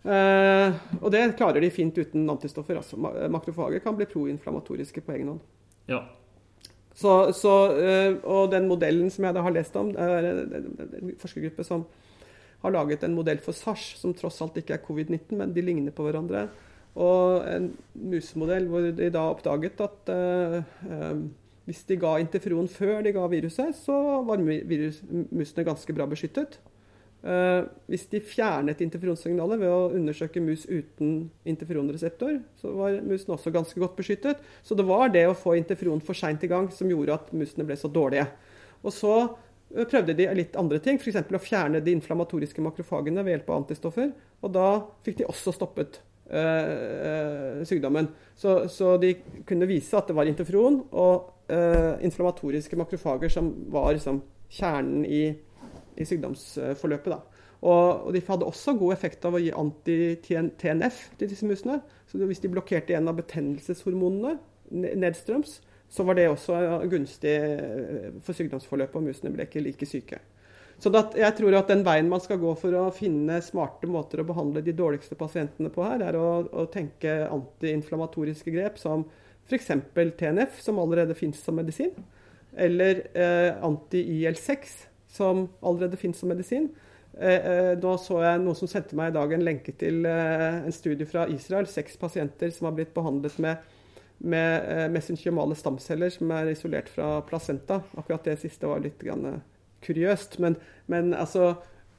Eh, 0.00 0.78
og 1.00 1.10
det 1.12 1.26
klarer 1.36 1.60
de 1.60 1.72
fint 1.74 1.96
uten 1.98 2.28
antistoffer. 2.32 2.78
Altså, 2.80 2.96
makrofager 3.32 3.82
kan 3.84 3.98
bli 3.98 4.08
proinflamatoriske 4.08 5.04
på 5.04 5.16
egen 5.16 5.34
hånd. 5.34 5.42
Ja. 5.90 6.04
Så, 6.96 7.32
så, 7.36 7.54
eh, 7.80 8.16
og 8.24 8.50
den 8.52 8.68
modellen 8.68 9.10
som 9.12 9.26
jeg 9.26 9.36
da 9.36 9.44
har 9.44 9.54
lest 9.54 9.76
om, 9.78 9.92
det 9.94 10.00
er 10.04 10.30
en 11.00 11.12
forskergruppe 11.20 11.64
som 11.66 11.86
har 12.60 12.74
laget 12.74 13.04
en 13.06 13.14
modell 13.16 13.40
for 13.40 13.56
SARS, 13.56 13.94
som 14.00 14.12
tross 14.16 14.40
alt 14.44 14.58
ikke 14.60 14.76
er 14.76 14.84
covid-19, 14.84 15.32
men 15.38 15.54
de 15.56 15.64
ligner 15.64 15.94
på 15.96 16.04
hverandre. 16.04 16.48
Og 17.00 17.46
en 17.48 17.70
musemodell 17.94 18.66
hvor 18.68 18.90
de 18.96 19.12
da 19.14 19.28
oppdaget 19.30 19.80
at 19.84 20.10
eh, 20.12 20.56
uh, 20.90 21.22
hvis 21.68 21.84
de 21.86 22.00
ga 22.02 22.16
interferon 22.18 22.66
før 22.68 23.04
de 23.06 23.12
ga 23.14 23.28
viruset, 23.30 23.76
så 23.78 23.94
var 24.26 24.42
virus, 24.42 24.98
musene 25.30 25.64
ganske 25.64 25.94
bra 25.94 26.08
beskyttet. 26.10 26.58
Uh, 27.20 27.66
hvis 27.90 28.06
de 28.08 28.16
fjernet 28.24 28.80
interferonsignalet 28.80 29.60
ved 29.60 29.68
å 29.68 29.90
undersøke 29.92 30.40
mus 30.40 30.62
uten 30.64 31.26
interferonreseptor, 31.44 32.38
så 32.56 32.72
var 32.72 32.96
musene 33.04 33.34
også 33.34 33.52
ganske 33.52 33.80
godt 33.82 33.98
beskyttet. 33.98 34.40
Så 34.64 34.76
det 34.78 34.86
var 34.88 35.12
det 35.12 35.26
å 35.28 35.36
få 35.36 35.52
interferon 35.58 36.00
for 36.00 36.16
seint 36.16 36.40
i 36.46 36.48
gang 36.48 36.70
som 36.72 36.88
gjorde 36.88 37.18
at 37.18 37.28
musene 37.36 37.66
ble 37.68 37.76
så 37.76 37.90
dårlige. 37.92 38.24
Og 38.80 38.94
så 38.96 39.16
uh, 39.28 39.84
prøvde 39.84 40.16
de 40.16 40.30
litt 40.38 40.56
andre 40.60 40.80
ting, 40.80 40.96
f.eks. 40.96 41.20
å 41.20 41.42
fjerne 41.44 41.82
de 41.84 41.92
inflammatoriske 41.98 42.64
makrofagene 42.64 43.26
ved 43.26 43.36
hjelp 43.36 43.52
av 43.52 43.60
antistoffer. 43.66 44.14
Og 44.40 44.56
da 44.56 44.70
fikk 45.04 45.20
de 45.20 45.28
også 45.28 45.52
stoppet 45.58 46.00
uh, 46.32 47.60
sykdommen. 47.68 48.08
Så, 48.32 48.62
så, 48.72 48.94
de 49.02 49.12
kunne 49.44 49.68
vise 49.68 49.92
at 49.98 50.08
det 50.08 50.16
var 50.16 50.30
interferon 50.30 50.86
og 50.90 51.36
inflammatoriske 51.50 52.76
makrofager 52.78 53.32
som 53.34 53.48
var 53.74 53.88
liksom, 53.96 54.20
kjernen 54.54 55.02
i 55.02 55.24
i 56.00 56.08
sykdomsforløpet. 56.08 57.12
Da. 57.12 57.46
Og, 57.60 58.06
og, 58.06 58.12
de 58.16 58.22
hadde 58.26 58.48
også 58.48 58.74
god 58.80 58.94
effekt 58.96 59.24
av 59.28 59.36
å 59.36 59.42
gi 59.42 59.52
anti-TNF 59.52 61.00
til 61.20 61.30
disse 61.30 61.48
musene. 61.48 61.80
Så 62.08 62.20
hvis 62.24 62.40
de 62.40 62.52
blokkerte 62.52 62.96
en 62.96 63.10
av 63.12 63.18
betennelseshormonene 63.20 64.38
nedstrøms, 64.70 65.58
så 65.90 66.06
var 66.06 66.16
det 66.16 66.28
også 66.30 66.56
gunstig 66.90 67.32
eh, 67.34 68.12
for 68.24 68.38
sykdomsforløpet, 68.38 68.96
og 68.96 69.08
musene 69.10 69.32
ble 69.34 69.48
ikke 69.48 69.62
like 69.64 69.88
syke. 69.88 70.20
Så 70.80 70.88
jeg 71.18 71.36
tror 71.36 71.58
at 71.58 71.68
den 71.68 71.82
veien 71.84 72.08
man 72.08 72.22
skal 72.24 72.38
gå 72.40 72.54
for 72.56 72.72
å 72.78 72.86
finne 72.96 73.42
smarte 73.44 73.88
måter 73.90 74.22
å 74.22 74.28
behandle 74.30 74.62
de 74.64 74.72
dårligste 74.72 75.18
pasientene 75.18 75.68
på 75.74 75.84
her, 75.84 76.06
er 76.06 76.16
å, 76.16 76.28
å 76.46 76.64
tenke 76.72 77.18
antiinflamatoriske 77.26 78.54
grep 78.54 78.80
som 78.80 79.04
f.eks. 79.50 79.68
TNF, 80.16 80.56
som 80.62 80.80
allerede 80.80 81.18
finnes 81.18 81.42
som 81.44 81.58
medisin, 81.58 81.92
eller 82.56 83.02
eh, 83.12 83.50
anti-IL6, 83.66 84.72
som 85.10 85.48
allerede 85.60 85.98
finnes 86.00 86.18
som 86.18 86.30
medisin. 86.30 86.70
Eh, 87.18 87.46
eh, 87.46 87.78
nå 87.78 87.96
så 87.98 88.20
jeg 88.22 88.40
noen 88.40 88.56
som 88.56 88.70
sendte 88.70 88.96
meg 88.98 89.10
i 89.10 89.16
dag 89.16 89.32
en 89.34 89.44
lenke 89.44 89.74
til 89.76 90.06
eh, 90.06 90.62
en 90.62 90.74
studie 90.74 91.08
fra 91.08 91.26
Israel. 91.32 91.68
Seks 91.68 91.98
pasienter 92.00 92.52
som 92.54 92.68
har 92.68 92.76
blitt 92.78 92.94
behandlet 92.94 93.36
med, 93.42 93.66
med 94.20 94.94
mesenkymale 94.94 95.58
stamceller 95.58 96.12
som 96.14 96.30
er 96.36 96.52
isolert 96.52 96.90
fra 96.92 97.18
placenta. 97.26 97.82
Akkurat 97.98 98.30
det 98.30 98.38
siste 98.44 98.70
var 98.70 98.82
litt 98.84 99.02
kuriøst. 99.84 100.38
Men, 100.44 100.56
men 100.92 101.14
altså, 101.16 101.54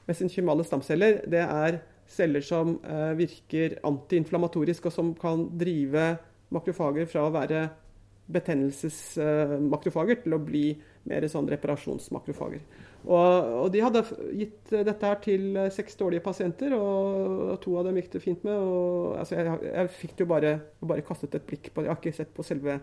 mesenkymale 0.07 0.65
stamceller 0.67 1.21
det 1.29 1.43
er 1.43 1.81
celler 2.11 2.43
som 2.43 2.73
virker 3.15 3.77
antiinflamatorisk, 3.87 4.89
og 4.89 4.91
som 4.91 5.13
kan 5.15 5.45
drive 5.55 6.09
makrofager 6.51 7.07
fra 7.07 7.23
å 7.23 7.31
være 7.31 7.61
betennelsesmakrofager 8.31 10.19
til 10.25 10.35
å 10.35 10.41
bli 10.43 10.65
mer 11.07 11.27
sånn 11.31 11.47
reparasjonsmakrofager. 11.51 12.61
Og, 13.01 13.47
og, 13.63 13.67
de 13.73 13.81
hadde 13.81 14.03
gitt 14.37 14.73
dette 14.85 15.07
her 15.07 15.21
til 15.23 15.55
seks 15.73 15.97
dårlige 15.97 16.23
pasienter, 16.25 16.75
og 16.77 17.55
to 17.63 17.73
av 17.79 17.87
dem 17.87 17.97
gikk 17.97 18.11
det 18.13 18.23
fint 18.23 18.43
med. 18.45 18.57
Og, 18.57 19.15
altså, 19.21 19.39
jeg, 19.39 19.55
jeg 19.71 19.93
fikk 19.97 20.21
jo 20.21 20.27
bare, 20.29 20.57
bare, 20.85 21.05
kastet 21.05 21.39
et 21.39 21.47
blikk 21.47 21.71
på 21.73 21.85
Jeg 21.85 21.93
har 21.93 22.01
ikke 22.01 22.19
sett 22.19 22.35
på 22.35 22.45
selve 22.45 22.77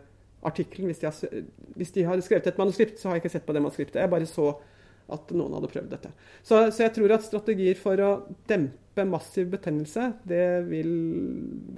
artikkelen. 0.48 0.90
Hvis, 0.90 1.04
de 1.04 1.44
hvis 1.78 1.94
de 1.94 2.06
har 2.08 2.24
skrevet 2.24 2.50
et 2.50 2.58
manuskript, 2.58 2.98
så 2.98 3.10
har 3.10 3.18
jeg 3.18 3.26
ikke 3.26 3.36
sett 3.36 3.46
på 3.46 3.54
det 3.54 3.62
manuskriptet. 3.62 4.02
Jeg 4.02 4.12
bare 4.12 4.28
så 4.28 4.50
at 5.08 5.30
noen 5.32 5.54
hadde 5.56 5.70
prøvd 5.72 5.94
dette. 5.94 6.10
Så, 6.42 6.60
så 6.74 6.84
jeg 6.84 6.94
tror 6.98 7.14
at 7.14 7.24
strategier 7.24 7.78
for 7.80 8.02
å 8.04 8.10
dempe 8.50 9.06
massiv 9.08 9.48
betennelse, 9.54 10.10
det 10.28 10.66
vil 10.68 10.92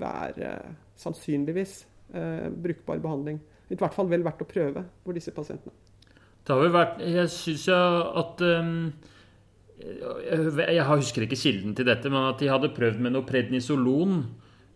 være 0.00 0.56
sannsynligvis 0.98 1.76
eh, 2.16 2.48
brukbar 2.50 3.02
behandling. 3.02 3.38
I 3.70 3.78
hvert 3.78 3.94
fall 3.94 4.10
vel 4.10 4.26
verdt 4.26 4.42
å 4.42 4.50
prøve 4.50 4.82
for 5.04 5.14
disse 5.14 5.34
pasientene. 5.36 5.89
Det 6.44 6.54
har 6.54 6.60
vel 6.62 6.74
vært 6.74 7.00
Jeg 7.04 7.30
syns 7.32 7.66
at 7.70 8.42
um, 8.42 8.74
Jeg 9.80 10.86
husker 10.88 11.26
ikke 11.26 11.38
kilden 11.38 11.74
til 11.76 11.88
dette, 11.88 12.10
men 12.12 12.30
at 12.30 12.40
de 12.42 12.50
hadde 12.50 12.72
prøvd 12.76 13.00
med 13.00 13.14
noe 13.14 13.28
prednisolon 13.28 14.22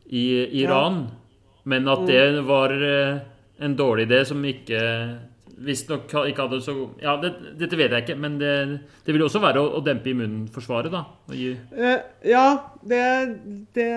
i 0.09 0.27
Iran. 0.63 1.05
Ja. 1.05 1.21
Men 1.65 1.89
at 1.89 2.05
det 2.09 2.25
mm. 2.37 2.43
var 2.49 2.73
eh, 2.77 3.23
en 3.65 3.77
dårlig 3.77 4.05
idé 4.09 4.21
som 4.29 4.43
ikke 4.45 4.81
visstnok 5.63 6.11
ikke 6.11 6.47
hadde 6.47 6.61
så 6.65 6.75
Ja, 7.03 7.15
det, 7.23 7.31
dette 7.61 7.79
vet 7.79 7.93
jeg 7.95 8.05
ikke, 8.05 8.17
men 8.21 8.39
det, 8.41 8.53
det 9.07 9.15
vil 9.15 9.25
også 9.27 9.43
være 9.43 9.63
å, 9.63 9.71
å 9.79 9.83
dempe 9.85 10.11
immunforsvaret, 10.11 10.93
da? 10.93 11.05
Uh, 11.31 11.99
ja, 12.27 12.45
det, 12.83 13.03
det, 13.77 13.89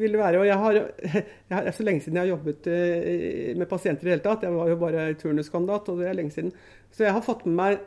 vil 0.00 0.14
det 0.14 0.20
være. 0.20 0.42
Og 0.42 0.48
jeg 0.48 0.58
har, 0.62 0.80
jeg 1.50 1.54
har, 1.56 1.70
så 1.74 1.86
lenge 1.86 2.04
siden 2.04 2.20
jeg 2.20 2.28
har 2.28 2.34
jobbet 2.34 2.68
uh, 2.70 3.54
med 3.60 3.70
pasienter 3.70 4.06
i 4.06 4.10
det 4.10 4.16
hele 4.16 4.26
tatt. 4.26 4.46
Jeg 4.46 4.56
var 4.56 4.70
jo 4.70 4.80
bare 4.80 5.08
turnuskandidat, 5.20 5.90
og 5.90 6.02
det 6.02 6.10
er 6.10 6.20
lenge 6.20 6.34
siden. 6.36 6.52
Så 6.94 7.06
jeg 7.06 7.16
har 7.16 7.26
fått 7.26 7.46
med 7.48 7.58
meg 7.60 7.80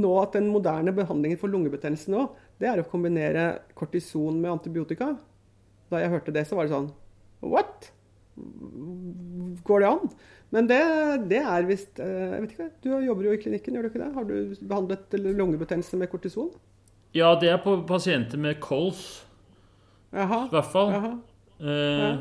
nå 0.00 0.14
at 0.22 0.34
den 0.38 0.48
moderne 0.48 0.94
behandlingen 0.96 1.40
for 1.40 1.52
lungebetennelse 1.52 2.12
nå, 2.12 2.24
det 2.58 2.70
er 2.70 2.80
å 2.80 2.88
kombinere 2.88 3.50
kortison 3.78 4.40
med 4.40 4.54
antibiotika. 4.54 5.12
Da 5.92 6.02
jeg 6.02 6.12
hørte 6.12 6.34
det, 6.34 6.46
så 6.48 6.58
var 6.58 6.66
det 6.66 6.74
sånn 6.74 6.90
What? 7.44 7.92
Går 9.66 9.82
det 9.82 9.88
an? 9.88 10.10
Men 10.54 10.68
det, 10.70 10.80
det 11.28 11.42
er 11.44 11.66
visst 11.68 11.98
eh, 12.00 12.30
Jeg 12.32 12.40
vet 12.40 12.52
ikke, 12.54 12.68
Du 12.80 12.90
jobber 13.04 13.26
jo 13.26 13.34
i 13.36 13.40
klinikken, 13.42 13.76
gjør 13.76 13.84
du 13.84 13.90
ikke 13.90 14.00
det? 14.00 14.10
Har 14.14 14.28
du 14.28 14.34
behandlet 14.62 15.16
lungebetennelse 15.26 16.00
med 16.00 16.08
kortison? 16.12 16.50
Ja, 17.16 17.34
det 17.40 17.50
er 17.52 17.60
på 17.60 17.76
pasienter 17.88 18.40
med 18.40 18.60
kols. 18.60 19.24
Jaha. 20.12 20.46
I 20.46 20.52
hvert 20.52 20.72
fall. 20.72 20.92
Eh, 21.60 22.00
ja. 22.00 22.12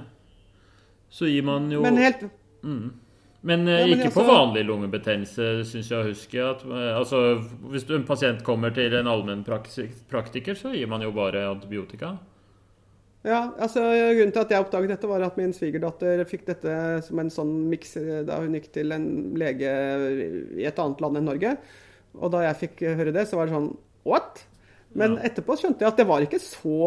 Så 1.09 1.27
gir 1.31 1.43
man 1.47 1.69
jo 1.71 1.81
Men 1.85 1.99
helt 2.01 2.23
mm. 2.63 2.87
Men, 3.47 3.67
eh, 3.67 3.73
ja, 3.73 3.85
men 3.85 3.93
ikke 3.93 4.09
altså, 4.09 4.19
på 4.19 4.27
vanlig 4.27 4.63
lungebetennelse, 4.67 5.43
syns 5.69 5.91
jeg 5.91 5.99
å 5.99 6.07
huske. 6.07 6.39
At, 6.43 6.63
eh, 6.67 6.93
altså, 6.97 7.19
hvis 7.71 7.85
en 7.95 8.07
pasient 8.07 8.41
kommer 8.43 8.73
til 8.75 8.95
en 8.97 9.07
allmennpraktiker, 9.07 10.57
så 10.57 10.73
gir 10.75 10.89
man 10.91 11.05
jo 11.05 11.13
bare 11.15 11.45
antibiotika. 11.47 12.17
Ja, 13.27 13.41
altså 13.59 13.81
Grunnen 13.83 14.31
til 14.31 14.43
at 14.45 14.51
jeg 14.53 14.63
oppdaget 14.63 14.93
dette, 14.93 15.09
var 15.09 15.25
at 15.25 15.39
min 15.39 15.51
svigerdatter 15.55 16.21
fikk 16.29 16.45
dette 16.47 16.75
som 17.03 17.19
en 17.19 17.31
sånn 17.33 17.53
miks 17.71 17.97
eh, 17.99 18.21
da 18.27 18.39
hun 18.39 18.55
gikk 18.55 18.69
til 18.77 18.95
en 18.95 19.07
lege 19.39 19.73
i 20.55 20.67
et 20.67 20.79
annet 20.79 21.03
land 21.03 21.19
enn 21.19 21.27
Norge. 21.27 21.57
Og 22.17 22.31
da 22.33 22.45
jeg 22.47 22.61
fikk 22.61 22.85
høre 22.87 23.13
det, 23.15 23.27
så 23.27 23.39
var 23.39 23.49
det 23.49 23.57
sånn 23.57 23.73
What? 24.07 24.45
Men 24.95 25.17
ja. 25.17 25.27
etterpå 25.27 25.57
skjønte 25.59 25.83
jeg 25.83 25.91
at 25.91 25.99
det 25.99 26.07
var 26.07 26.23
ikke 26.23 26.39
så 26.41 26.77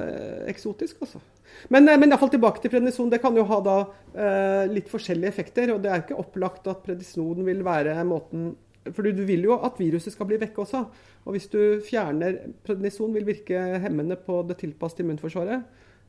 eh, 0.00 0.48
eksotisk, 0.50 1.04
altså. 1.04 1.20
Men, 1.68 1.86
eh, 1.88 1.98
men 2.00 2.10
iallfall 2.10 2.32
tilbake 2.32 2.62
til 2.62 2.72
prednison. 2.72 3.10
Det 3.12 3.20
kan 3.22 3.36
jo 3.36 3.46
ha 3.48 3.60
da 3.64 3.76
eh, 4.16 4.64
litt 4.72 4.90
forskjellige 4.90 5.30
effekter. 5.30 5.74
Og 5.74 5.82
det 5.84 5.92
er 5.92 6.02
ikke 6.02 6.18
opplagt 6.20 6.68
at 6.72 6.82
prednison 6.86 7.44
vil 7.46 7.64
være 7.66 7.96
måten 8.08 8.52
For 8.90 9.06
du 9.06 9.22
vil 9.22 9.44
jo 9.46 9.60
at 9.62 9.76
viruset 9.78 10.14
skal 10.14 10.26
bli 10.30 10.40
vekke 10.42 10.64
også. 10.64 10.82
Og 11.22 11.36
hvis 11.36 11.46
du 11.52 11.60
fjerner 11.86 12.40
Prednison 12.66 13.12
vil 13.14 13.28
virke 13.28 13.60
hemmende 13.84 14.16
på 14.18 14.40
det 14.48 14.58
tilpassede 14.64 15.04
immunforsvaret. 15.04 15.62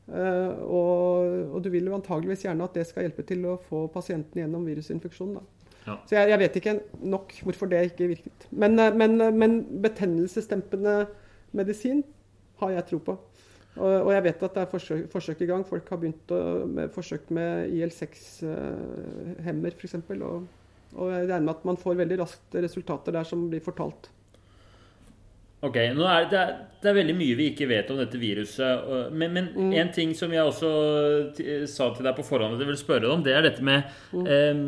Uh, 0.04 0.50
og, 0.68 1.28
og, 1.54 1.58
du 1.64 1.70
vil 1.72 1.86
jo 1.88 1.94
antageligvis 1.96 2.42
gjerne 2.44 2.66
at 2.66 2.74
det 2.76 2.82
skal 2.84 3.06
hjelpe 3.06 3.24
til 3.24 3.46
å 3.48 3.54
få 3.70 3.86
pasienten 3.92 4.42
gjennom 4.42 4.66
virusinfeksjonen. 4.68 5.40
Ja. 5.84 5.98
Så 6.08 6.16
jeg, 6.16 6.30
jeg, 6.32 6.40
vet 6.40 6.56
ikke 6.60 6.74
nok 7.04 7.32
hvorfor 7.44 7.68
det 7.68 7.82
ikke 7.90 8.08
virket. 8.14 8.46
Men, 8.50 8.78
eh, 8.80 8.94
men, 8.96 9.20
eh, 9.20 9.32
men 9.32 9.58
betennelsesdempende 9.84 11.06
medisin 11.52 12.02
har 12.62 12.70
jeg 12.78 12.86
tro 12.88 12.98
på. 13.04 13.18
Og, 13.74 13.90
og, 13.90 14.10
jeg 14.14 14.24
vet 14.24 14.42
at 14.46 14.54
det 14.54 14.62
er 14.62 14.70
forsøk, 14.70 15.06
forsøk, 15.12 15.42
i 15.42 15.48
gang. 15.50 15.64
Folk 15.68 15.88
har 15.90 15.98
begynt 16.00 16.32
å, 16.32 16.40
med 16.70 16.92
forsøk 16.94 17.30
med 17.34 17.74
IL6-hemmer 17.74 19.74
uh, 19.74 19.76
f.eks. 19.76 19.96
Og, 20.14 20.46
og 20.94 21.10
jeg 21.10 21.26
regner 21.26 21.48
med 21.48 21.56
at 21.56 21.66
man 21.68 21.80
får 21.80 22.00
veldig 22.00 22.20
raskt 22.22 22.56
resultater 22.64 23.18
der 23.18 23.28
som 23.28 23.48
blir 23.50 23.64
fortalt. 23.64 24.08
Ok, 25.64 25.76
er 25.80 26.26
det, 26.28 26.40
det, 26.82 26.88
er 26.90 26.96
veldig 26.98 27.14
mye 27.16 27.36
vi 27.38 27.46
ikke 27.52 27.68
vet 27.70 27.88
om 27.92 28.00
dette 28.00 28.20
viruset. 28.20 28.88
Men, 29.16 29.32
men 29.32 29.46
mm. 29.54 29.70
en 29.80 29.92
ting 29.94 30.12
som 30.16 30.32
jeg 30.34 30.44
også 30.44 30.72
sa 31.70 31.88
til 31.94 32.04
deg 32.04 32.16
på 32.18 32.26
forhånd 32.26 32.56
at 32.56 32.64
jeg 32.64 32.68
vil 32.72 32.80
spørre 32.80 33.06
deg 33.06 33.14
om, 33.14 33.22
det 33.24 33.36
er 33.36 33.46
dette 33.46 33.64
med 33.64 33.86
mm. 34.12 34.26
eh, 34.34 34.60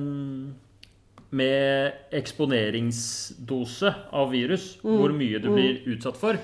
Med 1.36 2.16
eksponeringsdose 2.16 3.92
av 4.16 4.32
virus. 4.32 4.76
Mm. 4.80 4.96
Hvor 5.02 5.16
mye 5.18 5.42
du 5.42 5.50
blir 5.52 5.82
mm. 5.82 5.92
utsatt 5.96 6.20
for. 6.20 6.40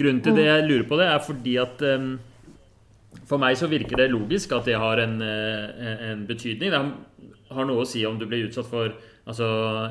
Grunnen 0.00 0.24
til 0.24 0.38
det 0.38 0.46
mm. 0.46 0.50
jeg 0.54 0.68
lurer 0.70 0.88
på 0.88 1.00
det, 1.02 1.10
er 1.12 1.24
fordi 1.26 1.56
at 1.60 1.84
eh, 1.84 2.08
For 3.28 3.42
meg 3.42 3.60
så 3.60 3.68
virker 3.68 4.00
det 4.00 4.12
logisk 4.14 4.56
at 4.56 4.70
det 4.70 4.80
har 4.80 5.04
en, 5.04 5.20
eh, 5.20 6.06
en 6.08 6.24
betydning. 6.30 6.72
Det 6.72 7.52
har 7.52 7.68
noe 7.68 7.84
å 7.84 7.88
si 7.88 8.06
om 8.08 8.16
du 8.16 8.24
blir 8.30 8.48
utsatt 8.48 8.70
for 8.70 8.96
Altså 9.28 9.46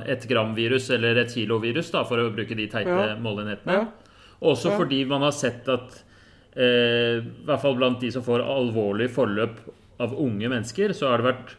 et 0.10 0.26
gram-virus 0.28 0.90
eller 0.96 1.20
et 1.22 1.34
kilo-virus, 1.34 1.92
da, 1.94 2.04
for 2.08 2.22
å 2.22 2.32
bruke 2.34 2.58
de 2.58 2.70
teite 2.72 2.96
ja. 2.96 3.18
måleenhetene. 3.22 3.82
Ja. 3.82 4.16
Også 4.50 4.72
ja. 4.72 4.80
fordi 4.80 5.04
man 5.08 5.26
har 5.26 5.36
sett 5.36 5.68
at 5.70 6.00
eh, 6.56 7.20
i 7.20 7.46
hvert 7.48 7.62
fall 7.62 7.78
blant 7.78 8.02
de 8.02 8.10
som 8.16 8.26
får 8.26 8.44
alvorlig 8.46 9.10
forløp 9.14 9.62
av 10.02 10.16
unge 10.16 10.50
mennesker, 10.50 10.96
så 10.96 11.12
har 11.12 11.22
det 11.22 11.30
vært 11.30 11.54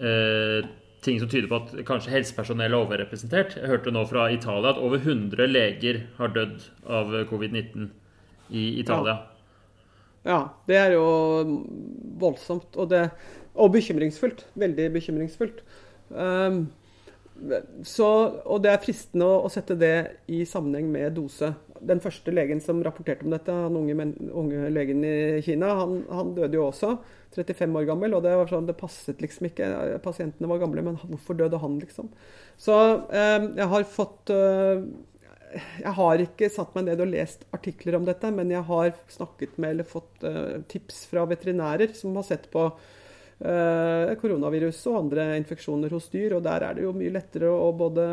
eh, 0.00 0.68
ting 1.06 1.20
som 1.20 1.30
tyder 1.30 1.48
på 1.50 1.60
at 1.60 1.74
kanskje 1.88 2.14
helsepersonell 2.14 2.72
er 2.72 2.80
overrepresentert. 2.80 3.56
Jeg 3.60 3.70
hørte 3.70 3.92
nå 3.94 4.02
fra 4.10 4.26
Italia 4.34 4.72
at 4.72 4.82
over 4.82 4.98
100 4.98 5.48
leger 5.50 6.02
har 6.18 6.34
dødd 6.34 6.66
av 6.98 7.14
covid-19 7.30 7.90
i 8.50 8.66
Italia. 8.80 9.18
Ja. 10.24 10.32
ja. 10.32 10.40
det 10.68 10.80
er 10.80 10.96
jo 10.96 11.06
voldsomt. 12.22 12.72
Og, 12.74 12.90
det, 12.90 13.04
og 13.54 13.74
bekymringsfullt. 13.76 14.46
Veldig 14.58 14.88
bekymringsfullt. 14.96 15.62
Um, 16.10 16.66
så, 17.84 18.08
og 18.48 18.62
det 18.64 18.70
er 18.72 18.82
fristende 18.82 19.26
å, 19.28 19.42
å, 19.44 19.50
sette 19.52 19.76
det 19.78 19.94
i 20.32 20.42
sammenheng 20.48 20.88
med 20.92 21.16
dose. 21.18 21.52
Den 21.84 22.00
første 22.02 22.32
legen 22.32 22.62
som 22.64 22.80
rapporterte 22.84 23.26
om 23.26 23.34
dette, 23.34 23.52
han 23.52 23.76
unge, 23.76 23.96
men, 23.98 24.14
unge 24.32 24.70
legen 24.72 25.04
i 25.04 25.42
Kina, 25.44 25.74
han, 25.82 25.98
han, 26.08 26.32
døde 26.36 26.58
jo 26.58 26.66
også. 26.70 26.94
35 27.36 27.76
år 27.80 27.88
gammel. 27.90 28.16
Og 28.16 28.24
det 28.24 28.32
var 28.40 28.50
sånn, 28.50 28.68
det 28.68 28.78
passet 28.80 29.20
liksom 29.22 29.50
ikke. 29.50 29.68
Pasientene 30.04 30.50
var 30.50 30.62
gamle, 30.64 30.84
men 30.86 30.96
hvorfor 31.02 31.38
døde 31.38 31.60
han, 31.60 31.76
liksom? 31.82 32.08
Så 32.60 32.76
eh, 33.12 33.50
jeg 33.60 33.70
har 33.74 33.88
fått 33.92 34.32
eh, 34.32 34.86
Jeg 35.84 35.92
har 35.98 36.22
ikke 36.24 36.48
satt 36.52 36.72
meg 36.76 36.88
ned 36.88 37.02
og 37.04 37.12
lest 37.12 37.44
artikler 37.56 37.98
om 38.00 38.08
dette, 38.08 38.32
men 38.34 38.50
jeg 38.54 38.64
har 38.70 38.94
snakket 39.12 39.60
med 39.60 39.76
eller 39.76 39.88
fått 39.88 40.24
eh, 40.26 40.62
tips 40.72 41.04
fra 41.12 41.28
veterinærer 41.28 41.92
som 41.96 42.16
har 42.16 42.26
sett 42.26 42.48
på 42.52 42.70
koronavirus 43.36 44.78
og 44.88 44.94
andre 45.02 45.24
infeksjoner 45.36 45.92
hos 45.92 46.06
dyr. 46.08 46.38
Og 46.38 46.44
der 46.46 46.64
er 46.64 46.76
det 46.78 46.86
jo 46.86 46.94
mye 46.96 47.12
lettere 47.12 47.50
å 47.52 47.68
både 47.76 48.06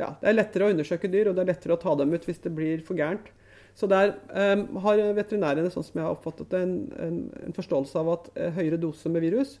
ja, 0.00 0.14
det 0.20 0.30
er 0.30 0.36
lettere 0.36 0.66
å 0.66 0.72
undersøke 0.72 1.10
dyr, 1.12 1.30
og 1.30 1.36
det 1.36 1.44
er 1.44 1.50
lettere 1.52 1.76
å 1.76 1.80
ta 1.80 1.94
dem 1.98 2.12
ut 2.14 2.26
hvis 2.26 2.40
det 2.44 2.52
blir 2.56 2.84
for 2.86 2.98
gærent. 2.98 3.28
Så 3.76 3.88
der 3.90 4.14
um, 4.32 4.64
har 4.84 5.00
veterinærene 5.16 5.70
sånn 5.72 5.86
som 5.86 6.00
jeg 6.00 6.06
har 6.06 6.16
oppfattet 6.16 6.50
det, 6.52 6.62
en, 6.64 6.74
en, 7.00 7.18
en, 7.46 7.56
forståelse 7.56 8.00
av 8.00 8.10
at 8.16 8.30
uh, 8.34 8.48
høyere 8.56 8.80
dose 8.80 9.12
med 9.12 9.24
virus, 9.24 9.58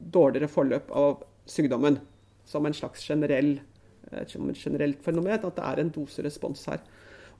dårligere 0.00 0.50
forløp 0.50 0.90
av 0.96 1.20
sykdommen. 1.50 2.00
Som 2.48 2.66
en 2.66 2.74
slags 2.74 3.04
generell, 3.06 3.58
et 4.16 4.32
generelt 4.32 5.02
fenomen, 5.04 5.36
at 5.36 5.58
det 5.58 5.66
er 5.66 5.82
en 5.82 5.92
doserespons 5.94 6.64
her. 6.70 6.80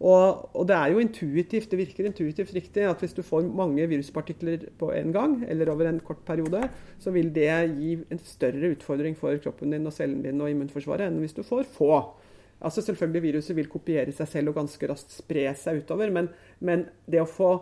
Og, 0.00 0.56
og, 0.56 0.62
det 0.64 0.76
er 0.76 0.92
jo 0.94 1.00
intuitivt, 1.02 1.68
det 1.70 1.78
virker 1.78 2.06
intuitivt 2.08 2.54
riktig 2.56 2.86
at 2.88 3.02
hvis 3.02 3.12
du 3.12 3.20
får 3.24 3.44
mange 3.52 3.84
viruspartikler 3.88 4.62
på 4.80 4.88
en 4.96 5.12
gang, 5.12 5.34
eller 5.44 5.68
over 5.72 5.90
en 5.90 6.00
kort 6.00 6.22
periode, 6.24 6.62
så 6.98 7.12
vil 7.12 7.28
det 7.34 7.50
gi 7.76 7.98
en 8.08 8.22
større 8.24 8.72
utfordring 8.72 9.16
for 9.18 9.36
kroppen 9.44 9.74
din 9.74 9.86
og 9.86 9.92
cellen 9.92 10.22
din 10.24 10.40
og 10.40 10.48
immunforsvaret 10.50 11.10
enn 11.10 11.20
hvis 11.20 11.36
du 11.36 11.42
får 11.44 11.68
få. 11.74 11.98
Altså 12.64 12.80
Selvfølgelig 12.84 13.22
viruset 13.26 13.56
vil 13.56 13.68
kopiere 13.68 14.12
seg 14.16 14.28
selv 14.28 14.52
og 14.52 14.62
ganske 14.62 14.88
raskt 14.88 15.12
spre 15.12 15.44
seg 15.56 15.82
utover, 15.84 16.12
men, 16.16 16.30
men 16.64 16.86
det 17.04 17.20
å 17.20 17.28
få 17.28 17.52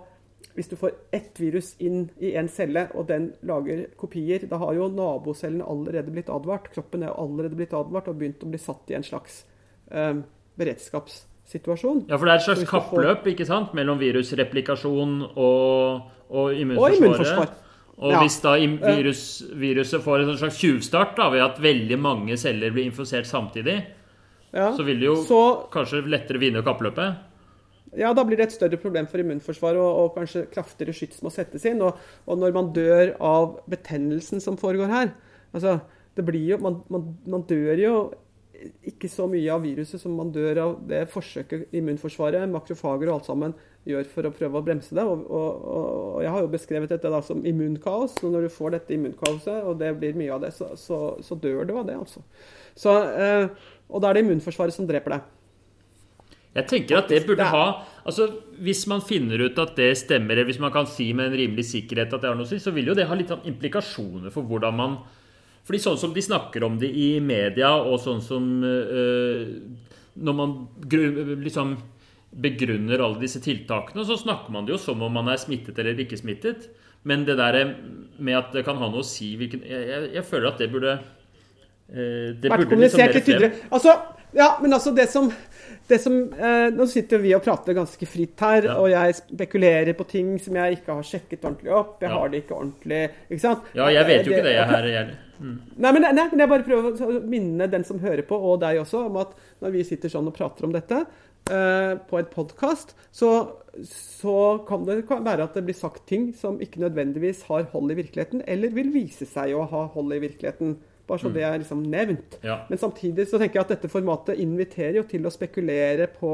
hvis 0.54 0.70
du 0.70 0.76
får 0.78 0.92
ett 1.14 1.38
virus 1.42 1.72
inn 1.82 2.04
i 2.22 2.32
en 2.38 2.46
celle, 2.50 2.84
og 2.94 3.08
den 3.10 3.32
lager 3.46 3.88
kopier, 3.98 4.44
da 4.46 4.60
har 4.62 4.76
jo 4.76 4.86
nabocellene 4.90 5.66
allerede 5.66 6.14
blitt 6.14 6.30
advart. 6.30 6.70
Kroppen 6.74 7.02
er 7.02 7.14
allerede 7.14 7.58
blitt 7.58 7.74
advart 7.74 8.10
og 8.10 8.20
begynt 8.20 8.42
å 8.46 8.50
bli 8.50 8.60
satt 8.62 8.90
i 8.90 8.96
en 8.98 9.06
slags 9.06 9.40
eh, 9.90 10.22
beredskaps 10.58 11.24
situasjon. 11.48 12.04
Ja, 12.08 12.18
for 12.18 12.28
det 12.28 12.34
er 12.34 12.42
et 12.42 12.46
slags 12.46 12.66
kappløp 12.68 13.26
ikke 13.32 13.46
sant? 13.48 13.72
mellom 13.76 14.00
virusreplikasjon 14.00 15.14
og, 15.28 16.08
og 16.28 16.52
immunforsvaret. 16.54 16.98
Og, 16.98 16.98
immunforsvar. 16.98 17.54
og 17.98 18.14
ja. 18.14 18.22
hvis 18.22 18.40
da 18.44 18.56
virus, 18.82 19.22
viruset 19.58 20.04
får 20.04 20.24
en 20.24 20.34
slags 20.40 20.60
tjuvstart 20.60 21.16
da, 21.18 21.30
ved 21.32 21.46
at 21.46 21.62
veldig 21.62 21.98
mange 22.00 22.36
celler 22.40 22.74
blir 22.74 22.90
infisert 22.90 23.28
samtidig, 23.30 23.78
ja. 24.52 24.68
så 24.76 24.84
vil 24.84 25.00
det 25.00 25.08
jo 25.08 25.16
så, 25.24 25.42
kanskje 25.72 26.04
lettere 26.08 26.42
vinne 26.42 26.64
kappløpet? 26.66 27.24
Ja, 27.96 28.12
da 28.12 28.20
blir 28.28 28.36
det 28.36 28.50
et 28.50 28.56
større 28.58 28.76
problem 28.80 29.06
for 29.08 29.22
immunforsvaret, 29.22 29.80
og, 29.80 30.02
og 30.02 30.18
kanskje 30.18 30.44
kraftigere 30.52 30.92
skyts 30.96 31.22
må 31.24 31.32
settes 31.32 31.64
inn. 31.68 31.80
Og, 31.80 31.96
og, 32.26 32.36
når 32.36 32.52
man 32.56 32.72
dør 32.76 33.14
av 33.24 33.62
betennelsen 33.72 34.44
som 34.44 34.60
foregår 34.60 34.92
her 34.92 35.14
altså, 35.56 35.78
det 36.18 36.24
blir 36.26 36.44
jo, 36.52 36.58
man, 36.60 36.82
man, 36.92 37.12
man 37.30 37.44
dør 37.48 37.80
jo 37.80 37.92
ikke 38.90 39.08
så 39.10 39.26
mye 39.30 39.50
av 39.54 39.62
viruset 39.62 40.00
som 40.02 40.14
man 40.18 40.30
dør 40.34 40.60
av 40.64 40.76
det 40.88 41.04
forsøket 41.12 41.74
immunforsvaret, 41.78 42.48
makrofager 42.50 43.10
og 43.10 43.18
alt 43.18 43.28
sammen 43.28 43.54
gjør 43.88 44.10
for 44.10 44.28
å 44.28 44.32
prøve 44.34 44.60
å 44.60 44.64
bremse 44.64 44.96
det. 44.96 45.04
Og, 45.06 45.24
og, 45.30 45.64
og 45.74 46.20
jeg 46.24 46.34
har 46.34 46.44
jo 46.44 46.52
beskrevet 46.52 46.92
dette 46.92 47.12
da 47.12 47.22
som 47.24 47.44
immunkaos. 47.46 48.18
Så 48.18 48.30
når 48.32 48.46
du 48.46 48.52
får 48.52 48.76
dette 48.76 48.96
immunkaoset, 48.96 49.62
og 49.62 49.78
det 49.80 49.94
blir 50.00 50.18
mye 50.18 50.34
av 50.34 50.44
det, 50.44 50.52
så, 50.56 50.72
så, 50.80 51.00
så 51.24 51.38
dør 51.38 51.64
du 51.68 51.74
av 51.78 51.88
det, 51.88 51.98
altså. 51.98 52.24
Så, 52.78 52.94
eh, 53.18 53.74
og 53.88 54.02
da 54.02 54.10
er 54.10 54.18
det 54.18 54.26
immunforsvaret 54.26 54.74
som 54.74 54.88
dreper 54.88 55.16
deg. 55.16 55.34
Jeg 56.58 56.66
tenker 56.70 56.98
at 56.98 57.10
det 57.12 57.20
burde 57.28 57.44
ha 57.44 57.64
altså 58.08 58.24
Hvis 58.64 58.86
man 58.88 59.02
finner 59.04 59.42
ut 59.44 59.58
at 59.60 59.74
det 59.76 59.92
stemmer, 60.00 60.32
eller 60.32 60.48
hvis 60.48 60.60
man 60.62 60.72
kan 60.74 60.88
si 60.88 61.10
med 61.12 61.28
en 61.28 61.36
rimelig 61.38 61.66
sikkerhet 61.68 62.14
at 62.16 62.22
det 62.22 62.30
har 62.30 62.38
noe 62.38 62.48
å 62.48 62.50
si, 62.50 62.58
så 62.62 62.72
vil 62.74 62.88
jo 62.90 62.96
det 62.96 63.06
ha 63.06 63.18
litt 63.18 63.30
sånn 63.30 63.44
implikasjoner 63.46 64.32
for 64.34 64.48
hvordan 64.48 64.74
man 64.78 64.96
fordi 65.68 65.82
sånn 65.84 66.00
som 66.00 66.16
de 66.16 66.24
snakker 66.24 66.64
om 66.64 66.78
det 66.80 66.88
i 66.96 67.18
media, 67.20 67.74
og 67.76 68.00
sånn 68.00 68.22
som 68.24 68.44
øh, 68.64 69.42
Når 70.16 70.34
man 70.34 70.54
liksom 71.44 71.76
begrunner 72.28 73.00
alle 73.04 73.20
disse 73.20 73.40
tiltakene, 73.44 74.04
så 74.04 74.16
snakker 74.16 74.52
man 74.52 74.66
det 74.66 74.74
jo 74.74 74.80
som 74.80 75.02
om 75.04 75.12
man 75.12 75.28
er 75.28 75.40
smittet 75.40 75.78
eller 75.78 76.00
ikke 76.00 76.18
smittet. 76.20 76.70
Men 77.08 77.24
det 77.28 77.36
der 77.38 77.60
med 78.18 78.36
at 78.36 78.50
det 78.56 78.64
kan 78.66 78.80
ha 78.80 78.88
noe 78.90 79.04
å 79.04 79.06
si 79.06 79.34
hvilken, 79.38 79.62
jeg, 79.68 79.84
jeg, 79.92 80.08
jeg 80.16 80.26
føler 80.28 80.48
at 80.50 80.60
det 80.60 80.70
burde 80.72 80.96
øh, 80.96 82.32
Det 82.40 82.50
burde 82.50 82.68
kommunisert 82.72 83.14
litt 83.14 83.28
tydeligere. 83.28 83.68
Altså, 83.70 83.94
ja, 84.36 84.48
men 84.62 84.72
altså 84.76 84.92
det 84.96 85.06
som, 85.12 85.30
det 85.88 86.00
som 86.02 86.18
eh, 86.32 86.66
Nå 86.74 86.88
sitter 86.90 87.22
vi 87.22 87.32
og 87.36 87.44
prater 87.44 87.76
ganske 87.76 88.08
fritt 88.08 88.40
her, 88.44 88.68
ja. 88.68 88.80
og 88.80 88.90
jeg 88.92 89.20
spekulerer 89.20 89.96
på 89.96 90.08
ting 90.10 90.34
som 90.42 90.58
jeg 90.58 90.80
ikke 90.80 90.98
har 90.98 91.08
sjekket 91.12 91.44
ordentlig 91.44 91.72
opp. 91.76 91.96
Jeg 92.02 92.10
ja. 92.10 92.18
har 92.18 92.34
det 92.34 92.44
ikke 92.44 92.58
ordentlig. 92.58 93.06
ikke 93.28 93.44
sant? 93.44 93.72
Ja, 93.78 93.88
jeg 93.94 94.10
vet 94.10 94.20
jo 94.24 94.32
det, 94.32 94.36
ikke 94.36 94.50
det, 94.50 94.58
jeg 94.58 94.70
her 94.74 94.92
gjelder. 94.96 95.24
Mm. 95.38 95.54
Nei, 95.78 95.92
men, 95.94 96.04
nei, 96.16 96.26
men 96.32 96.42
jeg 96.42 96.50
bare 96.50 96.66
prøver 96.66 97.02
å 97.06 97.22
minne 97.30 97.70
den 97.70 97.86
som 97.86 98.00
hører 98.02 98.24
på, 98.26 98.36
og 98.36 98.60
deg 98.62 98.80
også, 98.82 99.04
om 99.08 99.18
at 99.22 99.34
når 99.62 99.74
vi 99.76 99.86
sitter 99.86 100.12
sånn 100.12 100.28
og 100.30 100.36
prater 100.36 100.66
om 100.66 100.74
dette 100.74 101.00
eh, 101.04 101.94
på 102.10 102.20
et 102.20 102.30
podkast, 102.32 102.94
så, 103.14 103.32
så, 103.86 104.36
kan 104.68 104.86
det 104.88 105.00
være 105.08 105.46
at 105.46 105.56
det 105.56 105.64
blir 105.68 105.78
sagt 105.78 106.06
ting 106.10 106.30
som 106.36 106.60
ikke 106.64 106.82
nødvendigvis 106.84 107.44
har 107.50 107.68
hold 107.72 107.94
i 107.94 107.98
virkeligheten, 108.00 108.44
eller 108.50 108.74
vil 108.74 108.92
vise 108.94 109.28
seg 109.28 109.54
å 109.56 109.66
ha 109.70 109.84
hold 109.94 110.16
i 110.16 110.22
virkeligheten. 110.26 110.76
Bare 111.08 111.22
så 111.22 111.30
mm. 111.30 111.36
det 111.36 111.44
er 111.46 111.60
liksom 111.62 111.84
nevnt. 111.88 112.40
Ja. 112.44 112.62
Men 112.68 112.80
samtidig 112.80 113.28
så 113.30 113.40
tenker 113.40 113.60
jeg 113.60 113.68
at 113.68 113.76
dette 113.76 113.92
formatet 113.92 114.40
inviterer 114.42 115.00
jo 115.00 115.06
til 115.08 115.24
å 115.24 115.32
spekulere 115.32 116.10
på 116.18 116.32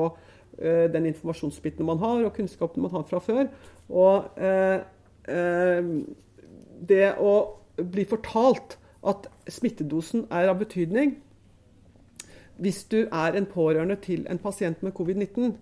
eh, 0.59 0.87
den 0.91 1.11
informasjonsbiten 1.13 1.87
man 1.87 2.03
har, 2.03 2.25
og 2.25 2.35
kunnskapen 2.35 2.83
man 2.83 2.95
har 2.97 3.05
fra 3.11 3.21
før. 3.23 3.53
Og 3.93 4.41
eh, 4.41 4.81
uh, 5.29 5.93
det 6.85 7.15
å 7.23 7.35
bli 7.77 8.05
fortalt 8.09 8.77
at 9.05 9.29
smittedosen 9.51 10.27
er 10.31 10.51
av 10.53 10.59
betydning 10.63 11.17
hvis 12.63 12.85
du 12.91 13.01
er 13.05 13.35
en 13.35 13.47
pårørende 13.51 13.97
til 14.03 14.27
en 14.31 14.39
pasient 14.39 14.83
med 14.87 14.95
covid-19 14.95 15.57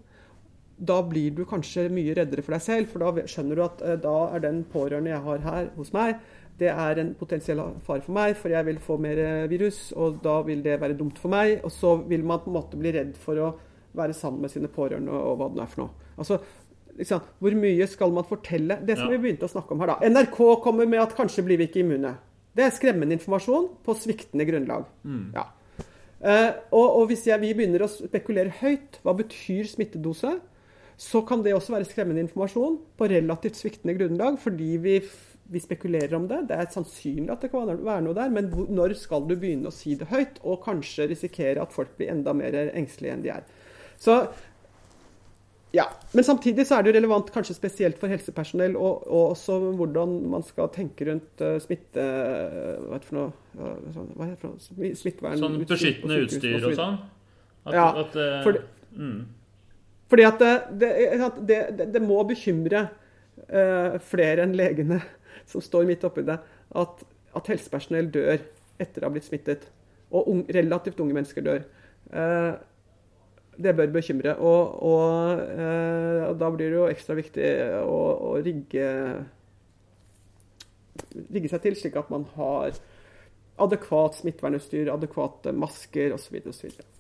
da 0.83 0.99
blir 1.07 1.35
du 1.37 1.45
kanskje 1.47 1.87
mye 1.95 2.15
reddere 2.17 2.43
for 2.43 2.57
deg 2.57 2.63
selv, 2.65 2.89
for 2.91 3.05
da 3.05 3.27
skjønner 3.31 3.59
du 3.59 3.63
at 3.65 3.83
da 4.03 4.15
er 4.35 4.43
den 4.43 4.63
pårørende 4.67 5.13
jeg 5.13 5.25
har 5.27 5.45
her 5.45 5.69
hos 5.77 5.93
meg, 5.95 6.17
det 6.63 6.71
er 6.71 7.01
en 7.01 7.13
potensiell 7.19 7.61
fare 7.87 8.05
for 8.05 8.15
meg, 8.17 8.35
for 8.39 8.53
jeg 8.53 8.67
vil 8.69 8.81
få 8.83 8.97
mer 9.01 9.21
virus, 9.51 9.91
og 9.97 10.21
da 10.25 10.39
vil 10.47 10.63
det 10.65 10.79
være 10.81 10.97
dumt 10.99 11.19
for 11.19 11.33
meg. 11.33 11.59
Og 11.65 11.73
så 11.73 11.95
vil 12.09 12.25
man 12.29 12.43
på 12.43 12.51
en 12.51 12.59
måte 12.59 12.81
bli 12.81 12.93
redd 12.95 13.15
for 13.21 13.41
å 13.41 13.53
være 13.97 14.17
sammen 14.17 14.45
med 14.45 14.53
sine 14.53 14.71
pårørende 14.73 15.13
og 15.13 15.39
hva 15.41 15.49
det 15.53 15.65
er 15.65 15.73
for 15.73 15.85
noe. 15.85 16.11
Altså, 16.17 16.39
liksom, 16.99 17.25
Hvor 17.39 17.57
mye 17.65 17.89
skal 17.89 18.13
man 18.13 18.29
fortelle? 18.29 18.79
Det 18.85 18.99
som 18.99 19.09
ja. 19.09 19.17
vi 19.17 19.23
begynte 19.25 19.49
å 19.49 19.53
snakke 19.53 19.75
om 19.75 19.83
her, 19.83 19.95
da. 19.95 20.13
NRK 20.13 20.39
kommer 20.65 20.89
med 20.89 21.03
at 21.03 21.17
kanskje 21.17 21.45
blir 21.47 21.61
vi 21.61 21.71
ikke 21.71 21.83
immune. 21.83 22.15
Det 22.53 22.67
er 22.67 22.77
skremmende 22.77 23.17
informasjon 23.17 23.69
på 23.85 23.97
sviktende 23.99 24.47
grunnlag. 24.49 24.87
Mm. 25.03 25.27
Ja. 25.37 25.49
Uh, 26.23 26.51
og, 26.71 26.87
og, 26.87 27.05
hvis 27.11 27.27
jeg, 27.27 27.41
vi 27.43 27.55
begynner 27.57 27.83
å 27.87 27.91
spekulere 27.91 28.55
høyt, 28.61 29.01
hva 29.03 29.17
betyr 29.19 29.67
smittedose? 29.71 30.37
Så 31.01 31.25
kan 31.27 31.41
det 31.43 31.55
også 31.57 31.75
være 31.75 31.89
skremmende 31.89 32.23
informasjon 32.23 32.77
på 32.99 33.09
relativt 33.11 33.59
sviktende 33.59 33.97
grunnlag, 33.99 34.37
fordi 34.43 34.77
vi 34.85 34.99
vi 35.53 35.61
spekulerer 35.61 36.15
om 36.17 36.29
det. 36.29 36.39
Det 36.49 36.57
er 36.57 36.71
sannsynlig 36.73 37.33
at 37.33 37.43
det 37.45 37.51
kan 37.53 37.69
være 37.69 38.05
noe 38.07 38.17
der, 38.17 38.31
men 38.33 38.49
når 38.73 38.95
skal 39.01 39.27
du 39.29 39.35
begynne 39.37 39.69
å 39.69 39.75
si 39.75 39.97
det 40.01 40.09
høyt, 40.13 40.41
og 40.49 40.63
kanskje 40.65 41.11
risikere 41.11 41.63
at 41.63 41.75
folk 41.75 41.93
blir 41.99 42.13
enda 42.13 42.35
mer 42.37 42.57
engstelige 42.73 43.17
enn 43.17 43.25
de 43.25 43.35
er. 43.35 43.45
Så 44.01 44.17
ja, 45.73 45.87
Men 46.13 46.25
samtidig 46.25 46.67
så 46.69 46.77
er 46.77 46.85
det 46.85 46.93
jo 46.93 46.97
relevant 46.99 47.31
kanskje 47.33 47.57
spesielt 47.57 48.01
for 48.01 48.13
helsepersonell, 48.13 48.75
og, 48.77 49.07
og 49.09 49.33
også 49.33 49.59
hvordan 49.79 50.19
man 50.33 50.45
skal 50.45 50.69
tenke 50.75 51.07
rundt 51.09 51.45
uh, 51.45 51.57
smitte... 51.65 52.05
Noe? 53.17 53.31
Hva 53.57 54.27
er 54.27 54.35
det 54.35 54.41
for 54.43 54.51
noe? 54.53 54.93
Smittevern 54.99 55.41
Sånn 55.41 55.57
beskyttende 55.69 56.21
utstyr 56.27 56.59
og, 56.59 56.69
og 56.71 56.77
sånn? 56.77 56.99
At, 57.65 57.77
ja. 57.79 57.87
At, 58.03 58.19
uh, 58.19 58.37
for, 58.45 58.61
mm. 58.99 59.19
Fordi 60.13 60.29
at 60.29 60.45
det, 60.45 60.53
det, 60.83 61.61
det, 61.79 61.89
det 61.95 62.05
må 62.05 62.21
bekymre 62.29 62.87
uh, 63.49 63.97
flere 64.13 64.45
enn 64.45 64.57
legene 64.59 65.01
som 65.51 65.65
står 65.65 65.89
midt 65.89 66.05
oppi 66.05 66.27
det, 66.29 66.37
at, 66.83 67.07
at 67.39 67.49
helsepersonell 67.49 68.13
dør 68.13 68.43
etter 68.83 69.01
å 69.01 69.09
ha 69.09 69.15
blitt 69.15 69.29
smittet. 69.29 69.71
Og 70.13 70.29
un, 70.29 70.45
relativt 70.53 71.01
unge 71.01 71.17
mennesker 71.17 71.45
dør. 71.45 71.65
Eh, 72.13 72.53
det 73.57 73.75
bør 73.77 73.93
bekymre. 73.93 74.37
Og, 74.41 74.79
og, 74.89 75.43
eh, 75.53 76.23
og, 76.29 76.37
da 76.41 76.51
blir 76.55 76.73
det 76.73 76.79
jo 76.79 76.89
ekstra 76.91 77.17
viktig 77.19 77.51
å, 77.83 77.99
å 78.31 78.33
rigge, 78.45 78.87
rigge 81.33 81.53
seg 81.53 81.67
til 81.67 81.79
slik 81.79 81.99
at 82.01 82.13
man 82.13 82.27
har 82.37 82.73
adekvat 83.63 84.17
smittevernutstyr, 84.21 84.91
adekvate 84.93 85.53
masker 85.55 86.17
osv. 86.17 86.41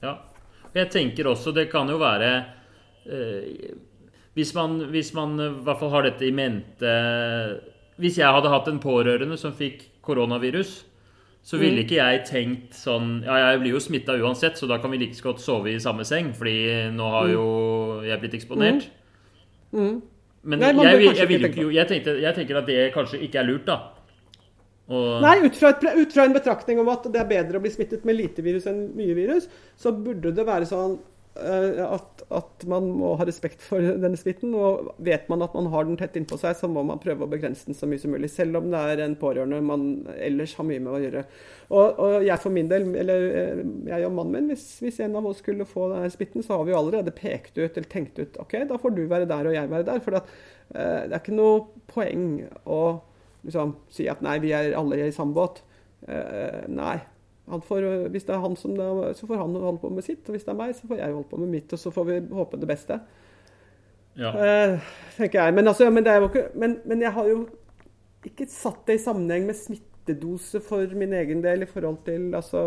Ja. 0.02 0.18
Jeg 0.72 0.92
tenker 0.92 1.28
også 1.28 1.52
det 1.52 1.66
kan 1.72 1.90
jo 1.90 1.98
være 2.00 2.30
eh, 3.04 3.72
hvis, 4.36 4.54
man, 4.56 4.78
hvis 4.92 5.12
man 5.16 5.36
i 5.40 5.50
hvert 5.64 5.80
fall 5.80 5.92
har 5.92 6.06
dette 6.08 6.24
i 6.28 6.32
mente 6.32 6.92
hvis 8.00 8.16
jeg 8.18 8.32
hadde 8.34 8.50
hatt 8.50 8.68
en 8.70 8.80
pårørende 8.82 9.36
som 9.38 9.52
fikk 9.54 9.84
koronavirus, 10.02 10.80
så 11.42 11.58
ville 11.58 11.82
ikke 11.82 11.98
jeg 11.98 12.22
tenkt 12.28 12.76
sånn 12.78 13.16
Ja, 13.26 13.50
jeg 13.50 13.62
blir 13.64 13.74
jo 13.74 13.80
smitta 13.82 14.14
uansett, 14.14 14.60
så 14.60 14.68
da 14.70 14.78
kan 14.82 14.92
vi 14.94 15.00
like 15.00 15.18
så 15.18 15.30
godt 15.30 15.42
sove 15.42 15.72
i 15.72 15.80
samme 15.82 16.06
seng, 16.06 16.30
fordi 16.38 16.56
nå 16.94 17.08
har 17.16 17.32
jo 17.32 17.46
jeg 18.06 18.22
blitt 18.22 18.36
eksponert. 18.38 18.86
Men 19.72 20.58
Nei, 20.58 20.70
jeg, 20.74 21.02
jeg, 21.02 21.16
jeg, 21.18 21.28
vil 21.30 21.48
jo 21.64 21.88
tenkte, 21.88 22.14
jeg 22.22 22.36
tenker 22.36 22.58
at 22.58 22.70
det 22.70 22.78
kanskje 22.94 23.20
ikke 23.26 23.42
er 23.42 23.46
lurt, 23.46 23.66
da. 23.66 23.78
Og, 24.92 25.22
Nei, 25.22 25.36
ut 25.46 25.56
fra, 25.56 25.70
et, 25.72 25.84
ut 26.02 26.14
fra 26.14 26.26
en 26.26 26.34
betraktning 26.34 26.80
om 26.82 26.90
at 26.92 27.06
det 27.10 27.20
er 27.20 27.28
bedre 27.30 27.58
å 27.60 27.62
bli 27.62 27.70
smittet 27.72 28.02
med 28.08 28.18
lite 28.18 28.42
virus 28.44 28.66
enn 28.70 28.88
mye 28.98 29.14
virus, 29.16 29.46
så 29.78 29.94
burde 29.94 30.34
det 30.34 30.46
være 30.46 30.66
sånn 30.68 30.98
at, 31.32 32.22
at 32.28 32.64
man 32.68 32.90
må 32.92 33.14
ha 33.16 33.24
respekt 33.24 33.62
for 33.64 33.80
denne 33.80 34.18
smitten. 34.20 34.52
Og 34.58 34.90
vet 35.02 35.28
man 35.32 35.44
at 35.46 35.54
man 35.56 35.70
har 35.72 35.86
den 35.88 35.98
tett 36.00 36.16
innpå 36.18 36.36
seg, 36.40 36.56
så 36.58 36.68
må 36.70 36.84
man 36.86 37.00
prøve 37.02 37.26
å 37.26 37.30
begrense 37.30 37.68
den 37.68 37.78
så 37.78 37.88
mye 37.88 38.02
som 38.02 38.12
mulig. 38.12 38.30
Selv 38.32 38.60
om 38.60 38.68
det 38.72 38.80
er 38.92 39.04
en 39.04 39.16
pårørende 39.20 39.62
man 39.64 39.86
ellers 40.16 40.54
har 40.58 40.68
mye 40.68 40.82
med 40.82 40.92
å 40.92 41.02
gjøre. 41.02 41.24
Og, 41.72 42.02
og 42.04 42.26
jeg 42.26 42.42
for 42.42 42.54
min 42.54 42.68
del, 42.68 42.88
eller 43.00 43.28
eh, 43.30 43.62
jeg 43.88 44.08
og 44.08 44.16
mannen 44.18 44.36
min, 44.36 44.50
hvis, 44.52 44.66
hvis 44.84 45.00
en 45.04 45.16
av 45.20 45.30
oss 45.30 45.40
skulle 45.44 45.68
få 45.68 45.88
denne 45.94 46.10
smitten, 46.12 46.44
så 46.44 46.58
har 46.58 46.68
vi 46.68 46.74
jo 46.74 46.80
allerede 46.82 47.14
pekt 47.16 47.56
ut 47.56 47.70
eller 47.70 47.88
tenkt 47.88 48.20
ut 48.20 48.36
OK, 48.42 48.58
da 48.68 48.80
får 48.80 48.96
du 48.96 49.06
være 49.06 49.30
der 49.30 49.48
og 49.48 49.56
jeg 49.56 49.72
være 49.72 49.88
der. 49.88 50.04
For 50.04 50.20
at, 50.20 50.36
eh, 50.74 51.00
det 51.06 51.16
er 51.16 51.22
ikke 51.22 51.38
noe 51.38 51.86
poeng 51.92 52.28
å 52.68 52.82
liksom 53.46 53.76
si 53.92 54.06
at 54.10 54.22
nei, 54.24 54.36
vi 54.42 54.52
er 54.54 54.76
alle 54.78 55.00
i 55.06 55.14
samme 55.14 55.34
båt. 55.36 55.62
Eh, 56.08 56.62
nei. 56.72 56.98
Han 57.50 57.62
får, 57.62 57.84
hvis 58.14 58.24
det 58.28 58.34
er 58.36 58.42
han 58.44 58.54
som 58.56 58.76
det, 58.76 59.16
så 59.18 59.26
får 59.26 59.40
han 59.40 59.56
holde 59.58 59.80
på 59.82 59.90
med 59.90 60.04
sitt, 60.06 60.22
og 60.26 60.36
hvis 60.36 60.44
det 60.46 60.52
er 60.52 60.60
meg, 60.60 60.76
så 60.78 60.86
får 60.86 61.00
jeg 61.00 61.14
holde 61.16 61.28
på 61.30 61.40
med 61.42 61.50
mitt. 61.56 61.72
Og 61.74 61.80
så 61.80 61.90
får 61.90 62.06
vi 62.08 62.18
håpe 62.38 62.60
det 62.62 62.68
beste. 62.70 63.00
ja. 64.16 64.30
Eh, 64.30 64.92
tenker 65.16 65.42
jeg. 65.42 65.54
Men, 65.54 65.68
altså, 65.68 65.90
men, 65.90 66.06
er 66.06 66.22
ikke, 66.28 66.46
men, 66.54 66.78
men 66.86 67.02
jeg 67.02 67.12
har 67.12 67.28
jo 67.28 67.42
ikke 68.26 68.46
satt 68.46 68.86
det 68.86 69.00
i 69.00 69.02
sammenheng 69.02 69.48
med 69.48 69.58
smittedose 69.58 70.62
for 70.62 70.94
min 70.94 71.12
egen 71.18 71.42
del 71.42 71.66
i 71.66 71.70
forhold 71.70 72.04
til 72.06 72.34
altså, 72.38 72.62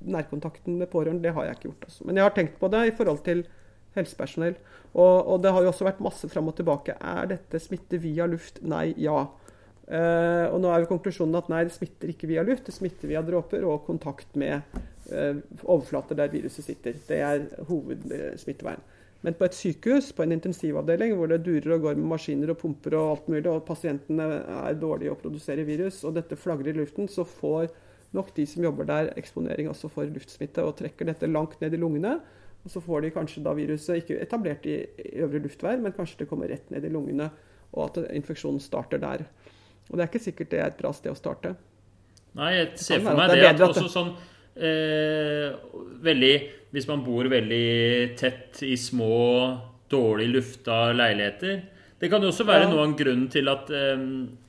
nærkontakten 0.00 0.78
med 0.78 0.90
pårørende. 0.90 1.22
Det 1.22 1.34
har 1.36 1.46
jeg 1.46 1.58
ikke 1.58 1.68
gjort. 1.70 1.84
Altså. 1.88 2.06
Men 2.06 2.16
jeg 2.18 2.26
har 2.26 2.34
tenkt 2.36 2.58
på 2.58 2.70
det 2.72 2.86
i 2.88 2.96
forhold 2.96 3.22
til 3.26 3.44
helsepersonell. 3.96 4.56
Og, 4.92 5.28
og 5.28 5.42
det 5.44 5.52
har 5.52 5.62
jo 5.62 5.70
også 5.70 5.86
vært 5.86 6.02
masse 6.04 6.28
fram 6.32 6.50
og 6.50 6.56
tilbake. 6.58 6.96
Er 6.98 7.30
dette 7.30 7.60
smitte 7.62 8.00
via 8.02 8.26
luft? 8.28 8.60
Nei, 8.66 8.90
ja. 9.00 9.22
Eh, 9.92 10.46
og 10.48 10.56
nå 10.62 10.70
er 10.72 10.82
jo 10.82 10.88
konklusjonen 10.94 11.36
at 11.36 11.50
nei, 11.52 11.66
det 11.68 11.74
smitter 11.74 12.12
ikke 12.14 12.30
via 12.30 12.44
luft, 12.46 12.64
det 12.64 12.72
smitter 12.72 13.10
via 13.10 13.20
dråper 13.26 13.66
og 13.68 13.84
kontakt 13.84 14.38
med 14.40 14.62
eh, 15.12 15.42
overflater 15.66 16.16
der 16.16 16.32
viruset 16.32 16.64
sitter. 16.64 16.96
Det 17.08 17.20
er 17.20 17.44
hovedsmitteveien. 17.68 18.80
Men 19.22 19.36
på 19.38 19.46
et 19.46 19.54
sykehus, 19.54 20.08
på 20.16 20.24
en 20.24 20.34
intensivavdeling, 20.34 21.12
hvor 21.14 21.28
det 21.30 21.44
durer 21.46 21.76
og 21.76 21.84
går 21.84 22.00
med 22.00 22.08
maskiner 22.10 22.50
og 22.50 22.58
pumper 22.58 22.96
og 22.98 23.10
alt 23.10 23.28
mulig, 23.30 23.44
og 23.52 23.66
pasientene 23.68 24.26
er 24.56 24.80
dårlige 24.80 25.12
å 25.12 25.20
produsere 25.20 25.66
virus, 25.68 26.00
og 26.08 26.16
dette 26.16 26.40
flagrer 26.40 26.72
i 26.72 26.80
luften, 26.80 27.06
så 27.06 27.22
får 27.28 27.68
nok 28.16 28.32
de 28.34 28.48
som 28.48 28.64
jobber 28.66 28.88
der, 28.88 29.12
eksponering 29.20 29.70
også 29.70 29.92
for 29.92 30.10
luftsmitte, 30.10 30.64
og 30.66 30.74
trekker 30.80 31.06
dette 31.06 31.30
langt 31.30 31.60
ned 31.62 31.76
i 31.76 31.80
lungene. 31.80 32.16
Og 32.64 32.72
så 32.72 32.82
får 32.82 33.04
de 33.04 33.14
kanskje 33.14 33.44
da 33.44 33.54
viruset 33.58 34.02
ikke 34.02 34.18
etablert 34.24 34.66
i 34.70 34.80
øvre 35.22 35.44
luftvei, 35.44 35.76
men 35.82 35.94
kanskje 35.94 36.24
det 36.24 36.32
kommer 36.32 36.50
rett 36.50 36.68
ned 36.74 36.84
i 36.88 36.90
lungene, 36.92 37.30
og 37.72 37.84
at 37.86 38.04
infeksjonen 38.10 38.62
starter 38.62 39.00
der. 39.02 39.28
Og 39.90 39.96
det 39.98 40.04
er 40.04 40.08
ikke 40.12 40.24
sikkert 40.24 40.50
det 40.50 40.60
er 40.60 40.66
et 40.70 40.78
bra 40.78 40.92
sted 40.92 41.12
å 41.12 41.16
starte. 41.18 41.56
Nei, 42.34 42.52
jeg 42.56 42.78
ser 42.80 43.00
for 43.04 43.16
meg 43.18 43.28
det 43.30 43.40
det 43.42 43.48
er 43.50 43.54
at 43.54 43.60
også 43.66 43.88
sånn 43.92 44.14
eh, 44.56 45.52
Veldig 46.02 46.32
Hvis 46.72 46.86
man 46.88 47.02
bor 47.04 47.28
veldig 47.28 48.16
tett 48.16 48.62
i 48.64 48.72
små, 48.80 49.58
dårlig 49.92 50.30
lufta 50.32 50.78
leiligheter 50.96 51.58
Det 52.00 52.08
kan 52.10 52.24
jo 52.24 52.30
også 52.32 52.46
være 52.48 52.64
Ja. 52.64 52.70
noe 52.70 52.80
av 52.80 52.88
en 52.88 52.96
grunn 52.96 53.26
til 53.30 53.48
at, 53.52 53.68
eh, 53.70 54.00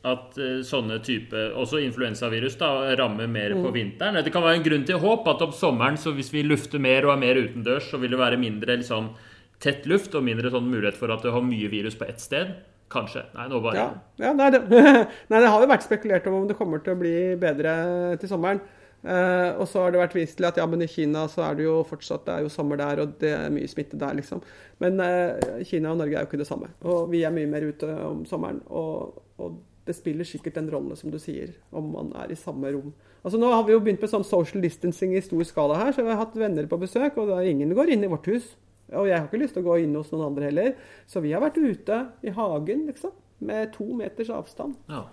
at 0.10 0.38
eh, 0.40 0.62
sånne 0.64 1.02
type 1.04 1.36
Også 1.60 1.82
influensavirus 1.84 2.56
da, 2.58 2.96
rammer 2.96 3.28
mer 3.28 3.54
Mm. 3.54 3.64
på 3.66 3.74
vinteren. 3.76 4.24
Det 4.24 4.32
kan 4.34 4.42
være 4.44 4.56
en 4.62 4.64
grunn 4.64 4.86
til 4.88 4.98
håp 5.00 5.28
at 5.28 5.42
om 5.42 5.52
sommeren, 5.52 5.98
så 5.98 6.16
hvis 6.16 6.32
vi 6.32 6.44
lufter 6.44 6.80
mer 6.80 7.06
og 7.06 7.14
er 7.14 7.20
mer 7.20 7.36
utendørs, 7.36 7.92
så 7.92 8.00
vil 8.00 8.10
det 8.12 8.20
være 8.20 8.40
mindre 8.40 8.78
liksom, 8.80 9.12
tett 9.60 9.86
luft 9.86 10.16
og 10.16 10.24
mindre 10.24 10.50
sånn 10.50 10.66
mulighet 10.72 10.96
for 10.96 11.12
at 11.12 11.22
du 11.22 11.30
har 11.32 11.42
mye 11.42 11.70
virus 11.70 11.96
på 11.96 12.08
ett 12.10 12.20
sted. 12.20 12.56
Kanskje. 12.94 13.26
Nei, 13.34 13.50
nå 13.52 13.60
bare 13.64 13.80
Ja, 13.80 13.90
ja 14.22 14.32
nei, 14.38 14.52
det, 14.54 14.64
nei, 15.32 15.40
det 15.40 15.50
har 15.50 15.60
jo 15.64 15.70
vært 15.72 15.86
spekulert 15.86 16.30
om 16.30 16.40
om 16.44 16.48
det 16.50 16.58
kommer 16.60 16.84
til 16.84 16.96
å 16.96 17.02
bli 17.02 17.18
bedre 17.42 17.76
til 18.22 18.32
sommeren. 18.32 18.62
Eh, 19.04 19.50
og 19.60 19.68
så 19.68 19.82
har 19.84 19.92
det 19.92 20.00
vært 20.00 20.16
vist 20.16 20.38
til 20.40 20.48
at 20.48 20.58
ja, 20.60 20.64
men 20.70 20.86
i 20.86 20.88
Kina 20.88 21.26
så 21.28 21.44
er 21.50 21.58
det 21.60 21.66
jo 21.66 21.82
fortsatt 21.88 22.24
det 22.24 22.38
er 22.38 22.46
jo 22.46 22.54
sommer 22.54 22.80
der, 22.80 23.02
og 23.04 23.18
det 23.20 23.34
er 23.36 23.52
mye 23.52 23.68
smitte 23.68 24.00
der, 24.00 24.16
liksom. 24.16 24.40
Men 24.84 25.02
eh, 25.04 25.64
Kina 25.68 25.92
og 25.92 26.00
Norge 26.00 26.16
er 26.16 26.24
jo 26.24 26.32
ikke 26.32 26.40
det 26.40 26.48
samme. 26.48 26.72
Og 26.88 27.12
vi 27.12 27.26
er 27.28 27.36
mye 27.36 27.50
mer 27.52 27.68
ute 27.68 27.90
om 28.08 28.24
sommeren. 28.30 28.62
Og, 28.72 29.20
og 29.44 29.60
det 29.84 29.98
spiller 29.98 30.28
sikkert 30.28 30.62
en 30.62 30.72
rolle, 30.72 30.96
som 30.96 31.12
du 31.12 31.20
sier, 31.20 31.52
om 31.76 31.92
man 31.98 32.14
er 32.24 32.32
i 32.32 32.40
samme 32.40 32.72
rom. 32.72 32.94
Altså 33.24 33.40
Nå 33.40 33.50
har 33.52 33.66
vi 33.68 33.76
jo 33.76 33.82
begynt 33.84 34.04
med 34.04 34.12
sånn 34.12 34.26
social 34.28 34.64
distancing 34.64 35.16
i 35.16 35.24
stor 35.24 35.44
skala 35.48 35.80
her, 35.80 35.92
så 35.96 36.04
vi 36.04 36.12
har 36.12 36.22
hatt 36.22 36.36
venner 36.40 36.68
på 36.72 36.80
besøk, 36.80 37.20
og 37.20 37.36
ingen 37.48 37.76
går 37.76 37.92
inn 37.96 38.08
i 38.08 38.12
vårt 38.12 38.28
hus. 38.32 38.54
Og 38.92 39.08
jeg 39.08 39.16
har 39.18 39.26
ikke 39.30 39.40
lyst 39.42 39.56
til 39.56 39.64
å 39.64 39.70
gå 39.72 39.80
inn 39.86 39.96
hos 39.96 40.12
noen 40.12 40.28
andre 40.28 40.50
heller. 40.50 40.74
Så 41.08 41.24
vi 41.24 41.32
har 41.34 41.42
vært 41.42 41.58
ute 41.58 42.00
i 42.22 42.34
hagen, 42.36 42.86
liksom. 42.92 43.14
Med 43.44 43.72
to 43.74 43.88
meters 43.98 44.30
avstand. 44.34 44.76
ja. 44.92 45.06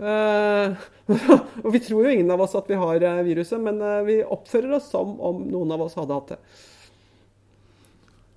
Uh, 0.00 0.76
og 1.64 1.72
vi 1.74 1.80
tror 1.82 2.06
jo 2.06 2.12
ingen 2.14 2.30
av 2.30 2.40
oss 2.40 2.54
at 2.56 2.68
vi 2.70 2.76
har 2.78 3.02
eh, 3.04 3.18
viruset, 3.26 3.58
men 3.60 3.80
eh, 3.82 3.96
vi 4.06 4.14
oppfører 4.22 4.76
oss 4.78 4.86
som 4.88 5.16
om 5.20 5.42
noen 5.50 5.74
av 5.74 5.82
oss 5.82 5.96
hadde 5.98 6.14
hatt 6.14 6.30
det. 6.30 6.38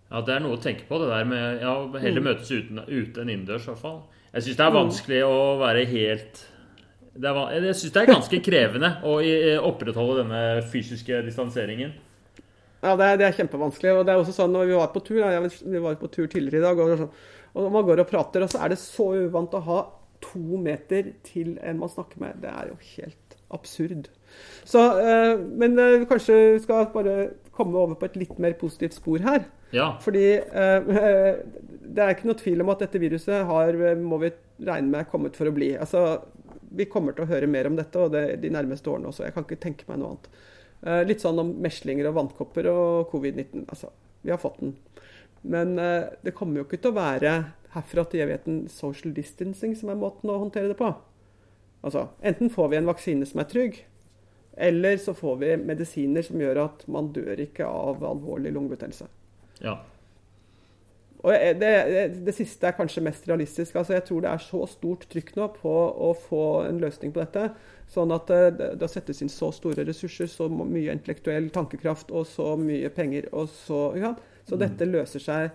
Ja, 0.10 0.22
det 0.26 0.34
er 0.34 0.42
noe 0.44 0.58
å 0.58 0.62
tenke 0.62 0.88
på, 0.90 0.98
det 1.00 1.12
der 1.12 1.30
med 1.30 1.62
ja, 1.62 1.76
heller 2.02 2.22
Mm. 2.22 2.28
møtes 2.28 2.52
uten, 2.52 2.82
ute 2.90 3.22
enn 3.22 3.30
innendørs, 3.30 3.68
i 3.68 3.72
hvert 3.72 3.84
fall. 3.86 4.02
Jeg 4.34 4.48
syns 4.48 4.60
det 4.60 4.66
er 4.66 4.76
vanskelig 4.76 5.22
å 5.30 5.38
være 5.62 5.86
helt 5.94 6.44
det 7.14 7.30
er, 7.30 7.40
Jeg 7.70 7.78
syns 7.78 7.94
det 7.94 8.02
er 8.02 8.12
ganske 8.12 8.42
krevende 8.50 8.92
å 9.06 9.16
opprettholde 9.70 10.24
denne 10.24 10.44
fysiske 10.74 11.22
distanseringen. 11.30 11.94
Ja, 12.84 12.94
det 13.00 13.08
er, 13.08 13.20
det 13.22 13.28
er 13.30 13.38
kjempevanskelig. 13.40 13.96
Og 13.96 14.06
det 14.06 14.14
er 14.14 14.22
også 14.22 14.36
sånn 14.36 14.54
når 14.56 14.70
vi 14.70 14.78
var 14.80 14.94
på 14.94 15.04
tur, 15.08 15.22
ja, 15.24 15.42
vi 15.42 15.84
var 15.84 16.00
på 16.02 16.12
tur 16.12 16.28
tidligere 16.28 16.62
i 16.62 16.66
dag, 16.66 16.82
og, 16.84 16.96
sånn, 17.00 17.14
og 17.54 17.70
man 17.74 17.86
går 17.88 18.04
og 18.04 18.10
prater, 18.10 18.44
og 18.44 18.52
så 18.52 18.64
er 18.66 18.74
det 18.74 18.82
så 18.82 19.12
uvant 19.24 19.56
å 19.56 19.64
ha 19.68 19.80
to 20.24 20.60
meter 20.60 21.14
til 21.28 21.58
en 21.64 21.80
man 21.82 21.92
snakker 21.92 22.22
med. 22.22 22.40
Det 22.44 22.52
er 22.52 22.72
jo 22.72 22.78
helt 22.96 23.38
absurd. 23.54 24.10
Så, 24.66 24.82
eh, 25.00 25.36
men 25.38 25.78
eh, 25.80 26.06
kanskje 26.10 26.38
vi 26.56 26.62
skal 26.64 26.88
bare 26.94 27.18
komme 27.54 27.78
over 27.78 28.00
på 28.00 28.08
et 28.10 28.18
litt 28.24 28.40
mer 28.42 28.56
positivt 28.58 28.98
spor 28.98 29.24
her. 29.24 29.46
Ja. 29.74 29.94
Fordi 30.02 30.26
eh, 30.38 30.88
det 31.94 32.04
er 32.04 32.16
ikke 32.16 32.30
noe 32.30 32.40
tvil 32.40 32.64
om 32.64 32.72
at 32.74 32.86
dette 32.86 33.02
viruset 33.02 33.46
har, 33.50 33.78
eh, 33.78 34.00
må 34.00 34.20
vi 34.24 34.32
regne 34.64 34.90
med, 34.90 35.10
kommet 35.12 35.38
for 35.38 35.50
å 35.50 35.56
bli. 35.56 35.74
Altså, 35.78 36.24
vi 36.74 36.90
kommer 36.90 37.14
til 37.14 37.28
å 37.28 37.30
høre 37.30 37.50
mer 37.50 37.70
om 37.70 37.78
dette 37.78 38.02
og 38.02 38.14
det, 38.16 38.26
de 38.42 38.52
nærmeste 38.54 38.90
årene 38.90 39.12
også. 39.12 39.28
Jeg 39.28 39.36
kan 39.36 39.46
ikke 39.46 39.62
tenke 39.68 39.90
meg 39.90 40.02
noe 40.02 40.16
annet. 40.16 40.32
Eh, 40.84 41.04
litt 41.08 41.24
sånn 41.24 41.40
om 41.40 41.54
meslinger 41.64 42.10
og 42.10 42.18
vannkopper 42.18 42.68
og 42.72 43.12
covid-19. 43.14 43.64
Altså, 43.70 43.92
vi 44.24 44.34
har 44.34 44.42
fått 44.42 44.60
den. 44.60 44.76
Men 45.44 45.78
eh, 45.80 46.12
det 46.26 46.36
kommer 46.36 46.60
jo 46.60 46.68
ikke 46.68 46.82
til 46.84 46.92
å 46.92 47.00
være 47.00 47.38
herfra 47.74 48.04
til 48.10 48.26
evigheten 48.26 48.60
social 48.72 49.16
distancing 49.16 49.78
som 49.80 49.92
er 49.94 50.00
måten 50.00 50.32
å 50.32 50.42
håndtere 50.44 50.72
det 50.72 50.80
på. 50.80 50.92
Altså, 51.84 52.08
enten 52.24 52.52
får 52.52 52.70
vi 52.72 52.80
en 52.80 52.92
vaksine 52.92 53.28
som 53.28 53.42
er 53.44 53.50
trygg, 53.52 53.80
eller 54.54 55.00
så 55.02 55.16
får 55.18 55.40
vi 55.42 55.56
medisiner 55.64 56.24
som 56.24 56.40
gjør 56.40 56.62
at 56.68 56.86
man 56.92 57.10
dør 57.16 57.42
ikke 57.44 57.68
av 57.68 58.04
alvorlig 58.08 58.54
lungebetennelse. 58.56 59.10
ja. 59.64 59.80
Og 61.24 61.32
det, 61.32 61.70
det, 61.88 62.00
det 62.28 62.34
siste 62.36 62.68
er 62.68 62.76
kanskje 62.76 63.06
mest 63.06 63.28
realistisk. 63.30 63.78
Altså 63.80 63.94
jeg 63.96 64.04
tror 64.10 64.26
det 64.26 64.32
er 64.34 64.42
så 64.44 64.66
stort 64.68 65.06
trykk 65.08 65.30
nå 65.38 65.46
på 65.56 65.72
å 65.72 66.10
få 66.20 66.42
en 66.68 66.82
løsning 66.84 67.14
på 67.16 67.22
dette. 67.22 67.46
Sånn 67.92 68.14
at 68.16 68.32
eh, 68.34 68.48
det, 68.80 68.90
settes 68.90 69.22
inn 69.22 69.32
så 69.32 69.52
store 69.54 69.86
ressurser, 69.88 70.30
så 70.32 70.48
mye 70.50 70.94
intellektuell 70.96 71.52
tankekraft 71.54 72.14
og 72.14 72.26
så 72.30 72.56
mye 72.60 72.90
penger. 72.94 73.30
og 73.34 73.52
Så, 73.52 73.86
ja. 74.00 74.16
så 74.50 74.60
dette 74.60 74.88
løser 74.90 75.24
seg, 75.24 75.54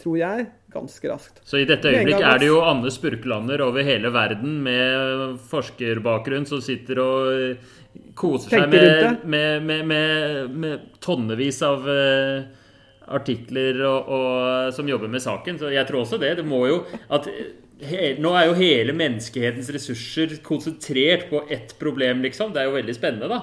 tror 0.00 0.18
jeg, 0.18 0.48
ganske 0.74 1.10
raskt. 1.10 1.40
Så 1.46 1.60
i 1.60 1.68
dette 1.68 1.92
øyeblikk 1.92 2.24
er 2.24 2.40
det 2.42 2.48
jo 2.48 2.58
Anne 2.64 2.90
Spurklander 2.90 3.62
over 3.66 3.86
hele 3.86 4.10
verden 4.14 4.58
med 4.64 5.38
forskerbakgrunn 5.50 6.48
som 6.50 6.62
sitter 6.64 7.00
og 7.02 7.70
koser 8.18 8.56
seg 8.58 8.72
med, 8.72 9.22
med, 9.24 9.84
med, 9.86 10.50
med 10.50 10.88
tonnevis 11.04 11.60
av 11.66 11.86
eh, 11.90 12.46
artikler 13.14 13.78
og, 13.84 14.08
og, 14.08 14.72
som 14.74 14.88
jobber 14.88 15.12
med 15.12 15.22
saken. 15.22 15.60
Så 15.60 15.70
jeg 15.74 15.86
tror 15.88 16.02
også 16.04 16.18
det. 16.22 16.34
Det 16.40 16.46
må 16.48 16.64
jo 16.70 16.80
at 17.12 17.28
he, 17.82 18.14
Nå 18.22 18.30
er 18.38 18.48
jo 18.48 18.56
hele 18.58 18.94
menneskehetens 18.96 19.70
ressurser 19.74 20.36
konsentrert 20.46 21.28
på 21.30 21.42
ett 21.52 21.74
problem, 21.80 22.22
liksom. 22.22 22.52
Det 22.54 22.62
er 22.62 22.70
jo 22.70 22.78
veldig 22.78 22.96
spennende, 22.96 23.30
da. 23.30 23.40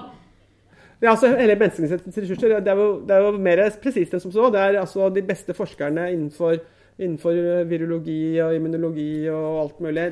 Ja, 1.02 1.10
altså 1.10 1.32
hele 1.34 1.56
Menneskehetens 1.58 2.18
ressurser 2.22 2.60
det 2.62 2.70
er, 2.70 2.78
jo, 2.78 3.00
det 3.02 3.16
er 3.16 3.24
jo 3.24 3.32
mer 3.42 3.64
presist 3.82 4.12
enn 4.14 4.22
som 4.22 4.34
så. 4.34 4.46
Det 4.54 4.60
er 4.62 4.78
altså 4.78 5.08
de 5.10 5.24
beste 5.26 5.54
forskerne 5.56 6.04
innenfor, 6.12 6.60
innenfor 6.94 7.40
virologi 7.66 8.38
og 8.44 8.54
immunologi 8.54 9.26
og 9.32 9.48
alt 9.64 9.80
mulig 9.82 10.04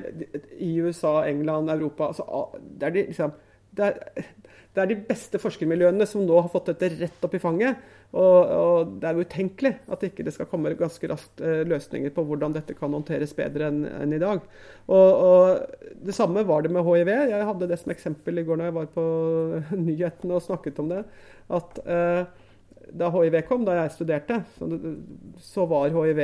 i 0.59 0.73
USA, 0.83 1.21
England, 1.31 1.71
Europa. 1.71 2.11
Altså, 2.11 2.27
det, 2.59 2.89
er 2.89 2.97
liksom, 2.97 3.37
det, 3.79 3.93
er, 3.93 4.27
det 4.71 4.83
er 4.83 4.91
de 4.93 4.97
beste 5.09 5.39
forskermiljøene 5.43 6.07
som 6.07 6.23
nå 6.23 6.37
har 6.39 6.51
fått 6.53 6.69
dette 6.71 6.93
rett 7.01 7.25
opp 7.27 7.33
i 7.35 7.41
fanget. 7.43 7.81
Og, 8.11 8.51
og 8.55 8.93
det 9.03 9.09
er 9.09 9.19
utenkelig 9.19 9.73
at 9.91 10.05
ikke 10.07 10.25
det 10.27 10.35
skal 10.35 10.47
komme 10.51 10.71
ganske 10.79 11.11
raskt 11.11 11.43
eh, 11.43 11.63
løsninger 11.67 12.13
på 12.15 12.23
hvordan 12.27 12.55
dette 12.55 12.77
kan 12.79 12.95
håndteres 12.95 13.35
bedre 13.39 13.67
enn 13.71 13.81
en 13.91 14.15
i 14.15 14.21
dag. 14.23 14.45
Og, 14.87 15.11
og, 15.27 15.91
Det 16.07 16.15
samme 16.15 16.47
var 16.47 16.63
det 16.63 16.71
med 16.75 16.87
hiv. 16.87 17.11
Jeg 17.11 17.49
hadde 17.51 17.71
det 17.71 17.81
som 17.83 17.95
eksempel 17.95 18.39
i 18.39 18.47
går 18.47 18.61
når 18.61 18.71
jeg 18.71 18.79
var 18.79 18.93
på 18.95 19.07
nyhetene 19.89 20.39
og 20.39 20.47
snakket 20.47 20.79
om 20.83 20.95
det. 20.95 21.03
at 21.51 21.83
eh, 21.87 22.23
da 22.91 23.11
hiv 23.15 23.37
kom, 23.47 23.67
da 23.67 23.77
jeg 23.79 23.95
studerte, 23.95 24.41
så, 25.39 25.67
var 25.71 25.91
hiv 25.95 26.23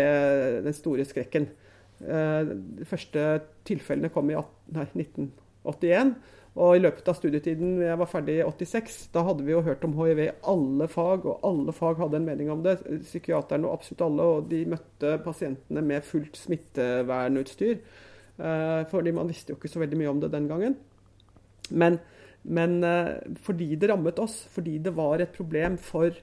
den 0.65 0.75
store 0.75 1.07
skrekken. 1.07 1.51
Eh, 1.99 2.55
de 2.79 2.87
første 2.87 3.27
tilfellene 3.67 4.11
kom 4.15 4.31
i 4.31 4.39
18, 4.39 4.75
nei, 4.79 4.89
1981. 5.03 6.17
Og 6.57 6.79
i 6.79 6.81
løpet 6.81 7.09
av 7.11 7.19
studietiden 7.19 7.83
jeg 7.85 7.99
var 8.01 8.09
ferdig 8.09 8.39
i 8.39 8.45
86, 8.47 8.95
da 9.13 9.27
hadde 9.27 9.45
vi 9.45 9.53
jo 9.53 9.65
hørt 9.67 9.83
om 9.85 9.93
hiv 9.99 10.23
i 10.25 10.31
alle 10.49 10.87
fag, 10.89 11.27
og 11.29 11.45
alle 11.45 11.75
fag 11.77 12.01
hadde 12.01 12.17
en 12.17 12.29
mening 12.29 12.49
om 12.53 12.63
det. 12.65 12.79
Psykiaterne 13.05 13.69
og 13.69 13.77
absolutt 13.77 14.05
alle, 14.07 14.29
og 14.33 14.49
de 14.49 14.63
møtte 14.73 15.19
pasientene 15.25 15.85
med 15.85 16.07
fullt 16.09 16.41
smittevernutstyr. 16.41 17.77
Eh, 18.37 18.83
fordi 18.89 19.13
man 19.17 19.29
visste 19.29 19.53
jo 19.53 19.61
ikke 19.61 19.73
så 19.75 19.85
veldig 19.85 20.01
mye 20.01 20.15
om 20.15 20.23
det 20.25 20.33
den 20.33 20.49
gangen. 20.49 20.79
Men, 21.77 22.01
men 22.49 22.79
eh, 22.89 23.13
fordi 23.45 23.75
det 23.77 23.93
rammet 23.93 24.25
oss, 24.25 24.41
fordi 24.57 24.79
det 24.81 24.97
var 24.97 25.21
et 25.21 25.37
problem 25.37 25.77
for 25.77 26.17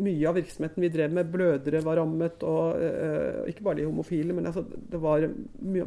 mye 0.00 0.28
av 0.28 0.36
virksomheten 0.36 0.84
vi 0.84 0.92
drev 0.92 1.12
med, 1.16 1.28
blødere 1.32 1.84
var 1.84 1.96
rammet, 2.00 2.42
og 2.44 2.76
uh, 2.76 3.46
ikke 3.48 3.64
bare 3.64 3.78
de 3.78 3.86
homofile, 3.88 4.34
men 4.36 4.44
altså, 4.50 4.60
det 4.92 5.00
var 5.00 5.24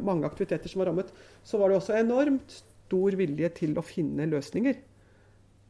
mange 0.02 0.26
aktiviteter 0.26 0.66
som 0.66 0.82
var 0.82 0.90
rammet, 0.90 1.12
så 1.46 1.60
var 1.60 1.70
det 1.70 1.78
også 1.78 1.94
enormt 1.94 2.56
stor 2.90 3.14
vilje 3.18 3.48
til 3.62 3.78
å 3.78 3.82
finne 3.86 4.26
løsninger. 4.26 4.74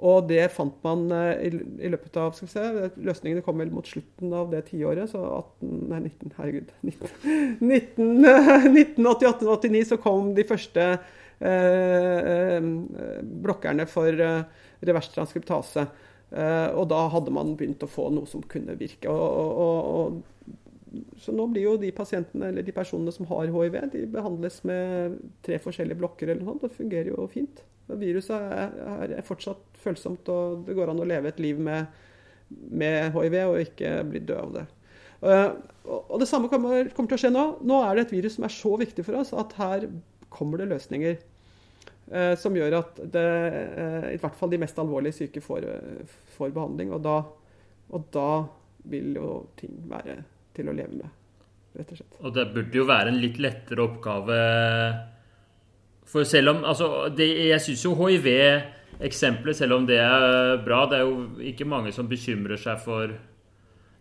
Og 0.01 0.25
det 0.31 0.47
fant 0.55 0.79
man 0.81 1.13
uh, 1.13 1.37
i, 1.45 1.51
løpet 1.93 2.17
av 2.17 2.33
skal 2.33 2.49
vi 2.49 2.53
se, 2.55 2.89
Løsningene 3.05 3.45
kom 3.45 3.61
vel 3.61 3.69
mot 3.75 3.85
slutten 3.85 4.33
av 4.33 4.49
det 4.49 4.65
tiåret, 4.71 5.11
så 5.13 5.21
18, 5.21 5.93
nei, 5.93 6.01
19, 6.09 6.33
herregud 6.39 6.73
1988-89 7.69 9.85
så 9.91 10.01
kom 10.01 10.33
de 10.39 10.45
første 10.49 10.83
eh, 11.45 12.65
blokkerne 13.45 13.85
for 13.93 14.09
revers 14.81 15.13
transkriptase. 15.13 15.85
Eh, 16.31 16.69
og 16.79 16.85
da 16.93 17.09
hadde 17.11 17.33
man 17.35 17.57
begynt 17.59 17.83
å 17.83 17.89
få 17.91 18.05
noe 18.15 18.29
som 18.31 18.45
kunne 18.47 18.77
virke. 18.79 19.11
Og, 19.11 19.65
og, 19.67 19.79
og, 20.01 20.13
så 21.23 21.35
nå 21.35 21.47
blir 21.53 21.67
jo 21.67 21.77
de 21.81 21.93
pasientene, 21.95 22.51
eller 22.51 22.67
de 22.67 22.75
personene 22.75 23.13
som 23.15 23.29
har 23.31 23.51
hiv, 23.51 23.77
de 23.93 24.05
behandles 24.11 24.61
med 24.67 25.19
tre 25.47 25.61
forskjellige 25.63 26.01
blokker 26.01 26.31
eller 26.31 26.43
noe 26.43 26.55
sånt. 26.55 26.67
Det 26.67 26.79
fungerer 26.79 27.13
jo 27.13 27.29
fint. 27.31 27.63
Viruset 27.91 28.37
er, 28.37 28.77
er, 29.07 29.25
fortsatt 29.27 29.81
følsomt, 29.83 30.29
og 30.31 30.67
det 30.67 30.77
går 30.79 30.93
an 30.93 31.03
å 31.03 31.09
leve 31.09 31.31
et 31.31 31.41
liv 31.43 31.59
med, 31.63 31.91
med 32.51 33.15
hiv 33.17 33.39
og 33.45 33.59
ikke 33.63 33.97
bli 34.11 34.23
død 34.27 34.43
av 34.45 34.55
det. 34.59 34.69
Uh, 35.21 35.51
og 36.11 36.17
det 36.23 36.29
samme 36.31 36.49
kommer, 36.49 36.89
kommer 36.95 37.11
til 37.11 37.19
å 37.19 37.23
skje 37.25 37.33
nå. 37.35 37.45
Nå 37.67 37.83
er 37.85 37.97
det 37.97 38.07
et 38.07 38.15
virus 38.15 38.39
som 38.39 38.47
er 38.47 38.55
så 38.55 38.73
viktig 38.81 39.05
for 39.05 39.21
oss 39.21 39.35
at 39.37 39.53
her 39.59 39.89
kommer 40.33 40.61
det 40.61 40.71
løsninger. 40.71 41.19
Eh, 42.11 42.33
som 42.43 42.57
gjør 42.57 42.75
at 42.81 42.97
det, 43.13 43.27
eh, 43.79 44.07
i 44.17 44.19
hvert 44.19 44.35
fall 44.35 44.51
de 44.51 44.59
mest 44.59 44.79
alvorlige 44.83 45.15
syke 45.15 45.41
får, 45.41 45.67
eh, 45.67 46.15
får 46.37 46.51
behandling. 46.51 46.91
Og 46.93 47.03
da, 47.03 47.23
og 47.91 48.11
da, 48.11 48.49
vil 48.83 49.15
jo 49.15 49.47
ting 49.61 49.75
være 49.87 50.25
til 50.61 50.71
å 50.71 50.77
leve 50.77 50.99
med, 50.99 51.15
rett 51.79 51.95
og 51.95 52.01
slett. 52.01 52.19
Og 52.21 52.37
det 52.37 52.47
burde 52.55 52.81
jo 52.81 52.89
være 52.89 53.13
en 53.13 53.23
litt 53.23 53.41
lettere 53.43 53.87
oppgave 53.87 54.37
For 56.11 56.27
selv 56.27 56.55
om 56.55 56.63
Altså, 56.67 57.09
det, 57.15 57.29
jeg 57.49 57.65
syns 57.65 57.85
jo 57.87 57.95
hiv-eksempelet, 57.99 59.57
selv 59.57 59.79
om 59.79 59.89
det 59.89 60.01
er 60.03 60.61
bra 60.65 60.85
Det 60.91 60.99
er 60.99 61.07
jo 61.07 61.47
ikke 61.53 61.69
mange 61.69 61.95
som 61.95 62.11
bekymrer 62.11 62.61
seg 62.61 62.83
for 62.83 63.15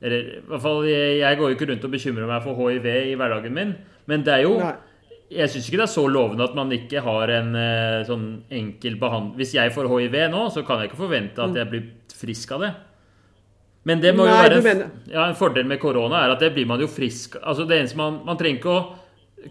Eller 0.01 0.35
i 0.39 0.43
hvert 0.49 0.65
fall, 0.65 0.85
jeg 0.89 1.39
går 1.39 1.51
jo 1.51 1.57
ikke 1.57 1.71
rundt 1.71 1.87
og 1.87 1.95
bekymrer 1.95 2.29
meg 2.29 2.45
for 2.45 2.59
hiv 2.63 2.85
i 2.89 3.17
hverdagen 3.19 3.55
min, 3.55 3.75
men 4.09 4.25
det 4.25 4.39
er 4.39 4.47
jo 4.47 4.59
Nei 4.59 4.75
jeg 5.29 5.51
syns 5.51 5.67
ikke 5.69 5.77
det 5.77 5.85
er 5.85 5.91
så 5.93 6.03
lovende 6.09 6.45
at 6.45 6.55
man 6.57 6.71
ikke 6.73 7.03
har 7.05 7.31
en 7.35 7.51
uh, 7.53 8.05
sånn 8.07 8.25
enkel 8.49 8.97
behandling 9.01 9.37
Hvis 9.37 9.53
jeg 9.59 9.73
får 9.75 9.89
hiv 9.91 10.15
nå, 10.33 10.45
så 10.53 10.63
kan 10.65 10.81
jeg 10.81 10.89
ikke 10.89 11.03
forvente 11.03 11.43
at 11.43 11.53
mm. 11.53 11.59
jeg 11.59 11.69
blir 11.69 11.83
frisk 12.19 12.55
av 12.55 12.65
det. 12.65 12.71
Men 13.89 14.01
det 14.03 14.13
må 14.13 14.27
Nei, 14.27 14.37
jo 14.53 14.61
være 14.61 14.87
ja, 15.09 15.25
en 15.25 15.37
fordel 15.37 15.65
med 15.69 15.81
korona 15.81 16.23
er 16.23 16.35
at 16.35 16.43
det 16.43 16.51
blir 16.53 16.67
man 16.69 16.81
jo 16.83 16.89
frisk 16.91 17.39
Altså 17.41 17.65
det 17.65 17.79
eneste 17.79 17.97
man, 17.97 18.21
man 18.27 18.37
trenger 18.37 18.61
ikke 18.61 18.73
å 18.75 18.81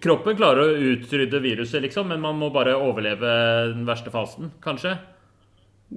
Kroppen 0.04 0.36
klarer 0.36 0.68
å 0.68 0.88
utrydde 0.92 1.38
viruset, 1.40 1.80
liksom, 1.80 2.10
men 2.12 2.20
man 2.20 2.36
må 2.36 2.50
bare 2.52 2.74
overleve 2.76 3.30
den 3.70 3.86
verste 3.88 4.12
fasen, 4.12 4.50
kanskje. 4.60 4.90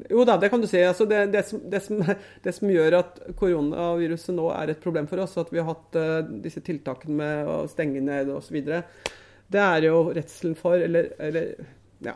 Jo 0.08 0.24
da, 0.28 0.38
det 0.40 0.48
kan 0.52 0.62
du 0.64 0.68
si. 0.70 0.80
Altså 0.80 1.04
det, 1.10 1.26
det, 1.34 1.42
som, 1.50 1.60
det, 1.70 1.82
som, 1.84 2.00
det, 2.46 2.54
som, 2.56 2.72
gjør 2.72 2.98
at 3.02 3.20
koronaviruset 3.40 4.36
nå 4.38 4.48
er 4.56 4.72
et 4.72 4.84
problem 4.84 5.10
for 5.12 5.20
oss, 5.24 5.36
at 5.42 5.52
vi 5.52 5.60
har 5.60 5.68
hatt 5.74 6.00
uh, 6.00 6.22
disse 6.44 6.64
tiltakene 6.64 7.18
med 7.20 7.52
å 7.52 7.58
stenge 7.72 8.04
ned 8.06 8.32
osv., 8.32 8.62
det 9.52 9.60
er 9.60 9.84
jo 9.90 10.06
redselen 10.16 10.56
for, 10.56 10.80
eller, 10.80 11.10
eller 11.20 11.50
ja, 12.08 12.14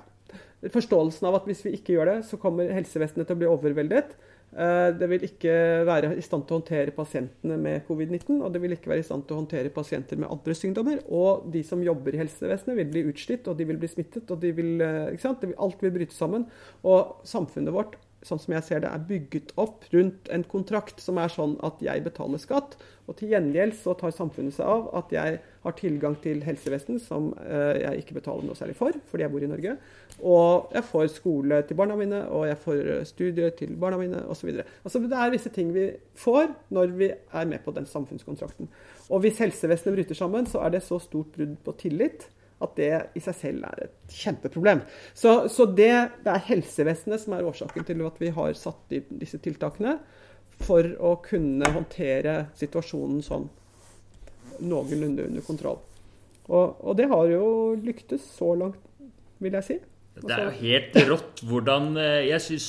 forståelsen 0.72 1.28
av 1.28 1.42
at 1.42 1.50
hvis 1.50 1.66
vi 1.66 1.74
ikke 1.76 1.98
gjør 1.98 2.14
det, 2.14 2.20
så 2.30 2.40
kommer 2.40 2.72
helsevesenet 2.72 3.28
til 3.28 3.36
å 3.36 3.42
bli 3.42 3.50
overveldet. 3.52 4.16
Eh, 4.56 4.90
det 4.96 5.08
vil 5.12 5.26
ikke 5.28 5.54
være 5.88 6.14
i 6.16 6.24
stand 6.24 6.46
til 6.48 6.56
å 6.56 6.60
håndtere 6.62 6.94
pasientene 6.96 7.58
med 7.60 7.84
covid-19, 7.90 8.38
og 8.40 8.54
det 8.54 8.62
vil 8.64 8.76
ikke 8.76 8.94
være 8.94 9.04
i 9.04 9.08
stand 9.08 9.26
til 9.28 9.36
å 9.36 9.42
håndtere 9.42 9.74
pasienter 9.76 10.22
med 10.22 10.32
andre 10.32 10.56
sykdommer. 10.56 11.02
Og 11.12 11.50
de 11.52 11.64
som 11.68 11.84
jobber 11.84 12.16
i 12.16 12.22
helsevesenet, 12.24 12.78
vil 12.80 12.92
bli 12.94 13.04
utslitt, 13.12 13.50
og 13.52 13.60
de 13.60 13.68
vil 13.68 13.82
bli 13.82 13.92
smittet. 13.92 14.32
og 14.32 14.42
vil, 14.42 14.82
eh, 14.82 15.56
Alt 15.58 15.82
vil 15.82 15.92
bryte 15.92 16.16
sammen. 16.16 16.48
Og 16.84 17.18
samfunnet 17.26 17.74
vårt 17.74 17.98
sånn 18.26 18.42
som 18.42 18.56
jeg 18.56 18.66
ser 18.66 18.84
det, 18.84 18.90
er 18.90 19.08
bygget 19.08 19.54
opp 19.62 19.86
rundt 19.94 20.30
en 20.34 20.44
kontrakt 20.50 21.02
som 21.04 21.20
er 21.22 21.32
sånn 21.32 21.56
at 21.66 21.82
jeg 21.84 22.04
betaler 22.06 22.42
skatt, 22.42 22.76
og 23.06 23.18
til 23.20 23.36
gjengjeld 23.36 23.76
så 23.78 23.94
tar 23.98 24.14
samfunnet 24.16 24.56
seg 24.56 24.66
av 24.66 24.88
at 24.98 25.12
jeg 25.14 25.38
har 25.66 25.76
tilgang 25.78 26.16
til 26.24 26.42
helsevesen 26.46 26.98
som 27.02 27.28
eh, 27.44 27.84
jeg 27.84 28.02
ikke 28.02 28.18
betaler 28.18 28.48
noe 28.48 28.58
særlig 28.58 28.78
for, 28.80 28.98
fordi 29.12 29.26
jeg 29.26 29.34
bor 29.34 29.46
i 29.46 29.50
Norge. 29.52 29.76
Og 30.26 30.74
jeg 30.74 30.88
får 30.90 31.12
skole 31.14 31.62
til 31.70 31.78
barna 31.78 31.98
mine, 32.00 32.24
og 32.34 32.48
jeg 32.50 32.60
får 32.64 32.92
studier 33.12 33.54
til 33.58 33.76
barna 33.82 34.00
mine 34.02 34.24
osv. 34.34 34.50
Altså, 34.82 35.04
det 35.06 35.22
er 35.22 35.34
visse 35.36 35.54
ting 35.54 35.70
vi 35.76 35.92
får 36.18 36.50
når 36.74 36.96
vi 36.98 37.12
er 37.14 37.50
med 37.52 37.62
på 37.66 37.76
den 37.78 37.86
samfunnskontrakten. 37.90 38.72
Og 39.14 39.22
hvis 39.22 39.42
helsevesenet 39.44 40.00
bryter 40.00 40.18
sammen, 40.18 40.50
så 40.50 40.66
er 40.66 40.74
det 40.74 40.86
så 40.86 40.98
stort 41.02 41.36
brudd 41.36 41.60
på 41.62 41.78
tillit 41.86 42.26
at 42.66 42.76
det 42.80 42.92
i 43.18 43.24
seg 43.24 43.38
selv 43.38 43.68
er 43.70 43.88
et 43.88 44.16
kjempeproblem. 44.20 44.84
Så, 45.14 45.46
så 45.52 45.68
det, 45.70 45.94
det, 46.26 46.32
er 46.34 46.48
helsevesenet 46.50 47.24
som 47.24 47.38
er 47.38 47.48
årsaken 47.48 47.88
til 47.88 48.06
at 48.08 48.22
vi 48.22 48.32
har 48.36 48.56
satt 48.60 48.96
i 48.96 49.04
disse 49.22 49.42
tiltakene. 49.44 49.98
For 50.66 50.88
å 51.04 51.18
kunne 51.24 51.68
håndtere 51.76 52.46
situasjonen 52.56 53.20
sånn 53.26 53.50
noenlunde 54.64 55.26
under 55.28 55.44
kontroll. 55.44 55.82
Og, 56.46 56.78
og, 56.80 56.94
det 56.98 57.10
har 57.12 57.28
jo 57.28 57.46
lyktes 57.82 58.24
så 58.38 58.54
langt, 58.58 58.82
vil 59.42 59.58
jeg 59.60 59.68
si. 59.68 59.78
Det 60.16 60.32
er 60.32 60.46
jo 60.46 60.60
helt 60.62 60.94
rått 61.10 61.42
hvordan 61.44 61.98
eh, 62.00 62.22
Jeg 62.30 62.40
syns 62.40 62.66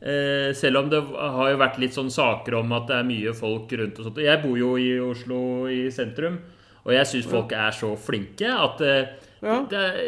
eh, 0.00 0.54
selv 0.56 0.80
om 0.80 0.86
det 0.88 1.02
har 1.04 1.50
jo 1.52 1.58
vært 1.60 1.76
litt 1.82 1.92
sånn 1.92 2.08
saker 2.08 2.56
om 2.62 2.72
at 2.78 2.86
det 2.88 2.96
er 2.96 3.10
mye 3.10 3.34
folk 3.36 3.74
rundt 3.76 3.98
og 4.00 4.06
sånt 4.06 4.20
Jeg 4.24 4.40
bor 4.40 4.56
jo 4.56 4.70
i 4.80 4.94
Oslo 5.04 5.40
i 5.68 5.82
sentrum. 5.92 6.38
Og 6.86 6.94
jeg 6.94 7.10
syns 7.10 7.28
folk 7.28 7.52
er 7.52 7.74
så 7.76 7.90
flinke 8.00 8.48
at 8.48 8.80
uh, 8.80 9.27
ja. 9.42 9.60
det 9.70 9.84
er 9.84 10.00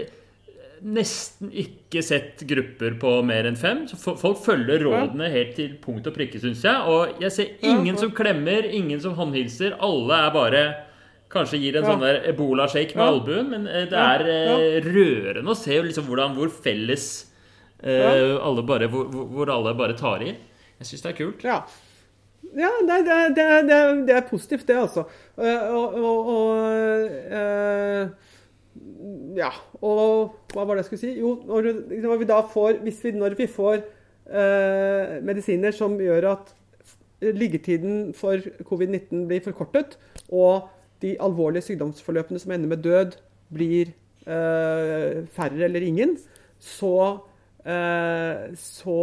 nesten 0.81 1.51
ikke 1.52 2.02
sett 2.05 2.40
grupper 2.48 2.94
på 3.01 3.15
mer 3.27 3.48
enn 3.51 3.59
fem. 3.61 3.82
Så 3.89 3.98
folk 4.01 4.40
følger 4.44 4.85
rådene 4.86 5.28
helt 5.32 5.57
til 5.59 5.74
punkt 5.82 6.09
og 6.09 6.16
prikke, 6.16 6.40
syns 6.40 6.65
jeg. 6.65 6.86
Og 6.89 7.20
jeg 7.23 7.35
ser 7.35 7.66
ingen 7.66 7.98
som 8.01 8.12
klemmer, 8.16 8.69
ingen 8.69 9.01
som 9.02 9.16
håndhilser. 9.19 9.77
Alle 9.85 10.23
er 10.27 10.36
bare 10.36 10.62
Kanskje 11.31 11.61
gir 11.62 11.77
en 11.78 11.85
sånn 11.86 12.01
der 12.02 12.24
ebola-shake 12.32 12.97
med 12.98 13.05
albuen, 13.05 13.52
men 13.52 13.66
eh, 13.70 13.85
det 13.86 13.98
er 14.02 14.24
ja. 14.27 14.55
rørende 14.82 15.52
å 15.52 15.55
se 15.55 15.77
liksom 15.78 16.09
hvordan, 16.09 16.32
hvor 16.35 16.51
felles 16.51 17.05
uh, 17.85 18.35
alle 18.43 18.65
bare, 18.66 18.89
hvor, 18.90 19.07
hvor, 19.31 19.52
alle 19.55 19.77
bare 19.78 19.94
tar 19.94 20.24
i. 20.27 20.32
Jeg 20.81 20.89
syns 20.89 21.05
det 21.05 21.12
er 21.12 21.16
kult. 21.20 21.44
Ja. 21.47 21.61
Ja, 22.59 22.73
det, 22.82 22.97
det, 23.07 23.20
det, 23.36 23.78
det, 24.09 24.16
er 24.16 24.27
positivt, 24.27 24.66
det, 24.66 24.81
altså. 24.81 25.05
Eh, 25.39 25.70
og, 25.70 25.94
og, 25.94 26.32
og 26.35 27.15
uh, 27.31 28.30
Ja, 29.36 29.51
og 29.84 30.36
hva 30.55 30.64
var 30.64 30.76
det 30.76 30.84
jeg 30.84 30.90
skulle 30.90 31.02
si? 31.02 31.12
Jo, 31.20 31.34
når, 31.47 32.18
vi 32.20 32.28
da 32.28 32.40
får 32.47 32.80
Hvis 32.84 33.02
vi, 33.05 33.12
når 33.16 33.36
vi 33.38 33.47
får 33.51 33.82
eh, 33.82 35.16
medisiner 35.26 35.74
som 35.76 35.98
gjør 36.01 36.30
at 36.32 36.55
liggetiden 37.20 38.14
for 38.16 38.40
covid-19 38.64 39.26
blir 39.28 39.42
forkortet, 39.44 39.98
og 40.32 40.70
de 41.05 41.18
alvorlige 41.20 41.66
sykdomsforløpene 41.68 42.40
som 42.40 42.55
ender 42.55 42.70
med 42.70 42.80
død, 42.84 43.18
blir 43.52 43.90
eh, 44.24 45.20
færre 45.36 45.66
eller 45.68 45.84
ingen, 45.84 46.16
så 46.56 47.20
Eh, 47.60 48.55
så 48.56 49.01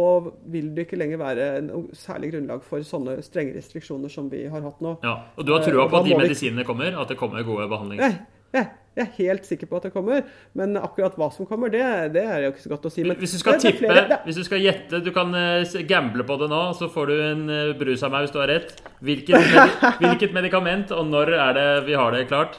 vil 0.50 0.72
det 0.74 0.88
ikke 0.88 0.98
lenger 0.98 1.20
være 1.20 1.44
noe 1.62 1.94
særlig 1.94 2.32
grunnlag 2.32 2.64
for 2.66 2.82
sånne 2.82 3.20
strenge 3.22 3.54
restriksjoner 3.54 4.10
som 4.10 4.26
vi 4.32 4.48
har 4.50 4.64
hatt 4.64 4.80
nå. 4.82 4.96
Ja, 5.06 5.14
Og 5.38 5.46
du 5.46 5.52
har 5.54 5.62
trua 5.62 5.84
eh, 5.84 5.92
på 5.92 6.00
at 6.00 6.08
de 6.08 6.16
medisinene 6.18 6.66
kommer? 6.66 6.96
At 6.98 7.12
det 7.12 7.20
kommer 7.20 7.46
gode 7.46 7.68
behandlinger? 7.70 8.02
Ja, 8.02 8.34
Ja, 8.56 8.64
Jeg 8.98 9.06
er 9.06 9.12
helt 9.20 9.46
sikker 9.46 9.68
på 9.70 9.78
at 9.78 9.86
det 9.88 9.92
kommer, 9.94 10.24
men 10.58 10.74
akkurat 10.80 11.14
hva 11.20 11.30
som 11.34 11.46
kommer, 11.46 11.70
det, 11.72 11.82
det 12.16 12.24
er 12.26 12.44
jo 12.48 12.52
ikke 12.52 12.64
så 12.66 12.72
godt 12.74 12.88
å 12.90 12.92
si. 12.92 13.04
Men 13.06 13.18
hvis 13.22 13.36
du 13.36 13.40
skal 13.40 13.60
tippe, 13.62 13.84
flere- 13.86 14.20
hvis 14.26 14.40
du 14.40 14.44
skal 14.46 14.62
gjette 14.64 15.00
Du 15.06 15.12
kan 15.14 15.30
eh, 15.38 15.76
gamble 15.88 16.26
på 16.26 16.36
det 16.42 16.50
nå, 16.50 16.62
så 16.78 16.90
får 16.92 17.12
du 17.12 17.16
en 17.30 17.44
eh, 17.54 17.72
brus 17.78 18.02
av 18.02 18.12
meg 18.16 18.26
hvis 18.26 18.34
du 18.34 18.40
har 18.42 18.50
rett. 18.50 18.74
Hvilket, 19.00 19.52
hvilket 20.02 20.34
medikament, 20.36 20.90
og 20.98 21.06
når 21.12 21.32
er 21.38 21.52
det 21.60 21.68
vi 21.88 21.94
har 21.98 22.12
det 22.16 22.26
klart? 22.30 22.58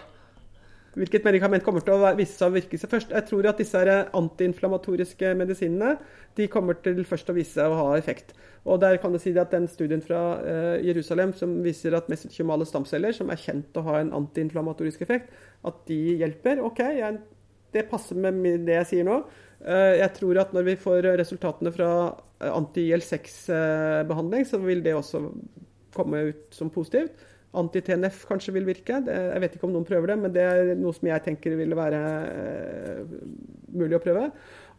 Hvilket 1.00 1.24
medikament 1.24 1.64
kommer 1.64 1.84
til 1.86 1.96
å 1.96 2.12
vise 2.18 2.36
seg 2.36 2.50
å 2.50 2.56
virke 2.58 2.78
seg 2.80 2.92
først? 2.92 3.14
Jeg 3.16 3.28
tror 3.30 3.48
at 3.48 3.60
disse 3.62 3.84
antiinflamatoriske 4.20 5.32
medisinene 5.40 5.94
de 6.36 6.48
kommer 6.52 6.76
til 6.84 7.00
først 7.08 7.32
å 7.32 7.36
vise 7.38 7.56
seg 7.56 7.72
å 7.72 7.78
ha 7.78 7.94
effekt. 7.96 8.34
Og 8.68 8.82
der 8.84 9.00
kan 9.00 9.16
du 9.16 9.20
si 9.22 9.32
at 9.40 9.54
den 9.56 9.70
studien 9.72 10.04
fra 10.04 10.22
eh, 10.44 10.86
Jerusalem 10.90 11.32
som 11.38 11.54
viser 11.64 11.96
at 11.96 12.10
mesenkymale 12.12 12.68
stamceller, 12.68 13.16
som 13.16 13.32
er 13.32 13.40
kjent 13.40 13.80
å 13.80 13.86
ha 13.88 14.02
en 14.02 14.12
antiinflamatorisk 14.18 15.06
effekt, 15.06 15.32
at 15.64 15.80
de 15.88 16.00
hjelper. 16.20 16.60
OK, 16.68 16.84
jeg, 17.00 17.22
det 17.76 17.88
passer 17.92 18.20
med 18.20 18.68
det 18.68 18.76
jeg 18.82 18.92
sier 18.92 19.08
nå. 19.08 19.22
Eh, 19.64 19.96
jeg 20.02 20.12
tror 20.20 20.44
at 20.44 20.52
når 20.56 20.68
vi 20.68 20.78
får 20.84 21.10
resultatene 21.22 21.74
fra 21.76 21.90
eh, 22.10 22.52
anti-IL6-behandling, 22.52 24.48
så 24.52 24.60
vil 24.68 24.84
det 24.84 25.00
også 25.00 25.24
komme 25.96 26.28
ut 26.34 26.56
som 26.56 26.72
positivt. 26.74 27.28
Anti-TNF 27.58 28.26
kanskje 28.30 28.54
vil 28.54 28.68
virke. 28.68 29.00
Det, 29.06 29.14
jeg 29.34 29.42
vet 29.42 29.56
ikke 29.58 29.66
om 29.66 29.72
noen 29.74 29.88
prøver 29.88 30.12
det, 30.12 30.18
men 30.22 30.34
det 30.34 30.44
er 30.46 30.74
noe 30.78 30.94
som 30.94 31.08
jeg 31.10 31.24
tenker 31.26 31.56
ville 31.58 31.78
være 31.78 32.02
eh, 32.30 33.14
mulig 33.74 33.98
å 33.98 34.02
prøve. 34.04 34.28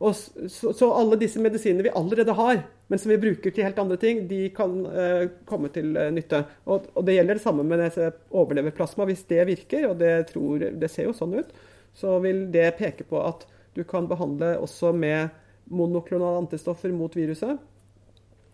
Og 0.01 0.15
så, 0.17 0.71
så 0.73 0.89
alle 0.95 1.19
disse 1.21 1.43
medisinene 1.43 1.85
vi 1.85 1.93
allerede 1.99 2.37
har, 2.39 2.63
men 2.89 3.01
som 3.03 3.11
vi 3.13 3.19
bruker 3.21 3.53
til 3.53 3.67
helt 3.67 3.81
andre 3.83 3.99
ting, 4.01 4.23
de 4.31 4.45
kan 4.55 4.77
eh, 4.87 5.25
komme 5.51 5.73
til 5.75 5.99
eh, 5.99 6.13
nytte. 6.15 6.45
Og, 6.71 6.87
og 6.95 7.09
det 7.09 7.17
gjelder 7.19 7.41
det 7.41 7.45
samme 7.45 7.67
med 7.67 7.99
overleverplasma. 8.31 9.09
Hvis 9.11 9.27
det 9.33 9.49
virker, 9.51 9.89
og 9.91 9.99
det, 10.01 10.15
tror, 10.31 10.63
det 10.71 10.91
ser 10.93 11.11
jo 11.11 11.17
sånn 11.17 11.41
ut, 11.41 11.51
så 11.97 12.21
vil 12.23 12.47
det 12.55 12.69
peke 12.79 13.09
på 13.09 13.19
at 13.19 13.43
du 13.75 13.83
kan 13.89 14.07
behandle 14.11 14.55
også 14.63 14.93
med 14.95 15.35
monoklonale 15.71 16.45
antistoffer 16.45 16.95
mot 16.95 17.15
viruset, 17.15 17.59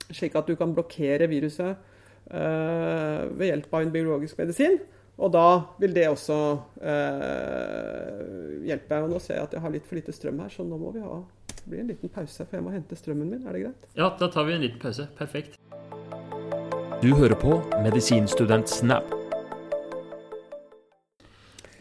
slik 0.09 0.37
at 0.39 0.49
du 0.49 0.57
kan 0.57 0.73
blokkere 0.77 1.29
viruset 1.29 1.77
ved 2.31 3.47
hjelp 3.51 3.73
av 3.75 3.83
en 3.83 3.91
biologisk 3.95 4.39
medisin. 4.39 4.79
Og 5.19 5.31
da 5.33 5.45
vil 5.81 5.95
det 5.97 6.09
også 6.11 6.37
eh, 6.83 8.67
hjelpe. 8.69 8.99
Og 9.07 9.11
nå 9.15 9.21
ser 9.23 9.39
jeg 9.39 9.47
at 9.49 9.53
jeg 9.57 9.63
har 9.65 9.71
litt 9.73 9.87
for 9.89 9.97
lite 9.97 10.13
strøm 10.13 10.41
her, 10.45 10.51
så 10.53 10.67
nå 10.67 10.77
må 10.81 10.93
vi 10.93 11.01
ha 11.05 11.23
det 11.67 11.71
blir 11.73 11.81
en 11.83 11.89
liten 11.91 12.09
pause, 12.15 12.45
for 12.47 12.55
jeg 12.59 12.63
må 12.63 12.71
hente 12.71 12.95
strømmen 12.95 13.27
min. 13.31 13.47
Er 13.49 13.53
det 13.57 13.63
greit? 13.65 13.87
Ja, 13.99 14.11
da 14.21 14.29
tar 14.31 14.45
vi 14.47 14.53
en 14.55 14.61
liten 14.63 14.79
pause. 14.79 15.09
Perfekt. 15.19 15.57
Du 17.03 17.09
hører 17.19 17.35
på 17.35 17.57
Medisinstudent 17.83 18.69
Snap. 18.71 19.11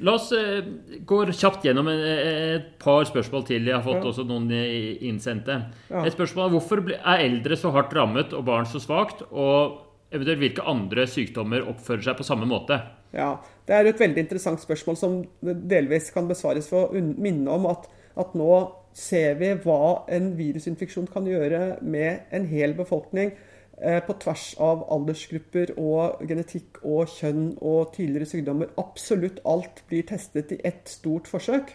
La 0.04 0.16
oss 0.18 0.32
eh, 0.36 0.66
gå 1.08 1.20
kjapt 1.32 1.64
gjennom 1.64 1.88
en- 1.88 2.02
et 2.02 2.66
par 2.82 3.06
spørsmål 3.08 3.46
til. 3.48 3.64
Jeg 3.70 3.76
har 3.78 3.84
fått 3.86 4.02
Ja. 4.04 4.10
også 4.10 4.26
noen 4.28 4.50
innsendte. 4.52 5.72
Ja. 5.90 6.04
Et 6.04 6.14
spørsmål 6.14 6.48
er 6.50 6.56
hvorfor 6.58 6.82
er 6.92 7.24
eldre 7.24 7.56
så 7.56 7.72
hardt 7.72 7.94
rammet 7.94 8.34
og 8.34 8.44
barn 8.46 8.66
så 8.66 8.80
svakt? 8.82 9.22
Og 9.32 9.85
eventuelt 10.14 10.42
hvilke 10.44 10.66
andre 10.70 11.08
sykdommer 11.10 11.66
oppfører 11.70 12.06
seg 12.06 12.18
på 12.20 12.28
samme 12.28 12.48
måte? 12.50 12.80
Ja, 13.16 13.38
Det 13.68 13.74
er 13.74 13.88
et 13.90 14.00
veldig 14.00 14.22
interessant 14.22 14.62
spørsmål 14.62 14.98
som 15.00 15.14
delvis 15.42 16.12
kan 16.14 16.28
besvares 16.28 16.68
for 16.70 16.92
å 16.92 17.02
minne 17.02 17.50
om 17.52 17.66
at, 17.72 17.88
at 18.20 18.36
nå 18.38 18.52
ser 18.96 19.36
vi 19.40 19.52
hva 19.66 20.06
en 20.14 20.34
virusinfeksjon 20.38 21.10
kan 21.12 21.26
gjøre 21.28 21.80
med 21.82 22.32
en 22.36 22.46
hel 22.48 22.76
befolkning 22.78 23.34
eh, 23.82 24.00
på 24.06 24.16
tvers 24.24 24.54
av 24.62 24.86
aldersgrupper 24.94 25.74
og 25.82 26.22
genetikk 26.28 26.80
og 26.84 27.10
kjønn 27.12 27.56
og 27.60 27.92
tidligere 27.96 28.30
sykdommer. 28.30 28.72
Absolutt 28.80 29.42
alt 29.44 29.84
blir 29.90 30.06
testet 30.08 30.54
i 30.56 30.62
ett 30.64 30.88
stort 30.92 31.28
forsøk. 31.32 31.74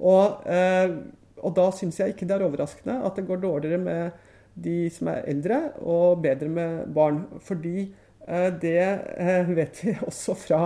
Og, 0.00 0.46
eh, 0.48 0.96
og 1.42 1.56
da 1.58 1.68
syns 1.74 2.00
jeg 2.00 2.14
ikke 2.14 2.28
det 2.30 2.38
er 2.38 2.46
overraskende 2.46 3.00
at 3.04 3.18
det 3.18 3.26
går 3.28 3.42
dårligere 3.42 3.82
med 3.82 4.28
de 4.54 4.86
som 4.92 5.10
er 5.12 5.26
eldre, 5.32 5.60
og 5.80 6.22
bedre 6.24 6.48
med 6.52 6.92
barn. 6.94 7.24
Fordi 7.44 7.76
eh, 8.28 8.50
det 8.62 8.80
eh, 9.16 9.52
vet 9.56 9.82
vi 9.84 9.96
også 10.08 10.36
fra 10.38 10.62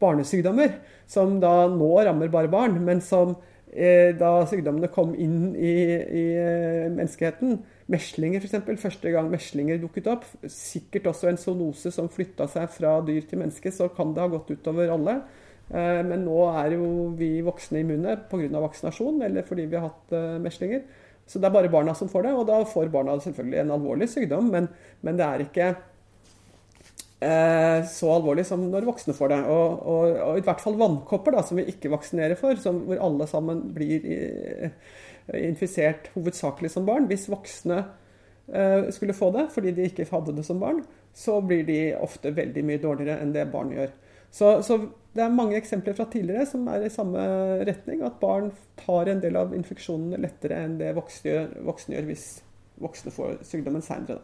barnesykdommer, 0.00 0.80
som 1.08 1.38
da 1.40 1.66
nå 1.72 1.92
rammer 2.04 2.32
bare 2.32 2.52
barn, 2.52 2.78
men 2.84 3.00
som 3.04 3.36
eh, 3.72 4.12
da 4.16 4.38
sykdommene 4.48 4.90
kom 4.92 5.14
inn 5.14 5.54
i, 5.54 5.72
i 5.96 6.26
eh, 6.40 6.84
menneskeheten 6.92 7.58
Meslinger, 7.92 8.42
f.eks. 8.42 8.82
Første 8.82 9.12
gang 9.14 9.28
meslinger 9.30 9.78
dukket 9.78 10.08
opp. 10.10 10.24
Sikkert 10.50 11.06
også 11.12 11.28
en 11.30 11.36
zoonose 11.38 11.92
som 11.94 12.08
flytta 12.10 12.48
seg 12.50 12.66
fra 12.74 12.96
dyr 13.06 13.28
til 13.30 13.38
menneske, 13.38 13.70
så 13.70 13.86
kan 13.94 14.10
det 14.10 14.24
ha 14.24 14.32
gått 14.32 14.50
utover 14.50 14.90
alle. 14.90 15.20
Men 15.70 16.24
nå 16.26 16.40
er 16.50 16.74
jo 16.74 16.88
vi 17.18 17.28
voksne 17.46 17.84
immune 17.84 18.16
pga. 18.26 18.58
vaksinasjon, 18.62 19.22
eller 19.28 19.46
fordi 19.46 19.68
vi 19.70 19.78
har 19.78 19.86
hatt 19.86 20.16
meslinger. 20.42 20.82
Så 21.26 21.40
det 21.42 21.48
er 21.48 21.56
bare 21.56 21.72
barna 21.72 21.94
som 21.98 22.10
får 22.10 22.28
det, 22.28 22.32
og 22.38 22.46
da 22.48 22.60
får 22.70 22.92
barna 22.92 23.16
selvfølgelig 23.22 23.58
en 23.64 23.74
alvorlig 23.74 24.08
sykdom, 24.12 24.50
men, 24.52 24.68
men 25.02 25.18
det 25.18 25.26
er 25.26 25.42
ikke 25.42 25.66
eh, 27.20 27.80
så 27.90 28.12
alvorlig 28.14 28.44
som 28.46 28.62
når 28.70 28.86
voksne 28.86 29.14
får 29.16 29.32
det. 29.34 29.40
Og, 29.50 29.82
og, 29.82 30.20
og 30.28 30.38
i 30.38 30.44
hvert 30.46 30.62
fall 30.62 30.78
vannkopper, 30.78 31.34
da, 31.34 31.42
som 31.46 31.58
vi 31.58 31.66
ikke 31.72 31.90
vaksinerer 31.92 32.38
for, 32.38 32.58
som, 32.62 32.84
hvor 32.86 33.02
alle 33.02 33.26
sammen 33.30 33.64
blir 33.74 34.06
i, 34.06 34.20
infisert 35.34 36.12
hovedsakelig 36.14 36.70
som 36.76 36.86
barn. 36.86 37.08
Hvis 37.10 37.26
voksne 37.32 37.82
eh, 38.46 38.86
skulle 38.94 39.16
få 39.16 39.32
det 39.34 39.48
fordi 39.54 39.74
de 39.74 39.88
ikke 39.90 40.08
hadde 40.12 40.36
det 40.36 40.46
som 40.46 40.62
barn, 40.62 40.84
så 41.16 41.40
blir 41.42 41.64
de 41.66 41.80
ofte 41.98 42.34
veldig 42.36 42.64
mye 42.68 42.82
dårligere 42.82 43.18
enn 43.24 43.34
det 43.34 43.48
barn 43.52 43.72
gjør. 43.74 43.90
Så, 44.30 44.58
så 44.66 44.78
det 45.16 45.24
er 45.24 45.32
mange 45.32 45.56
eksempler 45.58 45.96
fra 45.96 46.06
tidligere 46.12 46.46
som 46.48 46.66
er 46.72 46.84
i 46.86 46.92
samme 46.92 47.22
retning. 47.66 48.02
At 48.06 48.18
barn 48.20 48.50
tar 48.80 49.08
en 49.12 49.22
del 49.22 49.36
av 49.40 49.54
infeksjonene 49.56 50.20
lettere 50.22 50.58
enn 50.66 50.76
det 50.80 50.92
voksne 50.96 51.32
gjør, 51.32 51.48
voksne 51.70 51.96
gjør 51.96 52.10
hvis 52.10 52.26
voksne 52.84 53.12
får 53.14 53.38
sykdommen 53.48 53.84
seinere. 53.84 54.20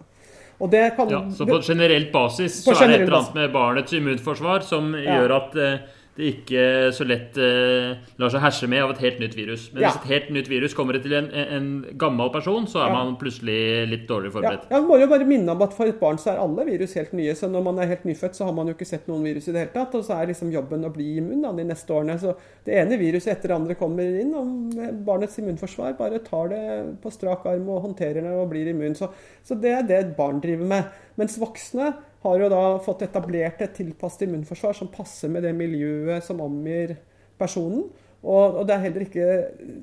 Kan 0.62 1.08
Ja, 1.10 1.24
så 1.34 1.46
på 1.48 1.56
generelt 1.64 2.12
basis 2.12 2.60
På 2.64 2.74
så 2.76 2.84
er 2.84 2.88
det 2.92 2.94
et 3.00 3.06
eller 3.08 3.16
annet 3.18 3.34
med 3.34 3.52
barnets 3.54 3.92
immunforsvar 3.96 4.62
som 4.62 4.92
Ja. 4.94 5.16
gjør 5.16 5.32
at 5.40 5.56
eh, 5.56 5.78
det 6.16 6.26
ikke 6.44 6.62
så 6.92 7.06
lett 7.08 7.38
eh, 7.40 7.94
lar 8.20 8.28
seg 8.28 8.42
herse 8.44 8.66
med 8.68 8.82
av 8.84 8.90
et 8.92 8.98
helt 9.00 9.18
nytt 9.22 9.34
virus. 9.34 9.70
Men 9.72 9.82
Ja. 9.82 9.88
hvis 9.88 10.02
et 10.02 10.08
helt 10.10 10.30
nytt 10.36 10.48
virus 10.50 10.74
kommer 10.76 10.98
til 11.02 11.14
en, 11.16 11.30
en 11.32 11.86
gammel 11.96 12.28
person, 12.34 12.66
så 12.68 12.82
er 12.84 12.88
Ja. 12.90 12.92
man 12.98 13.16
plutselig 13.16 13.88
litt 13.88 14.06
dårlig 14.06 14.28
Ja, 14.28 14.34
forberedt. 14.36 14.68
jeg 14.70 14.82
må 14.84 14.98
jo 15.00 15.06
bare 15.08 15.24
minne 15.24 15.48
om 15.50 15.62
at 15.62 15.72
For 15.72 15.86
et 15.88 15.98
barn 15.98 16.18
så 16.18 16.32
er 16.34 16.42
alle 16.42 16.66
virus 16.68 16.92
helt 16.94 17.14
nye. 17.14 17.32
så 17.34 17.48
Når 17.50 17.64
man 17.64 17.78
er 17.78 17.86
helt 17.86 18.04
nyfødt, 18.04 18.36
så 18.36 18.44
har 18.44 18.52
man 18.52 18.66
jo 18.68 18.74
ikke 18.74 18.86
sett 18.86 19.06
noen 19.08 19.24
virus 19.24 19.48
i 19.48 19.52
det 19.52 19.60
hele 19.72 19.72
tatt. 19.84 19.94
Og 19.94 20.04
så 20.04 20.20
er 20.20 20.26
liksom 20.26 20.52
jobben 20.52 20.84
å 20.84 20.92
bli 20.92 21.16
immun 21.16 21.40
da, 21.42 21.52
de 21.52 21.64
neste 21.64 21.88
årene. 21.88 22.18
Så 22.20 22.36
Det 22.64 22.74
ene 22.76 22.98
viruset 22.98 23.32
etter 23.38 23.48
det 23.48 23.56
andre 23.56 23.74
kommer 23.74 24.02
inn, 24.20 24.34
og 24.34 25.04
barnets 25.04 25.38
immunforsvar 25.38 25.96
bare 25.98 26.18
tar 26.22 26.48
det 26.48 27.00
på 27.02 27.10
strak 27.10 27.44
arm 27.46 27.68
og 27.70 27.82
håndterer 27.88 28.20
det 28.22 28.30
og 28.36 28.50
blir 28.50 28.68
immun. 28.68 28.94
Så, 28.94 29.08
så 29.42 29.58
det 29.58 29.72
er 29.72 29.82
det 29.82 29.98
et 29.98 30.16
barn 30.16 30.40
driver 30.40 30.64
med. 30.66 30.84
Mens 31.18 31.38
voksne 31.38 31.94
har 32.22 32.38
jo 32.38 32.50
da 32.52 32.62
fått 32.84 33.02
etablert 33.06 33.62
et 33.64 33.74
tilpasset 33.76 34.26
immunforsvar 34.28 34.76
som 34.78 34.90
passer 34.92 35.30
med 35.32 35.44
det 35.46 35.52
miljøet 35.58 36.24
som 36.26 36.42
omgir 36.44 36.96
personen. 37.40 37.88
Og, 38.22 38.60
og 38.60 38.66
det 38.68 38.74
er 38.76 38.84
heller 38.84 39.04
ikke 39.04 39.28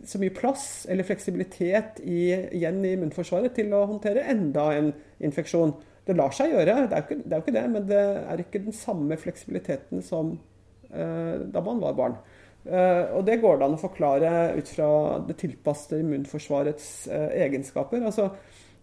så 0.07 0.19
mye 0.21 0.33
plass 0.35 0.65
eller 0.89 1.07
fleksibilitet 1.07 1.99
i, 2.07 2.21
igjen 2.55 2.79
i 2.87 2.93
immunforsvaret 2.95 3.51
til 3.57 3.73
å 3.75 3.83
håndtere 3.89 4.23
enda 4.31 4.69
en 4.77 4.93
infeksjon. 5.27 5.75
Det 6.07 6.15
lar 6.15 6.31
seg 6.33 6.53
gjøre, 6.53 6.85
det 6.87 6.95
er 6.95 7.03
jo 7.03 7.05
ikke 7.05 7.17
det, 7.19 7.33
er 7.33 7.35
jo 7.35 7.43
ikke 7.43 7.57
det 7.57 7.65
men 7.73 7.89
det 7.89 8.03
er 8.23 8.43
ikke 8.45 8.63
den 8.63 8.75
samme 8.75 9.17
fleksibiliteten 9.19 10.05
som 10.05 10.37
eh, 10.89 11.35
da 11.51 11.65
man 11.65 11.83
var 11.83 11.97
barn. 11.99 12.15
Eh, 12.63 13.11
og 13.15 13.27
det 13.27 13.41
går 13.43 13.59
det 13.59 13.67
an 13.67 13.75
å 13.75 13.81
forklare 13.81 14.31
ut 14.55 14.71
fra 14.71 14.89
det 15.27 15.35
tilpassede 15.43 15.99
immunforsvarets 16.03 16.89
eh, 17.11 17.29
egenskaper. 17.43 18.07
Altså, 18.07 18.31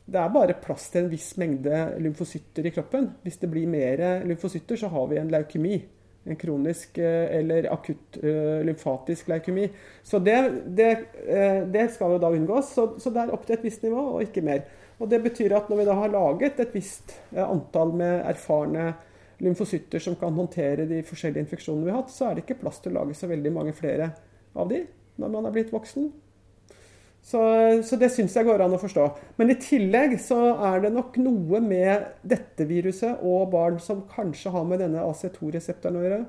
det 0.06 0.20
er 0.22 0.30
bare 0.30 0.54
plass 0.62 0.86
til 0.92 1.02
en 1.02 1.10
viss 1.10 1.32
mengde 1.40 1.82
lymfocytter 2.02 2.68
i 2.68 2.72
kroppen. 2.74 3.08
Hvis 3.24 3.40
det 3.42 3.50
blir 3.50 3.66
mer 3.70 4.02
lymfocytter, 4.26 4.78
så 4.78 4.90
har 4.92 5.08
vi 5.10 5.18
en 5.18 5.32
leukemi. 5.32 5.80
En 6.26 6.38
kronisk 6.38 6.98
eh, 6.98 7.38
eller 7.38 7.68
akutt 7.70 8.18
eh, 8.18 8.62
lymfatisk 8.66 9.28
leukemi. 9.30 9.66
Så 10.02 10.18
det, 10.22 10.38
det, 10.78 10.88
eh, 11.26 11.60
det 11.70 11.88
skal 11.94 12.16
jo 12.16 12.22
da 12.22 12.30
unngås. 12.34 12.72
Så, 12.74 12.86
så 13.02 13.12
det 13.14 13.22
er 13.22 13.34
opp 13.34 13.46
til 13.46 13.58
et 13.58 13.66
visst 13.66 13.86
nivå, 13.86 14.02
og 14.16 14.22
ikke 14.26 14.42
mer. 14.46 14.64
Og 14.98 15.10
Det 15.10 15.20
betyr 15.22 15.54
at 15.56 15.68
når 15.70 15.82
vi 15.82 15.88
da 15.88 15.96
har 15.98 16.12
laget 16.14 16.60
et 16.62 16.74
visst 16.74 17.16
eh, 17.34 17.42
antall 17.44 17.94
med 17.98 18.22
erfarne 18.30 18.92
lymfocytter 19.42 20.00
som 20.00 20.16
kan 20.16 20.34
håndtere 20.34 20.86
de 20.88 21.02
forskjellige 21.04 21.44
infeksjonene 21.44 21.86
vi 21.86 21.92
har 21.92 22.00
hatt, 22.04 22.14
så 22.14 22.28
er 22.28 22.36
det 22.36 22.46
ikke 22.46 22.62
plass 22.62 22.80
til 22.80 22.94
å 22.94 23.02
lage 23.02 23.18
så 23.18 23.28
veldig 23.28 23.52
mange 23.52 23.74
flere 23.76 24.12
av 24.56 24.70
de 24.70 24.86
når 25.20 25.32
man 25.32 25.48
er 25.48 25.54
blitt 25.54 25.74
voksen. 25.74 26.08
Så, 27.26 27.40
så 27.82 27.96
det 27.98 28.12
syns 28.14 28.36
jeg 28.38 28.46
går 28.46 28.62
an 28.62 28.76
å 28.76 28.78
forstå. 28.78 29.04
Men 29.40 29.50
i 29.50 29.58
tillegg 29.58 30.12
så 30.22 30.38
er 30.68 30.84
det 30.84 30.92
nok 30.94 31.16
noe 31.18 31.58
med 31.58 32.04
dette 32.22 32.66
viruset 32.68 33.24
og 33.26 33.48
barn 33.50 33.80
som 33.82 34.04
kanskje 34.12 34.52
har 34.54 34.68
med 34.68 34.78
denne 34.84 35.02
AC2-reseptoren 35.02 35.98
å 35.98 36.04
gjøre, 36.04 36.20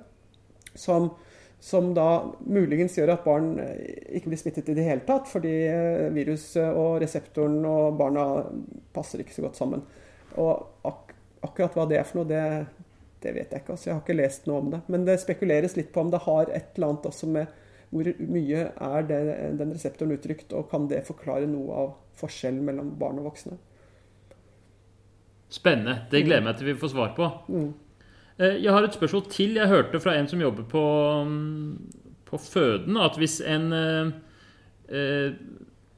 som, 0.73 1.11
som 1.61 1.91
da 1.93 2.07
muligens 2.49 2.97
gjør 2.97 3.13
at 3.13 3.27
barn 3.27 3.51
ikke 3.61 4.31
blir 4.31 4.41
smittet 4.41 4.73
i 4.73 4.77
det 4.79 4.87
hele 4.87 5.05
tatt, 5.05 5.29
fordi 5.29 5.53
eh, 5.69 6.07
viruset 6.17 6.65
og 6.65 6.97
reseptoren 7.05 7.61
og 7.69 8.01
barna 8.01 8.25
passer 8.97 9.21
ikke 9.21 9.37
så 9.37 9.45
godt 9.45 9.61
sammen. 9.61 9.85
Og 10.41 10.89
ak 10.89 11.13
akkurat 11.45 11.77
hva 11.77 11.85
det 11.85 12.01
er 12.01 12.09
for 12.09 12.23
noe, 12.23 12.31
det, 12.33 12.41
det 13.21 13.37
vet 13.37 13.53
jeg 13.53 13.61
ikke. 13.61 13.77
altså 13.77 13.91
Jeg 13.91 13.93
har 13.99 14.01
ikke 14.01 14.17
lest 14.17 14.49
noe 14.49 14.65
om 14.65 14.73
det. 14.73 14.81
Men 14.89 15.05
det 15.05 15.19
spekuleres 15.21 15.77
litt 15.77 15.93
på 15.93 16.01
om 16.01 16.09
det 16.09 16.25
har 16.25 16.49
et 16.49 16.73
eller 16.73 16.89
annet 16.89 17.09
også 17.13 17.29
med 17.37 17.53
hvor 17.89 18.09
mye 18.19 18.65
er 18.73 19.07
det, 19.07 19.21
den 19.59 19.71
reseptoren 19.71 20.11
uttrykt, 20.17 20.51
og 20.53 20.69
kan 20.71 20.89
det 20.91 21.05
forklare 21.07 21.47
noe 21.47 21.81
av 21.85 21.93
forskjellen 22.19 22.65
mellom 22.67 22.91
barn 22.99 23.21
og 23.21 23.29
voksne? 23.29 23.55
Spennende. 25.49 26.01
Det 26.11 26.25
gleder 26.25 26.41
jeg 26.41 26.47
meg 26.49 26.57
til 26.59 26.67
vi 26.67 26.79
får 26.81 26.91
svar 26.91 27.13
på. 27.15 27.29
Mm. 27.47 27.69
Eh, 28.39 28.57
Jeg 28.63 28.73
har 28.73 28.83
et 28.83 28.93
spørsmål 28.97 29.29
til. 29.31 29.55
Jeg 29.55 29.71
hørte 29.71 29.99
fra 30.03 30.17
en 30.17 30.27
som 30.27 30.41
jobber 30.41 30.63
på, 30.67 30.83
mm, 31.25 31.77
på 32.25 32.37
føden, 32.37 32.97
at 32.97 33.15
hvis 33.17 33.39
en 33.41 33.71
eh, 33.73 34.11
eh, 34.89 35.31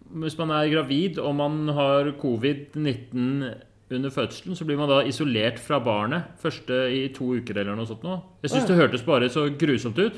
Hvis 0.10 0.38
man 0.38 0.50
er 0.50 0.70
gravid 0.74 1.20
og 1.20 1.36
man 1.36 1.68
har 1.68 2.16
covid-19 2.18 3.44
under 3.92 4.10
fødselen, 4.10 4.56
så 4.56 4.66
blir 4.66 4.78
man 4.78 4.90
da 4.90 5.04
isolert 5.06 5.60
fra 5.60 5.78
barnet 5.80 6.24
første 6.42 6.74
i 6.90 7.14
to 7.14 7.36
uker 7.38 7.58
eller 7.58 7.76
noe 7.76 7.86
sånt. 7.86 8.02
Nå. 8.04 8.18
Jeg 8.42 8.50
syns 8.50 8.66
det 8.66 8.78
hørtes 8.78 9.04
bare 9.06 9.30
så 9.30 9.44
grusomt 9.54 10.00
ut. 10.00 10.18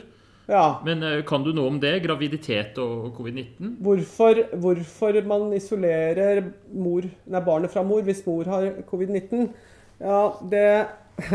Ja, 0.52 0.82
Men 0.86 1.03
eh, 1.03 1.22
kan 1.23 1.45
du 1.45 1.53
noe 1.56 1.69
om 1.72 1.78
det? 1.80 1.94
Graviditet 2.03 2.76
og 2.84 3.14
covid-19? 3.15 3.78
Hvorfor, 3.86 4.41
hvorfor 4.60 5.19
man 5.28 5.53
isolerer 5.56 6.44
mor, 6.76 7.07
nei, 7.07 7.41
barnet 7.45 7.72
fra 7.72 7.84
mor 7.88 8.03
hvis 8.03 8.26
mor 8.28 8.49
har 8.52 8.68
covid-19? 8.90 9.48
Ja, 10.02 10.19
det 10.52 10.65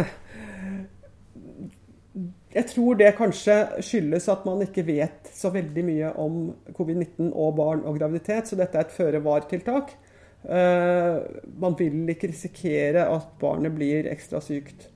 Jeg 2.56 2.68
tror 2.70 2.96
det 2.96 3.16
kanskje 3.18 3.54
skyldes 3.84 4.28
at 4.32 4.44
man 4.48 4.62
ikke 4.64 4.84
vet 4.86 5.28
så 5.36 5.50
veldig 5.52 5.82
mye 5.84 6.12
om 6.20 6.36
covid-19 6.76 7.32
og 7.32 7.56
barn 7.58 7.82
og 7.84 7.98
graviditet, 7.98 8.48
så 8.48 8.56
dette 8.56 8.78
er 8.78 8.86
et 8.86 8.94
føre-var-tiltak. 8.96 9.92
Eh, 10.46 11.16
man 11.60 11.76
vil 11.76 12.08
ikke 12.12 12.30
risikere 12.30 13.08
at 13.12 13.26
barnet 13.40 13.74
blir 13.76 14.08
ekstra 14.08 14.40
sykt 14.44 14.88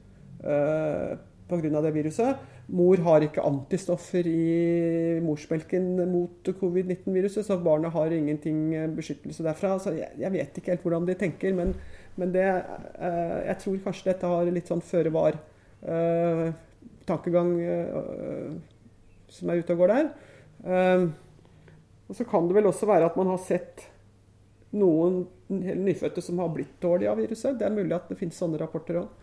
uh, 0.44 1.18
pga. 1.50 1.82
det 1.84 1.94
viruset. 1.94 2.48
Mor 2.70 3.00
har 3.02 3.24
ikke 3.26 3.42
antistoffer 3.42 4.22
i 4.30 5.18
morsmelken 5.24 5.88
mot 6.10 6.50
covid-19-viruset, 6.60 7.46
så 7.46 7.58
barnet 7.62 7.92
har 7.94 8.12
ingenting 8.14 8.58
beskyttelse 8.94 9.42
derfra. 9.46 9.78
Så 9.82 9.90
jeg, 9.96 10.10
jeg 10.20 10.32
vet 10.36 10.58
ikke 10.60 10.72
helt 10.74 10.84
hvordan 10.86 11.06
de 11.08 11.14
tenker, 11.18 11.50
men, 11.56 11.68
men 12.20 12.28
det, 12.34 12.46
eh, 12.46 13.38
jeg 13.48 13.56
tror 13.64 13.84
kanskje 13.88 14.10
dette 14.12 14.30
har 14.30 14.54
litt 14.54 14.70
sånn 14.70 14.86
føre 14.86 15.10
var-tankegang 15.16 17.50
som 19.30 19.50
er 19.50 19.62
ute 19.62 19.74
og 19.74 19.82
går 19.82 19.94
der. 19.94 20.10
Eh, 20.66 21.06
og 22.10 22.18
så 22.18 22.26
kan 22.28 22.48
det 22.48 22.58
vel 22.58 22.70
også 22.70 22.88
være 22.90 23.10
at 23.10 23.18
man 23.18 23.30
har 23.30 23.40
sett 23.44 23.86
noen 24.74 25.22
nyfødte 25.50 26.22
som 26.22 26.38
har 26.42 26.50
blitt 26.54 26.76
dårlige 26.82 27.10
av 27.10 27.20
viruset. 27.22 27.58
Det 27.58 27.66
er 27.66 27.74
mulig 27.74 27.94
at 27.96 28.10
det 28.10 28.18
finnes 28.18 28.38
sånne 28.38 28.58
rapporter 28.60 29.02
òg. 29.02 29.19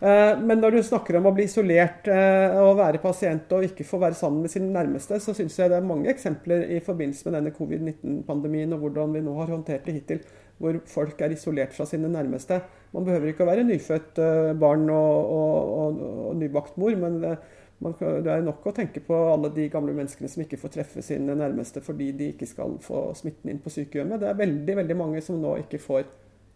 Men 0.00 0.62
når 0.62 0.72
du 0.72 0.78
snakker 0.80 1.18
om 1.18 1.26
å 1.28 1.32
bli 1.36 1.44
isolert 1.44 2.06
eh, 2.08 2.54
og 2.56 2.78
være 2.78 3.02
pasient 3.02 3.50
og 3.52 3.66
ikke 3.66 3.84
få 3.84 3.98
være 4.00 4.16
sammen 4.16 4.46
med 4.46 4.52
sine 4.52 4.70
nærmeste, 4.72 5.18
så 5.20 5.34
syns 5.36 5.58
jeg 5.60 5.68
det 5.68 5.76
er 5.76 5.84
mange 5.84 6.08
eksempler 6.08 6.64
i 6.72 6.78
forbindelse 6.84 7.28
med 7.28 7.36
denne 7.36 7.52
covid-19-pandemien 7.52 8.72
og 8.72 8.86
hvordan 8.86 9.12
vi 9.12 9.20
nå 9.26 9.34
har 9.36 9.52
håndtert 9.52 9.84
det 9.84 9.98
hittil, 9.98 10.22
hvor 10.56 10.78
folk 10.88 11.20
er 11.20 11.34
isolert 11.36 11.76
fra 11.76 11.84
sine 11.88 12.08
nærmeste. 12.08 12.62
Man 12.96 13.04
behøver 13.04 13.34
ikke 13.34 13.44
å 13.44 13.50
være 13.50 13.66
nyfødt 13.68 14.22
eh, 14.24 14.52
barn 14.60 14.88
og, 14.88 15.34
og, 15.36 15.74
og, 15.82 16.00
og 16.30 16.40
nybakt 16.40 16.80
mor, 16.80 16.96
men 17.04 17.20
eh, 17.28 17.44
man, 17.84 17.98
det 18.00 18.32
er 18.32 18.42
nok 18.44 18.66
å 18.68 18.74
tenke 18.76 19.04
på 19.04 19.20
alle 19.34 19.52
de 19.52 19.68
gamle 19.72 19.92
menneskene 19.96 20.32
som 20.32 20.46
ikke 20.46 20.60
får 20.60 20.74
treffe 20.78 21.04
sine 21.04 21.36
nærmeste 21.36 21.84
fordi 21.84 22.10
de 22.16 22.32
ikke 22.34 22.48
skal 22.48 22.76
få 22.84 23.10
smitten 23.20 23.52
inn 23.52 23.60
på 23.60 23.72
sykehjemmet. 23.72 24.20
Det 24.20 24.32
er 24.32 24.40
veldig, 24.40 24.80
veldig 24.80 24.96
mange 24.96 25.22
som 25.24 25.40
nå 25.40 25.58
ikke 25.62 25.80
får 25.84 26.08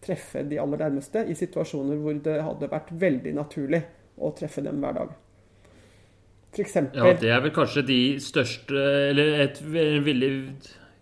treffe 0.05 0.43
de 0.49 0.59
aller 0.61 0.77
nærmeste 0.85 1.25
i 1.27 1.35
situasjoner 1.37 1.97
hvor 2.01 2.17
det 2.25 2.37
hadde 2.45 2.69
vært 2.71 2.93
veldig 3.01 3.33
naturlig 3.35 3.81
å 4.21 4.31
treffe 4.37 4.63
dem 4.63 4.79
hver 4.83 4.93
dag. 5.01 5.13
For 6.55 6.63
eksempel, 6.63 7.01
Ja, 7.03 7.13
det 7.19 7.29
er 7.35 7.41
vel 7.43 7.51
kanskje 7.51 7.81
de 7.85 7.99
største 8.23 8.79
Eller 9.11 9.41
et, 9.43 9.57
en, 9.61 10.03
villig, 10.05 10.29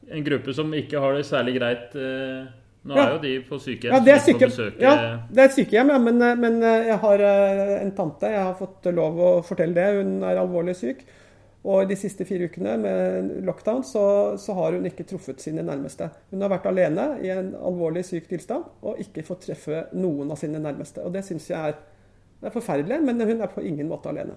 en 0.10 0.24
gruppe 0.26 0.54
som 0.58 0.72
ikke 0.74 1.00
har 1.04 1.14
det 1.20 1.26
særlig 1.30 1.60
greit. 1.60 1.96
eh, 1.96 2.48
Nå 2.86 2.96
Ja. 2.98 3.04
er 3.06 3.12
jo 3.14 3.20
de 3.24 3.34
på 3.48 3.56
sykehjem. 3.64 3.94
Ja, 3.94 4.00
det 4.04 4.12
er, 4.12 4.34
besøke- 4.42 4.82
ja, 4.82 4.96
det 5.32 5.40
er 5.40 5.46
et 5.46 5.54
sykehjem, 5.56 5.88
ja, 5.94 5.98
men, 6.04 6.18
men 6.42 6.58
jeg 6.62 6.98
har 7.00 7.22
eh, 7.22 7.82
en 7.82 7.92
tante. 7.96 8.28
Jeg 8.28 8.44
har 8.44 8.56
fått 8.60 8.90
lov 8.94 9.16
å 9.24 9.30
fortelle 9.46 9.74
det. 9.78 9.86
Hun 10.04 10.18
er 10.24 10.36
alvorlig 10.42 10.76
syk. 10.76 11.06
Og 11.64 11.88
de 11.88 11.96
siste 11.96 12.26
fire 12.28 12.50
ukene 12.52 12.76
med 12.82 13.30
lockdown 13.48 13.86
så, 13.88 14.04
så 14.40 14.56
har 14.58 14.76
hun 14.76 14.88
ikke 14.90 15.06
truffet 15.08 15.40
sine 15.40 15.64
nærmeste. 15.64 16.10
Hun 16.34 16.44
har 16.44 16.52
vært 16.52 16.68
alene 16.68 17.06
i 17.24 17.32
en 17.32 17.54
alvorlig 17.56 18.04
syk 18.04 18.28
tilstand 18.28 18.68
og 18.84 19.00
ikke 19.00 19.24
fått 19.24 19.46
treffe 19.48 19.86
noen 19.96 20.34
av 20.34 20.42
sine 20.42 20.60
nærmeste. 20.60 21.06
Og 21.08 21.16
det 21.16 21.24
syns 21.24 21.48
jeg 21.54 21.72
er, 21.72 21.78
er 22.44 22.54
forferdelig, 22.54 23.00
men 23.08 23.24
hun 23.24 23.40
er 23.40 23.54
på 23.54 23.64
ingen 23.64 23.88
måte 23.88 24.12
alene 24.12 24.36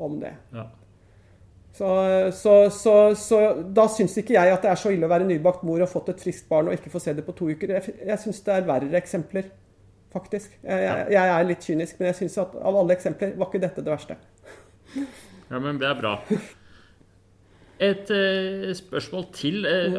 om 0.00 0.16
det. 0.22 0.32
Ja. 0.56 0.64
Så, 1.76 1.86
så, 2.32 2.54
så, 2.70 3.14
så 3.14 3.40
da 3.76 3.84
syns 3.92 4.16
ikke 4.18 4.34
jeg 4.34 4.52
at 4.52 4.64
det 4.64 4.72
er 4.72 4.80
så 4.80 4.90
ille 4.94 5.06
å 5.06 5.12
være 5.12 5.28
nybakt 5.28 5.62
mor 5.68 5.84
og 5.84 5.92
fått 5.92 6.08
et 6.14 6.24
friskt 6.24 6.48
barn 6.48 6.70
og 6.70 6.76
ikke 6.76 6.90
få 6.92 7.04
se 7.04 7.14
det 7.14 7.24
på 7.26 7.36
to 7.36 7.52
uker. 7.52 7.76
Jeg, 7.76 7.98
jeg 8.08 8.22
syns 8.24 8.40
det 8.48 8.56
er 8.56 8.68
verre 8.68 8.96
eksempler, 8.98 9.52
faktisk. 10.16 10.56
Jeg, 10.64 10.86
jeg, 10.88 11.08
jeg 11.14 11.34
er 11.36 11.50
litt 11.52 11.68
kynisk, 11.68 12.00
men 12.00 12.10
jeg 12.10 12.22
syns 12.24 12.40
at 12.42 12.56
av 12.56 12.80
alle 12.80 12.96
eksempler 12.96 13.36
var 13.36 13.52
ikke 13.52 13.62
dette 13.68 13.84
det 13.84 13.92
verste. 13.92 14.16
Ja, 15.50 15.58
men 15.58 15.78
det 15.80 15.88
er 15.90 15.98
bra. 15.98 16.14
Et 17.80 18.10
eh, 18.12 18.70
spørsmål 18.76 19.24
til. 19.32 19.64
Eh, 19.64 19.94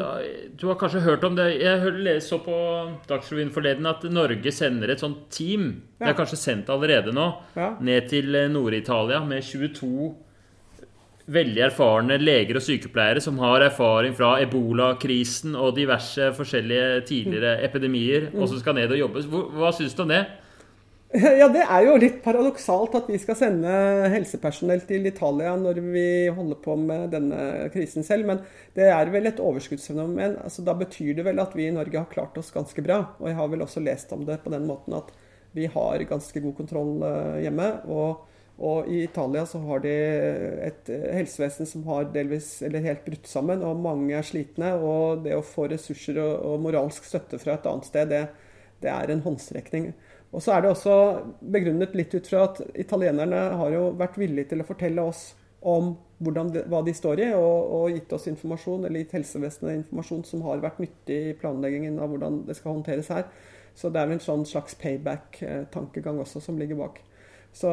du 0.54 0.68
har 0.68 0.76
kanskje 0.78 1.02
hørt 1.02 1.24
om 1.26 1.34
det 1.34 1.48
Jeg 1.58 2.22
så 2.22 2.38
på 2.44 2.54
Dagsrevyen 3.10 3.50
forleden 3.50 3.88
at 3.90 4.04
Norge 4.06 4.52
sender 4.54 4.92
et 4.94 5.02
sånt 5.02 5.24
team, 5.34 5.82
det 5.98 6.12
er 6.12 6.18
kanskje 6.18 6.38
sendt 6.38 6.70
allerede 6.70 7.12
nå, 7.14 7.26
Ja. 7.56 7.72
ned 7.80 8.08
til 8.08 8.34
eh, 8.38 8.48
Nord-Italia 8.48 9.24
med 9.26 9.42
22 9.42 10.12
veldig 11.32 11.62
erfarne 11.70 12.16
leger 12.18 12.58
og 12.58 12.62
sykepleiere 12.62 13.20
som 13.22 13.38
har 13.38 13.62
erfaring 13.62 14.14
fra 14.14 14.36
ebola-krisen 14.42 15.54
og 15.54 15.76
diverse 15.76 16.32
forskjellige 16.34 17.04
tidligere 17.06 17.62
epidemier, 17.62 18.30
og 18.34 18.48
som 18.50 18.58
skal 18.58 18.74
ned 18.74 18.90
og 18.90 18.98
jobbe. 18.98 19.22
Hva, 19.30 19.42
Hva 19.58 19.70
syns 19.74 19.94
du 19.94 20.02
om 20.02 20.10
det? 20.10 20.24
Ja, 21.40 21.46
det 21.52 21.60
er 21.60 21.84
jo 21.84 21.98
litt 22.00 22.22
paradoksalt 22.24 22.94
at 22.96 23.08
vi 23.10 23.18
skal 23.20 23.36
sende 23.36 23.72
helsepersonell 24.14 24.80
til 24.88 25.04
Italia 25.10 25.52
når 25.60 25.80
vi 25.84 26.04
holder 26.32 26.60
på 26.64 26.76
med 26.80 27.10
denne 27.12 27.68
krisen 27.74 28.06
selv, 28.06 28.24
men 28.30 28.40
det 28.76 28.86
er 28.88 29.10
vel 29.12 29.28
et 29.28 29.40
overskuddsfenomen. 29.42 30.38
Altså, 30.40 30.64
da 30.64 30.72
betyr 30.78 31.18
det 31.18 31.26
vel 31.26 31.42
at 31.42 31.52
vi 31.58 31.66
i 31.68 31.74
Norge 31.74 31.98
har 32.00 32.08
klart 32.08 32.38
oss 32.40 32.48
ganske 32.54 32.84
bra. 32.84 33.02
Og 33.20 33.28
jeg 33.28 33.36
har 33.36 33.50
vel 33.52 33.64
også 33.64 33.82
lest 33.84 34.14
om 34.16 34.24
det 34.28 34.38
på 34.44 34.52
den 34.54 34.64
måten 34.68 34.96
at 34.96 35.10
vi 35.52 35.66
har 35.74 36.04
ganske 36.08 36.40
god 36.40 36.54
kontroll 36.62 37.04
eh, 37.04 37.42
hjemme. 37.44 37.68
Og, 37.92 38.22
og 38.64 38.88
i 38.88 39.02
Italia 39.04 39.44
så 39.48 39.60
har 39.66 39.82
de 39.84 39.92
et 40.70 40.88
eh, 40.94 41.10
helsevesen 41.18 41.68
som 41.68 41.84
har 41.90 42.08
delvis 42.14 42.54
eller 42.64 42.86
helt 42.88 43.04
brutt 43.04 43.28
sammen, 43.28 43.60
og 43.68 43.84
mange 43.84 44.16
er 44.16 44.24
slitne. 44.24 44.72
Og 44.80 45.26
det 45.26 45.36
å 45.36 45.44
få 45.44 45.68
ressurser 45.74 46.22
og, 46.24 46.32
og 46.40 46.64
moralsk 46.64 47.04
støtte 47.04 47.42
fra 47.42 47.58
et 47.58 47.68
annet 47.68 47.90
sted, 47.90 48.16
det, 48.16 48.24
det 48.80 48.94
er 48.96 49.12
en 49.12 49.24
håndsrekning. 49.28 49.92
Og 50.32 50.40
så 50.40 50.54
er 50.54 50.64
det 50.64 50.72
også 50.72 50.96
begrunnet 51.54 51.94
litt 51.96 52.14
ut 52.16 52.28
fra 52.28 52.46
at 52.48 52.62
italienerne 52.80 53.42
har 53.60 53.74
jo 53.74 53.90
vært 54.00 54.16
villige 54.20 54.52
til 54.52 54.64
å 54.64 54.68
fortelle 54.68 55.04
oss 55.04 55.32
om 55.60 55.92
hvordan 56.22 56.50
de, 56.54 56.62
hva 56.70 56.80
de 56.86 56.94
står 56.96 57.20
i, 57.20 57.28
og, 57.36 57.72
og 57.76 57.94
gitt 57.94 58.12
oss 58.16 58.28
informasjon, 58.30 58.86
eller 58.86 59.02
gitt 59.02 59.16
helsevesenet 59.18 59.76
informasjon 59.76 60.24
som 60.26 60.44
har 60.46 60.62
vært 60.62 60.80
nyttig 60.82 61.18
i 61.30 61.34
planleggingen 61.38 61.98
av 62.02 62.12
hvordan 62.12 62.42
det 62.48 62.56
skal 62.58 62.76
håndteres 62.78 63.10
her. 63.12 63.26
Så 63.76 63.90
det 63.92 64.00
er 64.00 64.08
vel 64.08 64.18
en 64.18 64.24
sånn 64.24 64.44
slags 64.48 64.76
payback-tankegang 64.80 66.20
også 66.22 66.42
som 66.44 66.58
ligger 66.60 66.80
bak. 66.80 67.00
Så 67.52 67.70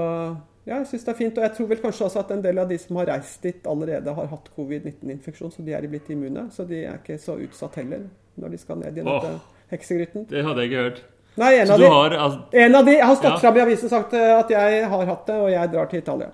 ja, 0.67 0.77
jeg 0.77 0.87
syns 0.89 1.05
det 1.07 1.13
er 1.13 1.19
fint. 1.19 1.37
Og 1.39 1.45
jeg 1.45 1.55
tror 1.55 1.69
vel 1.71 1.81
kanskje 1.83 2.07
også 2.07 2.23
at 2.23 2.33
en 2.35 2.43
del 2.43 2.61
av 2.61 2.71
de 2.71 2.77
som 2.79 2.99
har 2.99 3.11
reist 3.13 3.45
dit, 3.45 3.61
allerede 3.67 4.15
har 4.15 4.31
hatt 4.31 4.51
covid-19-infeksjon, 4.55 5.53
så 5.55 5.65
de 5.65 5.75
er 5.75 5.87
blitt 5.91 6.11
immune. 6.13 6.49
Så 6.55 6.67
de 6.69 6.83
er 6.83 6.99
ikke 6.99 7.19
så 7.21 7.39
utsatt 7.39 7.79
heller 7.81 8.07
når 8.39 8.55
de 8.55 8.61
skal 8.61 8.83
ned 8.83 8.99
i 8.99 9.05
dette 9.07 9.31
heksegryten. 9.71 10.27
Det 10.29 10.43
hadde 10.45 10.65
jeg 10.65 10.71
ikke 10.71 10.85
hørt. 10.87 11.01
Nei, 11.39 11.53
en 11.63 11.71
av 11.71 11.79
de 11.79 11.89
har 11.93 12.17
altså, 12.25 12.39
en 12.65 12.75
av 12.81 12.85
de 12.91 12.97
har 12.99 13.15
stått 13.15 13.31
Ja. 13.31 13.39
fram 13.45 13.57
i 13.57 13.63
avisen 13.63 13.87
og 13.89 13.95
sagt 13.95 14.13
eh, 14.19 14.29
at 14.37 14.49
jeg 14.53 14.85
har 14.91 15.05
hatt 15.13 15.25
det, 15.31 15.39
og 15.39 15.49
jeg 15.53 15.71
drar 15.73 15.89
til 15.91 16.03
Italia. 16.03 16.29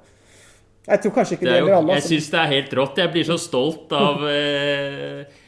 Jeg 0.86 1.02
tror 1.02 1.16
kanskje 1.16 1.34
ikke 1.38 1.46
Det 1.46 1.50
det 1.52 1.56
er 1.56 1.62
gjelder 1.64 1.78
alle. 1.80 1.94
jeg 1.96 2.02
altså. 2.04 2.14
syns 2.14 2.30
det 2.34 2.40
er 2.44 2.54
helt 2.54 2.74
rått. 2.78 2.98
Jeg 3.02 3.12
blir 3.16 3.26
så 3.26 3.38
stolt 3.42 3.94
av 3.98 4.26
eh, 4.34 5.42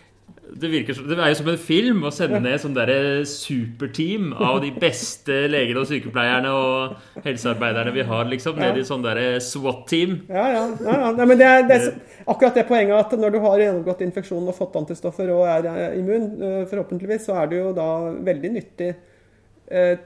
det, 0.58 0.70
virker 0.72 0.96
det 1.10 1.18
er 1.20 1.30
jo 1.34 1.38
som 1.42 1.50
en 1.52 1.58
film 1.60 2.04
å 2.08 2.12
sende 2.16 2.40
ned 2.42 2.62
sånn 2.64 2.74
derre 2.78 3.26
superteam 3.28 4.30
av 4.34 4.62
de 4.64 4.70
beste 4.80 5.36
legene 5.52 5.82
og 5.82 5.90
sykepleierne 5.90 6.54
og 6.56 7.26
helsearbeiderne 7.26 7.92
vi 7.94 8.06
har, 8.08 8.24
liksom. 8.32 8.58
Ned 8.62 8.80
i 8.80 8.86
sånn 8.88 9.04
derre 9.06 9.42
SWAT-team. 9.44 10.16
Ja, 10.32 10.46
ja. 10.54 10.64
ja, 10.86 10.96
ja. 11.04 11.12
Nei, 11.18 11.28
men 11.34 11.42
det 11.42 11.50
er, 11.52 11.68
det 11.68 11.78
er 11.82 11.90
akkurat 12.26 12.58
det 12.58 12.66
poenget 12.70 12.96
at 12.98 13.18
når 13.20 13.36
du 13.36 13.40
har 13.44 13.60
gjennomgått 13.62 14.02
infeksjonen 14.08 14.50
og 14.54 14.58
fått 14.58 14.80
antistoffer 14.80 15.30
og 15.36 15.44
er 15.52 15.68
eh, 15.74 16.00
immun, 16.00 16.30
eh, 16.40 16.64
forhåpentligvis, 16.72 17.28
så 17.28 17.38
er 17.44 17.52
det 17.52 17.62
jo 17.62 17.76
da 17.78 17.90
veldig 18.32 18.54
nyttig 18.56 18.90
eh, 18.96 19.04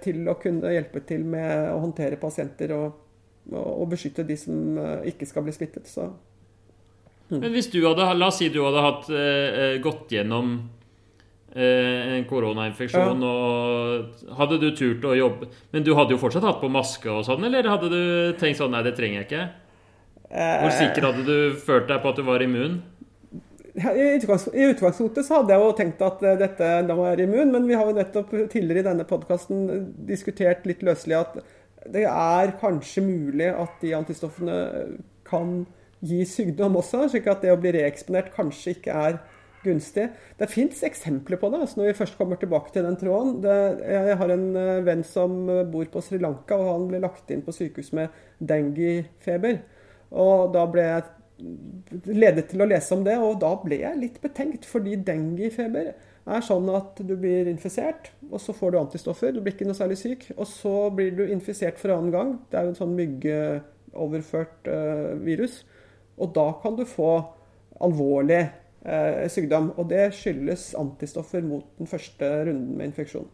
til 0.01 0.25
å 0.25 0.38
kunne 0.41 0.73
hjelpe 0.73 1.03
til 1.05 1.23
med 1.27 1.69
å 1.69 1.79
håndtere 1.83 2.17
pasienter 2.21 2.73
og, 2.73 2.99
og, 3.53 3.85
beskytte 3.91 4.25
de 4.27 4.38
som 4.39 4.77
eh, 4.77 5.09
ikke 5.11 5.27
skal 5.29 5.45
bli 5.45 5.53
smittet. 5.55 5.89
Så 5.89 6.07
Men 7.29 7.51
hvis 7.53 7.71
du 7.73 7.81
hadde, 7.85 8.07
la 8.17 8.29
oss 8.31 8.39
si 8.41 8.49
du 8.49 8.61
hadde 8.65 8.85
hatt, 8.85 9.09
eh, 9.13 9.77
gått 9.83 10.11
gjennom 10.13 10.53
eh, 11.55 12.17
en 12.17 12.25
koronainfeksjon, 12.29 13.23
og 13.23 14.35
hadde 14.39 14.59
du 14.61 14.69
turt 14.75 15.05
å 15.05 15.17
jobbe 15.17 15.51
Men 15.73 15.85
du 15.85 15.93
hadde 15.97 16.15
jo 16.15 16.21
fortsatt 16.21 16.47
hatt 16.47 16.61
på 16.63 16.71
maske 16.71 17.11
og 17.11 17.25
sånn, 17.27 17.45
eller 17.47 17.69
hadde 17.69 17.91
du 17.91 18.01
tenkt 18.41 18.61
sånn 18.61 18.73
Nei, 18.75 18.85
det 18.88 18.95
trenger 18.97 19.21
jeg 19.21 19.29
ikke? 19.29 19.45
Hvor 20.31 20.71
eh, 20.71 20.79
sikker 20.79 21.09
hadde 21.09 21.27
du 21.27 21.59
følt 21.59 21.89
deg 21.91 22.01
på 22.03 22.11
at 22.13 22.19
du 22.19 22.25
var 22.27 22.43
immun? 22.43 22.81
I 23.76 24.19
utgangs- 24.19 24.49
utgangspunktet 24.52 25.26
så 25.26 25.39
hadde 25.39 25.56
jeg 25.56 25.64
jo 25.64 25.73
tenkt 25.77 26.02
at 26.03 26.23
eh, 26.27 26.38
dette 26.39 26.69
var 26.89 27.14
jeg 27.14 27.27
immun, 27.27 27.53
men 27.53 27.68
vi 27.69 27.77
har 27.80 27.88
jo 27.88 27.95
nettopp 27.95 28.34
tidligere 28.52 28.84
i 28.84 28.88
denne 28.89 29.07
podkasten 29.07 29.61
diskutert 30.07 30.65
litt 30.68 30.84
løselig 30.84 31.22
at 31.22 31.38
det 31.91 32.03
er 32.06 32.52
kanskje 32.61 33.03
mulig 33.06 33.48
at 33.49 33.80
de 33.81 33.93
antistoffene 33.98 34.57
kan 35.26 35.61
gi 36.03 36.19
sykdom 36.27 36.76
også, 36.81 37.07
slik 37.10 37.30
at 37.31 37.45
det 37.45 37.53
å 37.53 37.60
bli 37.61 37.72
reeksponert 37.77 38.34
kanskje 38.35 38.76
ikke 38.76 38.98
er 39.07 39.22
gunstig. 39.64 40.10
Det 40.38 40.49
fins 40.49 40.81
eksempler 40.84 41.39
på 41.39 41.49
det, 41.53 41.61
altså 41.64 41.80
når 41.80 41.91
vi 41.91 41.98
først 42.02 42.18
kommer 42.19 42.39
tilbake 42.41 42.73
til 42.76 42.85
den 42.85 42.99
tråden. 42.99 43.38
Det, 43.45 43.56
jeg 43.88 44.19
har 44.19 44.35
en 44.35 44.48
eh, 44.57 44.84
venn 44.84 45.06
som 45.07 45.39
bor 45.72 45.88
på 45.93 46.03
Sri 46.03 46.19
Lanka, 46.19 46.60
og 46.60 46.73
han 46.73 46.91
ble 46.91 47.02
lagt 47.06 47.31
inn 47.31 47.45
på 47.45 47.56
sykehus 47.56 47.93
med 47.95 48.11
dengue-feber. 48.52 49.61
Og 50.11 50.52
da 50.52 50.68
ble 50.68 50.85
jeg 50.89 51.10
ledet 52.05 52.47
til 52.51 52.63
å 52.63 52.68
lese 52.69 52.95
om 52.95 53.03
det, 53.05 53.18
og 53.19 53.39
da 53.41 53.51
ble 53.61 53.81
jeg 53.81 53.99
litt 53.99 54.22
betenkt. 54.23 54.68
Fordi 54.69 54.95
dengue-feber 55.07 55.91
er 55.91 56.45
sånn 56.45 56.69
at 56.73 57.01
du 57.07 57.15
blir 57.19 57.49
infisert, 57.51 58.11
og 58.30 58.39
så 58.43 58.55
får 58.55 58.73
du 58.73 58.80
antistoffer. 58.81 59.34
Du 59.34 59.41
blir 59.41 59.55
ikke 59.55 59.68
noe 59.69 59.77
særlig 59.77 59.99
syk. 60.01 60.27
Og 60.38 60.47
så 60.49 60.76
blir 60.95 61.13
du 61.18 61.26
infisert 61.27 61.81
for 61.81 61.95
annen 61.95 62.13
gang. 62.13 62.34
Det 62.49 62.59
er 62.59 62.68
jo 62.68 62.73
en 62.73 62.80
sånn 62.80 62.97
myggeoverført 62.99 64.72
uh, 64.72 65.13
virus. 65.26 65.61
Og 66.22 66.34
da 66.35 66.47
kan 66.61 66.77
du 66.77 66.85
få 66.88 67.13
alvorlig 67.81 68.43
uh, 68.85 69.26
sykdom. 69.31 69.73
Og 69.81 69.89
det 69.91 70.11
skyldes 70.18 70.72
antistoffer 70.80 71.45
mot 71.45 71.65
den 71.81 71.89
første 71.89 72.34
runden 72.47 72.76
med 72.77 72.91
infeksjon. 72.91 73.30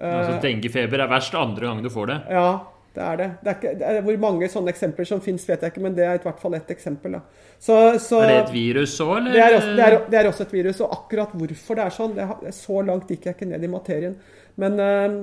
Altså 0.00 0.38
Denguefeber 0.40 1.02
er 1.02 1.10
verst 1.10 1.34
andre 1.36 1.66
gang 1.66 1.80
du 1.84 1.90
får 1.92 2.06
det. 2.08 2.20
Ja, 2.32 2.52
det 2.94 3.02
er 3.06 3.16
det. 3.16 3.28
det, 3.40 3.50
er 3.50 3.58
ikke, 3.58 3.72
det 3.78 3.86
er, 3.86 4.00
hvor 4.02 4.16
mange 4.24 4.48
sånne 4.50 4.72
eksempler 4.72 5.06
som 5.06 5.20
fins, 5.22 5.44
vet 5.46 5.62
jeg 5.62 5.72
ikke, 5.72 5.82
men 5.84 5.94
det 5.94 6.04
er 6.06 6.18
i 6.18 6.22
hvert 6.24 6.42
fall 6.42 6.56
ett 6.58 6.70
eksempel. 6.74 7.16
Så, 7.58 7.76
så, 8.02 8.18
Er 8.24 8.32
det 8.32 8.38
et 8.40 8.52
virus 8.54 8.96
òg, 9.04 9.12
eller? 9.20 9.36
det 9.36 9.44
er, 9.44 9.56
også, 9.56 9.72
det, 9.76 9.86
er, 9.86 9.98
det 10.10 10.18
er 10.18 10.28
også 10.32 10.46
et 10.48 10.54
virus. 10.56 10.82
Og 10.82 10.94
akkurat 10.98 11.34
hvorfor 11.38 11.78
det 11.78 11.86
er 11.86 11.94
sånn, 11.94 12.16
det, 12.18 12.54
så 12.56 12.82
langt 12.82 13.10
gikk 13.12 13.28
jeg 13.28 13.38
ikke 13.38 13.50
ned 13.52 13.66
i 13.66 13.70
materien. 13.70 14.18
Men 14.60 14.80
øh, 14.80 15.14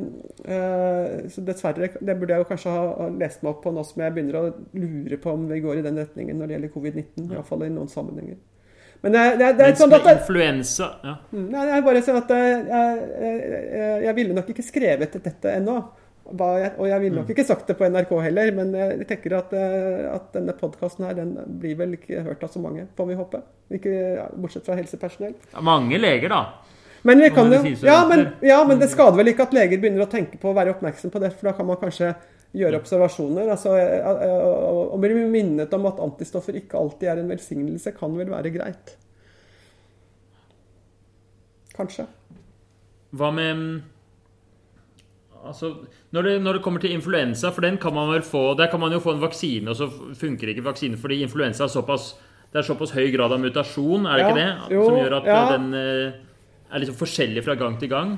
øh, 0.48 1.30
så 1.30 1.44
dessverre, 1.46 1.90
det 2.00 2.20
burde 2.20 2.34
jeg 2.34 2.40
jo 2.46 2.50
kanskje 2.50 2.74
ha 2.74 3.10
lest 3.20 3.44
meg 3.44 3.52
opp 3.52 3.64
på 3.66 3.74
nå 3.76 3.84
som 3.86 4.02
jeg 4.02 4.16
begynner 4.16 4.40
å 4.40 4.46
lure 4.74 5.20
på 5.22 5.34
om 5.36 5.44
vi 5.52 5.60
går 5.62 5.82
i 5.82 5.84
den 5.86 6.00
retningen 6.00 6.40
når 6.40 6.48
det 6.48 6.58
gjelder 6.58 6.74
covid-19. 6.78 7.28
Iallfall 7.36 7.68
i 7.68 7.74
noen 7.74 7.92
sammenhenger. 7.92 8.40
Men 9.04 9.14
det, 9.14 9.24
det, 9.38 9.52
det 9.60 9.66
er 9.68 9.76
sånn 9.78 9.94
at 9.94 10.08
influensa 10.10 10.88
ja. 11.06 11.12
Mm, 11.30 11.44
Nei, 11.52 11.66
det 11.68 11.74
er 11.76 11.84
bare 11.86 12.00
sånn 12.02 12.18
at 12.18 12.32
jeg, 12.34 12.56
jeg, 12.72 13.04
jeg, 13.22 13.92
jeg 14.08 14.16
ville 14.18 14.38
nok 14.40 14.50
ikke 14.54 14.66
skrevet 14.66 15.20
dette 15.28 15.54
ennå. 15.54 15.76
Og 16.28 16.88
jeg 16.90 17.00
ville 17.02 17.16
nok 17.22 17.30
ikke 17.32 17.46
sagt 17.48 17.70
det 17.70 17.78
på 17.80 17.88
NRK 17.88 18.12
heller, 18.26 18.52
men 18.58 18.74
jeg 18.76 19.08
tenker 19.08 19.38
at, 19.38 19.54
eh, 19.56 20.08
at 20.12 20.34
denne 20.36 20.56
podkasten 20.58 21.08
her, 21.08 21.16
den 21.16 21.36
blir 21.62 21.78
vel 21.80 21.96
ikke 21.96 22.26
hørt 22.26 22.44
av 22.44 22.52
så 22.52 22.60
mange, 22.60 22.88
får 22.98 23.08
vi 23.08 23.20
håpe. 23.20 23.44
Ikke, 23.78 23.94
bortsett 24.36 24.68
fra 24.68 24.76
helsepersonell. 24.80 25.38
Ja, 25.54 25.64
Mange 25.64 26.00
leger, 26.00 26.34
da. 26.34 26.42
Men 27.08 27.22
vi 27.24 27.30
kan 27.32 27.52
jo 27.54 27.62
ja 27.86 28.02
men, 28.10 28.26
ja, 28.44 28.58
men 28.68 28.80
det 28.82 28.90
skader 28.92 29.16
vel 29.20 29.32
ikke 29.32 29.46
at 29.48 29.54
leger 29.56 29.80
begynner 29.80 30.04
å 30.04 30.12
tenke 30.12 30.40
på 30.42 30.50
å 30.50 30.56
være 30.58 30.74
oppmerksom 30.74 31.14
på 31.14 31.22
det, 31.24 31.32
for 31.38 31.48
da 31.48 31.54
kan 31.56 31.70
man 31.70 31.80
kanskje 31.80 32.12
gjøre 32.58 32.80
observasjoner. 32.82 33.52
altså 33.54 33.76
eh, 33.78 34.00
eh, 34.04 34.92
Å 34.92 35.00
bli 35.00 35.26
minnet 35.32 35.74
om 35.78 35.88
at 35.90 36.02
antistoffer 36.04 36.58
ikke 36.60 36.80
alltid 36.80 37.12
er 37.14 37.22
en 37.22 37.32
velsignelse, 37.32 37.94
kan 37.96 38.16
vel 38.18 38.32
være 38.34 38.52
greit. 38.56 38.98
Kanskje. 41.78 42.08
Hva 43.16 43.30
med 43.32 43.54
mm, 43.56 43.76
Altså, 45.46 45.74
når 46.12 46.22
det, 46.24 46.42
når 46.42 46.54
det 46.58 46.62
kommer 46.64 46.80
til 46.80 46.92
influensa, 46.92 47.52
for 47.52 47.62
den 47.62 47.78
kan 47.78 47.94
man 47.94 48.10
vel 48.10 48.22
få 48.26 48.54
Der 48.58 48.68
kan 48.72 48.80
man 48.80 48.92
jo 48.92 49.00
få 49.00 49.14
en 49.14 49.22
vaksine, 49.22 49.70
og 49.70 49.76
så 49.76 49.88
funker 50.18 50.48
ikke 50.50 50.64
vaksinen 50.66 50.98
fordi 50.98 51.22
influensa 51.24 51.64
er 51.64 51.74
såpass 51.74 52.16
det 52.54 52.62
er 52.62 52.64
såpass 52.64 52.94
høy 52.96 53.12
grad 53.12 53.34
av 53.36 53.42
mutasjon, 53.44 54.06
er 54.08 54.18
det 54.18 54.24
Ja, 54.24 54.28
ikke 54.30 54.40
det? 54.40 54.76
jo, 54.76 54.86
som 54.88 54.96
gjør 54.98 55.16
at 55.18 55.26
ja. 55.28 55.38
eh, 55.38 55.50
den 55.52 55.74
eh, 55.76 56.14
er 56.72 56.80
liksom 56.80 56.96
forskjellig 56.96 57.44
fra 57.44 57.56
gang 57.60 57.76
til 57.80 57.90
gang. 57.92 58.14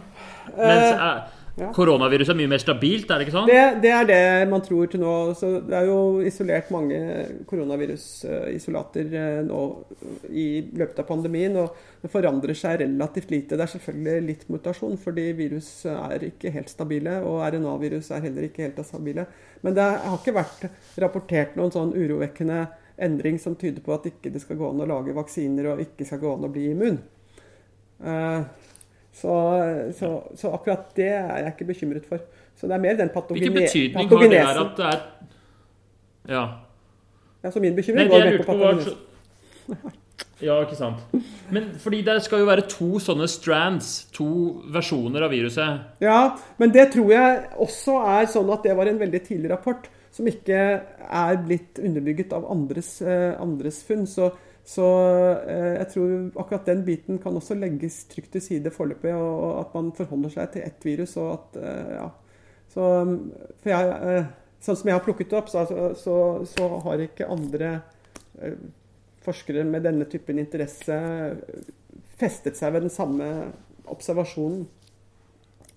Mens 0.54 0.92
eh, 0.94 1.39
ja. 1.60 1.70
koronaviruset 1.76 2.34
er 2.34 2.40
mye 2.40 2.52
mer 2.52 2.62
stabilt, 2.64 3.10
er 3.10 3.20
det 3.20 3.28
ikke 3.28 3.36
sånn? 3.36 3.50
Det, 3.50 3.64
det 3.84 3.92
er 3.94 4.08
det 4.10 4.24
man 4.52 4.64
tror 4.66 4.90
til 4.92 5.04
nå. 5.04 5.14
Så 5.38 5.52
det 5.66 5.76
er 5.78 5.90
jo 5.90 6.00
isolert 6.26 6.72
mange 6.74 7.00
koronavirusisolater 7.50 9.14
eh, 9.20 9.40
nå 9.48 9.62
i 10.32 10.48
løpet 10.80 11.04
av 11.04 11.08
pandemien. 11.10 11.60
Og 11.62 12.02
det 12.04 12.12
forandrer 12.14 12.58
seg 12.58 12.80
relativt 12.84 13.34
lite. 13.34 13.60
Det 13.60 13.66
er 13.66 13.74
selvfølgelig 13.76 14.28
litt 14.30 14.46
mutasjon, 14.52 14.98
fordi 15.02 15.30
virus 15.38 15.72
er 15.92 16.30
ikke 16.32 16.54
helt 16.56 16.72
stabile. 16.72 17.20
Og 17.28 17.44
RNA-virus 17.46 18.12
er 18.16 18.26
heller 18.30 18.50
ikke 18.50 18.68
helt 18.68 18.82
stabile. 18.88 19.28
Men 19.66 19.78
det 19.78 19.86
har 19.86 20.20
ikke 20.20 20.38
vært 20.40 20.68
rapportert 21.04 21.60
noen 21.60 21.76
sånn 21.76 21.96
urovekkende 21.98 22.66
endring 23.00 23.40
som 23.40 23.56
tyder 23.56 23.84
på 23.84 23.94
at 23.96 24.08
ikke 24.10 24.32
det 24.34 24.42
skal 24.44 24.60
gå 24.60 24.74
an 24.74 24.84
å 24.84 24.90
lage 24.90 25.16
vaksiner 25.16 25.72
og 25.72 25.84
ikke 25.84 26.08
skal 26.08 26.22
gå 26.24 26.34
an 26.36 26.48
å 26.48 26.52
bli 26.52 26.70
immun. 26.74 27.00
Eh, 28.00 28.42
Så, 29.20 29.36
så, 30.00 30.10
så 30.40 30.54
akkurat 30.56 30.90
det 30.96 31.10
er 31.12 31.44
jeg 31.44 31.54
ikke 31.54 31.70
bekymret 31.74 32.08
for. 32.08 32.24
Så 32.56 32.68
det 32.68 32.76
er 32.76 32.84
mer 32.84 32.98
den 33.00 33.12
patogene 33.14 33.50
Hvilken 33.50 33.62
betydning 33.62 34.10
har 34.10 34.26
det 34.32 34.42
her 34.42 34.64
at 34.64 34.76
det 34.78 34.90
er 34.90 35.00
Ja. 36.30 36.44
Ja, 37.44 37.52
så 37.52 37.62
min 37.64 37.76
bekymring 37.76 38.10
Nei, 38.10 38.20
går 38.20 38.44
på 38.44 38.44
på 38.44 38.58
var 38.60 38.74
patogenesen. 38.74 39.98
Ja, 40.40 40.56
ikke 40.64 40.76
sant. 40.80 41.02
Men 41.52 41.74
fordi 41.84 42.02
det 42.08 42.16
skal 42.24 42.44
jo 42.44 42.48
være 42.48 42.64
to 42.72 43.00
sånne 43.04 43.28
strands, 43.28 44.06
to 44.16 44.28
versjoner 44.72 45.26
av 45.28 45.34
viruset. 45.34 45.82
Ja, 46.04 46.20
men 46.62 46.72
det 46.72 46.94
tror 46.94 47.12
jeg 47.12 47.42
også 47.60 47.98
er 48.08 48.30
sånn 48.32 48.52
at 48.56 48.64
det 48.64 48.76
var 48.78 48.88
en 48.88 49.02
veldig 49.02 49.22
tidlig 49.26 49.52
rapport 49.52 49.90
som 50.16 50.28
ikke 50.32 50.62
er 50.80 51.42
blitt 51.44 51.80
underbygget 51.84 52.32
av 52.36 52.48
andres, 52.52 53.02
eh, 53.02 53.36
andres 53.40 53.82
funn. 53.88 54.08
Så, 54.08 54.32
så 54.70 54.86
eh, 55.50 55.76
jeg 55.80 55.88
tror 55.96 56.12
akkurat 56.44 56.68
den 56.70 56.84
biten 56.86 57.18
kan 57.22 57.38
også 57.38 57.58
legges 57.58 58.04
trygt 58.12 58.36
til 58.36 58.44
side 58.44 58.74
foreløpig, 58.74 59.16
og, 59.18 59.64
at 59.64 59.74
man 59.74 59.94
forholder 59.98 60.34
seg 60.36 60.52
til 60.54 60.68
ett 60.68 60.86
virus. 60.86 61.16
og 61.18 61.32
at, 61.34 61.62
eh, 61.64 61.94
ja. 61.98 62.10
Så, 62.70 62.84
for 63.64 63.72
jeg, 63.72 63.96
eh, 64.12 64.28
sånn 64.62 64.78
som 64.78 64.92
jeg 64.92 65.00
har 65.00 65.06
plukket 65.06 65.32
det 65.32 65.40
opp, 65.40 65.50
så, 65.50 65.64
så, 65.98 66.18
så 66.46 66.68
har 66.86 67.02
ikke 67.02 67.32
andre 67.34 67.72
forskere 69.26 69.66
med 69.68 69.84
denne 69.84 70.06
typen 70.08 70.38
interesse 70.40 71.00
festet 72.20 72.60
seg 72.60 72.76
ved 72.76 72.86
den 72.86 72.94
samme 72.94 73.26
observasjonen. 73.90 74.68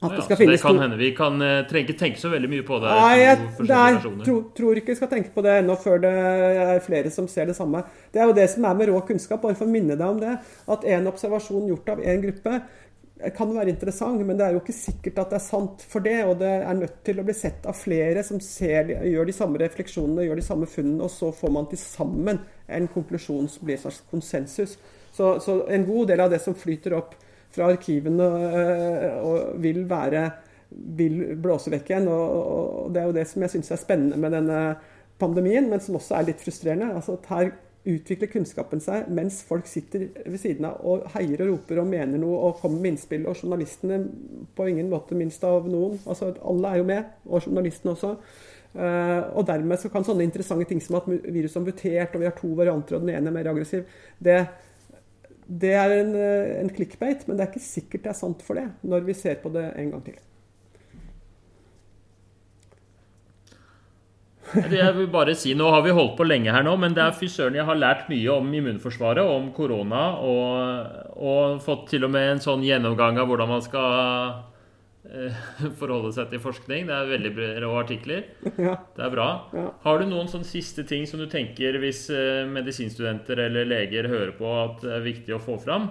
At 0.02 0.16
det 0.16 0.24
skal 0.26 0.40
det 0.50 0.58
kan 0.62 0.80
hende 0.82 0.98
vi 0.98 1.12
kan 1.14 1.36
uh, 1.38 1.62
trenger 1.70 1.92
ikke 1.92 2.00
tenke 2.00 2.18
så 2.18 2.30
veldig 2.32 2.50
mye 2.50 2.66
på 2.66 2.78
det. 2.82 2.90
Nei, 2.90 3.18
jeg 3.20 3.66
nei, 3.68 3.90
tro, 4.26 4.36
tror 4.56 4.80
ikke 4.80 4.90
vi 4.90 4.98
skal 4.98 5.10
tenke 5.12 5.30
på 5.34 5.44
det 5.46 5.58
ennå 5.60 5.76
før 5.78 6.02
det 6.02 6.12
er 6.12 6.82
flere 6.82 7.12
som 7.14 7.28
ser 7.30 7.50
det 7.50 7.56
samme. 7.58 7.84
Det 8.10 8.22
er 8.22 8.30
jo 8.30 8.36
det 8.36 8.48
som 8.50 8.66
er 8.66 8.78
med 8.78 8.90
rå 8.90 9.02
kunnskap, 9.06 9.44
bare 9.44 9.58
for 9.58 9.70
å 9.70 9.72
minne 9.72 9.94
deg 9.94 10.06
om 10.08 10.18
det. 10.22 10.38
At 10.74 10.88
en 10.96 11.10
observasjon 11.12 11.70
gjort 11.70 11.94
av 11.94 12.02
en 12.02 12.24
gruppe 12.26 12.62
kan 13.36 13.52
være 13.54 13.70
interessant, 13.70 14.22
men 14.26 14.38
det 14.38 14.46
er 14.46 14.56
jo 14.56 14.62
ikke 14.62 14.74
sikkert 14.74 15.20
at 15.22 15.30
det 15.30 15.38
er 15.38 15.44
sant 15.44 15.84
for 15.86 16.04
det. 16.04 16.18
Og 16.26 16.34
det 16.40 16.50
er 16.56 16.78
nødt 16.78 16.98
til 17.06 17.20
å 17.22 17.26
bli 17.26 17.36
sett 17.36 17.66
av 17.70 17.78
flere 17.78 18.24
som 18.26 18.40
ser, 18.42 18.90
gjør 19.06 19.28
de 19.28 19.36
samme 19.36 19.60
refleksjonene, 19.62 20.26
gjør 20.26 20.40
de 20.40 20.46
samme 20.46 20.70
funnene, 20.70 21.06
og 21.06 21.12
så 21.14 21.30
får 21.36 21.54
man 21.54 21.68
til 21.70 21.80
sammen 21.82 22.42
en 22.66 22.90
konklusjon 22.90 23.46
som 23.52 23.66
blir 23.66 23.78
en 23.78 23.84
slags 23.86 24.02
konsensus. 24.10 24.78
Så, 25.12 25.36
så 25.44 25.60
en 25.70 25.86
god 25.86 26.10
del 26.10 26.24
av 26.24 26.32
det 26.32 26.40
som 26.42 26.56
flyter 26.58 26.96
opp 26.98 27.14
fra 27.52 27.70
arkivene 27.72 28.28
øh, 28.28 29.18
og 29.22 29.62
vil 29.62 29.84
være 29.90 30.30
vil 30.72 31.36
blåse 31.42 31.72
vekk 31.72 31.90
igjen. 31.90 32.08
Og, 32.08 32.88
det 32.92 33.02
er 33.02 33.10
jo 33.10 33.16
det 33.16 33.26
som 33.28 33.44
jeg 33.44 33.54
syns 33.56 33.74
er 33.74 33.82
spennende 33.82 34.20
med 34.20 34.34
denne 34.36 34.62
pandemien, 35.20 35.68
men 35.70 35.82
som 35.82 35.98
også 35.98 36.18
er 36.18 36.30
litt 36.30 36.42
frustrerende. 36.42 36.92
Altså 36.96 37.18
at 37.18 37.28
Her 37.32 37.52
utvikler 37.82 38.30
kunnskapen 38.30 38.78
seg 38.78 39.08
mens 39.10 39.40
folk 39.42 39.66
sitter 39.66 40.04
ved 40.22 40.38
siden 40.38 40.68
av 40.68 40.84
og 40.86 41.08
heier 41.16 41.40
og 41.42 41.48
roper 41.50 41.80
og 41.82 41.88
mener 41.90 42.20
noe 42.22 42.38
og 42.46 42.60
kommer 42.62 42.82
med 42.82 42.94
innspill. 42.94 43.26
Og 43.28 43.42
journalistene 43.42 44.00
på 44.56 44.70
ingen 44.70 44.90
måte 44.92 45.18
minst 45.18 45.44
av 45.46 45.68
noen. 45.70 45.98
Altså 46.06 46.32
Alle 46.40 46.72
er 46.72 46.82
jo 46.82 46.88
med, 46.88 47.14
og 47.28 47.46
journalistene 47.46 47.96
også. 47.96 48.16
Eh, 48.72 49.22
og 49.36 49.44
dermed 49.44 49.80
så 49.82 49.90
kan 49.92 50.04
sånne 50.06 50.24
interessante 50.24 50.64
ting 50.70 50.80
som 50.80 50.96
at 50.96 51.08
viruset 51.10 51.58
har 51.58 51.66
mutert, 51.66 52.14
og 52.14 52.22
vi 52.22 52.28
har 52.28 52.36
to 52.38 52.52
varianter, 52.56 52.96
og 52.96 53.04
den 53.04 53.12
ene 53.12 53.28
er 53.28 53.34
mer 53.34 53.50
aggressiv, 53.50 53.82
det, 54.16 54.38
det 55.46 55.72
er 55.74 55.94
en, 56.00 56.12
eh, 56.14 56.60
en 56.60 56.70
clickbait, 56.70 57.26
men 57.26 57.36
det 57.36 57.44
er 57.44 57.50
ikke 57.52 57.64
sikkert 57.64 58.04
det 58.04 58.12
er 58.12 58.18
sant 58.18 58.42
for 58.42 58.58
det, 58.58 58.68
når 58.82 59.08
vi 59.08 59.16
ser 59.16 59.40
på 59.42 59.52
det 59.52 59.64
en 59.76 59.90
gang 59.94 60.04
til. 60.06 60.20
Jeg 64.52 64.92
vil 64.96 65.08
bare 65.08 65.34
si, 65.38 65.54
Nå 65.56 65.70
har 65.72 65.82
vi 65.84 65.94
holdt 65.96 66.16
på 66.18 66.26
lenge 66.26 66.52
her 66.52 66.64
nå, 66.66 66.74
men 66.76 66.92
det 66.96 67.02
er 67.04 67.14
fy 67.16 67.28
søren 67.30 67.56
jeg 67.56 67.64
har 67.64 67.78
lært 67.78 68.08
mye 68.12 68.34
om 68.34 68.50
immunforsvaret 68.52 69.24
og 69.24 69.36
om 69.38 69.50
korona. 69.56 70.02
Og, 70.20 71.14
og 71.16 71.62
fått 71.64 71.86
til 71.94 72.04
og 72.04 72.12
med 72.12 72.34
en 72.34 72.42
sånn 72.42 72.64
gjennomgang 72.66 73.20
av 73.20 73.30
hvordan 73.30 73.48
man 73.48 73.64
skal 73.64 74.51
forholde 75.80 76.12
seg 76.16 76.30
til 76.32 76.42
forskning. 76.42 76.86
Det 76.88 76.96
er 76.96 77.10
veldig 77.10 77.48
rå 77.64 77.72
artikler. 77.80 78.28
Ja. 78.62 78.76
Det 78.96 79.02
er 79.06 79.12
bra. 79.12 79.28
Ja. 79.56 79.66
Har 79.84 79.98
du 79.98 80.06
noen 80.06 80.28
sånne 80.30 80.46
siste 80.46 80.84
ting 80.88 81.06
som 81.08 81.20
du 81.22 81.26
tenker 81.30 81.78
hvis 81.82 82.04
eh, 82.14 82.44
medisinstudenter 82.48 83.40
eller 83.48 83.68
leger 83.68 84.08
hører 84.12 84.34
på 84.38 84.50
at 84.60 84.82
det 84.84 84.92
er 84.96 85.06
viktig 85.06 85.36
å 85.36 85.42
få 85.42 85.56
fram? 85.62 85.88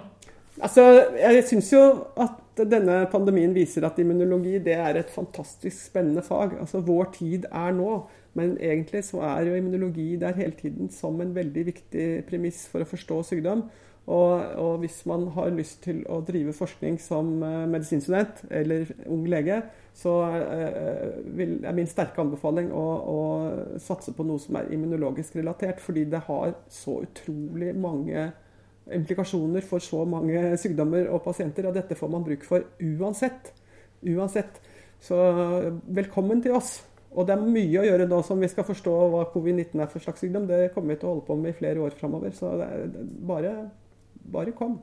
Altså, 0.60 0.84
jeg 1.16 1.44
syns 1.48 1.70
jo 1.72 1.82
at 2.20 2.62
denne 2.68 3.02
pandemien 3.12 3.54
viser 3.56 3.86
at 3.88 3.96
immunologi 4.02 4.58
det 4.60 4.74
er 4.76 4.98
et 5.00 5.12
fantastisk 5.12 5.78
spennende 5.78 6.24
fag. 6.24 6.58
Altså, 6.60 6.82
Vår 6.84 7.12
tid 7.16 7.48
er 7.50 7.72
nå. 7.76 8.02
Men 8.38 8.54
egentlig 8.56 9.02
så 9.04 9.20
er 9.28 9.48
jo 9.48 9.56
immunologi 9.58 10.14
der 10.20 10.36
hele 10.38 10.56
tiden 10.56 10.88
som 10.92 11.18
en 11.20 11.34
veldig 11.36 11.66
viktig 11.68 12.06
premiss 12.28 12.64
for 12.72 12.84
å 12.84 12.88
forstå 12.88 13.18
sykdom. 13.28 13.66
Og, 14.06 14.32
og, 14.58 14.78
hvis 14.82 15.04
man 15.06 15.28
har 15.36 15.52
lyst 15.54 15.84
til 15.84 16.00
å 16.10 16.18
drive 16.26 16.52
forskning 16.56 16.96
som 16.98 17.36
uh, 17.38 17.68
medisinstudent 17.70 18.42
eller 18.50 18.88
ung 19.06 19.22
lege, 19.30 19.60
så 19.94 20.16
uh, 20.26 21.20
vil, 21.38 21.60
er 21.62 21.76
min 21.76 21.86
sterke 21.86 22.18
anbefaling 22.24 22.72
å, 22.74 22.86
å, 23.12 23.20
satse 23.78 24.14
på 24.16 24.26
noe 24.26 24.42
som 24.42 24.58
er 24.58 24.72
immunologisk 24.74 25.38
relatert. 25.38 25.78
Fordi 25.84 26.08
det 26.10 26.24
har 26.26 26.56
så 26.72 26.98
utrolig 27.06 27.76
mange 27.78 28.32
implikasjoner 28.92 29.62
for 29.62 29.84
så 29.84 30.02
mange 30.08 30.56
sykdommer 30.58 31.06
og 31.12 31.22
pasienter. 31.22 31.70
Og 31.70 31.76
dette 31.78 31.98
får 31.98 32.10
man 32.10 32.26
bruk 32.26 32.46
for 32.48 32.66
uansett. 32.82 33.52
Uansett. 34.02 34.58
Så 35.02 35.18
velkommen 35.86 36.42
til 36.42 36.58
oss. 36.58 36.80
Og 37.12 37.28
det 37.28 37.36
er 37.36 37.44
mye 37.44 37.78
å 37.78 37.86
gjøre 37.86 38.08
nå 38.08 38.18
som 38.24 38.40
vi 38.40 38.48
skal 38.50 38.66
forstå 38.66 38.92
hva 39.12 39.26
covid-19 39.30 39.84
er 39.84 39.90
for 39.92 40.02
slags 40.02 40.24
sykdom. 40.24 40.48
Det 40.48 40.72
kommer 40.74 40.94
vi 40.94 41.00
til 41.02 41.10
å 41.10 41.14
holde 41.14 41.26
på 41.28 41.36
med 41.38 41.52
i 41.52 41.58
flere 41.58 41.84
år 41.84 41.94
framover. 41.98 42.34
Så 42.34 42.50
det 42.58 42.66
er, 42.66 42.92
bare 43.28 43.54
bare 44.32 44.54
kom. 44.56 44.78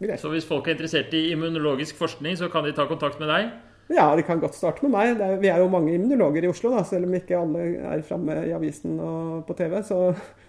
Greit. 0.00 0.20
Så 0.20 0.30
hvis 0.32 0.46
folk 0.48 0.68
er 0.68 0.78
interessert 0.78 1.12
i 1.16 1.26
immunologisk 1.34 1.98
forskning, 1.98 2.38
så 2.40 2.48
kan 2.52 2.64
de 2.64 2.72
ta 2.76 2.86
kontakt 2.88 3.20
med 3.20 3.28
deg? 3.28 3.50
Ja, 3.90 4.06
de 4.16 4.22
kan 4.22 4.38
godt 4.40 4.54
starte 4.54 4.84
med 4.86 4.94
meg. 4.94 5.18
Er, 5.18 5.36
vi 5.42 5.50
er 5.50 5.58
jo 5.60 5.68
mange 5.68 5.92
immunologer 5.96 6.46
i 6.46 6.50
Oslo, 6.52 6.70
da, 6.76 6.84
selv 6.86 7.08
om 7.08 7.16
ikke 7.18 7.36
alle 7.36 7.66
er 7.90 8.04
framme 8.06 8.36
i 8.46 8.54
avisen 8.54 9.00
og 9.02 9.42
på 9.48 9.56
TV. 9.58 9.80
Så 9.84 9.98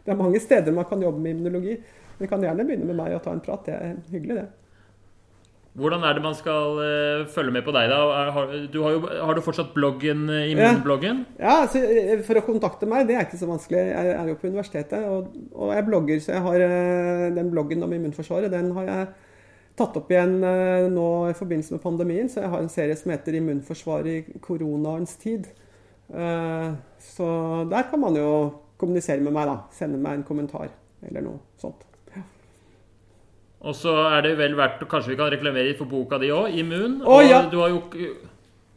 det 0.06 0.14
er 0.14 0.20
mange 0.20 0.40
steder 0.40 0.76
man 0.76 0.88
kan 0.88 1.02
jobbe 1.02 1.20
med 1.24 1.36
immunologi. 1.36 1.76
De 2.20 2.30
kan 2.30 2.44
gjerne 2.46 2.68
begynne 2.68 2.86
med 2.86 3.00
meg 3.02 3.16
og 3.18 3.24
ta 3.26 3.34
en 3.34 3.42
prat. 3.44 3.66
Det 3.66 3.74
er 3.74 3.96
hyggelig, 4.14 4.44
det. 4.44 4.48
Hvordan 5.72 6.04
er 6.04 6.18
det 6.18 6.24
man 6.24 6.34
skal 6.36 6.80
uh, 6.84 7.28
følge 7.32 7.54
med 7.56 7.64
på 7.64 7.72
deg, 7.72 7.88
da? 7.88 8.00
Har 8.36 8.50
du, 8.74 8.82
har, 8.84 8.92
jo, 8.92 9.02
har 9.08 9.38
du 9.38 9.44
fortsatt 9.44 9.70
bloggen, 9.72 10.26
uh, 10.28 10.44
immunbloggen? 10.52 11.22
Ja, 11.38 11.46
ja 11.46 11.54
altså, 11.64 11.80
eh, 11.80 12.24
for 12.28 12.40
å 12.42 12.44
kontakte 12.44 12.90
meg, 12.92 13.06
det 13.08 13.16
er 13.16 13.24
ikke 13.24 13.40
så 13.40 13.48
vanskelig. 13.48 13.80
Jeg 13.88 14.10
er 14.18 14.32
jo 14.34 14.36
på 14.42 14.50
universitetet, 14.52 15.06
og, 15.08 15.30
og 15.56 15.72
jeg 15.72 15.86
blogger. 15.88 16.20
Så 16.20 16.34
jeg 16.36 16.44
har 16.44 16.64
uh, 16.68 17.28
den 17.38 17.52
bloggen 17.54 17.88
om 17.88 17.96
immunforsvaret, 17.96 18.52
den 18.52 18.74
har 18.76 18.90
jeg 18.90 19.06
tatt 19.80 19.96
opp 19.96 20.12
igjen 20.12 20.34
nå 20.92 21.06
i 21.32 21.38
forbindelse 21.38 21.78
med 21.78 21.84
pandemien. 21.86 22.28
Så 22.30 22.44
jeg 22.44 22.52
har 22.52 22.62
en 22.62 22.70
serie 22.70 22.98
som 23.00 23.14
heter 23.14 23.38
'Immunforsvaret 23.40 24.12
i 24.12 24.42
koronaens 24.44 25.16
tid'. 25.24 25.48
så 27.00 27.28
der 27.72 27.88
kan 27.90 28.00
man 28.00 28.20
jo 28.20 28.52
kommunisere 28.78 29.24
med 29.24 29.32
meg, 29.32 29.48
da. 29.48 29.58
Sende 29.72 29.98
meg 29.98 30.20
en 30.20 30.28
kommentar 30.28 30.68
eller 31.08 31.24
noe 31.24 31.40
sånt. 31.58 31.88
Og 33.62 33.76
så 33.78 33.94
er 34.10 34.26
det 34.26 34.36
vel 34.40 34.56
verdt 34.58 34.84
Kanskje 34.90 35.14
vi 35.14 35.18
kan 35.20 35.32
reklamere 35.32 35.76
for 35.78 35.90
boka 35.90 36.18
di 36.22 36.32
òg, 36.34 36.50
'Immun'. 36.50 37.02
Oh, 37.06 37.22
ja. 37.22 37.44
du 37.52 37.60
har 37.62 37.70
jo 37.70 37.82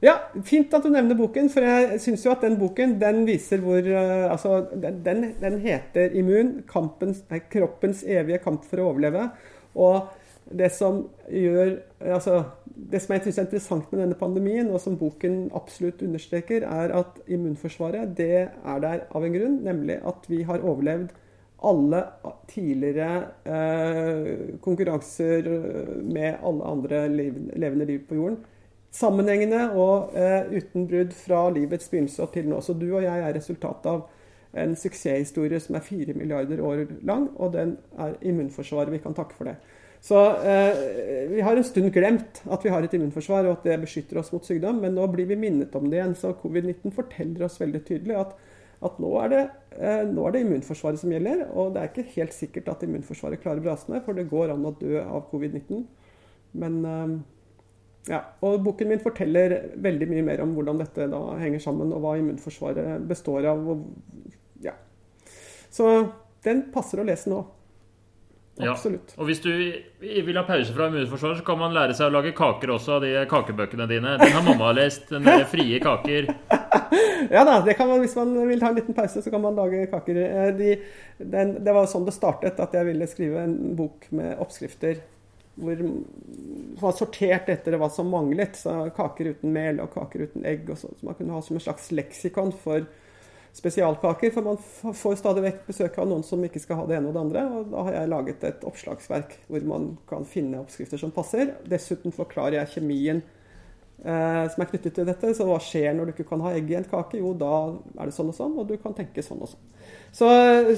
ja, 0.05 0.19
fint 0.44 0.74
at 0.77 0.85
du 0.85 0.90
nevner 0.93 1.16
boken, 1.16 1.47
for 1.48 1.65
jeg 1.65 2.01
syns 2.02 2.27
jo 2.27 2.32
at 2.35 2.43
den 2.44 2.59
boken 2.61 2.98
den 3.01 3.23
viser 3.24 3.62
hvor 3.65 3.81
uh, 3.81 4.32
Altså, 4.32 4.66
den, 4.74 5.31
den, 5.40 5.61
heter 5.61 6.12
'Immun 6.12 6.62
kampens, 6.69 7.23
kroppens 7.51 8.05
evige 8.05 8.43
kamp 8.44 8.66
for 8.69 8.82
å 8.82 8.90
overleve'. 8.93 9.31
Og 9.74 10.12
det 10.52 10.73
som 10.73 11.06
gjør 11.31 11.78
Altså, 12.01 12.43
det 12.74 13.01
som 13.01 13.15
jeg 13.15 13.23
synes 13.23 13.39
er 13.39 13.47
interessant 13.47 13.93
med 13.93 14.01
denne 14.02 14.15
pandemien, 14.15 14.70
og 14.70 14.81
som 14.81 14.98
boken 14.98 15.51
absolutt 15.55 16.02
understreker, 16.02 16.66
er 16.66 16.93
at 16.93 17.20
immunforsvaret 17.28 18.16
det 18.19 18.48
er 18.51 18.81
der 18.82 19.06
av 19.15 19.24
en 19.24 19.32
grunn, 19.32 19.61
nemlig 19.65 20.01
at 20.05 20.27
vi 20.28 20.43
har 20.43 20.61
overlevd 20.61 21.15
alle 21.69 22.01
tidligere 22.51 23.11
eh, 23.45 24.59
konkurranser 24.65 25.49
med 26.03 26.43
alle 26.43 26.65
andre 26.65 27.05
levende 27.09 27.89
liv 27.89 28.03
på 28.09 28.19
jorden. 28.19 28.41
Sammenhengende 28.95 29.73
og 29.74 30.12
eh, 30.15 30.53
uten 30.55 30.86
brudd 30.86 31.15
fra 31.19 31.49
livets 31.51 31.89
begynnelse 31.91 32.23
og 32.23 32.35
til 32.35 32.47
nå. 32.51 32.61
Så 32.62 32.77
du 32.78 32.86
og 32.93 33.03
jeg 33.03 33.24
er 33.24 33.35
resultatet 33.35 33.91
av 33.91 34.05
en 34.55 34.77
suksesshistorie 34.78 35.59
som 35.61 35.74
er 35.74 35.82
fire 35.82 36.15
milliarder 36.15 36.61
år 36.62 36.85
lang, 37.03 37.27
og 37.35 37.57
den 37.57 37.77
er 37.99 38.15
immunforsvaret. 38.23 38.93
Vi 38.95 39.03
kan 39.03 39.16
takke 39.16 39.35
for 39.35 39.51
det. 39.51 39.57
Så 40.05 40.20
eh, 40.36 41.31
vi 41.31 41.41
har 41.41 41.57
en 41.57 41.65
stund 41.65 41.91
glemt 41.93 42.43
at 42.45 42.65
vi 42.65 42.70
har 42.70 42.85
et 42.85 42.95
immunforsvar, 42.95 43.49
og 43.49 43.59
at 43.59 43.66
det 43.70 43.81
beskytter 43.86 44.20
oss 44.20 44.31
mot 44.35 44.45
sykdom, 44.47 44.82
men 44.85 44.95
nå 44.95 45.07
blir 45.11 45.27
vi 45.31 45.39
minnet 45.41 45.74
om 45.74 45.89
det 45.89 45.99
igjen. 45.99 46.16
Så 46.19 46.35
covid-19 46.43 46.93
forteller 46.95 47.47
oss 47.47 47.57
veldig 47.61 47.81
tydelig 47.89 48.19
at 48.20 48.35
at 48.85 48.98
nå 49.02 49.11
er, 49.23 49.31
det, 49.32 49.43
eh, 49.78 50.02
nå 50.09 50.24
er, 50.27 50.35
det, 50.35 50.43
immunforsvaret 50.44 51.01
som 51.01 51.12
gjelder. 51.12 51.47
Og 51.52 51.74
det 51.74 51.82
er 51.82 51.93
ikke 51.93 52.16
helt 52.16 52.35
sikkert 52.36 52.70
at 52.73 52.85
immunforsvaret 52.86 53.43
klarer 53.43 53.65
brasene, 53.65 54.02
for 54.05 54.16
det 54.16 54.28
går 54.31 54.55
an 54.55 54.66
å 54.69 54.74
dø 54.81 54.98
av 55.02 55.24
covid-19. 55.31 55.85
Men 56.61 56.81
eh, 56.90 57.15
ja, 58.12 58.20
og 58.44 58.61
Boken 58.66 58.90
min 58.93 59.02
forteller 59.02 59.56
veldig 59.81 60.09
mye 60.11 60.27
mer 60.27 60.44
om 60.44 60.52
hvordan 60.56 60.81
dette 60.82 61.09
da 61.12 61.23
henger 61.40 61.62
sammen, 61.65 61.93
og 61.97 62.05
hva 62.05 62.16
immunforsvaret 62.20 63.06
består 63.09 63.48
av. 63.48 63.65
Og, 63.74 63.86
ja. 64.65 64.77
Så 65.73 65.89
den 66.44 66.66
passer 66.74 67.01
å 67.01 67.06
lese 67.09 67.32
nå. 67.32 67.40
Absolutt. 68.62 69.14
Ja. 69.16 69.20
Og 69.20 69.26
hvis 69.26 69.40
du 69.43 69.51
vil 69.51 70.36
ha 70.39 70.44
pause 70.47 70.74
fra 70.74 70.86
immunforsvaret, 70.86 71.40
så 71.40 71.47
kan 71.47 71.59
man 71.59 71.74
lære 71.74 71.97
seg 71.98 72.06
å 72.06 72.14
lage 72.14 72.35
kaker 72.39 72.74
også 72.76 72.97
av 72.97 73.06
de 73.06 73.24
kakebøkene 73.31 73.89
dine. 73.90 74.14
Den 74.20 74.36
har 74.36 74.44
mamma 74.47 74.70
lest. 74.76 75.09
Den 75.10 75.26
der 75.26 75.43
frie 75.51 75.81
kaker. 75.82 76.28
ja 77.35 77.43
da, 77.47 77.59
det 77.66 77.74
kan 77.78 77.90
man, 77.90 78.05
hvis 78.05 78.14
man 78.18 78.36
vil 78.47 78.62
ta 78.62 78.70
en 78.70 78.78
liten 78.78 78.94
pause, 78.94 79.24
så 79.24 79.32
kan 79.32 79.43
man 79.43 79.59
lage 79.59 79.89
kaker. 79.90 80.20
Eh, 80.22 80.52
de, 80.59 80.76
den, 81.18 81.56
det 81.66 81.74
var 81.74 81.90
sånn 81.90 82.06
det 82.06 82.14
startet, 82.14 82.62
at 82.62 82.78
jeg 82.78 82.90
ville 82.93 83.10
skrive 83.10 83.43
en 83.43 83.59
bok 83.78 84.06
med 84.14 84.39
oppskrifter 84.44 85.02
hvor 85.55 85.78
var 86.81 86.94
sortert 86.98 87.51
etter 87.52 87.76
hva 87.78 87.89
som 87.93 88.09
manglet. 88.10 88.59
Så 88.59 88.74
kaker 88.97 89.35
uten 89.35 89.55
mel 89.55 89.82
og 89.82 89.93
kaker 89.94 90.26
uten 90.28 90.47
egg 90.47 90.70
og 90.70 90.78
sånn. 90.81 90.94
Så 90.98 91.09
man 91.09 91.18
kunne 91.18 91.35
ha 91.36 91.43
som 91.44 91.59
en 91.59 91.66
slags 91.66 91.90
leksikon 91.94 92.55
for 92.64 92.86
spesialkaker. 93.55 94.32
For 94.35 94.47
man 94.47 94.59
får 94.94 95.20
stadig 95.20 95.44
vekk 95.47 95.62
besøk 95.68 96.01
av 96.01 96.10
noen 96.10 96.26
som 96.26 96.43
ikke 96.44 96.62
skal 96.62 96.82
ha 96.82 96.89
det 96.89 96.98
ene 96.98 97.10
og 97.10 97.16
det 97.16 97.22
andre. 97.22 97.44
Og 97.59 97.70
da 97.72 97.86
har 97.89 97.98
jeg 97.98 98.12
laget 98.12 98.51
et 98.51 98.66
oppslagsverk 98.66 99.39
hvor 99.48 99.70
man 99.70 99.94
kan 100.10 100.26
finne 100.28 100.60
oppskrifter 100.62 101.01
som 101.01 101.14
passer. 101.14 101.56
Dessuten 101.70 102.14
forklarer 102.14 102.60
jeg 102.60 102.74
kjemien 102.76 103.22
eh, 103.22 104.44
som 104.51 104.64
er 104.64 104.70
knyttet 104.72 104.98
til 104.98 105.09
dette. 105.09 105.32
Så 105.36 105.47
hva 105.48 105.60
skjer 105.62 105.94
når 105.94 106.10
du 106.10 106.14
ikke 106.16 106.28
kan 106.35 106.44
ha 106.44 106.55
egg 106.56 106.70
i 106.72 106.78
en 106.81 106.90
kake? 106.90 107.22
Jo, 107.22 107.32
da 107.39 107.55
er 107.98 108.10
det 108.10 108.16
sånn 108.16 108.32
og 108.35 108.39
sånn, 108.39 108.59
og 108.60 108.68
du 108.70 108.76
kan 108.82 108.97
tenke 108.97 109.24
sånn 109.24 109.43
og 109.44 109.55
sånn. 109.55 109.72
Så, 110.14 110.28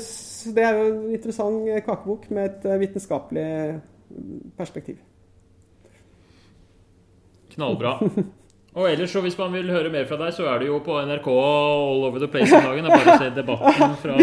så 0.02 0.54
det 0.56 0.64
er 0.64 0.78
jo 0.78 0.88
en 0.90 1.04
interessant 1.14 1.68
kakebok 1.86 2.30
med 2.32 2.50
et 2.50 2.66
eh, 2.70 2.80
vitenskapelig 2.82 3.50
perspektiv. 4.56 5.00
Knallbra. 7.56 7.98
Og 8.76 8.90
ellers, 8.90 9.08
så 9.08 9.22
hvis 9.24 9.38
man 9.40 9.54
vil 9.56 9.70
høre 9.72 9.88
mer 9.88 10.04
fra 10.04 10.18
deg, 10.20 10.34
så 10.36 10.44
er 10.52 10.60
du 10.60 10.66
jo 10.66 10.82
på 10.84 10.98
NRK 11.08 11.26
all 11.32 12.02
over 12.04 12.20
the 12.20 12.26
place 12.28 12.52
om 12.52 12.66
dagen. 12.66 12.84
Det 12.84 12.90
er 12.92 13.06
bare 13.06 13.14
å 13.14 13.22
se 13.22 13.30
debatten 13.32 13.94
fra 14.02 14.16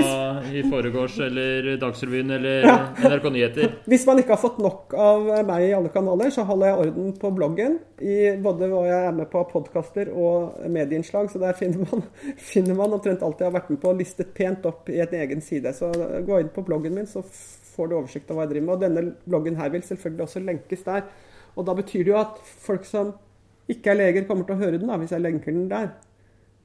i 0.54 0.62
foregårs 0.70 1.16
eller 1.26 1.70
Dagsrevyen 1.82 2.36
eller 2.36 2.68
ja. 2.70 2.76
NRK 3.02 3.26
Nyheter. 3.34 3.74
Hvis 3.90 4.06
man 4.06 4.22
ikke 4.22 4.36
har 4.36 4.42
fått 4.44 4.60
nok 4.62 4.94
av 4.94 5.26
meg 5.50 5.66
i 5.66 5.74
alle 5.74 5.90
kanaler, 5.96 6.30
så 6.36 6.46
holder 6.46 6.70
jeg 6.70 6.84
orden 6.84 7.10
på 7.24 7.34
bloggen. 7.34 7.80
I 7.98 8.20
både 8.46 8.70
hva 8.70 8.84
jeg 8.92 9.08
er 9.08 9.18
med 9.24 9.32
på 9.34 9.42
av 9.42 9.50
podkaster 9.56 10.14
og 10.14 10.62
medieinnslag. 10.78 11.34
Så 11.34 11.42
der 11.42 11.58
finner 11.58 11.90
man, 11.90 12.06
finner 12.54 12.78
man 12.78 12.94
omtrent 13.00 13.26
alt 13.26 13.42
jeg 13.42 13.50
har 13.50 13.58
vært 13.58 13.74
med 13.74 13.82
på, 13.82 13.98
listet 13.98 14.38
pent 14.38 14.70
opp 14.70 14.94
i 14.94 15.02
en 15.02 15.20
egen 15.24 15.42
side. 15.42 15.74
Så 15.74 15.90
gå 16.30 16.44
inn 16.44 16.54
på 16.54 16.68
bloggen 16.70 16.94
min, 16.94 17.10
så 17.10 17.26
får 17.74 17.90
du 17.90 17.98
oversikt 18.04 18.30
over 18.30 18.44
hva 18.44 18.50
jeg 18.52 18.54
driver 18.54 18.70
med. 18.70 18.78
Og 18.78 18.86
denne 18.86 19.08
bloggen 19.26 19.58
her 19.58 19.74
vil 19.74 19.90
selvfølgelig 19.90 20.30
også 20.30 20.46
lenkes 20.46 20.86
der. 20.86 21.10
Og 21.58 21.66
da 21.66 21.74
betyr 21.82 22.06
det 22.06 22.14
jo 22.14 22.22
at 22.22 22.38
folk 22.70 22.86
som 22.86 23.16
ikke 23.72 23.94
er 23.94 24.00
leger, 24.00 24.26
kommer 24.28 24.48
til 24.48 24.58
å 24.58 24.64
høre 24.64 24.80
den 24.80 24.90
da, 24.92 24.98
hvis 25.00 25.14
jeg 25.16 25.24
lenker 25.24 25.56
den 25.56 25.70
der. 25.72 25.94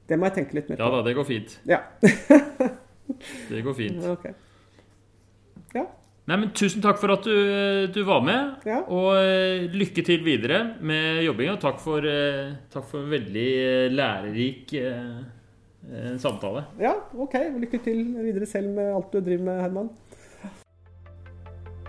Det 0.09 0.17
må 0.17 0.27
jeg 0.27 0.39
tenke 0.39 0.57
litt 0.57 0.69
mer 0.71 0.79
på. 0.79 0.83
Ja 0.83 0.91
da, 0.95 1.01
det 1.05 1.15
går 1.15 1.27
fint. 1.27 1.55
Ja. 1.69 1.79
det 3.51 3.63
går 3.65 3.77
fint. 3.77 4.03
Okay. 4.17 4.35
Ja. 5.77 5.85
Nei, 6.29 6.37
men 6.37 6.51
Tusen 6.53 6.81
takk 6.83 6.99
for 7.01 7.13
at 7.13 7.25
du, 7.25 7.87
du 7.93 8.01
var 8.05 8.21
med. 8.25 8.59
Ja. 8.69 8.81
Og 8.85 9.15
uh, 9.17 9.69
lykke 9.73 10.03
til 10.05 10.25
videre 10.25 10.61
med 10.81 11.23
jobbinga. 11.25 11.55
Takk 11.61 11.79
for, 11.81 12.05
uh, 12.05 12.57
takk 12.73 12.85
for 12.89 13.09
veldig 13.09 13.49
uh, 13.63 13.87
lærerik 13.93 14.75
samtale. 16.21 16.67
Ja, 16.77 16.91
ok. 17.17 17.33
Lykke 17.63 17.79
til 17.81 18.03
videre 18.19 18.45
selv 18.45 18.75
med 18.75 18.91
alt 18.93 19.15
du 19.15 19.23
driver 19.23 19.47
med, 19.47 19.61
Herman. 19.63 19.89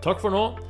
Takk 0.00 0.22
for 0.22 0.32
nå. 0.32 0.69